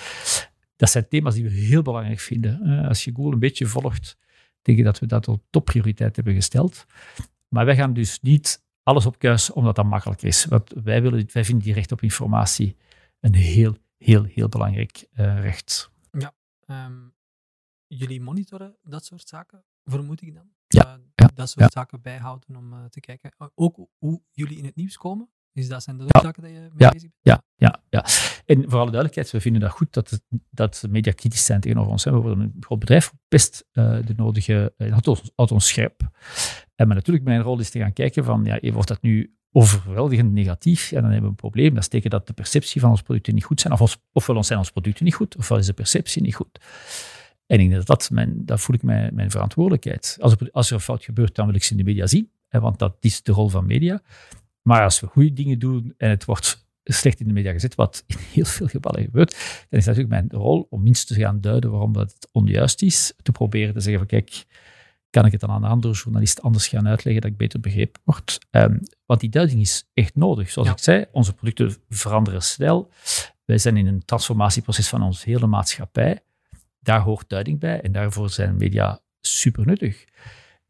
Dat 0.77 0.91
zijn 0.91 1.09
thema's 1.09 1.35
die 1.35 1.45
we 1.45 1.51
heel 1.51 1.83
belangrijk 1.83 2.21
vinden. 2.21 2.61
Eh, 2.63 2.89
als 2.89 3.05
je 3.05 3.13
Google 3.15 3.33
een 3.33 3.39
beetje 3.39 3.67
volgt, 3.67 4.17
denk 4.63 4.79
ik 4.79 4.85
dat 4.85 4.99
we 4.99 5.07
dat 5.07 5.29
op 5.29 5.43
topprioriteit 5.51 6.17
hebben 6.17 6.35
gesteld. 6.35 6.87
Maar 7.49 7.65
wij 7.65 7.77
gaan 7.77 7.93
dus 7.93 8.21
niet 8.21 8.65
alles 8.83 9.07
opkuisen 9.07 9.55
omdat 9.55 9.77
dat 9.77 9.85
makkelijk 9.85 10.23
is. 10.23 10.45
Want 10.45 10.73
wij, 10.85 11.03
willen, 11.03 11.29
wij 11.33 11.45
vinden 11.45 11.65
die 11.65 11.75
recht 11.75 11.93
op 11.93 12.03
informatie 12.03 12.77
een 13.21 13.35
heel, 13.35 13.77
heel, 13.99 14.25
heel 14.25 14.49
belangrijk 14.49 15.07
uh, 15.17 15.41
recht. 15.41 15.91
Um, 16.67 17.15
jullie 17.87 18.21
monitoren 18.21 18.77
dat 18.83 19.05
soort 19.05 19.29
zaken, 19.29 19.65
vermoed 19.85 20.23
ik 20.23 20.35
dan? 20.35 20.49
Ja. 20.67 20.97
Uh, 20.97 21.05
ja. 21.15 21.31
Dat 21.35 21.51
soort 21.51 21.73
zaken 21.73 22.03
bijhouden 22.03 22.57
om 22.57 22.73
uh, 22.73 22.85
te 22.85 23.01
kijken. 23.01 23.33
Ook 23.55 23.89
hoe 23.99 24.23
jullie 24.31 24.59
in 24.59 24.65
het 24.65 24.77
nieuws 24.77 24.97
komen? 24.97 25.31
Is 25.53 25.69
dat, 25.69 25.83
zijn 25.83 25.97
dat 25.97 26.15
ook 26.15 26.23
zaken 26.23 26.43
dat 26.43 26.51
je 26.51 26.59
mee 26.59 26.71
ja, 26.77 26.91
bezig 26.91 27.11
bent? 27.11 27.15
Ja, 27.21 27.43
ja, 27.55 27.83
ja. 27.89 28.05
En 28.45 28.63
voor 28.63 28.79
alle 28.79 28.91
duidelijkheid, 28.91 29.31
we 29.31 29.41
vinden 29.41 29.61
dat 29.61 29.71
goed 29.71 29.93
dat, 29.93 30.11
het, 30.11 30.23
dat 30.51 30.87
media 30.89 31.13
kritisch 31.13 31.45
zijn 31.45 31.61
tegenover 31.61 31.91
ons. 31.91 32.05
We 32.05 32.11
worden 32.11 32.41
een 32.41 32.57
groot 32.61 32.79
bedrijf, 32.79 33.13
best 33.29 33.65
uh, 33.73 34.07
de 34.07 34.15
nodige, 34.17 34.75
uh, 34.77 34.93
houdt 35.35 35.51
ons, 35.51 35.69
scherp. 35.69 36.01
En 36.75 36.87
maar 36.87 36.97
natuurlijk, 36.97 37.25
mijn 37.27 37.41
rol 37.41 37.59
is 37.59 37.71
te 37.71 37.79
gaan 37.79 37.93
kijken 37.93 38.25
van, 38.25 38.45
ja, 38.45 38.73
wordt 38.73 38.89
dat 38.89 39.03
nu 39.03 39.37
overweldigend 39.57 40.33
negatief, 40.33 40.91
ja, 40.91 41.01
dan 41.01 41.11
hebben 41.11 41.23
we 41.23 41.29
een 41.29 41.35
probleem. 41.35 41.75
Dat 41.75 41.95
is 41.95 42.03
dat 42.03 42.27
de 42.27 42.33
perceptie 42.33 42.81
van 42.81 42.91
ons 42.91 43.03
producten 43.03 43.35
niet 43.35 43.45
goed 43.45 43.61
zijn. 43.61 43.81
Of 43.81 43.99
ofwel 44.13 44.45
zijn 44.45 44.59
onze 44.59 44.73
producten 44.73 45.05
niet 45.05 45.15
goed, 45.15 45.37
ofwel 45.37 45.59
is 45.59 45.67
de 45.67 45.73
perceptie 45.73 46.23
niet 46.23 46.35
goed. 46.35 46.61
En 47.47 47.61
ik 47.61 47.69
denk 47.69 47.73
dat, 47.73 47.87
dat, 47.87 48.11
mijn, 48.11 48.43
dat 48.45 48.61
voel 48.61 48.77
ik 48.77 48.83
mijn, 48.83 49.15
mijn 49.15 49.31
verantwoordelijkheid. 49.31 50.17
Als 50.21 50.33
er, 50.33 50.49
als 50.53 50.69
er 50.69 50.75
een 50.75 50.81
fout 50.81 51.05
gebeurt, 51.05 51.35
dan 51.35 51.47
wil 51.47 51.55
ik 51.55 51.65
ze 51.65 51.71
in 51.71 51.77
de 51.77 51.85
media 51.85 52.07
zien, 52.07 52.31
hè, 52.49 52.61
want 52.61 52.79
dat 52.79 52.97
is 53.01 53.23
de 53.23 53.33
rol 53.33 53.49
van 53.49 53.67
media. 53.67 54.03
Maar 54.63 54.83
als 54.83 55.01
we 55.01 55.07
goede 55.07 55.33
dingen 55.33 55.59
doen 55.59 55.95
en 55.97 56.11
het 56.11 56.25
wordt 56.25 56.67
slecht 56.85 57.21
in 57.21 57.27
de 57.27 57.33
media 57.33 57.53
gezet, 57.53 57.75
wat 57.75 58.05
in 58.07 58.17
heel 58.33 58.45
veel 58.45 58.67
gevallen 58.67 59.03
gebeurt, 59.03 59.31
dan 59.69 59.79
is 59.79 59.87
natuurlijk 59.87 60.13
mijn 60.13 60.29
rol 60.31 60.67
om 60.71 60.83
minstens 60.83 61.19
te 61.19 61.25
gaan 61.25 61.41
duiden 61.41 61.71
waarom 61.71 61.93
dat 61.93 62.13
het 62.13 62.29
onjuist 62.33 62.83
is, 62.83 63.15
te 63.23 63.33
proberen 63.33 63.75
te 63.75 63.81
zeggen 63.81 63.99
van 63.99 64.09
kijk, 64.09 64.45
kan 65.17 65.25
ik 65.25 65.33
het 65.33 65.41
dan 65.41 65.51
aan 65.51 65.65
een 65.65 65.71
andere 65.71 65.95
journalist 65.95 66.43
anders 66.43 66.69
gaan 66.69 66.89
uitleggen 66.89 67.23
dat 67.23 67.31
ik 67.31 67.37
beter 67.37 67.61
begrepen 67.61 68.01
word. 68.05 68.39
Um, 68.51 68.81
want 69.07 69.21
die 69.21 69.31
duiding 69.31 69.61
is 69.61 69.89
echt 69.95 70.15
nodig. 70.15 70.51
Zoals 70.51 70.69
ik 70.69 70.79
zei, 70.79 71.05
onze 71.13 71.33
producten 71.33 71.77
veranderen 71.89 72.43
snel. 72.43 72.91
Wij 73.45 73.59
zijn 73.59 73.77
in 73.77 73.87
een 73.87 74.05
transformatieproces 74.05 74.89
van 74.89 75.03
onze 75.03 75.31
hele 75.31 75.47
maatschappij. 75.47 76.23
Daar 76.81 77.01
hoort 77.01 77.29
duiding 77.29 77.61
bij 77.61 77.81
en 77.81 77.93
daarvoor 77.93 78.31
zijn 78.31 78.57
media 78.57 79.01
super 79.21 79.67
nuttig. 79.67 80.05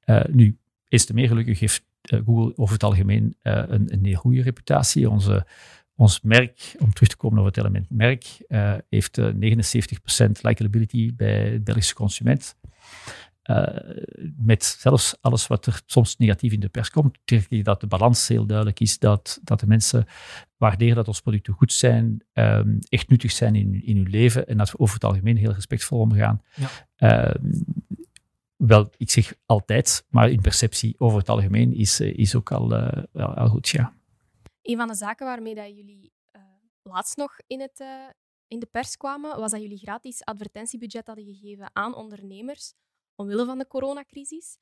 Uh, 0.05 0.25
nu, 0.31 0.59
is 0.89 1.07
te 1.07 1.15
meer 1.15 1.29
gelukkig 1.29 1.61
heeft 1.61 1.85
uh, 2.13 2.21
Google 2.25 2.53
over 2.57 2.75
het 2.75 2.85
algemeen 2.85 3.37
uh, 3.43 3.63
een, 3.67 3.93
een 3.93 4.05
heel 4.05 4.15
goede 4.15 4.43
reputatie. 4.43 5.11
Onze, 5.11 5.47
ons 5.95 6.21
merk, 6.21 6.75
om 6.79 6.93
terug 6.93 7.09
te 7.09 7.17
komen 7.17 7.39
op 7.39 7.45
het 7.45 7.57
element 7.57 7.87
merk, 7.91 8.25
heeft 8.89 9.21
79% 9.21 9.25
likability 10.41 11.15
bij 11.15 11.51
de 11.51 11.61
Belgische 11.61 11.95
consument. 11.95 12.57
Uh, 13.51 13.67
met 14.37 14.65
zelfs 14.65 15.17
alles 15.21 15.47
wat 15.47 15.67
er 15.67 15.83
soms 15.87 16.17
negatief 16.17 16.53
in 16.53 16.61
de 16.61 16.69
pers 16.69 16.91
komt, 16.91 17.19
denk 17.25 17.47
ik 17.49 17.65
dat 17.65 17.81
de 17.81 17.87
balans 17.87 18.29
heel 18.29 18.47
duidelijk 18.47 18.81
is, 18.81 18.99
dat, 18.99 19.41
dat 19.43 19.61
de 19.61 19.67
mensen 19.67 20.07
waarderen 20.57 20.95
dat 20.95 21.09
onze 21.09 21.23
producten 21.23 21.53
goed 21.53 21.73
zijn, 21.73 22.25
um, 22.33 22.79
echt 22.89 23.09
nuttig 23.09 23.33
zijn 23.33 23.55
in, 23.55 23.85
in 23.85 23.97
hun 23.97 24.11
leven 24.11 24.47
en 24.47 24.57
dat 24.57 24.71
we 24.71 24.79
over 24.79 24.95
het 24.95 25.05
algemeen 25.05 25.37
heel 25.37 25.53
respectvol 25.53 26.01
omgaan. 26.01 26.43
Ja. 26.55 27.29
Uh, 27.29 27.53
wel, 28.57 28.91
ik 28.97 29.11
zeg 29.11 29.35
altijd, 29.47 30.07
maar 30.09 30.31
in 30.31 30.41
perceptie 30.41 30.95
over 30.99 31.19
het 31.19 31.29
algemeen 31.29 31.75
is, 31.75 32.01
eh, 32.01 32.19
is 32.19 32.35
ook 32.35 32.53
al, 32.53 32.73
uh, 32.73 33.03
al, 33.13 33.49
goed, 33.49 33.69
ja. 33.69 33.95
Een 34.63 34.77
van 34.77 34.89
de 34.89 34.95
zaken 34.95 35.27
waarmee 35.27 35.55
dat 35.55 35.77
jullie 35.77 36.13
laatst 36.83 37.17
nog 37.17 37.37
in, 37.47 37.61
het, 37.61 37.85
in 38.47 38.59
de 38.59 38.67
pers 38.67 38.97
kwamen, 38.97 39.41
was 39.41 39.51
dat 39.51 39.61
jullie 39.61 39.79
gratis 39.79 40.25
advertentiebudget 40.25 41.07
hadden 41.07 41.25
gegeven 41.25 41.71
aan 41.73 41.95
ondernemers 41.95 42.73
omwille 43.17 43.45
van 43.45 43.59
de 43.59 43.67
coronacrisis. 43.67 44.59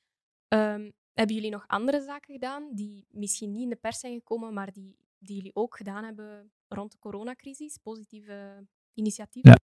Um, 0.48 0.92
hebben 1.12 1.34
jullie 1.34 1.50
nog 1.50 1.64
andere 1.66 2.02
zaken 2.02 2.32
gedaan 2.32 2.74
die 2.74 3.07
misschien 3.11 3.52
niet 3.52 3.62
in 3.62 3.68
de 3.68 3.76
pers 3.76 3.98
zijn 3.98 4.14
gekomen, 4.14 4.55
maar 4.55 4.72
die, 4.72 4.96
die 5.18 5.36
jullie 5.36 5.55
ook 5.55 5.76
gedaan 5.76 6.05
hebben 6.05 6.52
rond 6.68 6.92
de 6.92 6.98
coronacrisis? 6.98 7.78
Positieve 7.78 8.66
initiatieven? 8.94 9.62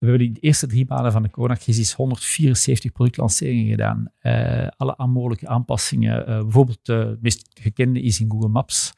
We 0.00 0.06
hebben 0.06 0.26
in 0.26 0.32
de 0.32 0.40
eerste 0.40 0.66
drie 0.66 0.84
maanden 0.88 1.12
van 1.12 1.22
de 1.22 1.30
coronacrisis 1.30 1.92
174 1.92 2.92
productlanceringen 2.92 3.70
gedaan. 3.70 4.12
Uh, 4.22 4.66
alle 4.76 5.06
mogelijke 5.06 5.48
aanpassingen. 5.48 6.20
Uh, 6.20 6.40
bijvoorbeeld 6.40 6.78
de 6.82 7.10
uh, 7.10 7.22
meest 7.22 7.50
gekende 7.60 8.00
is 8.00 8.20
in 8.20 8.30
Google 8.30 8.48
Maps. 8.48 8.92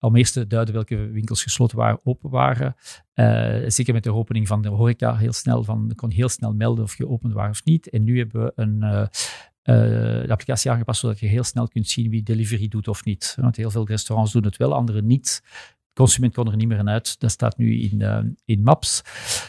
Om 0.00 0.16
eerst 0.16 0.32
te 0.32 0.46
duiden 0.46 0.74
welke 0.74 0.96
winkels 0.96 1.42
gesloten 1.42 1.76
waren, 1.76 2.00
open 2.02 2.30
waren. 2.30 2.76
Zeker 3.70 3.94
met 3.94 4.02
de 4.02 4.12
opening 4.12 4.48
van 4.48 4.62
de 4.62 4.68
horeca 4.68 5.16
heel 5.16 5.32
snel. 5.32 5.64
Van, 5.64 5.92
kon 5.96 6.10
heel 6.10 6.28
snel 6.28 6.52
melden 6.52 6.84
of 6.84 6.96
je 6.96 7.04
geopend 7.04 7.32
waren 7.32 7.50
of 7.50 7.64
niet. 7.64 7.88
En 7.90 8.04
nu 8.04 8.18
hebben 8.18 8.44
we 8.44 8.52
een, 8.54 8.78
de 9.62 10.26
applicatie 10.28 10.70
aangepast 10.70 11.00
zodat 11.00 11.20
je 11.20 11.26
heel 11.26 11.44
snel 11.44 11.68
kunt 11.68 11.88
zien 11.88 12.10
wie 12.10 12.22
delivery 12.22 12.68
doet 12.68 12.88
of 12.88 13.04
niet. 13.04 13.36
Want 13.40 13.56
heel 13.56 13.70
veel 13.70 13.86
restaurants 13.86 14.32
doen 14.32 14.44
het 14.44 14.56
wel, 14.56 14.74
andere 14.74 15.02
niet 15.02 15.42
consument 15.94 16.34
kon 16.34 16.50
er 16.50 16.56
niet 16.56 16.68
meer 16.68 16.78
aan 16.78 16.88
uit. 16.88 17.20
Dat 17.20 17.30
staat 17.30 17.56
nu 17.56 17.80
in, 17.80 18.00
uh, 18.00 18.18
in 18.44 18.62
Maps. 18.62 19.02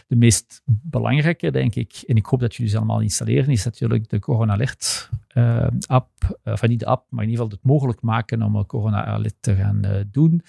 De 0.08 0.16
meest 0.16 0.62
belangrijke, 0.66 1.52
denk 1.52 1.76
ik, 1.76 2.04
en 2.08 2.16
ik 2.16 2.26
hoop 2.26 2.40
dat 2.40 2.56
jullie 2.56 2.72
ze 2.72 2.78
allemaal 2.78 3.02
installeren, 3.02 3.50
is 3.50 3.66
natuurlijk 3.66 4.10
de 4.10 4.20
Corona 4.20 4.54
Alert 4.54 5.10
uh, 5.34 5.68
app. 5.88 6.40
Enfin, 6.44 6.70
niet 6.70 6.80
de 6.80 6.86
app, 6.86 7.06
maar 7.10 7.24
in 7.24 7.30
ieder 7.30 7.44
geval 7.44 7.60
het 7.60 7.70
mogelijk 7.70 8.02
maken 8.02 8.42
om 8.42 8.56
een 8.56 8.66
Corona 8.66 9.06
Alert 9.06 9.36
te 9.40 9.56
gaan 9.56 9.82
doen. 10.12 10.42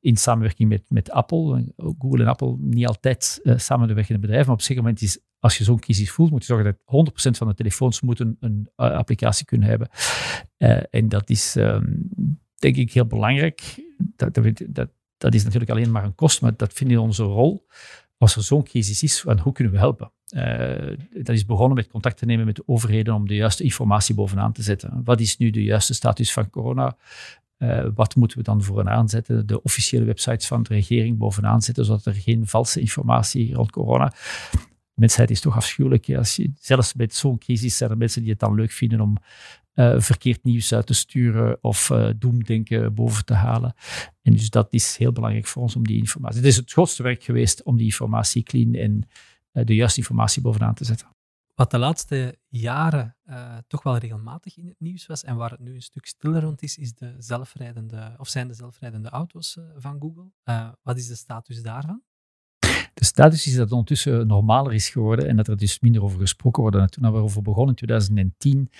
in 0.00 0.16
samenwerking 0.16 0.68
met, 0.68 0.82
met 0.88 1.10
Apple. 1.10 1.72
Google 1.76 2.22
en 2.22 2.28
Apple 2.28 2.56
niet 2.58 2.86
altijd 2.86 3.40
samen 3.56 3.88
de 3.88 3.94
weg 3.94 4.08
in 4.08 4.14
het 4.14 4.22
bedrijf, 4.24 4.44
maar 4.44 4.54
op 4.54 4.60
een 4.60 4.66
zeker 4.66 4.82
moment 4.82 5.02
is 5.02 5.20
als 5.40 5.58
je 5.58 5.64
zo'n 5.64 5.78
crisis 5.78 6.10
voelt, 6.10 6.30
moet 6.30 6.46
je 6.46 6.54
zorgen 6.54 6.76
dat 6.84 7.10
100% 7.30 7.36
van 7.36 7.48
de 7.48 7.54
telefoons 7.54 8.00
moeten 8.00 8.36
een 8.40 8.68
applicatie 8.74 9.44
kunnen 9.44 9.68
hebben. 9.68 9.88
en 10.90 11.08
dat 11.08 11.30
is, 11.30 11.54
um, 11.56 12.10
denk 12.58 12.76
ik, 12.76 12.92
heel 12.92 13.06
belangrijk 13.06 13.74
dat, 14.16 14.34
dat, 14.66 14.88
dat, 15.18 15.34
is 15.34 15.44
natuurlijk 15.44 15.70
alleen 15.70 15.90
maar 15.90 16.04
een 16.04 16.14
kost, 16.14 16.42
maar 16.42 16.56
dat 16.56 16.72
vinden 16.72 16.96
we 16.96 17.02
onze 17.02 17.22
rol. 17.22 17.66
Als 18.18 18.36
er 18.36 18.42
zo'n 18.42 18.62
crisis 18.62 19.02
is, 19.02 19.20
hoe 19.42 19.52
kunnen 19.52 19.72
we 19.72 19.78
helpen? 19.78 20.12
Uh, 20.30 20.96
dat 21.12 21.34
is 21.34 21.44
begonnen 21.44 21.76
met 21.76 21.88
contact 21.88 22.16
te 22.16 22.24
nemen 22.24 22.46
met 22.46 22.56
de 22.56 22.62
overheden 22.66 23.14
om 23.14 23.28
de 23.28 23.34
juiste 23.34 23.62
informatie 23.62 24.14
bovenaan 24.14 24.52
te 24.52 24.62
zetten. 24.62 25.00
Wat 25.04 25.20
is 25.20 25.36
nu 25.36 25.50
de 25.50 25.62
juiste 25.62 25.94
status 25.94 26.32
van 26.32 26.50
corona? 26.50 26.96
Uh, 27.58 27.86
wat 27.94 28.16
moeten 28.16 28.38
we 28.38 28.44
dan 28.44 28.62
vooraan 28.62 29.08
zetten? 29.08 29.46
De 29.46 29.62
officiële 29.62 30.04
websites 30.04 30.46
van 30.46 30.62
de 30.62 30.74
regering 30.74 31.18
bovenaan 31.18 31.62
zetten, 31.62 31.84
zodat 31.84 32.04
er 32.04 32.14
geen 32.14 32.46
valse 32.46 32.80
informatie 32.80 33.54
rond 33.54 33.70
corona. 33.70 34.12
Mensheid 34.94 35.30
is 35.30 35.40
toch 35.40 35.56
afschuwelijk. 35.56 36.14
Als 36.16 36.36
je, 36.36 36.52
zelfs 36.60 36.94
met 36.94 37.14
zo'n 37.14 37.38
crisis 37.38 37.76
zijn 37.76 37.90
er 37.90 37.96
mensen 37.96 38.22
die 38.22 38.30
het 38.30 38.40
dan 38.40 38.54
leuk 38.54 38.70
vinden 38.70 39.00
om 39.00 39.16
uh, 39.78 40.00
verkeerd 40.00 40.44
nieuws 40.44 40.72
uit 40.72 40.86
te 40.86 40.94
sturen 40.94 41.58
of 41.60 41.90
uh, 41.90 42.10
doemdenken 42.16 42.94
boven 42.94 43.24
te 43.24 43.34
halen. 43.34 43.74
En 44.22 44.32
dus 44.32 44.50
dat 44.50 44.72
is 44.72 44.96
heel 44.96 45.12
belangrijk 45.12 45.46
voor 45.46 45.62
ons 45.62 45.76
om 45.76 45.86
die 45.86 45.98
informatie. 45.98 46.36
Het 46.36 46.46
is 46.46 46.56
het 46.56 46.72
grootste 46.72 47.02
werk 47.02 47.22
geweest 47.22 47.62
om 47.62 47.76
die 47.76 47.86
informatie 47.86 48.42
clean 48.42 48.74
en 48.74 49.08
uh, 49.52 49.64
de 49.64 49.74
juiste 49.74 49.98
informatie 49.98 50.42
bovenaan 50.42 50.74
te 50.74 50.84
zetten. 50.84 51.16
Wat 51.54 51.70
de 51.70 51.78
laatste 51.78 52.38
jaren 52.48 53.16
toch 53.66 53.82
wel 53.82 53.96
regelmatig 53.96 54.56
in 54.56 54.66
het 54.66 54.80
nieuws 54.80 55.06
was 55.06 55.24
en 55.24 55.36
waar 55.36 55.50
het 55.50 55.60
nu 55.60 55.74
een 55.74 55.82
stuk 55.82 56.06
stiller 56.06 56.40
rond 56.42 56.62
is, 56.62 56.76
is 56.76 56.94
de 56.94 57.14
zelfrijdende, 57.18 58.14
of 58.18 58.28
zijn 58.28 58.48
de 58.48 58.54
zelfrijdende 58.54 59.08
auto's 59.08 59.58
van 59.76 60.00
Google. 60.00 60.30
wat 60.82 60.96
is 60.96 61.06
de 61.06 61.14
status 61.14 61.62
daarvan? 61.62 62.02
De 62.98 63.04
status 63.04 63.46
is 63.46 63.52
dat 63.52 63.62
het 63.62 63.72
ondertussen 63.72 64.26
normaler 64.26 64.74
is 64.74 64.88
geworden 64.88 65.28
en 65.28 65.36
dat 65.36 65.48
er 65.48 65.56
dus 65.56 65.80
minder 65.80 66.02
over 66.02 66.20
gesproken 66.20 66.62
wordt. 66.62 66.76
En 66.76 66.90
toen 66.90 67.12
we 67.12 67.18
erover 67.18 67.42
begonnen 67.42 67.68
in 67.68 67.74
2010, 67.74 68.70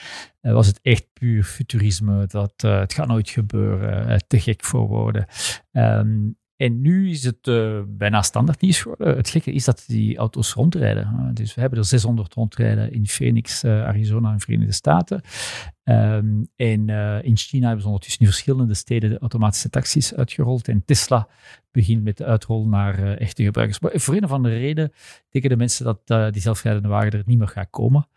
eh, 0.41 0.53
was 0.53 0.67
het 0.67 0.79
echt 0.83 1.07
puur 1.13 1.45
futurisme. 1.45 2.27
Dat 2.27 2.53
uh, 2.65 2.79
het 2.79 2.93
gaat 2.93 3.07
nooit 3.07 3.29
gebeuren, 3.29 4.11
uh, 4.11 4.17
te 4.27 4.41
gek 4.41 4.65
voor 4.65 4.87
woorden. 4.87 5.27
Um, 5.73 6.37
en 6.59 6.81
nu 6.81 7.11
is 7.11 7.25
het 7.25 7.47
uh, 7.47 7.81
bijna 7.87 8.23
standaard 8.23 8.61
nieuws 8.61 8.83
geworden. 8.83 9.17
Het 9.17 9.29
gekke 9.29 9.53
is 9.53 9.65
dat 9.65 9.85
die 9.87 10.17
auto's 10.17 10.53
rondrijden. 10.53 11.31
Dus 11.35 11.55
we 11.55 11.61
hebben 11.61 11.79
er 11.79 11.85
600 11.85 12.35
rondrijden 12.35 12.93
in 12.93 13.07
Phoenix, 13.07 13.65
uh, 13.65 13.85
Arizona 13.85 14.33
en 14.33 14.41
Verenigde 14.41 14.73
Staten. 14.73 15.21
Um, 15.85 16.49
en 16.57 16.89
in 17.23 17.37
China 17.37 17.65
hebben 17.65 17.81
ze 17.81 17.87
ondertussen 17.87 18.21
in 18.21 18.27
verschillende 18.27 18.75
steden 18.75 19.11
de 19.11 19.19
automatische 19.19 19.71
taxis 19.71 20.15
uitgerold. 20.15 20.69
En 20.69 20.85
Tesla 20.85 21.29
begint 21.71 22.05
met 22.05 22.17
de 22.17 22.25
uitrol 22.25 22.67
naar 22.67 23.17
echte 23.17 23.43
gebruikers. 23.43 23.81
Maar 23.81 23.91
voor 23.95 24.15
een 24.15 24.25
of 24.25 24.33
andere 24.33 24.59
reden 24.59 24.93
denken 25.31 25.51
de 25.51 25.57
mensen 25.57 25.85
dat 25.85 26.33
die 26.33 26.43
zelfrijdende 26.43 26.89
wagen 26.89 27.11
er 27.11 27.23
niet 27.27 27.39
meer 27.39 27.49
gaat 27.49 27.71
komen. 27.71 28.09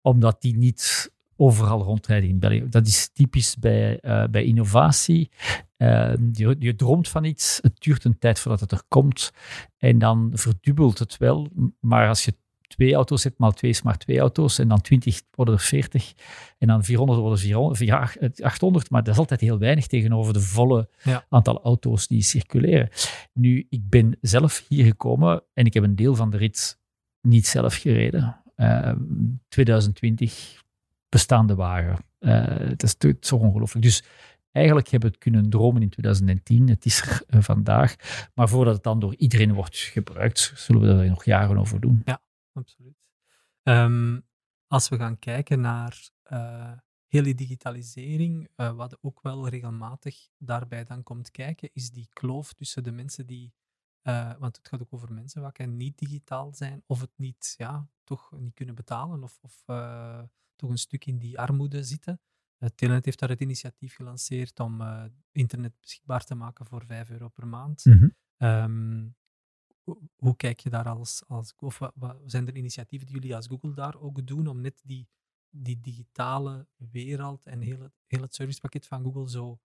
Omdat 0.00 0.42
die 0.42 0.56
niet 0.56 1.10
overal 1.36 1.82
rondrijden 1.82 2.28
in 2.28 2.38
België. 2.38 2.66
Dat 2.68 2.86
is 2.86 3.10
typisch 3.12 3.56
bij, 3.56 3.98
uh, 4.02 4.24
bij 4.24 4.44
innovatie. 4.44 5.30
Uh, 5.78 6.12
je, 6.32 6.56
je, 6.58 6.76
droomt 6.76 7.08
van 7.08 7.24
iets, 7.24 7.58
het 7.62 7.80
duurt 7.80 8.04
een 8.04 8.18
tijd 8.18 8.38
voordat 8.38 8.60
het 8.60 8.72
er 8.72 8.82
komt 8.88 9.32
en 9.78 9.98
dan 9.98 10.30
verdubbelt 10.34 10.98
het 10.98 11.16
wel. 11.16 11.48
Maar 11.80 12.08
als 12.08 12.24
je 12.24 12.34
twee 12.66 12.94
auto's 12.94 13.24
hebt, 13.24 13.38
maar 13.38 13.52
twee 13.52 13.70
is 13.70 13.82
maar 13.82 13.98
twee 13.98 14.18
auto's 14.18 14.58
en 14.58 14.68
dan 14.68 14.80
20 14.80 15.22
worden 15.30 15.54
er 15.54 15.60
40 15.60 16.12
en 16.58 16.66
dan 16.66 16.84
400 16.84 17.20
worden 17.20 17.38
400, 17.38 18.42
800, 18.42 18.90
maar 18.90 19.02
dat 19.02 19.12
is 19.12 19.20
altijd 19.20 19.40
heel 19.40 19.58
weinig 19.58 19.86
tegenover 19.86 20.32
de 20.32 20.40
volle 20.40 20.88
ja. 21.02 21.26
aantal 21.28 21.62
auto's 21.62 22.06
die 22.06 22.22
circuleren. 22.22 22.88
Nu, 23.32 23.66
ik 23.70 23.88
ben 23.88 24.18
zelf 24.20 24.64
hier 24.68 24.84
gekomen 24.84 25.42
en 25.54 25.64
ik 25.64 25.74
heb 25.74 25.82
een 25.82 25.96
deel 25.96 26.14
van 26.14 26.30
de 26.30 26.36
rit 26.36 26.78
niet 27.20 27.46
zelf 27.46 27.74
gereden. 27.74 28.42
Uh, 28.56 28.92
2020 29.48 30.64
bestaande 31.08 31.54
wagen. 31.54 31.96
Uh, 32.20 32.44
het 32.46 32.82
is 32.82 32.94
zo 33.20 33.36
ongelooflijk. 33.36 33.84
Dus 33.84 34.04
eigenlijk 34.52 34.88
hebben 34.88 35.08
we 35.08 35.14
het 35.14 35.24
kunnen 35.24 35.50
dromen 35.50 35.82
in 35.82 35.88
2010. 35.88 36.68
Het 36.68 36.84
is 36.84 37.02
er 37.02 37.22
uh, 37.28 37.42
vandaag. 37.42 37.96
Maar 38.34 38.48
voordat 38.48 38.74
het 38.74 38.82
dan 38.82 39.00
door 39.00 39.14
iedereen 39.16 39.52
wordt 39.52 39.76
gebruikt, 39.76 40.52
zullen 40.54 40.82
we 40.82 41.02
er 41.02 41.08
nog 41.08 41.24
jaren 41.24 41.58
over 41.58 41.80
doen. 41.80 42.02
Ja, 42.04 42.22
absoluut. 42.52 42.94
Um, 43.62 44.24
als 44.66 44.88
we 44.88 44.96
gaan 44.96 45.18
kijken 45.18 45.60
naar 45.60 46.08
uh, 46.32 46.72
hele 47.06 47.34
digitalisering, 47.34 48.48
wat 48.56 48.98
ook 49.00 49.22
wel 49.22 49.48
regelmatig 49.48 50.28
daarbij 50.38 50.84
dan 50.84 51.02
komt 51.02 51.30
kijken, 51.30 51.70
is 51.72 51.90
die 51.90 52.08
kloof 52.12 52.52
tussen 52.52 52.82
de 52.82 52.92
mensen 52.92 53.26
die 53.26 53.54
want 54.38 54.56
het 54.56 54.68
gaat 54.68 54.80
ook 54.80 54.92
over 54.92 55.12
mensen 55.12 55.42
wat 55.42 55.58
niet 55.58 55.98
digitaal 55.98 56.54
zijn 56.54 56.82
of 56.86 57.00
het 57.00 57.12
niet, 57.16 57.54
ja, 57.56 57.88
toch 58.04 58.32
niet 58.38 58.54
kunnen 58.54 58.74
betalen 58.74 59.22
of, 59.22 59.38
of 59.42 59.62
toch 60.56 60.70
een 60.70 60.78
stuk 60.78 61.06
in 61.06 61.18
die 61.18 61.38
armoede 61.38 61.84
zitten. 61.84 62.20
Uh, 62.58 62.68
Telenet 62.74 63.04
heeft 63.04 63.18
daar 63.18 63.28
het 63.28 63.40
initiatief 63.40 63.94
gelanceerd 63.94 64.60
om 64.60 64.80
uh, 64.80 65.04
internet 65.32 65.80
beschikbaar 65.80 66.24
te 66.24 66.34
maken 66.34 66.66
voor 66.66 66.84
5 66.86 67.10
euro 67.10 67.28
per 67.28 67.46
maand. 67.46 67.84
Mm 67.84 67.92
-hmm. 67.92 68.48
um, 68.48 69.16
hoe, 69.82 69.98
hoe, 70.16 70.36
kijk 70.36 70.60
je 70.60 70.70
daar 70.70 70.88
als, 70.88 71.22
als 71.26 71.54
of 71.56 71.78
wat, 71.78 71.92
wat, 71.94 72.16
zijn 72.26 72.46
er 72.46 72.56
initiatieven 72.56 73.06
die 73.06 73.16
jullie 73.16 73.36
als 73.36 73.46
Google 73.46 73.74
daar 73.74 74.00
ook 74.00 74.26
doen 74.26 74.46
om 74.46 74.60
net 74.60 74.80
die, 74.84 75.08
die 75.50 75.80
digitale 75.80 76.66
wereld 76.76 77.46
en 77.46 77.60
heel 77.60 77.80
het, 77.80 77.92
heel 78.06 78.22
het 78.22 78.34
servicepakket 78.34 78.86
van 78.86 79.02
Google 79.02 79.30
zo 79.30 79.58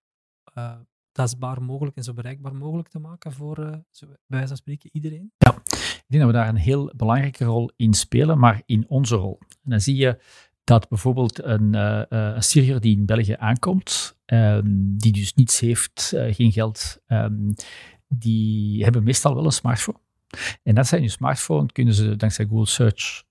uh, 0.58 0.80
tastbaar 1.12 1.62
mogelijk 1.62 1.98
en 1.98 2.04
zo 2.04 2.14
bereikbaar 2.14 2.56
mogelijk 2.56 2.90
te 2.90 3.00
maken 3.00 3.32
voor, 3.32 3.60
uh, 3.60 3.76
zo, 3.90 4.08
bij 4.08 4.18
wijze 4.26 4.48
van 4.48 4.58
spreken, 4.58 4.90
iedereen? 4.94 5.34
Ja, 5.38 5.56
ik 5.68 6.06
denk 6.08 6.24
dat 6.24 6.32
we 6.32 6.38
daar 6.38 6.48
een 6.48 6.56
heel 6.56 6.94
belangrijke 6.96 7.46
rol 7.46 7.72
in 7.76 7.94
spelen, 7.94 8.40
maar 8.40 8.62
in 8.66 8.88
onze 8.88 9.16
rol. 9.16 9.40
En 9.40 9.70
dan 9.70 9.82
zie 9.82 9.96
je 9.96 10.22
dat 10.64 10.90
bijvoorbeeld 10.90 11.44
een, 11.44 11.76
uh, 11.76 12.40
Syriër 12.40 12.80
die 12.80 12.98
in 12.98 13.06
België 13.06 13.36
aankomt, 13.38 14.18
um, 14.26 14.98
die 14.98 15.12
dus 15.12 15.34
niets 15.34 15.60
heeft, 15.60 16.12
uh, 16.16 16.34
geen 16.34 16.52
geld, 16.52 16.98
um, 17.08 17.54
die 18.08 18.84
hebben 18.84 19.04
meestal 19.04 19.36
wel 19.36 19.46
een 19.46 19.52
smartphone. 19.52 19.98
En 20.64 20.76
dat 20.76 20.88
zijn 20.88 21.02
hun 21.02 21.10
smartphone, 21.10 21.72
kunnen 21.72 21.94
ze 21.94 22.16
dankzij 22.16 22.46
Google 22.46 22.66
Search 22.68 23.24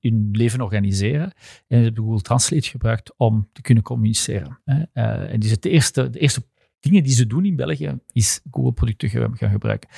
hun 0.00 0.28
leven 0.32 0.60
organiseren. 0.60 1.32
En 1.68 1.78
ze 1.78 1.84
hebben 1.84 2.04
Google 2.04 2.20
Translate 2.20 2.68
gebruikt 2.68 3.14
om 3.16 3.48
te 3.52 3.60
kunnen 3.60 3.82
communiceren. 3.82 4.60
Uh, 4.64 5.32
en 5.32 5.40
dus 5.40 5.50
het 5.50 5.64
eerste, 5.64 6.10
de 6.10 6.18
eerste 6.18 6.46
dingen 6.80 7.02
die 7.02 7.12
ze 7.12 7.26
doen 7.26 7.44
in 7.44 7.56
België, 7.56 7.98
is 8.12 8.40
Google-producten 8.50 9.08
gaan 9.08 9.50
gebruiken. 9.50 9.88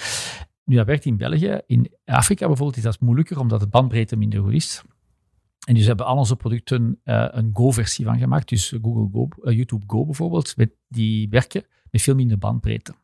Nu, 0.64 0.76
dat 0.76 0.87
werkt 0.87 1.05
in 1.05 1.16
België. 1.16 1.61
In 1.66 1.91
Afrika 2.05 2.47
bijvoorbeeld 2.47 2.76
is 2.76 2.82
dat 2.82 3.01
moeilijker, 3.01 3.39
omdat 3.39 3.61
de 3.61 3.66
bandbreedte 3.66 4.16
minder 4.16 4.41
goed 4.41 4.53
is. 4.53 4.82
En 5.67 5.75
dus 5.75 5.87
hebben 5.87 6.07
al 6.07 6.17
onze 6.17 6.37
producten 6.37 7.01
uh, 7.05 7.27
een 7.31 7.51
Go-versie 7.53 8.05
van 8.05 8.19
gemaakt. 8.19 8.49
Dus 8.49 8.75
Google 8.83 9.09
Go, 9.12 9.29
uh, 9.43 9.57
YouTube 9.57 9.85
Go 9.87 10.05
bijvoorbeeld, 10.05 10.57
met, 10.57 10.71
die 10.89 11.29
werken 11.29 11.64
met 11.91 12.03
veel 12.03 12.14
minder 12.14 12.39
bandbreedte. 12.39 12.95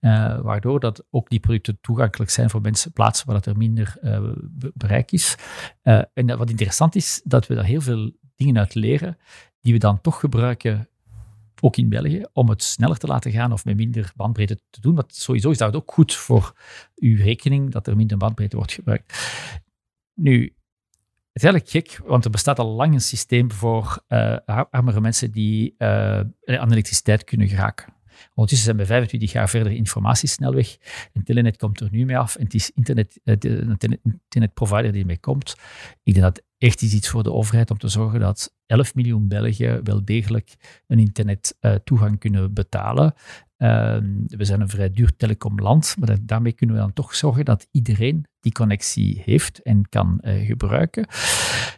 Uh, 0.00 0.40
waardoor 0.40 0.80
dat 0.80 1.04
ook 1.10 1.28
die 1.28 1.40
producten 1.40 1.78
toegankelijk 1.80 2.30
zijn 2.30 2.50
voor 2.50 2.60
mensen, 2.60 2.92
plaatsen 2.92 3.26
waar 3.26 3.34
dat 3.34 3.46
er 3.46 3.56
minder 3.56 3.98
bereik 4.74 5.12
is. 5.12 5.36
en 6.12 6.36
wat 6.38 6.50
interessant 6.50 6.94
is, 6.94 7.20
dat 7.24 7.46
we 7.46 7.54
daar 7.54 7.64
heel 7.64 7.80
veel 7.80 8.12
dingen 8.36 8.58
uit 8.58 8.74
leren, 8.74 9.18
die 9.60 9.72
we 9.72 9.78
dan 9.78 10.00
toch 10.00 10.20
gebruiken 10.20 10.88
ook 11.60 11.76
in 11.76 11.88
België, 11.88 12.24
om 12.32 12.48
het 12.48 12.62
sneller 12.62 12.96
te 12.96 13.06
laten 13.06 13.32
gaan 13.32 13.52
of 13.52 13.64
met 13.64 13.76
minder 13.76 14.12
bandbreedte 14.16 14.60
te 14.70 14.80
doen. 14.80 14.94
Want 14.94 15.14
sowieso 15.14 15.50
is 15.50 15.58
dat 15.58 15.76
ook 15.76 15.92
goed 15.92 16.14
voor 16.14 16.52
uw 16.94 17.16
rekening 17.16 17.72
dat 17.72 17.86
er 17.86 17.96
minder 17.96 18.16
bandbreedte 18.16 18.56
wordt 18.56 18.72
gebruikt. 18.72 19.12
Nu, 20.14 20.54
het 21.34 21.42
is 21.42 21.50
eigenlijk 21.50 21.70
gek, 21.70 22.08
want 22.08 22.24
er 22.24 22.30
bestaat 22.30 22.58
al 22.58 22.74
lang 22.74 22.94
een 22.94 23.00
systeem 23.00 23.52
voor 23.52 24.02
uh, 24.08 24.36
armere 24.70 25.00
mensen 25.00 25.30
die 25.30 25.74
uh, 25.78 25.88
aan 26.44 26.72
elektriciteit 26.72 27.24
kunnen 27.24 27.48
geraken. 27.48 27.94
Ondertussen 28.34 28.66
zijn 28.66 28.76
we 28.76 28.86
25 28.86 29.32
jaar 29.32 29.48
verder 29.48 29.72
informatiesnelweg. 29.72 30.76
En 31.12 31.24
Telenet 31.24 31.56
komt 31.56 31.80
er 31.80 31.88
nu 31.90 32.04
mee 32.04 32.18
af. 32.18 32.36
En 32.36 32.44
het 32.44 32.54
is 32.54 32.70
internet, 32.70 33.20
eh, 33.24 33.36
de 33.38 34.00
internetprovider 34.02 34.92
die 34.92 35.00
ermee 35.00 35.18
komt. 35.18 35.56
Ik 36.02 36.14
denk 36.14 36.24
dat 36.26 36.44
echt 36.58 36.82
is 36.82 36.94
iets 36.94 37.08
voor 37.08 37.22
de 37.22 37.32
overheid 37.32 37.70
om 37.70 37.78
te 37.78 37.88
zorgen 37.88 38.20
dat 38.20 38.54
11 38.66 38.94
miljoen 38.94 39.28
Belgen 39.28 39.84
wel 39.84 40.04
degelijk 40.04 40.54
een 40.86 40.98
internettoegang 40.98 42.12
uh, 42.12 42.18
kunnen 42.18 42.52
betalen. 42.52 43.14
Uh, 43.58 43.96
we 44.26 44.44
zijn 44.44 44.60
een 44.60 44.68
vrij 44.68 44.90
duur 44.90 45.16
telecomland, 45.16 45.96
maar 45.98 46.16
daarmee 46.22 46.52
kunnen 46.52 46.76
we 46.76 46.82
dan 46.82 46.92
toch 46.92 47.14
zorgen 47.14 47.44
dat 47.44 47.68
iedereen 47.70 48.26
die 48.44 48.52
connectie 48.52 49.22
heeft 49.24 49.62
en 49.62 49.88
kan 49.88 50.20
uh, 50.22 50.46
gebruiken. 50.46 51.06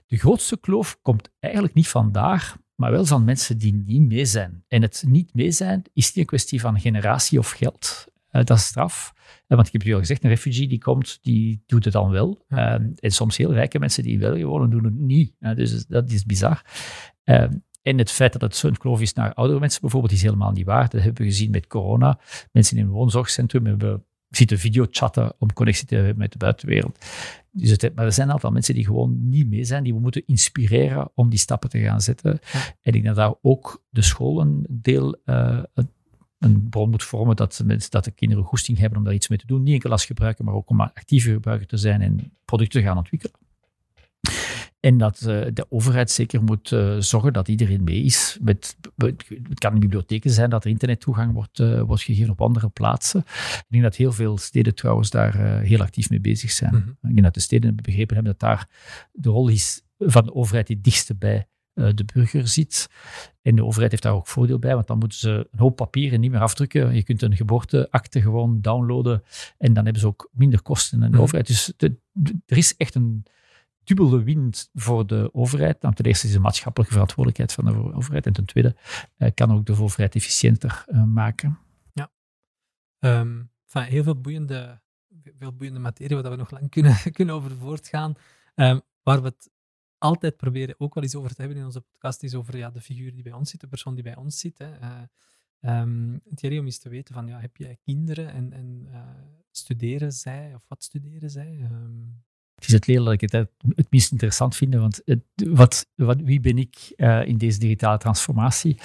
De 0.07 0.17
grootste 0.17 0.61
kloof 0.61 0.99
komt 1.03 1.31
eigenlijk 1.39 1.75
niet 1.75 1.89
vandaar, 1.89 2.57
maar 2.75 2.91
wel 2.91 3.05
van 3.05 3.25
mensen 3.25 3.59
die 3.59 3.75
niet 3.75 4.09
mee 4.09 4.25
zijn. 4.25 4.64
En 4.69 4.83
het 4.83 5.05
niet 5.07 5.35
mee 5.35 5.51
zijn 5.51 5.83
is 5.93 6.07
niet 6.07 6.17
een 6.17 6.25
kwestie 6.25 6.61
van 6.61 6.81
generatie 6.81 7.39
of 7.39 7.51
geld. 7.51 8.07
dat 8.31 8.51
is 8.51 8.64
straf. 8.64 9.12
want 9.47 9.67
ik 9.67 9.73
heb 9.73 9.83
je 9.83 9.93
al 9.93 9.99
gezegd, 9.99 10.25
een 10.25 10.31
refugee 10.31 10.69
die 10.69 10.79
komt, 10.79 11.19
die 11.23 11.62
doet 11.67 11.85
het 11.85 11.93
dan 11.93 12.11
wel. 12.11 12.45
en 12.49 12.97
soms 13.01 13.37
heel 13.37 13.53
rijke 13.53 13.79
mensen 13.79 14.03
die 14.03 14.19
België 14.19 14.45
wonen, 14.45 14.71
doen 14.71 14.85
het 14.85 14.95
niet. 14.95 15.35
dus 15.39 15.87
dat 15.87 16.11
is 16.11 16.25
bizar. 16.25 16.64
En 17.83 17.99
het 17.99 18.11
feit 18.11 18.33
dat 18.33 18.41
het 18.41 18.57
zo'n 18.57 18.77
kloof 18.77 19.01
is 19.01 19.12
naar 19.12 19.35
oudere 19.35 19.61
mensen 19.61 19.81
bijvoorbeeld, 19.81 20.12
is 20.12 20.23
helemaal 20.23 20.53
niet 20.53 20.67
waar. 20.67 20.89
Dat 20.89 21.03
hebben 21.03 21.23
we 21.23 21.29
gezien 21.29 21.51
met 21.51 21.67
corona. 21.67 22.19
Mensen 22.53 22.77
in 22.77 22.85
een 22.85 22.91
woonzorgcentrum 22.91 23.67
hebben 23.67 24.05
zitten 24.29 24.59
videochatten 24.59 25.33
om 25.39 25.53
connectie 25.53 25.87
te 25.87 25.95
hebben 25.95 26.18
met 26.18 26.33
de 26.33 26.39
buitenwereld. 26.39 26.99
Dus 27.51 27.70
het, 27.70 27.95
maar 27.95 28.05
er 28.05 28.12
zijn 28.12 28.29
een 28.29 28.35
aantal 28.35 28.51
mensen 28.51 28.74
die 28.74 28.85
gewoon 28.85 29.29
niet 29.29 29.49
mee 29.49 29.64
zijn, 29.64 29.85
die 29.85 29.95
we 29.95 30.01
moeten 30.01 30.22
inspireren 30.27 31.11
om 31.14 31.29
die 31.29 31.39
stappen 31.39 31.70
te 31.70 31.79
gaan 31.79 32.01
zetten. 32.01 32.31
En 32.53 32.72
ik 32.83 32.93
denk 32.93 33.05
dat 33.05 33.16
daar 33.16 33.35
ook 33.43 33.85
de 33.91 34.03
school 34.03 34.41
een 34.41 34.66
deel, 34.68 35.16
uh, 35.24 35.62
een 36.39 36.68
bron 36.68 36.91
moet 36.91 37.03
vormen 37.03 37.37
dat, 37.37 37.62
mensen, 37.64 37.91
dat 37.91 38.05
de 38.05 38.11
kinderen 38.11 38.45
goesting 38.45 38.79
hebben 38.79 38.99
om 38.99 39.05
daar 39.05 39.14
iets 39.14 39.29
mee 39.29 39.39
te 39.39 39.47
doen. 39.47 39.62
Niet 39.62 39.74
enkel 39.74 39.91
als 39.91 40.05
gebruiker, 40.05 40.45
maar 40.45 40.55
ook 40.55 40.70
om 40.70 40.81
actieve 40.81 41.33
gebruiker 41.33 41.66
te 41.66 41.77
zijn 41.77 42.01
en 42.01 42.33
producten 42.45 42.81
te 42.81 42.87
gaan 42.87 42.99
ontwikkelen. 42.99 43.45
En 44.87 44.99
dat 44.99 45.20
uh, 45.20 45.47
de 45.53 45.66
overheid 45.68 46.11
zeker 46.11 46.43
moet 46.43 46.70
uh, 46.70 46.97
zorgen 46.99 47.32
dat 47.32 47.49
iedereen 47.49 47.84
mee 47.84 48.03
is. 48.03 48.39
Met, 48.41 48.76
het 48.97 49.59
kan 49.59 49.74
in 49.74 49.80
bibliotheken 49.80 50.30
zijn 50.30 50.51
dat 50.51 50.64
er 50.64 50.70
internettoegang 50.70 51.32
wordt, 51.32 51.59
uh, 51.59 51.80
wordt 51.80 52.03
gegeven 52.03 52.30
op 52.30 52.41
andere 52.41 52.68
plaatsen. 52.68 53.20
Ik 53.20 53.64
denk 53.68 53.82
dat 53.82 53.97
heel 53.97 54.12
veel 54.12 54.39
steden 54.39 54.74
trouwens 54.74 55.11
daar 55.11 55.61
heel 55.61 55.80
actief 55.80 56.11
mee 56.11 56.20
bezig 56.20 56.51
zijn. 56.51 56.74
Mm 56.74 56.80
-hmm. 56.80 56.91
Ik 56.91 57.14
denk 57.14 57.22
dat 57.22 57.34
de 57.34 57.41
steden 57.41 57.76
begrepen 57.76 58.14
hebben 58.14 58.32
dat 58.39 58.49
daar 58.49 58.68
de 59.12 59.28
rol 59.28 59.49
is 59.49 59.82
van 59.99 60.24
de 60.24 60.34
overheid 60.34 60.66
die 60.66 60.76
het 60.76 60.84
dichtste 60.84 61.14
bij 61.14 61.47
de 61.74 62.05
burger 62.14 62.49
zit. 62.49 62.91
En 63.43 63.57
de 63.57 63.64
overheid 63.64 63.91
heeft 63.91 64.03
daar 64.03 64.14
ook 64.14 64.26
voordeel 64.26 64.59
bij, 64.59 64.74
want 64.74 64.87
dan 64.87 64.99
moeten 64.99 65.18
ze 65.18 65.49
een 65.51 65.59
hoop 65.59 65.76
papieren 65.76 66.20
niet 66.20 66.30
meer 66.30 66.41
afdrukken. 66.41 66.95
Je 66.95 67.03
kunt 67.03 67.22
een 67.22 67.37
geboorteakte 67.37 68.20
gewoon 68.20 68.61
downloaden 68.61 69.22
en 69.59 69.72
dan 69.72 69.84
hebben 69.84 70.03
ze 70.03 70.09
ook 70.09 70.30
minder 70.32 70.62
kosten. 70.62 71.03
En 71.03 71.07
de 71.07 71.12
mhm. 71.12 71.22
overheid, 71.22 71.47
dus 71.47 71.72
de, 71.76 71.97
er 72.47 72.57
is 72.57 72.76
echt 72.76 72.95
een 72.95 73.24
dubbele 73.87 74.22
winst 74.22 74.70
voor 74.74 75.07
de 75.07 75.30
overheid. 75.32 75.82
Nou, 75.82 75.95
ten 75.95 76.05
eerste 76.05 76.26
is 76.26 76.32
de 76.32 76.41
maatschappelijke 76.41 76.93
verantwoordelijkheid 76.93 77.53
van 77.53 77.64
de 77.64 77.95
overheid. 77.95 78.26
En 78.26 78.32
ten 78.32 78.45
tweede 78.45 78.76
uh, 79.18 79.30
kan 79.34 79.53
ook 79.53 79.66
de 79.66 79.80
overheid 79.80 80.14
efficiënter 80.14 80.84
uh, 80.89 81.05
maken. 81.05 81.59
Ja. 81.93 82.11
Um, 82.99 83.51
heel 83.70 84.03
veel 84.03 84.20
boeiende, 84.20 84.80
veel 85.39 85.53
boeiende 85.53 85.80
materie 85.80 86.16
waar 86.16 86.30
we 86.30 86.37
nog 86.37 86.51
lang 86.51 86.70
kunnen, 86.70 86.97
kunnen 87.12 87.34
over 87.34 87.51
voortgaan. 87.51 88.14
Um, 88.55 88.80
waar 89.03 89.22
we 89.22 89.28
het 89.28 89.51
altijd 89.99 90.37
proberen 90.37 90.74
ook 90.78 90.95
wel 90.95 91.03
eens 91.03 91.14
over 91.14 91.34
te 91.34 91.41
hebben 91.41 91.59
in 91.59 91.64
onze 91.64 91.80
podcast, 91.80 92.22
is 92.22 92.34
over 92.34 92.57
ja, 92.57 92.70
de 92.70 92.80
figuur 92.80 93.12
die 93.12 93.22
bij 93.22 93.32
ons 93.32 93.51
zit, 93.51 93.61
de 93.61 93.66
persoon 93.66 93.95
die 93.95 94.05
bij 94.05 94.16
ons 94.16 94.39
zit. 94.39 94.59
Hè. 94.59 94.78
Uh, 94.80 95.80
um, 95.80 96.20
Thierry, 96.34 96.59
om 96.59 96.64
eens 96.64 96.78
te 96.78 96.89
weten 96.89 97.14
van, 97.14 97.26
ja, 97.26 97.41
heb 97.41 97.57
jij 97.57 97.78
kinderen 97.82 98.32
en, 98.32 98.53
en 98.53 98.89
studeren 99.51 100.12
zij, 100.12 100.55
of 100.55 100.64
wat 100.68 100.84
studeren 100.84 101.30
zij? 101.30 101.68
Um, 101.72 102.24
het 102.57 102.67
is 102.67 102.73
het 102.73 102.87
leren 102.87 103.05
dat 103.05 103.13
ik 103.13 103.21
het 103.21 103.33
het 103.75 103.87
minst 103.91 104.13
interessant 104.13 104.57
vind, 104.57 104.75
want 104.75 105.03
het, 105.05 105.21
wat, 105.35 105.87
wat, 105.95 106.21
wie 106.21 106.41
ben 106.41 106.59
ik 106.59 106.93
uh, 106.97 107.27
in 107.27 107.39
deze 107.39 107.59
digitale 107.59 107.99
transformatie? 107.99 108.77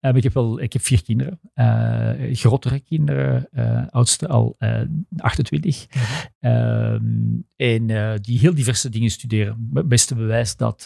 Uh, 0.00 0.14
ik, 0.14 0.22
heb 0.22 0.34
wel, 0.34 0.60
ik 0.60 0.72
heb 0.72 0.82
vier 0.82 1.02
kinderen, 1.02 1.40
uh, 1.54 2.34
grotere 2.36 2.80
kinderen, 2.80 3.48
oudste 3.90 4.28
al 4.28 4.56
28, 5.16 5.86
mm 5.90 6.00
-hmm. 6.40 7.44
en 7.56 7.86
die 8.20 8.38
heel 8.38 8.54
diverse 8.54 8.88
dingen 8.88 9.10
studeren. 9.10 9.70
Het 9.74 9.88
beste 9.88 10.14
bewijs 10.14 10.56
dat, 10.56 10.82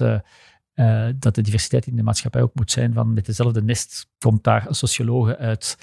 dat 1.19 1.35
de 1.35 1.43
diversiteit 1.43 1.87
in 1.87 1.97
de 1.97 2.03
maatschappij 2.03 2.43
ook 2.43 2.55
moet 2.55 2.71
zijn 2.71 2.93
van 2.93 3.13
met 3.13 3.27
dezelfde 3.27 3.63
nest 3.63 4.09
komt 4.19 4.45
daar 4.45 4.69
een 4.69 4.75
sociologe 4.75 5.37
uit 5.39 5.77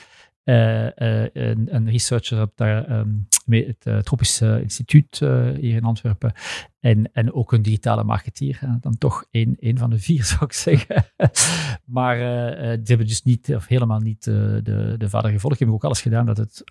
een, 0.44 1.76
een, 1.76 1.90
researcher 1.90 2.42
op 2.42 2.52
daar, 2.56 3.00
um, 3.00 3.28
het 3.46 3.86
uh, 3.86 4.00
Tropisch 4.00 4.42
Instituut 4.42 5.20
hier 5.60 5.76
in 5.76 5.84
Antwerpen. 5.84 6.34
En, 6.80 7.12
en 7.14 7.34
ook 7.34 7.52
een 7.52 7.62
digitale 7.62 8.04
marketeer. 8.04 8.60
dan 8.82 8.98
toch 8.98 9.26
één, 9.32 9.56
één 9.60 9.78
van 9.78 9.90
de 9.90 10.00
vier, 10.00 10.24
zou 10.34 10.46
ik 10.46 10.54
zeggen. 10.54 11.06
maar 11.86 12.18
die 12.78 12.88
hebben 12.88 13.08
dus 13.08 13.24
niet, 13.24 13.56
of 13.56 13.68
helemaal 13.68 14.00
niet 14.00 14.24
de, 14.24 14.96
de 14.98 15.10
vader 15.10 15.32
gevolgd. 15.32 15.58
Die 15.58 15.68
hebben 15.68 15.76
ook 15.76 15.84
alles 15.84 16.02
gedaan 16.02 16.26
dat 16.26 16.38
het 16.38 16.64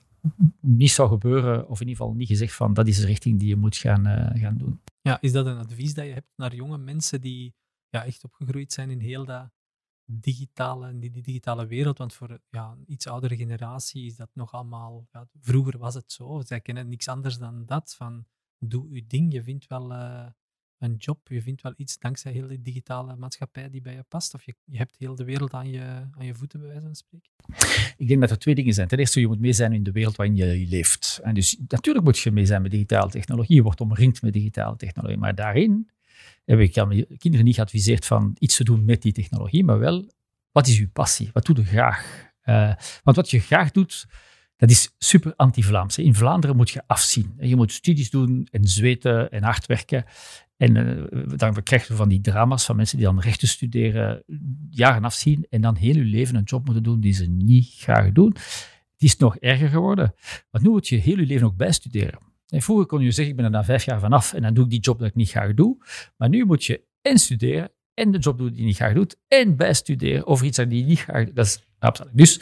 niet 0.60 0.90
zou 0.90 1.08
gebeuren, 1.08 1.68
of 1.68 1.80
in 1.80 1.88
ieder 1.88 2.02
geval 2.02 2.18
niet 2.18 2.28
gezegd 2.28 2.54
van 2.54 2.74
dat 2.74 2.86
is 2.86 3.00
de 3.00 3.06
richting 3.06 3.38
die 3.38 3.48
je 3.48 3.56
moet 3.56 3.76
gaan, 3.76 4.32
gaan 4.34 4.56
doen. 4.56 4.80
Ja, 5.00 5.18
is 5.20 5.32
dat 5.32 5.46
een 5.46 5.58
advies 5.58 5.94
dat 5.94 6.04
je 6.04 6.12
hebt 6.12 6.32
naar 6.36 6.54
jonge 6.54 6.78
mensen 6.78 7.20
die 7.20 7.54
ja, 7.88 8.04
echt 8.04 8.24
opgegroeid 8.24 8.72
zijn 8.72 8.90
in 8.90 9.00
heel 9.00 9.24
dat 9.24 9.50
digitale, 10.10 10.98
die, 10.98 11.10
die 11.10 11.22
digitale 11.22 11.66
wereld. 11.66 11.98
Want 11.98 12.14
voor 12.14 12.40
ja, 12.50 12.70
een 12.70 12.92
iets 12.92 13.06
oudere 13.06 13.36
generatie 13.36 14.06
is 14.06 14.16
dat 14.16 14.30
nog 14.32 14.52
allemaal. 14.52 15.06
Ja, 15.12 15.28
vroeger 15.40 15.78
was 15.78 15.94
het 15.94 16.12
zo. 16.12 16.42
Zij 16.44 16.60
kennen 16.60 16.88
niks 16.88 17.08
anders 17.08 17.38
dan 17.38 17.66
dat. 17.66 17.94
Van 17.94 18.24
doe 18.58 18.94
je 18.94 19.06
ding. 19.06 19.32
Je 19.32 19.42
vindt 19.42 19.66
wel 19.66 19.92
uh, 19.92 20.26
een 20.78 20.94
job. 20.94 21.28
Je 21.28 21.42
vindt 21.42 21.62
wel 21.62 21.72
iets 21.76 21.98
dankzij 21.98 22.32
heel 22.32 22.48
die 22.48 22.62
digitale 22.62 23.16
maatschappij 23.16 23.70
die 23.70 23.80
bij 23.80 23.94
je 23.94 24.02
past. 24.08 24.34
Of 24.34 24.44
je, 24.44 24.54
je 24.64 24.78
hebt 24.78 24.96
heel 24.96 25.14
de 25.14 25.24
wereld 25.24 25.52
aan 25.52 25.68
je, 25.68 26.08
aan 26.10 26.26
je 26.26 26.34
voeten, 26.34 26.60
bij 26.60 26.68
wijze 26.68 26.84
van 26.84 26.94
spreken. 26.94 27.30
Ik 27.96 28.08
denk 28.08 28.20
dat 28.20 28.30
er 28.30 28.38
twee 28.38 28.54
dingen 28.54 28.74
zijn. 28.74 28.88
Ten 28.88 28.98
eerste, 28.98 29.20
je 29.20 29.26
moet 29.26 29.40
mee 29.40 29.52
zijn 29.52 29.72
in 29.72 29.82
de 29.82 29.92
wereld 29.92 30.16
waarin 30.16 30.36
je 30.36 30.66
leeft. 30.68 31.20
En 31.22 31.34
dus 31.34 31.58
natuurlijk 31.68 32.04
moet 32.04 32.18
je 32.18 32.30
mee 32.30 32.46
zijn 32.46 32.62
met 32.62 32.70
digitale 32.70 33.10
technologie. 33.10 33.56
Je 33.56 33.62
wordt 33.62 33.80
omringd 33.80 34.22
met 34.22 34.32
digitale 34.32 34.76
technologie. 34.76 35.18
Maar 35.18 35.34
daarin 35.34 35.90
heb 36.48 36.60
ik 36.60 36.74
mijn 36.74 37.06
kinderen 37.18 37.46
niet 37.46 37.54
geadviseerd 37.54 38.06
van 38.06 38.36
iets 38.38 38.56
te 38.56 38.64
doen 38.64 38.84
met 38.84 39.02
die 39.02 39.12
technologie, 39.12 39.64
maar 39.64 39.78
wel, 39.78 40.12
wat 40.52 40.66
is 40.66 40.78
uw 40.78 40.90
passie? 40.92 41.30
Wat 41.32 41.46
doe 41.46 41.56
je 41.56 41.64
graag? 41.64 42.26
Uh, 42.44 42.72
want 43.02 43.16
wat 43.16 43.30
je 43.30 43.38
graag 43.38 43.70
doet, 43.70 44.06
dat 44.56 44.70
is 44.70 44.94
super 44.98 45.32
anti-Vlaams. 45.36 45.98
In 45.98 46.14
Vlaanderen 46.14 46.56
moet 46.56 46.70
je 46.70 46.82
afzien. 46.86 47.34
Je 47.40 47.56
moet 47.56 47.72
studies 47.72 48.10
doen 48.10 48.48
en 48.50 48.64
zweten 48.64 49.30
en 49.30 49.42
hard 49.42 49.66
werken. 49.66 50.04
En 50.56 50.76
uh, 50.76 51.22
dan 51.36 51.62
krijg 51.62 51.88
je 51.88 51.94
van 51.94 52.08
die 52.08 52.20
drama's 52.20 52.64
van 52.64 52.76
mensen 52.76 52.96
die 52.96 53.06
dan 53.06 53.20
rechten 53.20 53.48
studeren, 53.48 54.22
jaren 54.70 55.04
afzien 55.04 55.46
en 55.50 55.60
dan 55.60 55.76
heel 55.76 55.94
hun 55.94 56.04
leven 56.04 56.34
een 56.34 56.42
job 56.42 56.64
moeten 56.64 56.82
doen 56.82 57.00
die 57.00 57.12
ze 57.12 57.26
niet 57.26 57.74
graag 57.76 58.12
doen. 58.12 58.36
Die 58.96 59.08
is 59.08 59.16
nog 59.16 59.36
erger 59.36 59.68
geworden. 59.68 60.14
Want 60.50 60.64
nu 60.64 60.70
moet 60.70 60.88
je 60.88 60.96
heel 60.96 61.18
je 61.18 61.26
leven 61.26 61.46
ook 61.46 61.56
bijstuderen. 61.56 62.27
Vroeger 62.48 62.86
kon 62.86 63.00
je 63.00 63.10
zeggen, 63.10 63.34
ik 63.34 63.36
ben 63.36 63.44
er 63.44 63.50
na 63.50 63.64
vijf 63.64 63.84
jaar 63.84 64.00
vanaf 64.00 64.32
en 64.32 64.42
dan 64.42 64.54
doe 64.54 64.64
ik 64.64 64.70
die 64.70 64.80
job 64.80 64.98
dat 64.98 65.08
ik 65.08 65.14
niet 65.14 65.30
graag 65.30 65.54
doe. 65.54 65.76
Maar 66.16 66.28
nu 66.28 66.44
moet 66.44 66.64
je 66.64 66.84
en 67.02 67.18
studeren 67.18 67.70
en 67.94 68.10
de 68.10 68.18
job 68.18 68.38
doen 68.38 68.48
die 68.48 68.58
je 68.58 68.64
niet 68.64 68.76
graag 68.76 68.94
doet 68.94 69.16
en 69.28 69.56
bijstuderen 69.56 70.26
over 70.26 70.46
iets 70.46 70.56
dat 70.56 70.72
je 70.72 70.84
niet 70.84 70.98
graag 70.98 71.24
doet. 71.24 71.36
Dat 71.36 71.46
is 71.46 71.66
absoluut. 71.78 72.16
Dus 72.16 72.40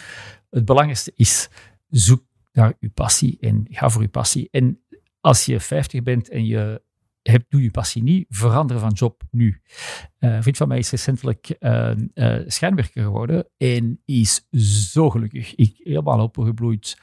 het 0.51 0.65
belangrijkste 0.65 1.13
is, 1.15 1.49
zoek 1.89 2.25
naar 2.53 2.75
je 2.79 2.89
passie 2.89 3.37
en 3.41 3.67
ga 3.71 3.91
voor 3.91 4.03
je 4.03 4.09
passie. 4.09 4.49
En 4.51 4.81
als 5.21 5.45
je 5.45 5.61
50 5.61 6.03
bent 6.03 6.29
en 6.29 6.47
je 6.47 6.83
hebt, 7.23 7.51
doe 7.51 7.63
je 7.63 7.71
passie 7.71 8.03
niet, 8.03 8.27
verander 8.29 8.79
van 8.79 8.93
job 8.93 9.23
nu. 9.31 9.61
Uh, 10.19 10.35
een 10.35 10.43
vriend 10.43 10.57
van 10.57 10.69
mij 10.69 10.79
is 10.79 10.91
recentelijk 10.91 11.57
uh, 11.61 11.91
uh, 12.15 12.39
schijnwerker 12.47 13.03
geworden 13.03 13.49
en 13.57 14.01
is 14.05 14.47
zo 14.93 15.11
gelukkig. 15.11 15.55
Ik 15.55 15.77
helemaal 15.79 16.21
opengebloeid. 16.21 16.99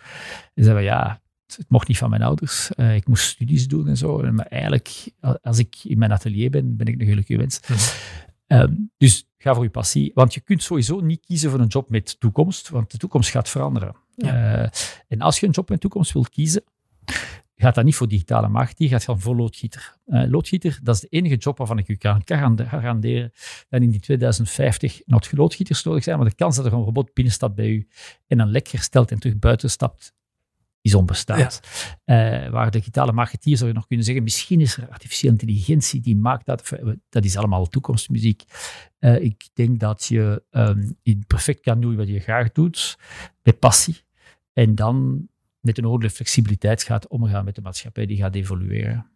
En 0.54 0.64
zei 0.64 0.84
ja, 0.84 1.22
het 1.48 1.66
mocht 1.70 1.88
niet 1.88 1.98
van 1.98 2.10
mijn 2.10 2.22
ouders. 2.22 2.70
Uh, 2.76 2.96
ik 2.96 3.08
moest 3.08 3.24
studies 3.24 3.68
doen 3.68 3.88
en 3.88 3.98
zo. 3.98 4.32
Maar 4.32 4.46
eigenlijk, 4.46 5.12
als 5.41 5.58
ik 5.58 5.76
in 5.84 5.98
mijn 5.98 6.12
atelier 6.12 6.50
ben, 6.50 6.78
ben 6.78 6.88
ik 6.88 7.02
een 7.02 7.08
gelukkige 7.08 7.39
wens. 7.39 7.60
Mm 7.68 7.78
um, 8.48 8.91
dus 8.98 9.28
ga 9.38 9.54
voor 9.54 9.64
je 9.64 9.70
passie. 9.70 10.12
Want 10.14 10.34
je 10.34 10.39
kunt 10.39 10.64
sowieso 10.64 11.00
niet 11.00 11.26
kiezen 11.26 11.50
voor 11.50 11.60
een 11.60 11.68
job 11.68 11.89
met 11.89 12.20
toekomst, 12.20 12.70
want 12.70 12.91
de 12.91 12.98
toekomst 12.98 13.30
gaat 13.30 13.49
veranderen. 13.49 13.95
Ja. 14.15 14.61
Uh, 14.64 14.70
en 15.07 15.22
als 15.22 15.40
je 15.40 15.45
een 15.45 15.52
job 15.52 15.70
met 15.70 15.80
toekomst 15.80 16.14
wilt 16.14 16.30
kiezen, 16.30 16.64
gaat 17.56 17.76
dat 17.76 17.84
niet 17.84 17.95
voor 17.95 18.07
digitale 18.07 18.48
marketing, 18.48 18.90
gaat 18.90 19.06
dan 19.06 19.20
voor 19.20 19.36
loodgieter. 19.36 19.98
Uh, 20.06 20.30
loodgieter, 20.30 20.80
dat 20.84 20.95
is 20.95 21.02
de 21.02 21.07
enige 21.07 21.36
job 21.36 21.57
waarvan 21.57 21.78
ik 21.78 21.88
u 21.88 21.95
kan 21.95 22.22
garanderen 22.26 23.32
dat 23.70 23.82
in 23.82 23.90
die 23.90 23.99
2050 23.99 25.02
nog 25.06 25.32
loodgieters 25.32 25.84
nodig 25.84 26.03
zijn, 26.03 26.18
maar 26.18 26.30
de 26.30 26.36
kans 26.36 26.56
dat 26.56 26.65
er 26.65 26.74
een 26.74 26.84
robot 26.84 27.14
binnenstapt 27.14 27.56
bij 27.56 27.70
u 27.70 27.88
en 28.28 28.40
een 28.40 28.49
lek 28.49 28.68
herstelt 28.68 29.11
en 29.11 29.20
terug 29.20 29.40
buiten 29.40 29.70
stapt, 29.70 30.14
is 30.84 30.93
onbestaand. 30.93 31.60
Ja. 32.05 32.43
Uh, 32.43 32.51
waar 32.51 32.72
digitale 32.72 33.11
marketeer 33.11 33.57
zou 33.57 33.69
je 33.69 33.76
nog 33.76 33.88
kunnen 33.88 34.05
zeggen, 34.05 34.23
misschien 34.23 34.61
is 34.61 34.77
er 34.77 34.89
artificiële 34.89 35.31
intelligentie 35.31 36.01
die 36.01 36.15
maakt 36.15 36.45
dat. 36.45 36.72
Dat 37.10 37.26
is 37.26 37.38
allemaal 37.38 37.68
toekomstmuziek. 37.68 38.43
Uh, 38.99 39.22
ik 39.22 39.49
denk 39.53 39.80
dat 39.80 40.05
je 40.05 40.43
um, 40.51 40.97
perfect 41.27 41.60
kan 41.60 41.81
doen 41.81 41.95
wat 41.95 42.07
je 42.07 42.19
graag 42.19 42.51
doet, 42.51 42.97
met 43.41 43.60
passie. 43.60 44.01
En 44.53 44.76
dan 44.76 45.27
met 45.60 45.77
een 45.77 45.84
hoge 45.84 46.10
flexibiliteit 46.10 46.84
gaat 46.84 47.07
omgaan 47.07 47.45
met 47.45 47.55
de 47.55 47.61
maatschappij 47.61 48.05
die 48.05 48.18
gaat 48.18 48.35
evolueren. 48.35 49.11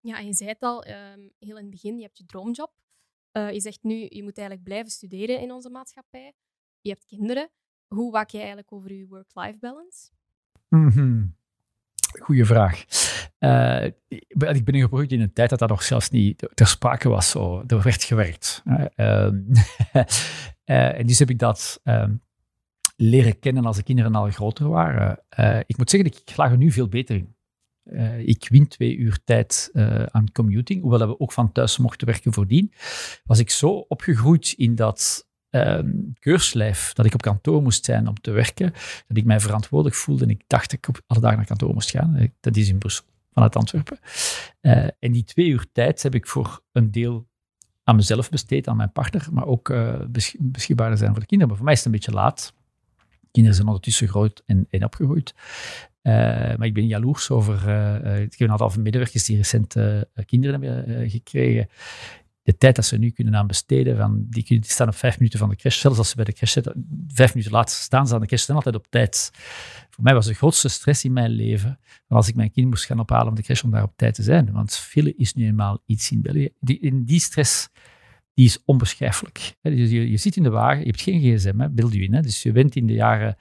Ja, 0.00 0.18
en 0.18 0.26
je 0.26 0.34
zei 0.34 0.48
het 0.48 0.60
al, 0.60 0.86
um, 0.86 1.30
heel 1.38 1.56
in 1.56 1.62
het 1.62 1.70
begin, 1.70 1.96
je 1.96 2.02
hebt 2.02 2.18
je 2.18 2.24
droomjob. 2.24 2.72
Uh, 3.32 3.52
je 3.52 3.60
zegt 3.60 3.82
nu, 3.82 3.94
je 4.08 4.22
moet 4.22 4.38
eigenlijk 4.38 4.62
blijven 4.62 4.90
studeren 4.90 5.40
in 5.40 5.52
onze 5.52 5.70
maatschappij. 5.70 6.32
Je 6.80 6.90
hebt 6.90 7.06
kinderen. 7.06 7.50
Hoe 7.94 8.12
waak 8.12 8.30
je 8.30 8.38
eigenlijk 8.38 8.72
over 8.72 8.92
je 8.92 9.06
work-life 9.06 9.58
balance? 9.58 10.10
Mm. 10.70 11.34
Goeie 12.20 12.44
vraag. 12.44 12.84
Uh, 13.40 13.84
ik 14.08 14.64
ben 14.64 14.80
geprobeerd 14.80 15.12
in 15.12 15.20
een 15.20 15.32
tijd 15.32 15.50
dat 15.50 15.58
dat 15.58 15.68
nog 15.68 15.82
zelfs 15.82 16.10
niet 16.10 16.48
ter 16.54 16.66
sprake 16.66 17.08
was. 17.08 17.30
Zo. 17.30 17.64
Er 17.66 17.82
werd 17.82 18.02
gewerkt. 18.02 18.62
Uh, 18.64 18.86
uh, 20.64 20.98
en 20.98 21.06
dus 21.06 21.18
heb 21.18 21.30
ik 21.30 21.38
dat 21.38 21.80
um, 21.84 22.22
leren 22.96 23.38
kennen 23.38 23.64
als 23.64 23.76
de 23.76 23.82
kinderen 23.82 24.14
al 24.14 24.30
groter 24.30 24.68
waren. 24.68 25.24
Uh, 25.38 25.58
ik 25.66 25.76
moet 25.76 25.90
zeggen, 25.90 26.10
ik 26.10 26.22
slaag 26.24 26.50
er 26.50 26.56
nu 26.56 26.70
veel 26.70 26.88
beter 26.88 27.16
in. 27.16 27.34
Ik 28.26 28.48
win 28.48 28.68
twee 28.68 28.96
uur 28.96 29.18
tijd 29.24 29.70
aan 30.10 30.32
commuting, 30.32 30.82
hoewel 30.82 31.08
we 31.08 31.20
ook 31.20 31.32
van 31.32 31.52
thuis 31.52 31.78
mochten 31.78 32.06
werken 32.06 32.32
voordien. 32.32 32.72
Was 33.24 33.38
ik 33.38 33.50
zo 33.50 33.70
opgegroeid 33.70 34.54
in 34.56 34.74
dat 34.74 35.29
uh, 35.50 35.78
keurslijf 36.18 36.92
dat 36.92 37.06
ik 37.06 37.14
op 37.14 37.22
kantoor 37.22 37.62
moest 37.62 37.84
zijn 37.84 38.08
om 38.08 38.20
te 38.20 38.30
werken, 38.30 38.72
dat 39.06 39.16
ik 39.16 39.24
mij 39.24 39.40
verantwoordelijk 39.40 39.96
voelde 39.96 40.24
en 40.24 40.30
ik 40.30 40.42
dacht 40.46 40.70
dat 40.70 40.78
ik 40.78 40.88
op 40.88 41.00
alle 41.06 41.20
dagen 41.20 41.36
naar 41.36 41.46
kantoor 41.46 41.74
moest 41.74 41.90
gaan. 41.90 42.32
Dat 42.40 42.56
is 42.56 42.68
in 42.68 42.78
Brussel, 42.78 43.04
vanuit 43.32 43.56
Antwerpen. 43.56 43.98
en 44.98 45.12
die 45.12 45.24
twee 45.24 45.48
uur 45.48 45.66
tijd 45.72 46.02
heb 46.02 46.14
ik 46.14 46.26
voor 46.26 46.62
een 46.72 46.90
deel 46.90 47.28
aan 47.84 47.96
mezelf 47.96 48.30
besteed, 48.30 48.68
aan 48.68 48.76
mijn 48.76 48.92
partner, 48.92 49.28
maar 49.32 49.46
ook 49.46 49.74
beschikbaar 50.38 50.96
zijn 50.96 51.10
voor 51.10 51.20
de 51.20 51.26
kinderen. 51.26 51.48
Maar 51.48 51.56
voor 51.56 51.64
mij 51.64 51.72
is 51.72 51.78
het 51.78 51.86
een 51.86 51.92
beetje 51.92 52.12
laat. 52.12 52.52
Kinderen 53.30 53.56
zijn 53.56 53.68
ondertussen 53.68 54.08
groot 54.08 54.42
en, 54.46 54.66
en 54.70 54.84
opgegroeid. 54.84 55.34
Uh, 56.02 56.12
maar 56.56 56.66
ik 56.66 56.74
ben 56.74 56.86
jaloers 56.86 57.30
over. 57.30 57.68
Uh, 57.68 58.20
ik 58.20 58.30
heb 58.38 58.40
een 58.40 58.50
aantal 58.50 58.72
medewerkers 58.78 59.24
die 59.24 59.36
recent 59.36 59.76
uh, 59.76 60.00
kinderen 60.26 60.62
hebben 60.62 61.10
gekregen. 61.10 61.68
De 62.50 62.58
tijd 62.58 62.76
dat 62.76 62.84
ze 62.84 62.98
nu 62.98 63.10
kunnen 63.10 63.36
aan 63.36 63.46
besteden, 63.46 63.96
van, 63.96 64.26
die, 64.28 64.44
die, 64.44 64.60
staan 64.62 64.88
op 64.88 64.94
vijf 64.94 65.18
minuten 65.18 65.38
van 65.38 65.48
de 65.48 65.56
crash. 65.56 65.80
Zelfs 65.80 65.98
als 65.98 66.08
ze 66.08 66.16
bij 66.16 66.24
de 66.24 66.32
crash 66.32 66.52
zitten, 66.52 66.86
vijf 67.08 67.34
minuten 67.34 67.52
later 67.52 67.76
staan 67.76 68.06
ze 68.06 68.14
aan 68.14 68.20
de 68.20 68.26
crash, 68.26 68.44
zijn 68.44 68.56
altijd 68.56 68.74
op 68.74 68.86
tijd. 68.88 69.30
Voor 69.90 70.04
mij 70.04 70.14
was 70.14 70.26
de 70.26 70.34
grootste 70.34 70.68
stress 70.68 71.04
in 71.04 71.12
mijn 71.12 71.30
leven 71.30 71.78
als 72.08 72.28
ik 72.28 72.34
mijn 72.34 72.50
kind 72.50 72.66
moest 72.66 72.84
gaan 72.84 72.98
ophalen 72.98 73.28
om 73.28 73.34
de 73.34 73.42
crash 73.42 73.62
om 73.62 73.70
daar 73.70 73.82
op 73.82 73.92
tijd 73.96 74.14
te 74.14 74.22
zijn. 74.22 74.52
Want 74.52 74.76
file 74.76 75.14
is 75.16 75.34
nu 75.34 75.46
eenmaal 75.46 75.82
iets 75.86 76.10
in 76.10 76.22
België. 76.22 76.48
Die, 76.60 76.78
in 76.78 77.04
die 77.04 77.20
stress 77.20 77.68
die 78.34 78.44
is 78.44 78.64
onbeschrijfelijk. 78.64 79.56
Dus 79.62 79.90
je, 79.90 80.16
zit 80.16 80.36
in 80.36 80.42
de 80.42 80.50
wagen, 80.50 80.78
je 80.78 80.86
hebt 80.86 81.00
geen 81.00 81.20
gsm, 81.20 81.68
beeld 81.70 81.92
je 81.92 82.02
in. 82.02 82.14
Hè. 82.14 82.20
Dus 82.20 82.42
je 82.42 82.52
bent 82.52 82.76
in 82.76 82.86
de 82.86 82.92
jaren, 82.92 83.36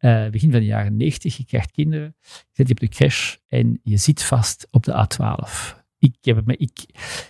uh, 0.00 0.28
begin 0.28 0.50
van 0.50 0.60
de 0.60 0.66
jaren 0.66 0.96
90, 0.96 1.36
je 1.36 1.44
krijgt 1.44 1.70
kinderen, 1.70 2.16
je 2.22 2.46
zit 2.52 2.70
op 2.70 2.80
de 2.80 2.88
crash 2.88 3.36
en 3.48 3.80
je 3.82 3.96
zit 3.96 4.22
vast 4.22 4.68
op 4.70 4.84
de 4.84 5.06
A12. 5.06 5.79
Ik 6.00 6.16
heb 6.20 6.46
het, 6.46 6.60
ik, 6.60 6.84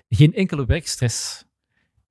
geen 0.08 0.34
enkele 0.34 0.66
werkstress 0.66 1.44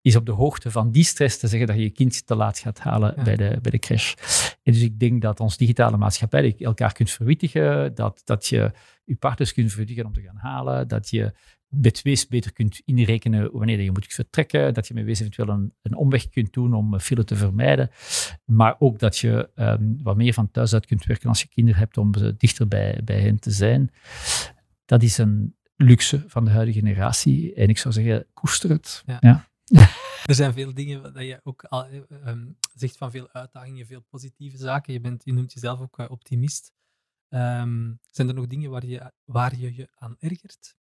is 0.02 0.16
op 0.16 0.26
de 0.26 0.32
hoogte 0.32 0.72
van 0.72 0.92
die 0.92 1.04
stress 1.04 1.38
te 1.38 1.48
zeggen 1.48 1.68
dat 1.68 1.76
je 1.76 1.82
je 1.82 1.90
kind 1.90 2.26
te 2.26 2.36
laat 2.36 2.60
gaat 2.60 2.80
halen 2.80 3.16
bij, 3.24 3.36
de, 3.36 3.60
bij 3.62 3.72
de 3.72 3.80
crash. 3.80 4.14
En 4.64 4.74
dus 4.74 4.82
ik 4.82 5.00
denk 5.00 5.22
dat 5.22 5.40
ons 5.40 5.58
digitale 5.58 5.98
maatschappij 5.98 6.56
elkaar 6.58 6.94
kunt 6.94 7.12
verwittigen, 7.12 7.96
dat, 7.96 8.22
dat 8.26 8.48
je 8.48 8.72
je 9.04 9.16
partners 9.16 9.54
kunt 9.54 9.70
verwittigen 9.70 10.06
om 10.06 10.14
te 10.14 10.22
gaan 10.22 10.36
halen, 10.36 10.88
dat 10.88 11.10
je 11.10 11.34
met 11.68 12.02
Wees 12.02 12.28
beter 12.28 12.54
kunt 12.54 12.82
inrekenen 12.86 13.52
wanneer 13.52 13.82
je 13.82 13.92
moet 13.92 14.14
vertrekken, 14.14 14.74
dat 14.74 14.88
je 14.88 14.94
met 14.94 15.06
Wees 15.06 15.20
eventueel 15.20 15.50
een, 15.50 15.74
een 15.82 15.96
omweg 15.96 16.30
kunt 16.30 16.54
doen 16.54 16.74
om 16.74 17.00
file 17.00 17.24
te 17.24 17.36
vermijden, 17.36 17.90
maar 18.46 18.76
ook 18.80 19.00
dat 19.00 19.18
je 19.18 19.50
um, 19.56 20.00
wat 20.04 20.18
meer 20.18 20.34
van 20.34 20.52
thuis 20.52 20.74
uit 20.74 20.86
kunt 20.86 21.06
werken 21.06 21.30
als 21.30 21.42
je 21.42 21.48
kinderen 21.48 21.80
hebt 21.80 21.98
om 21.98 22.12
dichter 22.38 22.68
bij, 22.68 23.02
bij 23.04 23.20
hen 23.20 23.40
te 23.40 23.52
zijn. 23.52 23.92
Dat 24.86 25.04
is 25.04 25.18
een 25.18 25.56
luxe 25.82 26.24
van 26.28 26.46
de 26.46 26.52
huidige 26.52 26.80
generatie 26.80 27.54
en 27.54 27.70
ik 27.70 27.78
zou 27.78 27.94
zeggen, 27.94 28.26
koester 28.34 28.70
het. 28.70 29.04
Ja. 29.06 29.18
ja. 29.20 29.48
Er 30.26 30.36
zijn 30.36 30.54
veel 30.54 30.74
dingen 30.74 31.14
dat 31.14 31.24
je 31.24 31.40
ook 31.44 31.64
al 31.64 31.88
um, 32.26 32.58
zegt 32.76 32.98
van 32.98 33.12
veel 33.12 33.30
uitdagingen, 33.32 33.86
veel 33.86 34.02
positieve 34.10 34.58
zaken. 34.58 34.94
Je, 34.94 35.00
bent, 35.00 35.26
je 35.26 35.34
noemt 35.34 35.54
jezelf 35.54 35.80
ook 35.80 36.00
uh, 36.00 36.06
optimist. 36.10 36.72
Um, 37.30 38.00
zijn 38.12 38.28
er 38.28 38.34
nog 38.34 38.48
dingen 38.48 38.70
waar 38.70 38.86
je, 38.86 39.12
waar 39.26 39.58
je 39.58 39.76
je 39.76 39.90
aan 39.96 40.16
ergert? 40.20 40.78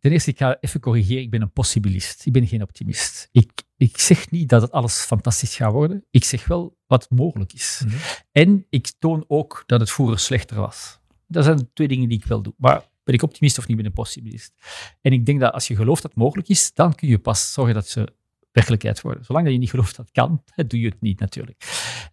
Ten 0.00 0.12
eerste, 0.12 0.30
ik 0.30 0.38
ga 0.38 0.56
even 0.60 0.80
corrigeren. 0.80 1.22
Ik 1.22 1.30
ben 1.30 1.42
een 1.42 1.52
possibilist. 1.52 2.26
Ik 2.26 2.32
ben 2.32 2.46
geen 2.46 2.62
optimist. 2.62 3.28
Ik, 3.32 3.62
ik 3.76 3.98
zeg 3.98 4.30
niet 4.30 4.48
dat 4.48 4.62
het 4.62 4.70
alles 4.70 5.00
fantastisch 5.00 5.56
gaat 5.56 5.72
worden. 5.72 6.04
Ik 6.10 6.24
zeg 6.24 6.46
wel 6.46 6.76
wat 6.86 7.10
mogelijk 7.10 7.52
is. 7.52 7.82
Mhm. 7.86 7.96
En 8.32 8.66
ik 8.70 8.92
toon 8.98 9.24
ook 9.28 9.62
dat 9.66 9.80
het 9.80 9.90
vroeger 9.90 10.18
slechter 10.18 10.56
was. 10.56 10.98
Dat 11.26 11.44
zijn 11.44 11.72
twee 11.72 11.88
dingen 11.88 12.08
die 12.08 12.18
ik 12.18 12.24
wel 12.24 12.42
doe. 12.42 12.54
Maar 12.56 12.88
ben 13.08 13.16
ik 13.16 13.22
optimist 13.22 13.58
of 13.58 13.66
niet, 13.66 13.76
ben 13.76 13.86
een 13.86 13.92
possibilist. 13.92 14.52
En 15.00 15.12
ik 15.12 15.26
denk 15.26 15.40
dat 15.40 15.52
als 15.52 15.68
je 15.68 15.76
gelooft 15.76 16.02
dat 16.02 16.10
het 16.10 16.20
mogelijk 16.20 16.48
is, 16.48 16.72
dan 16.74 16.94
kun 16.94 17.08
je 17.08 17.18
pas 17.18 17.52
zorgen 17.52 17.74
dat 17.74 17.88
ze 17.88 18.14
werkelijkheid 18.52 19.00
worden. 19.00 19.24
Zolang 19.24 19.44
dat 19.44 19.54
je 19.54 19.60
niet 19.60 19.70
gelooft 19.70 19.96
dat 19.96 20.06
het 20.06 20.14
kan, 20.14 20.42
doe 20.66 20.80
je 20.80 20.88
het 20.88 21.00
niet 21.00 21.20
natuurlijk. 21.20 21.64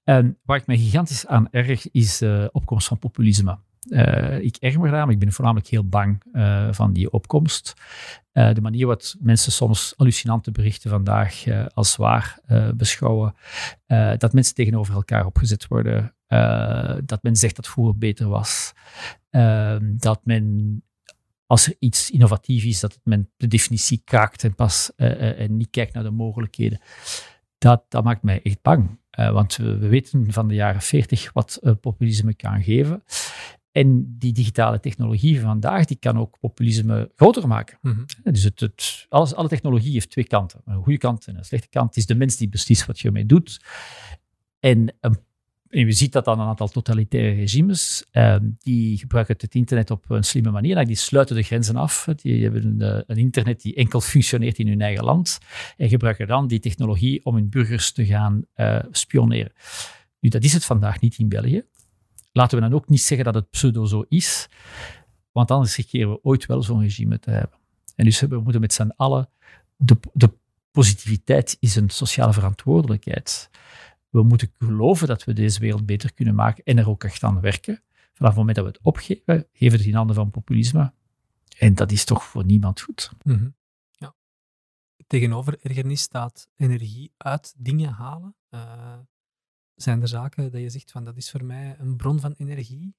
En 0.04 0.38
waar 0.44 0.58
ik 0.58 0.68
me 0.68 0.78
gigantisch 0.78 1.28
aan 1.28 1.48
erg, 1.52 1.92
is 1.92 2.18
de 2.18 2.40
uh, 2.42 2.48
opkomst 2.52 2.88
van 2.88 3.00
populisme. 3.00 3.58
Uh, 3.88 4.40
ik 4.40 4.56
erg 4.56 4.78
me 4.78 4.90
maar 4.90 5.10
ik 5.10 5.20
ben 5.20 5.32
voornamelijk 5.32 5.68
heel 5.68 5.88
bang 5.88 6.24
uh, 6.34 6.68
van 6.72 6.94
die 6.94 7.12
opkomst. 7.12 7.74
De 8.32 8.62
manier 8.62 8.88
wat 8.88 9.16
mensen 9.20 9.52
soms 9.52 9.94
hallucinante 9.98 10.52
berichten 10.52 10.90
vandaag 10.90 11.44
als 11.74 11.96
waar 11.96 12.40
beschouwen, 12.76 13.36
dat 14.18 14.34
mensen 14.34 14.56
tegenover 14.56 14.94
elkaar 14.94 15.26
opgezet 15.26 15.68
worden, 15.68 16.16
dat 17.06 17.24
men 17.24 17.36
zegt 17.36 17.56
dat 17.56 17.68
vroeger 17.68 17.98
beter 17.98 18.28
was, 18.28 18.74
dat 19.82 20.20
men 20.24 20.84
als 21.46 21.68
er 21.68 21.76
iets 21.80 22.12
innovatief 22.12 22.64
is, 22.64 22.80
dat 22.80 23.00
men 23.04 23.30
de 23.38 23.48
definitie 23.48 24.02
kraakt 24.04 24.44
en 24.44 24.56
pas 24.56 24.92
en 24.96 25.58
niet 25.58 25.70
kijkt 25.70 25.94
naar 25.94 26.04
de 26.04 26.10
mogelijkheden. 26.10 26.80
Dat, 27.58 27.86
dat 27.90 28.04
maakt 28.04 28.24
mij 28.24 28.42
echt 28.42 28.62
bang. 28.62 29.00
want 29.12 29.56
we, 29.56 29.78
we, 29.78 29.88
weten 29.88 30.34
van 30.34 30.48
de 30.48 30.54
jaren 30.54 30.82
40 30.82 31.34
wat 31.34 31.60
populisme 31.82 32.34
kan 32.34 32.64
geven. 32.64 33.04
En 33.76 34.16
die 34.18 34.34
digitale 34.34 34.80
technologie 34.80 35.40
van 35.40 35.50
vandaag, 35.50 35.86
die 35.86 35.98
kan 35.98 36.18
ook 36.18 36.40
populisme 36.40 37.12
groter 37.16 37.48
maken. 37.48 37.78
Mhm. 37.82 38.04
Dus 38.24 38.44
het, 38.44 38.60
het, 38.60 39.06
alles, 39.10 39.34
alle 39.34 39.48
technologie 39.48 39.92
heeft 39.92 40.10
twee 40.10 40.28
kanten. 40.28 40.62
Een 40.66 40.84
goede 40.84 40.98
kant 40.98 41.28
en 41.28 41.38
een 41.38 41.46
slechte 41.46 41.70
kant. 41.70 41.88
Het 41.88 41.98
is 41.98 42.06
de 42.06 42.16
mens 42.16 42.36
die 42.36 42.50
beslist 42.50 42.86
wat 42.86 43.00
je 43.00 43.08
ermee 43.08 43.26
doet. 43.26 43.66
En, 44.60 44.96
en 45.70 45.86
je 45.86 45.92
ziet 45.92 46.12
dat 46.12 46.28
aan 46.28 46.40
een 46.40 46.48
aantal 46.48 46.68
totalitaire 46.68 47.36
regimes. 47.36 48.06
Eh, 48.12 48.36
die 48.60 48.98
gebruiken 48.98 49.36
het 49.38 49.56
internet 49.56 49.92
op 49.92 50.10
een 50.10 50.24
slimme 50.24 50.52
manier. 50.52 50.86
Die 50.86 50.96
sluiten 50.96 51.36
de 51.36 51.44
grenzen 51.44 51.76
af. 51.76 52.08
Die 52.16 52.44
hebben 52.44 52.66
een, 52.66 52.82
eh, 52.82 53.02
een, 53.08 53.18
internet 53.18 53.62
die 53.62 53.76
enkel 53.76 54.02
functioneert 54.02 54.58
in 54.58 54.68
hun 54.68 54.82
eigen 54.82 55.04
land. 55.04 55.40
En 55.78 55.90
gebruiken 55.90 56.28
dan 56.28 56.48
die 56.48 56.60
technologie 56.60 57.26
om 57.26 57.36
hun 57.36 57.50
burgers 57.50 57.92
te 57.92 58.06
gaan 58.06 58.46
uh, 58.56 58.80
spioneren. 58.92 59.52
Nu, 60.20 60.30
dat 60.30 60.44
is 60.44 60.54
het 60.54 60.66
vandaag 60.66 61.02
niet 61.02 61.18
in 61.18 61.30
België 61.30 61.64
laten 62.36 62.58
we 62.58 62.70
dan 62.70 62.74
ook 62.74 62.90
niet 62.90 63.02
zeggen 63.02 63.26
dat 63.26 63.36
het 63.36 63.50
pseudo 63.50 63.86
zo 63.86 64.06
is, 64.10 64.48
want 65.32 65.52
anders 65.52 65.76
riskeren 65.76 66.10
we 66.10 66.20
ooit 66.24 66.46
wel 66.46 66.64
zo'n 66.64 66.82
regime 66.82 67.20
te 67.20 67.32
hebben. 67.32 67.60
En 67.96 68.06
dus 68.06 68.20
we 68.20 68.40
moeten 68.40 68.62
met 68.62 68.74
z'n 68.74 68.94
allen, 68.96 69.30
de, 69.76 69.98
de 70.14 70.32
positiviteit 70.72 71.58
is 71.60 71.76
een 71.76 71.90
sociale 71.90 72.34
verantwoordelijkheid. 72.34 73.50
We 74.16 74.24
moeten 74.24 74.52
geloven 74.58 75.08
dat 75.08 75.24
we 75.24 75.34
deze 75.34 75.60
wereld 75.60 75.86
beter 75.86 76.14
kunnen 76.14 76.36
maken 76.36 76.64
en 76.64 76.78
er 76.78 76.90
ook 76.90 77.04
echt 77.04 77.24
aan 77.24 77.42
werken. 77.42 77.84
Vanaf 78.14 78.32
het 78.32 78.36
moment 78.38 78.56
dat 78.56 78.66
we 78.66 78.72
het 78.72 78.82
opgeven, 78.82 79.48
geven 79.52 79.72
we 79.72 79.78
het 79.78 79.86
in 79.86 79.94
handen 79.94 80.16
van 80.16 80.32
populisme. 80.32 80.94
En 81.58 81.74
dat 81.74 81.92
is 81.92 82.06
toch 82.06 82.24
voor 82.24 82.46
niemand 82.46 82.82
goed. 82.82 83.12
Mm 83.24 83.56
ja. 83.92 84.16
Tegenover 85.08 85.60
ergernis 85.62 86.02
staat 86.02 86.50
energie 86.56 87.14
uit 87.18 87.54
dingen 87.58 87.92
halen. 87.92 88.36
Uh, 88.50 88.98
zijn 89.76 90.02
er 90.02 90.08
zaken 90.08 90.52
dat 90.52 90.62
je 90.62 90.70
zegt 90.70 90.92
van 90.92 91.04
dat 91.04 91.18
is 91.18 91.32
voor 91.32 91.46
mij 91.46 91.76
een 91.80 91.96
bron 91.96 92.20
van 92.20 92.34
energie? 92.38 92.96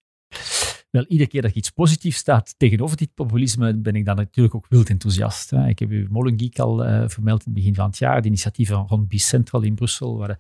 Wel, 0.97 1.07
iedere 1.09 1.31
keer 1.31 1.43
dat 1.43 1.55
iets 1.55 1.71
positiefs 1.71 2.19
staat 2.19 2.55
tegenover 2.57 2.97
dit 2.97 3.15
populisme, 3.15 3.77
ben 3.77 3.95
ik 3.95 4.05
dan 4.05 4.17
natuurlijk 4.17 4.55
ook 4.55 4.67
wild 4.69 4.91
enthousiast. 4.91 5.51
Hè. 5.51 5.69
Ik 5.69 5.79
heb 5.79 5.91
u 5.91 6.07
Molengeek 6.11 6.59
al 6.59 6.87
uh, 6.87 7.05
vermeld 7.07 7.39
in 7.39 7.45
het 7.45 7.55
begin 7.55 7.75
van 7.75 7.87
het 7.87 7.99
jaar, 7.99 8.23
de 8.23 8.29
initiatieven 8.29 8.77
rond 8.77 9.09
Bicentral 9.09 9.63
in 9.63 9.75
Brussel, 9.75 10.19
waar 10.19 10.39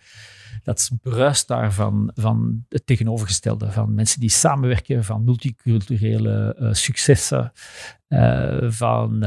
dat 0.63 0.91
bruist 1.03 1.49
daar 1.49 1.73
van, 1.73 2.11
van 2.15 2.65
het 2.69 2.87
tegenovergestelde, 2.87 3.71
van 3.71 3.95
mensen 3.95 4.21
die 4.21 4.31
samenwerken, 4.31 5.05
van 5.05 5.25
multiculturele 5.25 6.57
uh, 6.61 6.73
successen, 6.73 7.53
van 8.69 9.19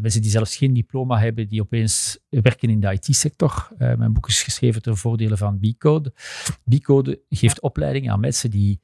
mensen 0.00 0.22
die 0.22 0.30
zelfs 0.30 0.56
geen 0.56 0.72
diploma 0.72 1.18
hebben, 1.18 1.48
die 1.48 1.60
opeens 1.60 2.18
werken 2.28 2.70
in 2.70 2.80
de 2.80 2.92
IT-sector. 2.92 3.68
mijn 3.78 4.12
boek 4.12 4.28
is 4.28 4.42
geschreven 4.42 4.82
ter 4.82 4.96
voordele 4.96 5.36
van 5.36 5.58
B-Code. 5.58 6.12
B-Code 6.68 7.22
geeft 7.28 7.60
opleiding 7.60 8.10
aan 8.10 8.20
mensen 8.20 8.50
die 8.50 8.80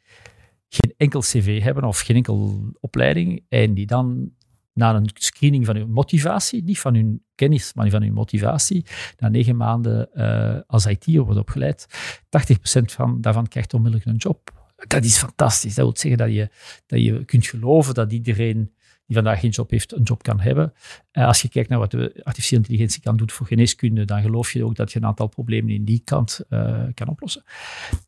geen 0.70 0.94
enkel 0.97 1.20
cv 1.20 1.62
hebben 1.62 1.84
of 1.84 2.01
geen 2.01 2.16
enkel 2.16 2.64
opleiding 2.80 3.44
en 3.48 3.74
die 3.74 3.86
dan 3.86 4.32
na 4.72 4.94
een 4.94 5.10
screening 5.14 5.66
van 5.66 5.76
hun 5.76 5.90
motivatie, 5.90 6.62
niet 6.62 6.78
van 6.78 6.94
hun 6.94 7.24
kennis, 7.34 7.74
maar 7.74 7.90
van 7.90 8.02
hun 8.02 8.12
motivatie, 8.12 8.84
na 9.18 9.28
negen 9.28 9.56
maanden 9.56 10.09
uh, 10.14 10.59
als 10.66 10.86
IT'er 10.86 11.22
wordt 11.22 11.40
opgeleid, 11.40 11.86
80% 12.24 12.82
van, 12.84 13.20
daarvan 13.20 13.48
krijgt 13.48 13.74
onmiddellijk 13.74 14.10
een 14.10 14.16
job. 14.16 14.59
Dat 14.86 15.05
is 15.05 15.18
fantastisch. 15.18 15.74
Dat 15.74 15.84
wil 15.84 15.97
zeggen 15.97 16.18
dat 16.18 16.32
je, 16.32 16.48
dat 16.86 17.01
je 17.01 17.24
kunt 17.24 17.47
geloven 17.47 17.94
dat 17.94 18.12
iedereen 18.12 18.72
die 19.06 19.16
vandaag 19.16 19.40
geen 19.40 19.51
job 19.51 19.70
heeft, 19.70 19.92
een 19.92 20.02
job 20.02 20.22
kan 20.22 20.40
hebben. 20.40 20.72
Uh, 21.12 21.26
als 21.26 21.42
je 21.42 21.48
kijkt 21.48 21.68
naar 21.68 21.78
wat 21.78 21.90
de 21.90 22.20
artificiële 22.22 22.60
intelligentie 22.60 23.02
kan 23.02 23.16
doen 23.16 23.30
voor 23.30 23.47
geneeskunde, 23.47 24.05
dan 24.05 24.22
geloof 24.22 24.52
je 24.52 24.64
ook 24.64 24.76
dat 24.76 24.92
je 24.92 24.98
een 24.98 25.06
aantal 25.06 25.26
problemen 25.26 25.74
in 25.74 25.84
die 25.84 26.02
kant 26.05 26.40
uh, 26.48 26.82
kan 26.94 27.09
oplossen. 27.09 27.42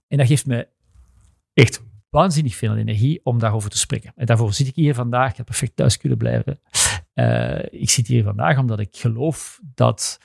En 0.08 0.18
dat 0.18 0.26
geeft 0.26 0.46
me 0.46 0.68
echt 1.52 1.82
waanzinnig 2.12 2.56
veel 2.56 2.76
energie 2.76 3.20
om 3.22 3.38
daarover 3.38 3.70
te 3.70 3.78
spreken. 3.78 4.12
En 4.16 4.26
daarvoor 4.26 4.52
zit 4.52 4.66
ik 4.66 4.74
hier 4.74 4.94
vandaag. 4.94 5.30
Ik 5.30 5.36
heb 5.36 5.46
perfect 5.46 5.76
thuis 5.76 5.96
kunnen 5.96 6.18
blijven. 6.18 6.60
Uh, 7.14 7.62
ik 7.70 7.90
zit 7.90 8.06
hier 8.06 8.24
vandaag 8.24 8.58
omdat 8.58 8.80
ik 8.80 8.96
geloof 8.96 9.60
dat 9.74 10.18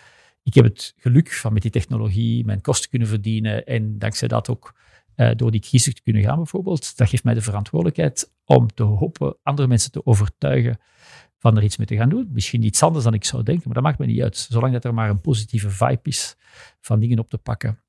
ik 0.43 0.53
heb 0.53 0.63
het 0.63 0.93
geluk 0.97 1.31
van 1.33 1.53
met 1.53 1.61
die 1.61 1.71
technologie 1.71 2.45
mijn 2.45 2.61
kosten 2.61 2.89
kunnen 2.89 3.07
verdienen 3.07 3.65
en 3.65 3.99
dankzij 3.99 4.27
dat 4.27 4.49
ook 4.49 4.75
uh, 5.15 5.31
door 5.35 5.51
die 5.51 5.61
crisis 5.61 5.93
te 5.93 6.01
kunnen 6.01 6.23
gaan 6.23 6.35
bijvoorbeeld, 6.35 6.97
dat 6.97 7.09
geeft 7.09 7.23
mij 7.23 7.33
de 7.33 7.41
verantwoordelijkheid 7.41 8.33
om 8.45 8.67
te 8.67 8.83
hopen 8.83 9.37
andere 9.43 9.67
mensen 9.67 9.91
te 9.91 10.05
overtuigen 10.05 10.79
van 11.37 11.57
er 11.57 11.63
iets 11.63 11.77
mee 11.77 11.87
te 11.87 11.95
gaan 11.95 12.09
doen. 12.09 12.29
Misschien 12.31 12.63
iets 12.63 12.83
anders 12.83 13.03
dan 13.03 13.13
ik 13.13 13.25
zou 13.25 13.43
denken, 13.43 13.63
maar 13.65 13.73
dat 13.73 13.83
maakt 13.83 13.99
me 13.99 14.05
niet 14.05 14.21
uit. 14.21 14.37
Zolang 14.37 14.73
dat 14.73 14.85
er 14.85 14.93
maar 14.93 15.09
een 15.09 15.21
positieve 15.21 15.69
vibe 15.69 15.99
is 16.03 16.35
van 16.81 16.99
dingen 16.99 17.19
op 17.19 17.29
te 17.29 17.37
pakken 17.37 17.81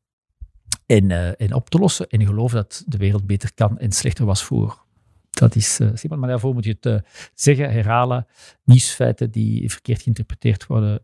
en, 0.88 1.10
uh, 1.10 1.40
en 1.40 1.54
op 1.54 1.70
te 1.70 1.78
lossen. 1.78 2.08
En 2.08 2.26
geloof 2.26 2.52
dat 2.52 2.84
de 2.86 2.96
wereld 2.96 3.26
beter 3.26 3.54
kan 3.54 3.78
en 3.78 3.92
slechter 3.92 4.24
was 4.24 4.44
voor. 4.44 4.86
Dat 5.30 5.54
is 5.54 5.80
uh, 5.80 5.90
simpel, 5.94 6.18
maar 6.18 6.28
daarvoor 6.28 6.54
moet 6.54 6.64
je 6.64 6.76
het 6.80 6.86
uh, 6.86 6.98
zeggen, 7.34 7.72
herhalen, 7.72 8.26
nieuwsfeiten 8.64 9.30
die 9.30 9.70
verkeerd 9.70 10.02
geïnterpreteerd 10.02 10.66
worden, 10.66 11.02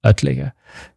uitleggen. 0.00 0.54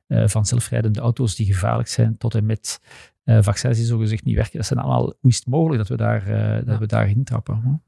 van 0.08 0.46
zelfrijdende 0.46 1.00
auto's 1.00 1.36
die 1.36 1.46
gevaarlijk 1.46 1.90
zijn, 1.90 2.18
tot 2.18 2.36
en 2.36 2.46
met 2.46 2.80
vaccins 3.26 3.78
die 3.78 3.86
zogezegd 3.86 4.24
niet 4.24 4.36
werken. 4.36 4.58
Dat 4.58 4.66
zijn 4.66 4.80
allemaal, 4.80 5.14
hoe 5.20 5.30
is 5.30 5.36
het 5.36 5.48
mogelijk 5.48 5.78
dat 5.78 5.88
we 5.88 5.98
daar, 5.98 6.26
dat 6.66 6.80
we 6.80 6.86
daar 6.86 7.10
intrappen? 7.10 7.84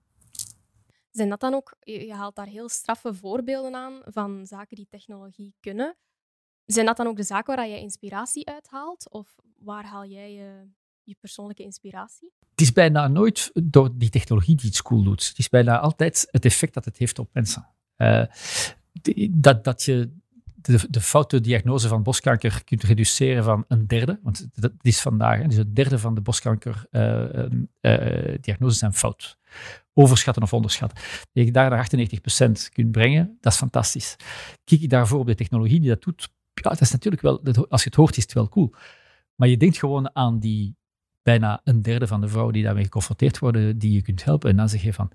Zijn 1.11 1.29
dat 1.29 1.39
dan 1.39 1.53
ook, 1.53 1.75
je 1.79 2.13
haalt 2.13 2.35
daar 2.35 2.47
heel 2.47 2.69
straffe 2.69 3.13
voorbeelden 3.13 3.75
aan 3.75 4.01
van 4.05 4.45
zaken 4.45 4.75
die 4.75 4.87
technologie 4.89 5.55
kunnen. 5.59 5.95
Zijn 6.72 6.85
dat 6.85 6.98
dan 6.98 7.07
ook 7.07 7.15
de 7.15 7.23
zaken 7.23 7.56
waar 7.56 7.68
je 7.68 7.80
inspiratie 7.80 8.48
uithaalt? 8.48 9.10
Of 9.10 9.35
waar 9.57 9.85
haal 9.85 10.06
jij 10.06 10.34
je, 10.34 10.68
je 11.03 11.15
persoonlijke 11.19 11.64
inspiratie? 11.64 12.31
Het 12.49 12.61
is 12.61 12.72
bijna 12.72 13.07
nooit 13.07 13.52
door 13.64 13.89
die 13.93 14.10
technologie 14.10 14.56
die 14.56 14.65
iets 14.68 14.81
cool 14.81 15.03
doet. 15.03 15.27
Het 15.27 15.38
is 15.38 15.49
bijna 15.49 15.80
altijd 15.80 16.27
het 16.31 16.45
effect 16.45 16.73
dat 16.73 16.85
het 16.85 16.98
heeft 16.98 17.19
op 17.19 17.30
mensen. 17.34 17.68
Uh, 17.98 18.23
dat, 19.31 19.64
dat 19.64 19.84
je 19.84 20.14
de, 20.56 20.88
de 20.89 21.02
foute 21.02 21.41
diagnose 21.41 21.88
van 21.88 22.03
borstkanker 22.03 22.64
kunt 22.64 22.84
reduceren 22.84 23.43
van 23.43 23.65
een 23.68 23.88
derde, 23.88 24.19
want 24.23 24.48
dat 24.53 24.72
is 24.81 25.02
vandaag, 25.02 25.41
dus 25.48 25.56
een 25.56 25.73
derde 25.73 25.99
van 25.99 26.15
de 26.15 26.22
borstkankerdiagnoses 26.22 27.57
uh, 27.81 28.60
uh, 28.60 28.69
zijn 28.69 28.93
fout. 28.93 29.38
Overschatten 29.93 30.43
of 30.43 30.53
onderschatten. 30.53 30.98
Dat 31.34 31.45
je 31.45 31.52
daar 31.52 31.69
naar 31.69 31.89
98% 31.95 32.52
kunt 32.73 32.91
brengen, 32.91 33.38
dat 33.41 33.52
is 33.53 33.60
fantastisch. 33.60 34.15
Kijk 34.64 34.81
je 34.81 34.88
daarvoor 34.88 35.19
op 35.19 35.27
de 35.27 35.35
technologie 35.35 35.80
die 35.80 35.89
dat 35.89 36.02
doet, 36.02 36.30
ja, 36.53 36.69
dat 36.69 36.81
is 36.81 36.91
natuurlijk 36.91 37.21
wel, 37.21 37.41
als 37.69 37.83
je 37.83 37.89
het 37.89 37.97
hoort, 37.97 38.17
is 38.17 38.23
het 38.23 38.33
wel 38.33 38.49
cool. 38.49 38.73
Maar 39.35 39.47
je 39.47 39.57
denkt 39.57 39.77
gewoon 39.77 40.15
aan 40.15 40.39
die 40.39 40.75
bijna 41.21 41.61
een 41.63 41.81
derde 41.81 42.07
van 42.07 42.21
de 42.21 42.27
vrouwen 42.27 42.53
die 42.53 42.63
daarmee 42.63 42.83
geconfronteerd 42.83 43.39
worden, 43.39 43.77
die 43.77 43.91
je 43.91 44.01
kunt 44.01 44.23
helpen. 44.23 44.49
En 44.49 44.55
dan 44.55 44.69
zeg 44.69 44.81
je 44.81 44.93
van, 44.93 45.11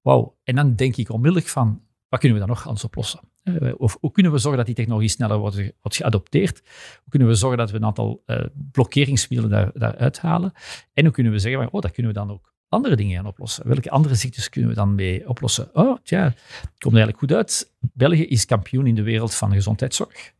wauw. 0.00 0.36
En 0.44 0.54
dan 0.54 0.74
denk 0.74 0.96
ik 0.96 1.10
onmiddellijk 1.10 1.48
van, 1.48 1.82
wat 2.08 2.20
kunnen 2.20 2.38
we 2.38 2.46
dan 2.46 2.54
nog 2.54 2.66
anders 2.66 2.84
oplossen? 2.84 3.20
Eh, 3.42 3.72
of 3.76 3.96
hoe 4.00 4.10
kunnen 4.12 4.32
we 4.32 4.38
zorgen 4.38 4.58
dat 4.58 4.66
die 4.66 4.74
technologie 4.74 5.08
sneller 5.08 5.38
wordt, 5.38 5.72
geadopteerd? 5.82 6.62
Hoe 7.02 7.10
kunnen 7.10 7.28
we 7.28 7.34
zorgen 7.34 7.58
dat 7.58 7.70
we 7.70 7.76
een 7.76 7.84
aantal 7.84 8.22
uh, 8.26 8.44
blokkeringsmiddelen 8.72 9.50
daar, 9.50 9.70
daaruit 9.74 10.20
halen? 10.20 10.52
En 10.92 11.04
hoe 11.04 11.12
kunnen 11.12 11.32
we 11.32 11.38
zeggen, 11.38 11.72
oh, 11.72 11.80
dat 11.80 11.90
kunnen 11.92 12.12
we 12.12 12.18
dan 12.18 12.30
ook 12.30 12.52
andere 12.68 12.96
dingen 12.96 13.16
gaan 13.16 13.26
oplossen? 13.26 13.68
Welke 13.68 13.90
andere 13.90 14.14
ziektes 14.14 14.48
kunnen 14.48 14.70
we 14.70 14.76
dan 14.76 14.94
mee 14.94 15.28
oplossen? 15.28 15.70
Oh, 15.72 15.96
tja, 16.02 16.24
het 16.24 16.78
komt 16.78 16.94
eigenlijk 16.94 17.18
goed 17.18 17.32
uit. 17.32 17.74
België 17.80 18.26
is 18.26 18.44
kampioen 18.44 18.86
in 18.86 18.94
de 18.94 19.02
wereld 19.02 19.34
van 19.34 19.52
gezondheidszorg. 19.52 20.32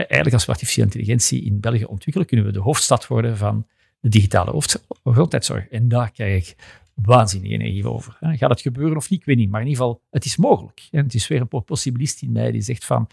Eh, 0.00 0.06
eigenlijk 0.06 0.32
als 0.32 0.44
we 0.44 0.52
artificiële 0.52 0.86
intelligentie 0.86 1.42
in 1.42 1.60
België 1.60 1.84
ontwikkelen, 1.84 2.26
kunnen 2.26 2.46
we 2.46 2.52
de 2.52 2.60
hoofdstad 2.60 3.06
worden 3.06 3.36
van 3.36 3.66
de 4.00 4.08
digitale 4.08 4.62
gezondheidszorg. 5.04 5.68
En 5.68 5.88
daar 5.88 6.10
krijg 6.10 6.48
ik 6.48 6.56
waanzinnige 6.94 7.54
energie 7.54 7.88
over. 7.88 8.16
Gaat 8.20 8.50
het 8.50 8.60
gebeuren 8.60 8.96
of 8.96 9.10
niet? 9.10 9.20
Ik 9.20 9.26
weet 9.26 9.36
niet. 9.36 9.50
Maar 9.50 9.60
in 9.60 9.66
ieder 9.66 9.82
geval, 9.82 10.02
het 10.10 10.24
is 10.24 10.36
mogelijk. 10.36 10.88
Het 10.90 11.14
is 11.14 11.28
weer 11.28 11.40
een 11.40 11.64
possibilist 11.64 12.22
in 12.22 12.32
mij 12.32 12.50
die 12.50 12.60
zegt 12.60 12.84
van, 12.84 13.06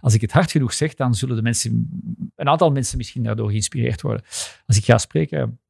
als 0.00 0.14
ik 0.14 0.20
het 0.20 0.32
hard 0.32 0.50
genoeg 0.50 0.72
zeg, 0.72 0.94
dan 0.94 1.14
zullen 1.14 1.36
de 1.36 1.42
mensen, 1.42 1.88
een 2.36 2.48
aantal 2.48 2.70
mensen 2.70 2.96
misschien 2.96 3.22
daardoor 3.22 3.48
geïnspireerd 3.48 4.02
worden. 4.02 4.24
Als 4.66 4.76
ik 4.76 4.84
ga 4.84 4.98
spreken, 4.98 5.60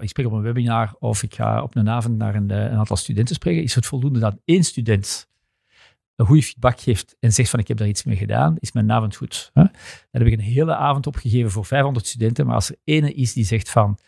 ik 0.00 0.08
spreek 0.08 0.26
op 0.26 0.32
een 0.32 0.42
webinar 0.42 0.94
of 0.98 1.22
ik 1.22 1.34
ga 1.34 1.62
op 1.62 1.76
een 1.76 1.88
avond 1.88 2.16
naar 2.16 2.34
een, 2.34 2.50
een 2.50 2.78
aantal 2.78 2.96
studenten 2.96 3.34
spreken, 3.34 3.62
is 3.62 3.74
het 3.74 3.86
voldoende 3.86 4.18
dat 4.18 4.36
één 4.44 4.64
student 4.64 5.29
een 6.20 6.26
goede 6.26 6.42
feedback 6.42 6.80
geeft 6.80 7.16
en 7.20 7.32
zegt 7.32 7.50
van 7.50 7.58
ik 7.58 7.68
heb 7.68 7.76
daar 7.76 7.88
iets 7.88 8.04
mee 8.04 8.16
gedaan, 8.16 8.56
is 8.58 8.72
mijn 8.72 8.92
avond 8.92 9.16
goed. 9.16 9.50
Dan 9.52 9.70
heb 10.10 10.22
ik 10.22 10.32
een 10.32 10.40
hele 10.40 10.74
avond 10.74 11.06
opgegeven 11.06 11.50
voor 11.50 11.64
500 11.64 12.06
studenten, 12.06 12.46
maar 12.46 12.54
als 12.54 12.70
er 12.70 12.76
ene 12.84 13.12
is 13.12 13.32
die 13.32 13.44
zegt 13.44 13.70
van 13.70 13.98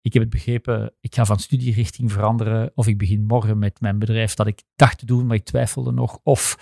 ik 0.00 0.12
heb 0.12 0.22
het 0.22 0.30
begrepen, 0.30 0.94
ik 1.00 1.14
ga 1.14 1.24
van 1.24 1.38
studierichting 1.38 2.12
veranderen 2.12 2.72
of 2.74 2.86
ik 2.86 2.98
begin 2.98 3.24
morgen 3.24 3.58
met 3.58 3.80
mijn 3.80 3.98
bedrijf 3.98 4.34
dat 4.34 4.46
ik 4.46 4.62
dacht 4.76 4.98
te 4.98 5.06
doen, 5.06 5.26
maar 5.26 5.36
ik 5.36 5.44
twijfelde 5.44 5.92
nog. 5.92 6.18
Of 6.22 6.56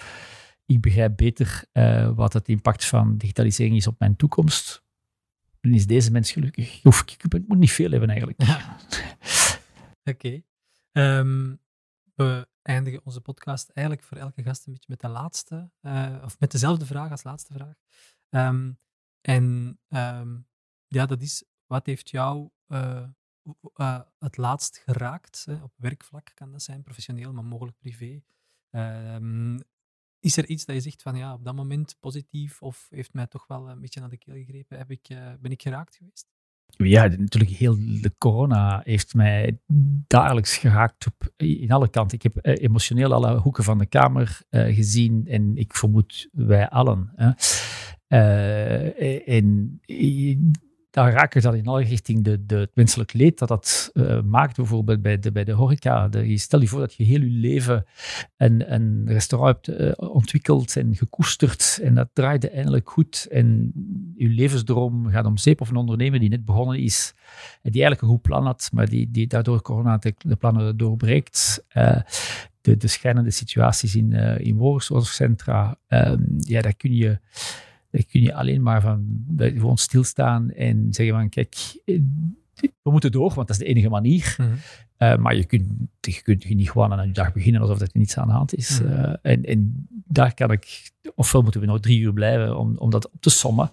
ik 0.67 0.81
begrijp 0.81 1.17
beter 1.17 1.65
uh, 1.73 2.11
wat 2.15 2.33
het 2.33 2.49
impact 2.49 2.85
van 2.85 3.17
digitalisering 3.17 3.77
is 3.77 3.87
op 3.87 3.99
mijn 3.99 4.17
toekomst. 4.17 4.85
Dan 5.61 5.73
is 5.73 5.87
deze 5.87 6.11
mens 6.11 6.33
gelukkig. 6.33 6.83
Hoef 6.83 7.01
ik, 7.01 7.43
moet 7.47 7.59
niet 7.59 7.73
veel 7.73 7.91
hebben 7.91 8.09
eigenlijk. 8.09 8.41
Oké. 10.13 10.43
We 12.15 12.50
eindigen 12.63 13.05
onze 13.05 13.21
podcast 13.21 13.69
eigenlijk 13.69 14.07
voor 14.07 14.17
elke 14.17 14.43
gast 14.43 14.67
een 14.67 14.73
beetje 14.73 14.91
met 14.91 15.01
de 15.01 15.09
laatste, 15.09 15.71
uh, 15.81 16.23
of 16.25 16.39
met 16.39 16.51
dezelfde 16.51 16.87
vraag 16.87 17.11
als 17.11 17.23
laatste 17.23 17.53
vraag. 17.53 17.75
Um, 18.31 18.79
en 19.21 19.79
um, 19.89 20.49
ja, 20.87 21.07
dat 21.07 21.21
is, 21.21 21.45
wat 21.67 21.87
heeft 21.87 22.11
jou 22.11 22.51
uh, 22.69 23.09
uh, 23.75 24.01
het 24.19 24.37
laatst 24.37 24.79
geraakt? 24.79 25.45
Hè? 25.45 25.63
Op 25.63 25.73
werkvlak 25.77 26.31
kan 26.35 26.53
dat 26.53 26.63
zijn, 26.63 26.83
professioneel, 26.83 27.33
maar 27.33 27.45
mogelijk 27.45 27.79
privé. 27.79 28.23
Uh, 28.71 29.59
is 30.19 30.37
er 30.37 30.47
iets 30.47 30.65
dat 30.65 30.75
je 30.75 30.81
zegt 30.81 31.03
van 31.03 31.17
ja, 31.17 31.33
op 31.35 31.45
dat 31.45 31.55
moment 31.55 31.97
positief 32.01 32.63
of 32.63 32.87
heeft 32.91 33.13
mij 33.13 33.27
toch 33.27 33.47
wel 33.47 33.71
een 33.71 33.81
beetje 33.81 34.01
naar 34.01 34.09
de 34.09 34.19
keel 34.19 34.35
gegrepen? 34.35 34.79
Heb 34.79 34.91
ik, 34.91 35.07
ben 35.41 35.51
ik 35.51 35.63
geraakt 35.63 35.97
geweest? 35.97 36.29
Ja, 36.77 37.03
natuurlijk, 37.07 37.51
heel 37.51 37.77
de 37.77 38.13
corona 38.19 38.81
heeft 38.85 39.15
mij 39.15 39.59
dagelijks 40.07 40.57
geraakt 40.57 41.07
op, 41.07 41.33
in 41.37 41.71
alle 41.71 41.89
kanten. 41.89 42.17
Ik 42.17 42.23
heb 42.23 42.47
uh, 42.47 42.55
emotioneel 42.63 43.13
alle 43.15 43.39
hoeken 43.39 43.65
van 43.65 43.79
de 43.79 43.87
kamer 43.87 44.41
uh, 44.51 44.75
gezien 44.75 45.27
en 45.27 45.57
ik 45.57 45.75
vermoed 45.75 46.29
wij 46.33 46.69
allen. 46.69 47.13
Hè. 47.17 47.31
en 49.19 49.81
daar 50.91 51.13
raken 51.13 51.43
dan 51.43 51.55
in 51.55 51.67
alle 51.67 51.83
richting 51.83 52.25
de, 52.25 52.47
de, 52.47 52.57
het 52.57 52.75
menselijk 52.75 53.13
leed 53.13 53.39
dat 53.39 53.49
dat 53.49 53.91
uh, 53.95 54.23
maakt, 54.23 54.57
bijvoorbeeld 54.57 55.03
bij 55.03 55.19
de, 55.19 55.33
bij 55.33 55.45
de 55.45 55.53
horeca. 55.53 56.09
De, 56.09 56.39
stel 56.39 56.61
je 56.61 56.69
voor 56.69 56.81
dat 56.81 56.95
je 56.95 57.05
heel 57.05 57.21
je 57.21 57.31
leven 57.31 57.85
een, 58.37 58.75
een 58.75 59.03
restaurant 59.07 59.67
hebt 59.67 59.81
uh, 59.81 60.11
ontwikkeld 60.11 60.77
en 60.77 60.95
gekoesterd 60.95 61.79
en 61.83 61.95
dat 61.95 62.09
draaide 62.13 62.51
eindelijk 62.51 62.91
goed 62.91 63.27
en 63.31 63.73
je 64.17 64.29
levensdroom 64.29 65.07
gaat 65.11 65.25
om 65.25 65.37
zeep 65.37 65.61
of 65.61 65.71
een 65.71 65.77
ondernemer 65.77 66.21
die 66.21 66.29
net 66.29 66.45
begonnen 66.45 66.79
is 66.79 67.15
en 67.63 67.71
die 67.71 67.83
eigenlijk 67.83 68.03
een 68.03 68.09
goed 68.09 68.23
plan 68.23 68.45
had, 68.45 68.71
maar 68.73 68.89
die, 68.89 69.11
die 69.11 69.27
daardoor 69.27 69.63
corona 69.63 69.97
de, 69.97 70.15
de 70.19 70.37
plannen 70.37 70.77
doorbreekt. 70.77 71.65
Uh, 71.77 72.01
de, 72.61 72.77
de 72.77 72.89
schijnende 72.89 73.31
situaties 73.31 73.95
in, 73.95 74.13
in 74.39 74.57
woordzorgcentra, 74.57 75.79
ehm, 75.87 76.23
ja, 76.37 76.61
daar 76.61 76.75
kun 76.75 76.95
je 76.95 77.19
dan 77.91 78.05
kun 78.11 78.21
je 78.21 78.35
alleen 78.35 78.63
maar 78.63 78.81
van 78.81 79.25
gewoon 79.37 79.79
stilstaan 79.79 80.51
en 80.51 80.93
zeggen 80.93 81.15
van 81.15 81.29
kijk, 81.29 81.81
eh, 81.85 82.01
we 82.83 82.91
moeten 82.91 83.13
door, 83.13 83.35
want 83.35 83.49
dat 83.49 83.51
is 83.51 83.59
de 83.59 83.65
enige 83.65 83.89
manier. 83.89 84.35
Mhm. 84.39 84.55
Eh, 84.97 85.17
maar 85.17 85.37
je 85.37 85.45
kunt, 85.45 85.73
je 86.01 86.23
kunt 86.23 86.49
niet 86.49 86.71
gewoon 86.71 86.93
aan 86.93 87.07
je 87.07 87.13
dag 87.13 87.33
beginnen 87.33 87.61
alsof 87.61 87.81
er 87.81 87.89
niets 87.93 88.17
aan 88.19 88.27
de 88.27 88.33
hand 88.33 88.55
is. 88.55 88.81
Mhm. 88.81 88.93
Eh, 88.93 89.33
en, 89.33 89.45
en, 89.45 89.89
daar 89.91 90.35
kan 90.35 90.51
ik, 90.51 90.91
ofwel 91.15 91.43
moeten 91.43 91.61
we 91.61 91.67
nog 91.67 91.81
drie 91.81 92.01
uur 92.01 92.13
blijven 92.13 92.59
om, 92.59 92.77
om 92.77 92.91
dat 92.91 93.11
op 93.11 93.21
te 93.21 93.31
sommen. 93.31 93.71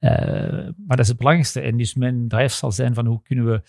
maar 0.00 0.74
dat 0.86 0.98
is 0.98 1.08
het 1.08 1.16
belangrijkste. 1.16 1.60
En 1.60 1.76
dus 1.76 1.94
mijn 1.94 2.28
drive 2.28 2.54
zal 2.54 2.72
zijn 2.72 2.94
van 2.94 3.06
hoe 3.06 3.22
kunnen 3.22 3.44
we 3.44 3.62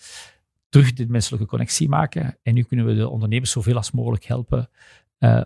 terug 0.68 0.92
de 0.92 1.06
menselijke 1.08 1.46
connectie 1.46 1.88
maken. 1.88 2.38
En 2.42 2.54
nu 2.54 2.62
kunnen 2.62 2.86
we 2.86 2.94
de 2.94 3.08
ondernemers 3.08 3.50
zoveel 3.50 3.76
als 3.76 3.90
mogelijk 3.90 4.24
helpen 4.24 4.68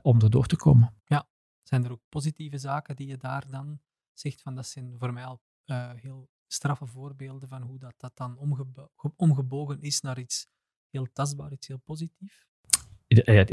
om 0.03 0.21
er 0.21 0.31
door 0.31 0.47
te 0.47 0.57
komen. 0.57 0.95
Ja, 1.05 1.27
zijn 1.63 1.85
er 1.85 1.91
ook 1.91 2.03
positieve 2.09 2.59
zaken 2.59 2.97
die 2.97 3.07
je 3.07 3.17
daar 3.17 3.45
dan 3.51 3.81
zegt 4.21 4.43
van 4.43 4.55
dat 4.55 4.67
zijn 4.67 4.95
voor 4.99 5.13
mij 5.13 5.25
al 5.25 5.41
uh, 5.67 5.91
heel 5.95 6.31
straffe 6.47 6.87
voorbeelden 6.87 7.49
van 7.49 7.63
hoe 7.63 7.79
dat, 7.79 7.95
dat 7.97 8.13
dan 8.15 8.39
omgebo 8.39 8.91
omgebogen 9.17 9.81
is 9.81 10.01
naar 10.01 10.19
iets 10.19 10.47
heel 10.91 11.09
tastbaar, 11.13 11.53
iets 11.53 11.67
heel 11.67 11.81
positiefs. 11.85 12.47
Ja, 13.07 13.47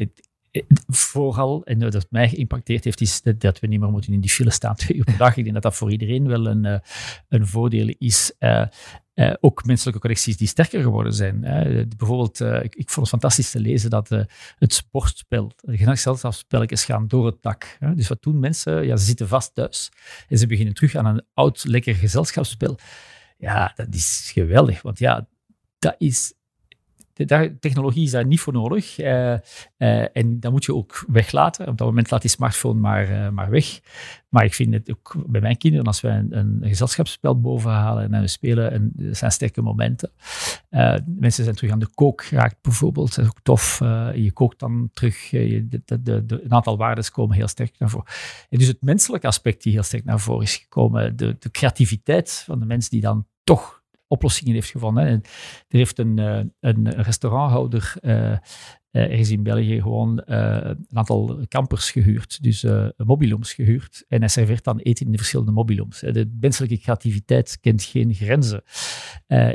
vooral, 0.87 1.65
en 1.65 1.79
dat 1.79 2.11
mij 2.11 2.29
geïmpacteerd 2.29 2.83
heeft, 2.83 3.01
is 3.01 3.21
dat, 3.21 3.59
we 3.59 3.67
niet 3.67 3.79
meer 3.79 3.89
moeten 3.89 4.13
in 4.13 4.19
die 4.19 4.29
file 4.29 4.51
staan 4.51 4.75
twee 4.75 4.97
uur 4.97 5.03
per 5.03 5.17
dag. 5.17 5.35
Ik 5.35 5.43
denk 5.43 5.53
dat 5.53 5.63
dat 5.63 5.75
voor 5.75 5.91
iedereen 5.91 6.27
wel 6.27 6.47
een, 6.47 6.65
uh, 6.65 6.79
een 7.27 7.47
voordeel 7.47 7.95
is. 7.97 8.33
Uh, 9.15 9.33
ook 9.39 9.65
menselijke 9.65 9.99
correcties 9.99 10.37
die 10.37 10.47
sterker 10.47 10.81
geworden 10.81 11.13
zijn. 11.13 11.39
bijvoorbeeld, 11.97 12.39
ik, 12.39 12.75
ik, 12.75 12.89
vond 12.89 12.95
het 12.95 13.09
fantastisch 13.09 13.51
te 13.51 13.59
lezen 13.59 13.89
dat 13.89 14.09
het 14.57 14.73
sportspel, 14.73 15.51
de 15.61 15.77
gezelschapsspelletjes 15.77 16.85
gaan 16.85 17.07
door 17.07 17.25
het 17.25 17.41
dak. 17.41 17.77
Dus 17.95 18.07
wat 18.07 18.23
doen 18.23 18.39
mensen? 18.39 18.85
Ja, 18.85 18.95
ze 18.95 19.05
zitten 19.05 19.27
vast 19.27 19.55
thuis 19.55 19.91
en 20.27 20.37
ze 20.37 20.47
beginnen 20.47 20.73
terug 20.73 20.95
aan 20.95 21.05
een 21.05 21.23
oud, 21.33 21.63
lekker 21.63 21.95
gezelschapsspel. 21.95 22.77
Ja, 23.37 23.73
dat 23.75 23.93
is 23.93 24.31
geweldig, 24.33 24.81
want 24.81 24.99
ja, 24.99 25.27
dat 25.79 25.95
is 25.97 26.33
technologie 27.59 28.03
is 28.03 28.11
daar 28.11 28.25
niet 28.25 28.39
voor 28.39 28.53
nodig. 28.53 28.99
Uh, 28.99 29.05
uh, 29.77 30.17
en 30.17 30.39
dat 30.39 30.51
moet 30.51 30.65
je 30.65 30.75
ook 30.75 31.05
weglaten. 31.07 31.67
Op 31.67 31.77
dat 31.77 31.87
moment 31.87 32.11
laat 32.11 32.21
die 32.21 32.29
smartphone 32.29 32.79
maar, 32.79 33.11
uh, 33.11 33.29
maar 33.29 33.49
weg. 33.49 33.79
Maar 34.29 34.45
ik 34.45 34.53
vind 34.53 34.73
het 34.73 34.91
ook 34.91 35.15
bij 35.27 35.41
mijn 35.41 35.57
kinderen, 35.57 35.85
als 35.85 36.01
wij 36.01 36.17
een, 36.17 36.37
een 36.37 36.59
gezelschapsspel 36.61 37.39
bovenhalen 37.39 38.13
en 38.13 38.21
we 38.21 38.27
spelen, 38.27 38.71
en 38.71 38.91
dat 38.93 39.17
zijn 39.17 39.31
sterke 39.31 39.61
momenten. 39.61 40.11
mensen 41.05 41.43
zijn 41.43 41.55
terug 41.55 41.71
aan 41.71 41.79
de 41.79 41.93
kook 41.93 42.23
geraakt 42.23 42.57
bijvoorbeeld. 42.61 43.15
Dat 43.15 43.25
is 43.25 43.31
ook 43.31 43.41
tof. 43.43 43.79
je 44.15 44.31
kookt 44.33 44.59
dan 44.59 44.89
terug. 44.93 45.29
Je, 45.29 45.67
de, 45.67 46.23
een 46.27 46.53
aantal 46.53 46.77
waarden 46.77 47.11
komen 47.11 47.35
heel 47.35 47.47
sterk 47.47 47.79
naar 47.79 47.89
voren. 47.89 48.07
En 48.49 48.57
dus 48.57 48.67
het 48.67 48.81
menselijke 48.81 49.27
aspect 49.27 49.63
die 49.63 49.73
heel 49.73 49.83
sterk 49.83 50.05
naar 50.05 50.19
voren 50.19 50.43
is 50.43 50.55
gekomen. 50.55 51.15
De, 51.15 51.35
de 51.39 51.51
creativiteit 51.51 52.43
van 52.45 52.59
de 52.59 52.65
mensen 52.65 52.91
die 52.91 53.01
dan 53.01 53.27
toch 53.43 53.83
oplossingen 54.07 54.53
heeft 54.53 54.69
gevonden. 54.69 55.05
En 55.05 55.21
er 55.67 55.77
heeft 55.77 55.99
een, 55.99 56.17
uh, 56.19 56.39
een 56.59 56.89
restauranthouder 56.89 57.93
uh, 58.01 58.37
ergens 58.91 59.29
in 59.29 59.43
België 59.43 59.81
gewoon 59.81 60.21
een 60.25 60.85
aantal 60.93 61.45
campers 61.47 61.91
gehuurd, 61.91 62.43
dus 62.43 62.65
mobiloms 62.97 63.53
gehuurd. 63.53 64.05
En 64.07 64.19
hij 64.19 64.27
serveert 64.27 64.63
dan 64.63 64.79
eten 64.79 65.05
in 65.05 65.11
de 65.11 65.17
verschillende 65.17 65.51
mobiloms. 65.51 65.99
De 65.99 66.35
menselijke 66.39 66.77
creativiteit 66.77 67.57
kent 67.61 67.83
geen 67.83 68.13
grenzen. 68.13 68.63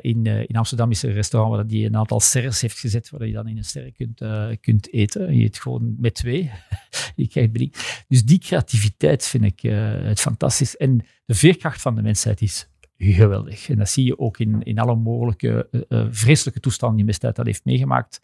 in, 0.00 0.26
in 0.26 0.56
Amsterdam 0.56 0.90
is 0.90 1.02
er 1.02 1.08
een 1.08 1.14
restaurant 1.14 1.54
waar 1.54 1.66
die 1.66 1.86
een 1.86 1.96
aantal 1.96 2.20
sterren 2.20 2.52
heeft 2.58 2.78
gezet, 2.78 3.10
waar 3.10 3.26
je 3.26 3.32
dan 3.32 3.48
in 3.48 3.56
een 3.56 3.64
ster 3.64 3.92
kunt, 3.92 4.22
kunt 4.60 4.92
eten. 4.92 5.36
Je 5.36 5.44
eet 5.44 5.58
gewoon 5.58 5.94
met 5.98 6.14
twee. 6.14 6.50
je 7.16 7.28
krijgt. 7.28 8.04
Dus 8.08 8.24
die 8.24 8.38
creativiteit 8.38 9.26
vind 9.26 9.44
ik 9.44 9.60
het 9.60 10.20
fantastisch. 10.20 10.76
En 10.76 11.06
de 11.24 11.34
veerkracht 11.34 11.80
van 11.80 11.94
de 11.94 12.02
mensheid 12.02 12.40
is 12.40 12.68
geweldig. 13.00 13.68
En 13.68 13.76
dat 13.76 13.88
zie 13.88 14.04
je 14.04 14.18
ook 14.18 14.38
in, 14.38 14.62
in 14.62 14.78
alle 14.78 14.94
mogelijke 14.94 15.68
uh, 15.88 16.06
vreselijke 16.10 16.60
toestanden 16.60 16.96
die 16.96 17.06
mensheid 17.06 17.36
dat 17.36 17.46
heeft 17.46 17.64
meegemaakt, 17.64 18.20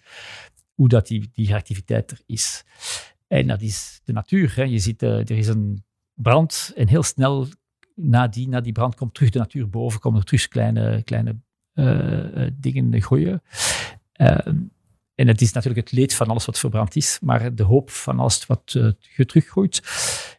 hoe 0.75 0.89
dat 0.89 1.07
die, 1.07 1.31
die 1.33 1.47
reactiviteit 1.47 2.11
er 2.11 2.21
is. 2.27 2.65
En 3.27 3.47
dat 3.47 3.63
is 3.63 4.01
de 4.05 4.13
natuur. 4.13 4.53
Hè. 4.57 4.63
Je 4.63 4.79
ziet, 4.79 5.03
uh, 5.03 5.19
er 5.19 5.31
is 5.31 5.49
een 5.49 5.85
brand 6.15 6.73
en 6.77 6.89
heel 6.89 7.03
snel 7.03 7.47
na 7.95 8.29
die, 8.29 8.49
na 8.49 8.61
die 8.61 8.73
brand 8.73 8.95
komt 8.95 9.15
terug 9.15 9.31
de 9.31 9.39
natuur 9.39 9.69
boven, 9.69 10.01
komen 10.01 10.21
er 10.21 10.27
terug 10.27 10.49
kleine, 10.49 11.03
kleine 11.03 11.37
dingen 12.53 13.03
groeien. 13.03 13.43
Ehm, 14.13 14.57
en 15.15 15.29
het 15.29 15.41
is 15.41 15.53
natuurlijk 15.53 15.89
het 15.89 15.99
leed 15.99 16.15
van 16.15 16.27
alles 16.27 16.45
wat 16.45 16.59
verbrand 16.59 16.97
is, 16.97 17.19
maar 17.21 17.55
de 17.55 17.63
hoop 17.63 17.91
van 17.91 18.19
alles 18.19 18.47
wat 18.47 18.79
teruggroeit. 19.27 19.83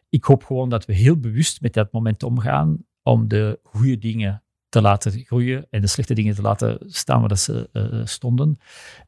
Ik 0.08 0.24
hoop 0.24 0.44
gewoon 0.44 0.68
dat 0.68 0.84
we 0.84 0.92
heel 0.92 1.16
bewust 1.16 1.60
met 1.60 1.72
dat 1.72 1.92
moment 1.92 2.22
omgaan 2.22 2.84
om 3.02 3.28
de 3.28 3.58
goede 3.62 3.98
dingen 3.98 4.42
te 4.68 4.80
laten 4.80 5.12
groeien 5.12 5.66
en 5.70 5.80
de 5.80 5.86
slechte 5.86 6.14
dingen 6.14 6.34
te 6.34 6.42
laten 6.42 6.78
staan 6.86 7.20
waar 7.20 7.38
ze 7.38 7.68
uh, 7.72 8.06
stonden. 8.06 8.58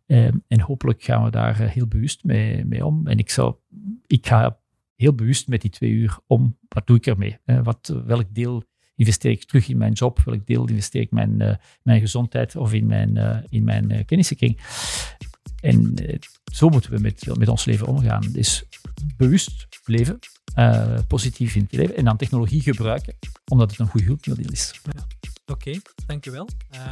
Um, 0.07 0.45
en 0.49 0.61
hopelijk 0.61 1.03
gaan 1.03 1.25
we 1.25 1.31
daar 1.31 1.61
uh, 1.61 1.69
heel 1.69 1.87
bewust 1.87 2.25
mee, 2.25 2.65
mee, 2.65 2.87
om. 2.87 3.07
En 3.07 3.19
ik, 3.19 3.31
zou, 3.31 3.55
ik 4.07 4.27
ga 4.27 4.59
heel 4.97 5.15
bewust 5.15 5.49
met 5.49 5.61
die 5.61 5.71
twee 5.71 5.91
uur 5.91 6.19
om. 6.27 6.59
Wat 6.69 6.87
doe 6.87 6.97
ik 6.97 7.07
ermee? 7.07 7.39
Uh, 7.47 7.61
wat, 7.63 7.95
welk 8.07 8.35
deel 8.35 8.63
investeer 8.95 9.31
ik 9.31 9.45
terug 9.45 9.69
in 9.69 9.79
mijn 9.79 9.93
job? 9.93 10.21
Welk 10.25 10.47
deel 10.47 10.69
investeer 10.69 11.03
ik 11.03 11.11
mijn, 11.11 11.59
mijn 11.83 12.01
gezondheid 12.01 12.57
of 12.57 12.73
in 12.73 12.87
mijn, 12.87 13.45
in 13.49 13.65
mijn 13.65 14.05
kennissenkring? 14.05 14.61
En 15.61 15.95
zo 16.53 16.69
moeten 16.69 16.93
we 16.93 16.99
met, 16.99 17.37
met 17.39 17.49
ons 17.49 17.65
leven 17.65 17.87
omgaan. 17.87 18.33
Dus 18.33 18.65
bewust 19.17 19.69
leven, 19.85 20.19
uh, 20.59 20.99
positief 21.09 21.55
in 21.55 21.63
het 21.63 21.73
leven 21.73 21.97
en 21.97 22.05
dan 22.05 22.17
technologie 22.17 22.63
gebruiken, 22.63 23.17
omdat 23.51 23.71
het 23.71 23.81
een 23.81 23.89
goed 23.89 24.03
hulpmiddel 24.03 24.53
is. 24.53 24.81
Ja. 24.83 25.07
Oké, 25.47 25.69
okay, 25.69 25.83
dankjewel. 26.07 26.49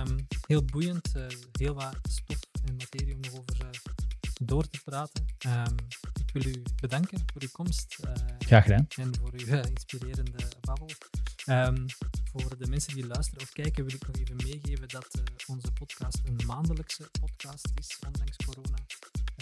Um, 0.06 0.26
heel 0.46 0.64
boeiend, 0.64 1.12
uh, 1.16 1.26
heel 1.52 1.74
wat 1.74 1.98
stof 2.08 2.38
en 2.64 2.76
materie 2.76 3.14
om 3.14 3.20
nog 3.20 3.32
over 3.32 3.64
uh, 3.64 3.70
door 4.42 4.68
te 4.68 4.80
praten. 4.84 5.24
Um, 5.46 5.74
ik 6.26 6.32
wil 6.32 6.52
u 6.52 6.62
bedanken 6.80 7.18
voor 7.32 7.42
uw 7.42 7.48
komst. 7.52 7.96
Graag 8.38 8.62
gedaan. 8.62 8.86
En 8.96 9.14
voor 9.20 9.32
uw 9.32 9.62
inspirerende 9.62 10.48
babbel. 10.60 10.90
Um, 11.46 11.86
voor 12.32 12.58
de 12.58 12.66
mensen 12.68 12.94
die 12.94 13.06
luisteren 13.06 13.42
of 13.42 13.52
kijken 13.52 13.84
wil 13.84 13.94
ik 13.94 14.06
nog 14.06 14.16
even 14.16 14.36
meegeven 14.36 14.88
dat 14.88 15.22
onze 15.46 15.72
podcast 15.72 16.20
een 16.24 16.46
maandelijkse 16.46 17.10
podcast 17.20 17.68
is, 17.74 17.98
ondanks 18.06 18.36
corona. 18.36 18.76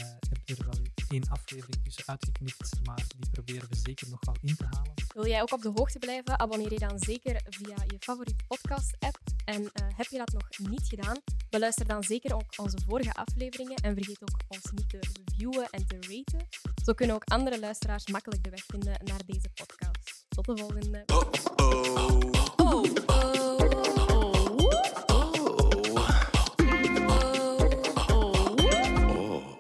Uh, 0.01 0.07
heb 0.47 0.59
er 0.59 0.65
wel 0.65 0.79
één 1.09 1.29
aflevering 1.29 1.85
tussen 1.85 2.05
uitgeknipt, 2.07 2.71
maar 2.85 3.05
die 3.19 3.31
proberen 3.31 3.69
we 3.69 3.77
zeker 3.77 4.09
nog 4.11 4.25
wel 4.25 4.37
in 4.41 4.57
te 4.57 4.65
halen. 4.65 4.93
Wil 5.15 5.27
jij 5.27 5.43
ook 5.43 5.53
op 5.53 5.63
de 5.63 5.73
hoogte 5.75 5.99
blijven? 5.99 6.39
Abonneer 6.39 6.73
je 6.73 6.79
dan 6.79 6.99
zeker 6.99 7.41
via 7.49 7.77
je 7.87 7.97
favoriete 8.01 8.45
podcast-app. 8.49 9.19
En 9.45 9.63
uh, 9.63 9.69
heb 9.73 10.07
je 10.07 10.19
dat 10.19 10.33
nog 10.33 10.71
niet 10.71 10.89
gedaan? 10.89 11.17
Beluister 11.51 11.87
dan 11.87 12.03
zeker 12.03 12.35
ook 12.35 12.53
onze 12.57 12.79
vorige 12.87 13.15
afleveringen 13.15 13.77
en 13.77 13.95
vergeet 13.95 14.23
ook 14.23 14.41
ons 14.49 14.71
niet 14.75 14.89
te 14.89 14.99
reviewen 14.99 15.71
en 15.71 15.87
te 15.87 15.95
raten. 15.95 16.49
Zo 16.85 16.93
kunnen 16.93 17.17
ook 17.17 17.25
andere 17.25 17.61
luisteraars 17.61 18.07
makkelijk 18.07 18.45
de 18.45 18.51
weg 18.51 18.65
vinden 18.67 19.01
naar 19.05 19.21
deze 19.27 19.51
podcast. 19.55 20.25
Tot 20.29 20.45
de 20.45 20.57
volgende. 20.57 21.05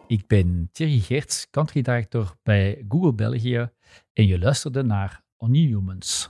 Ik 0.08 0.26
ben 0.26 0.68
Thierry 0.72 0.98
Geerts, 0.98 1.50
country 1.50 1.82
director 1.82 2.36
bij 2.42 2.84
Google 2.88 3.14
België 3.14 3.70
en 4.12 4.26
je 4.26 4.38
luisterde 4.38 4.82
naar 4.82 5.22
Only 5.36 5.66
Humans. 5.66 6.24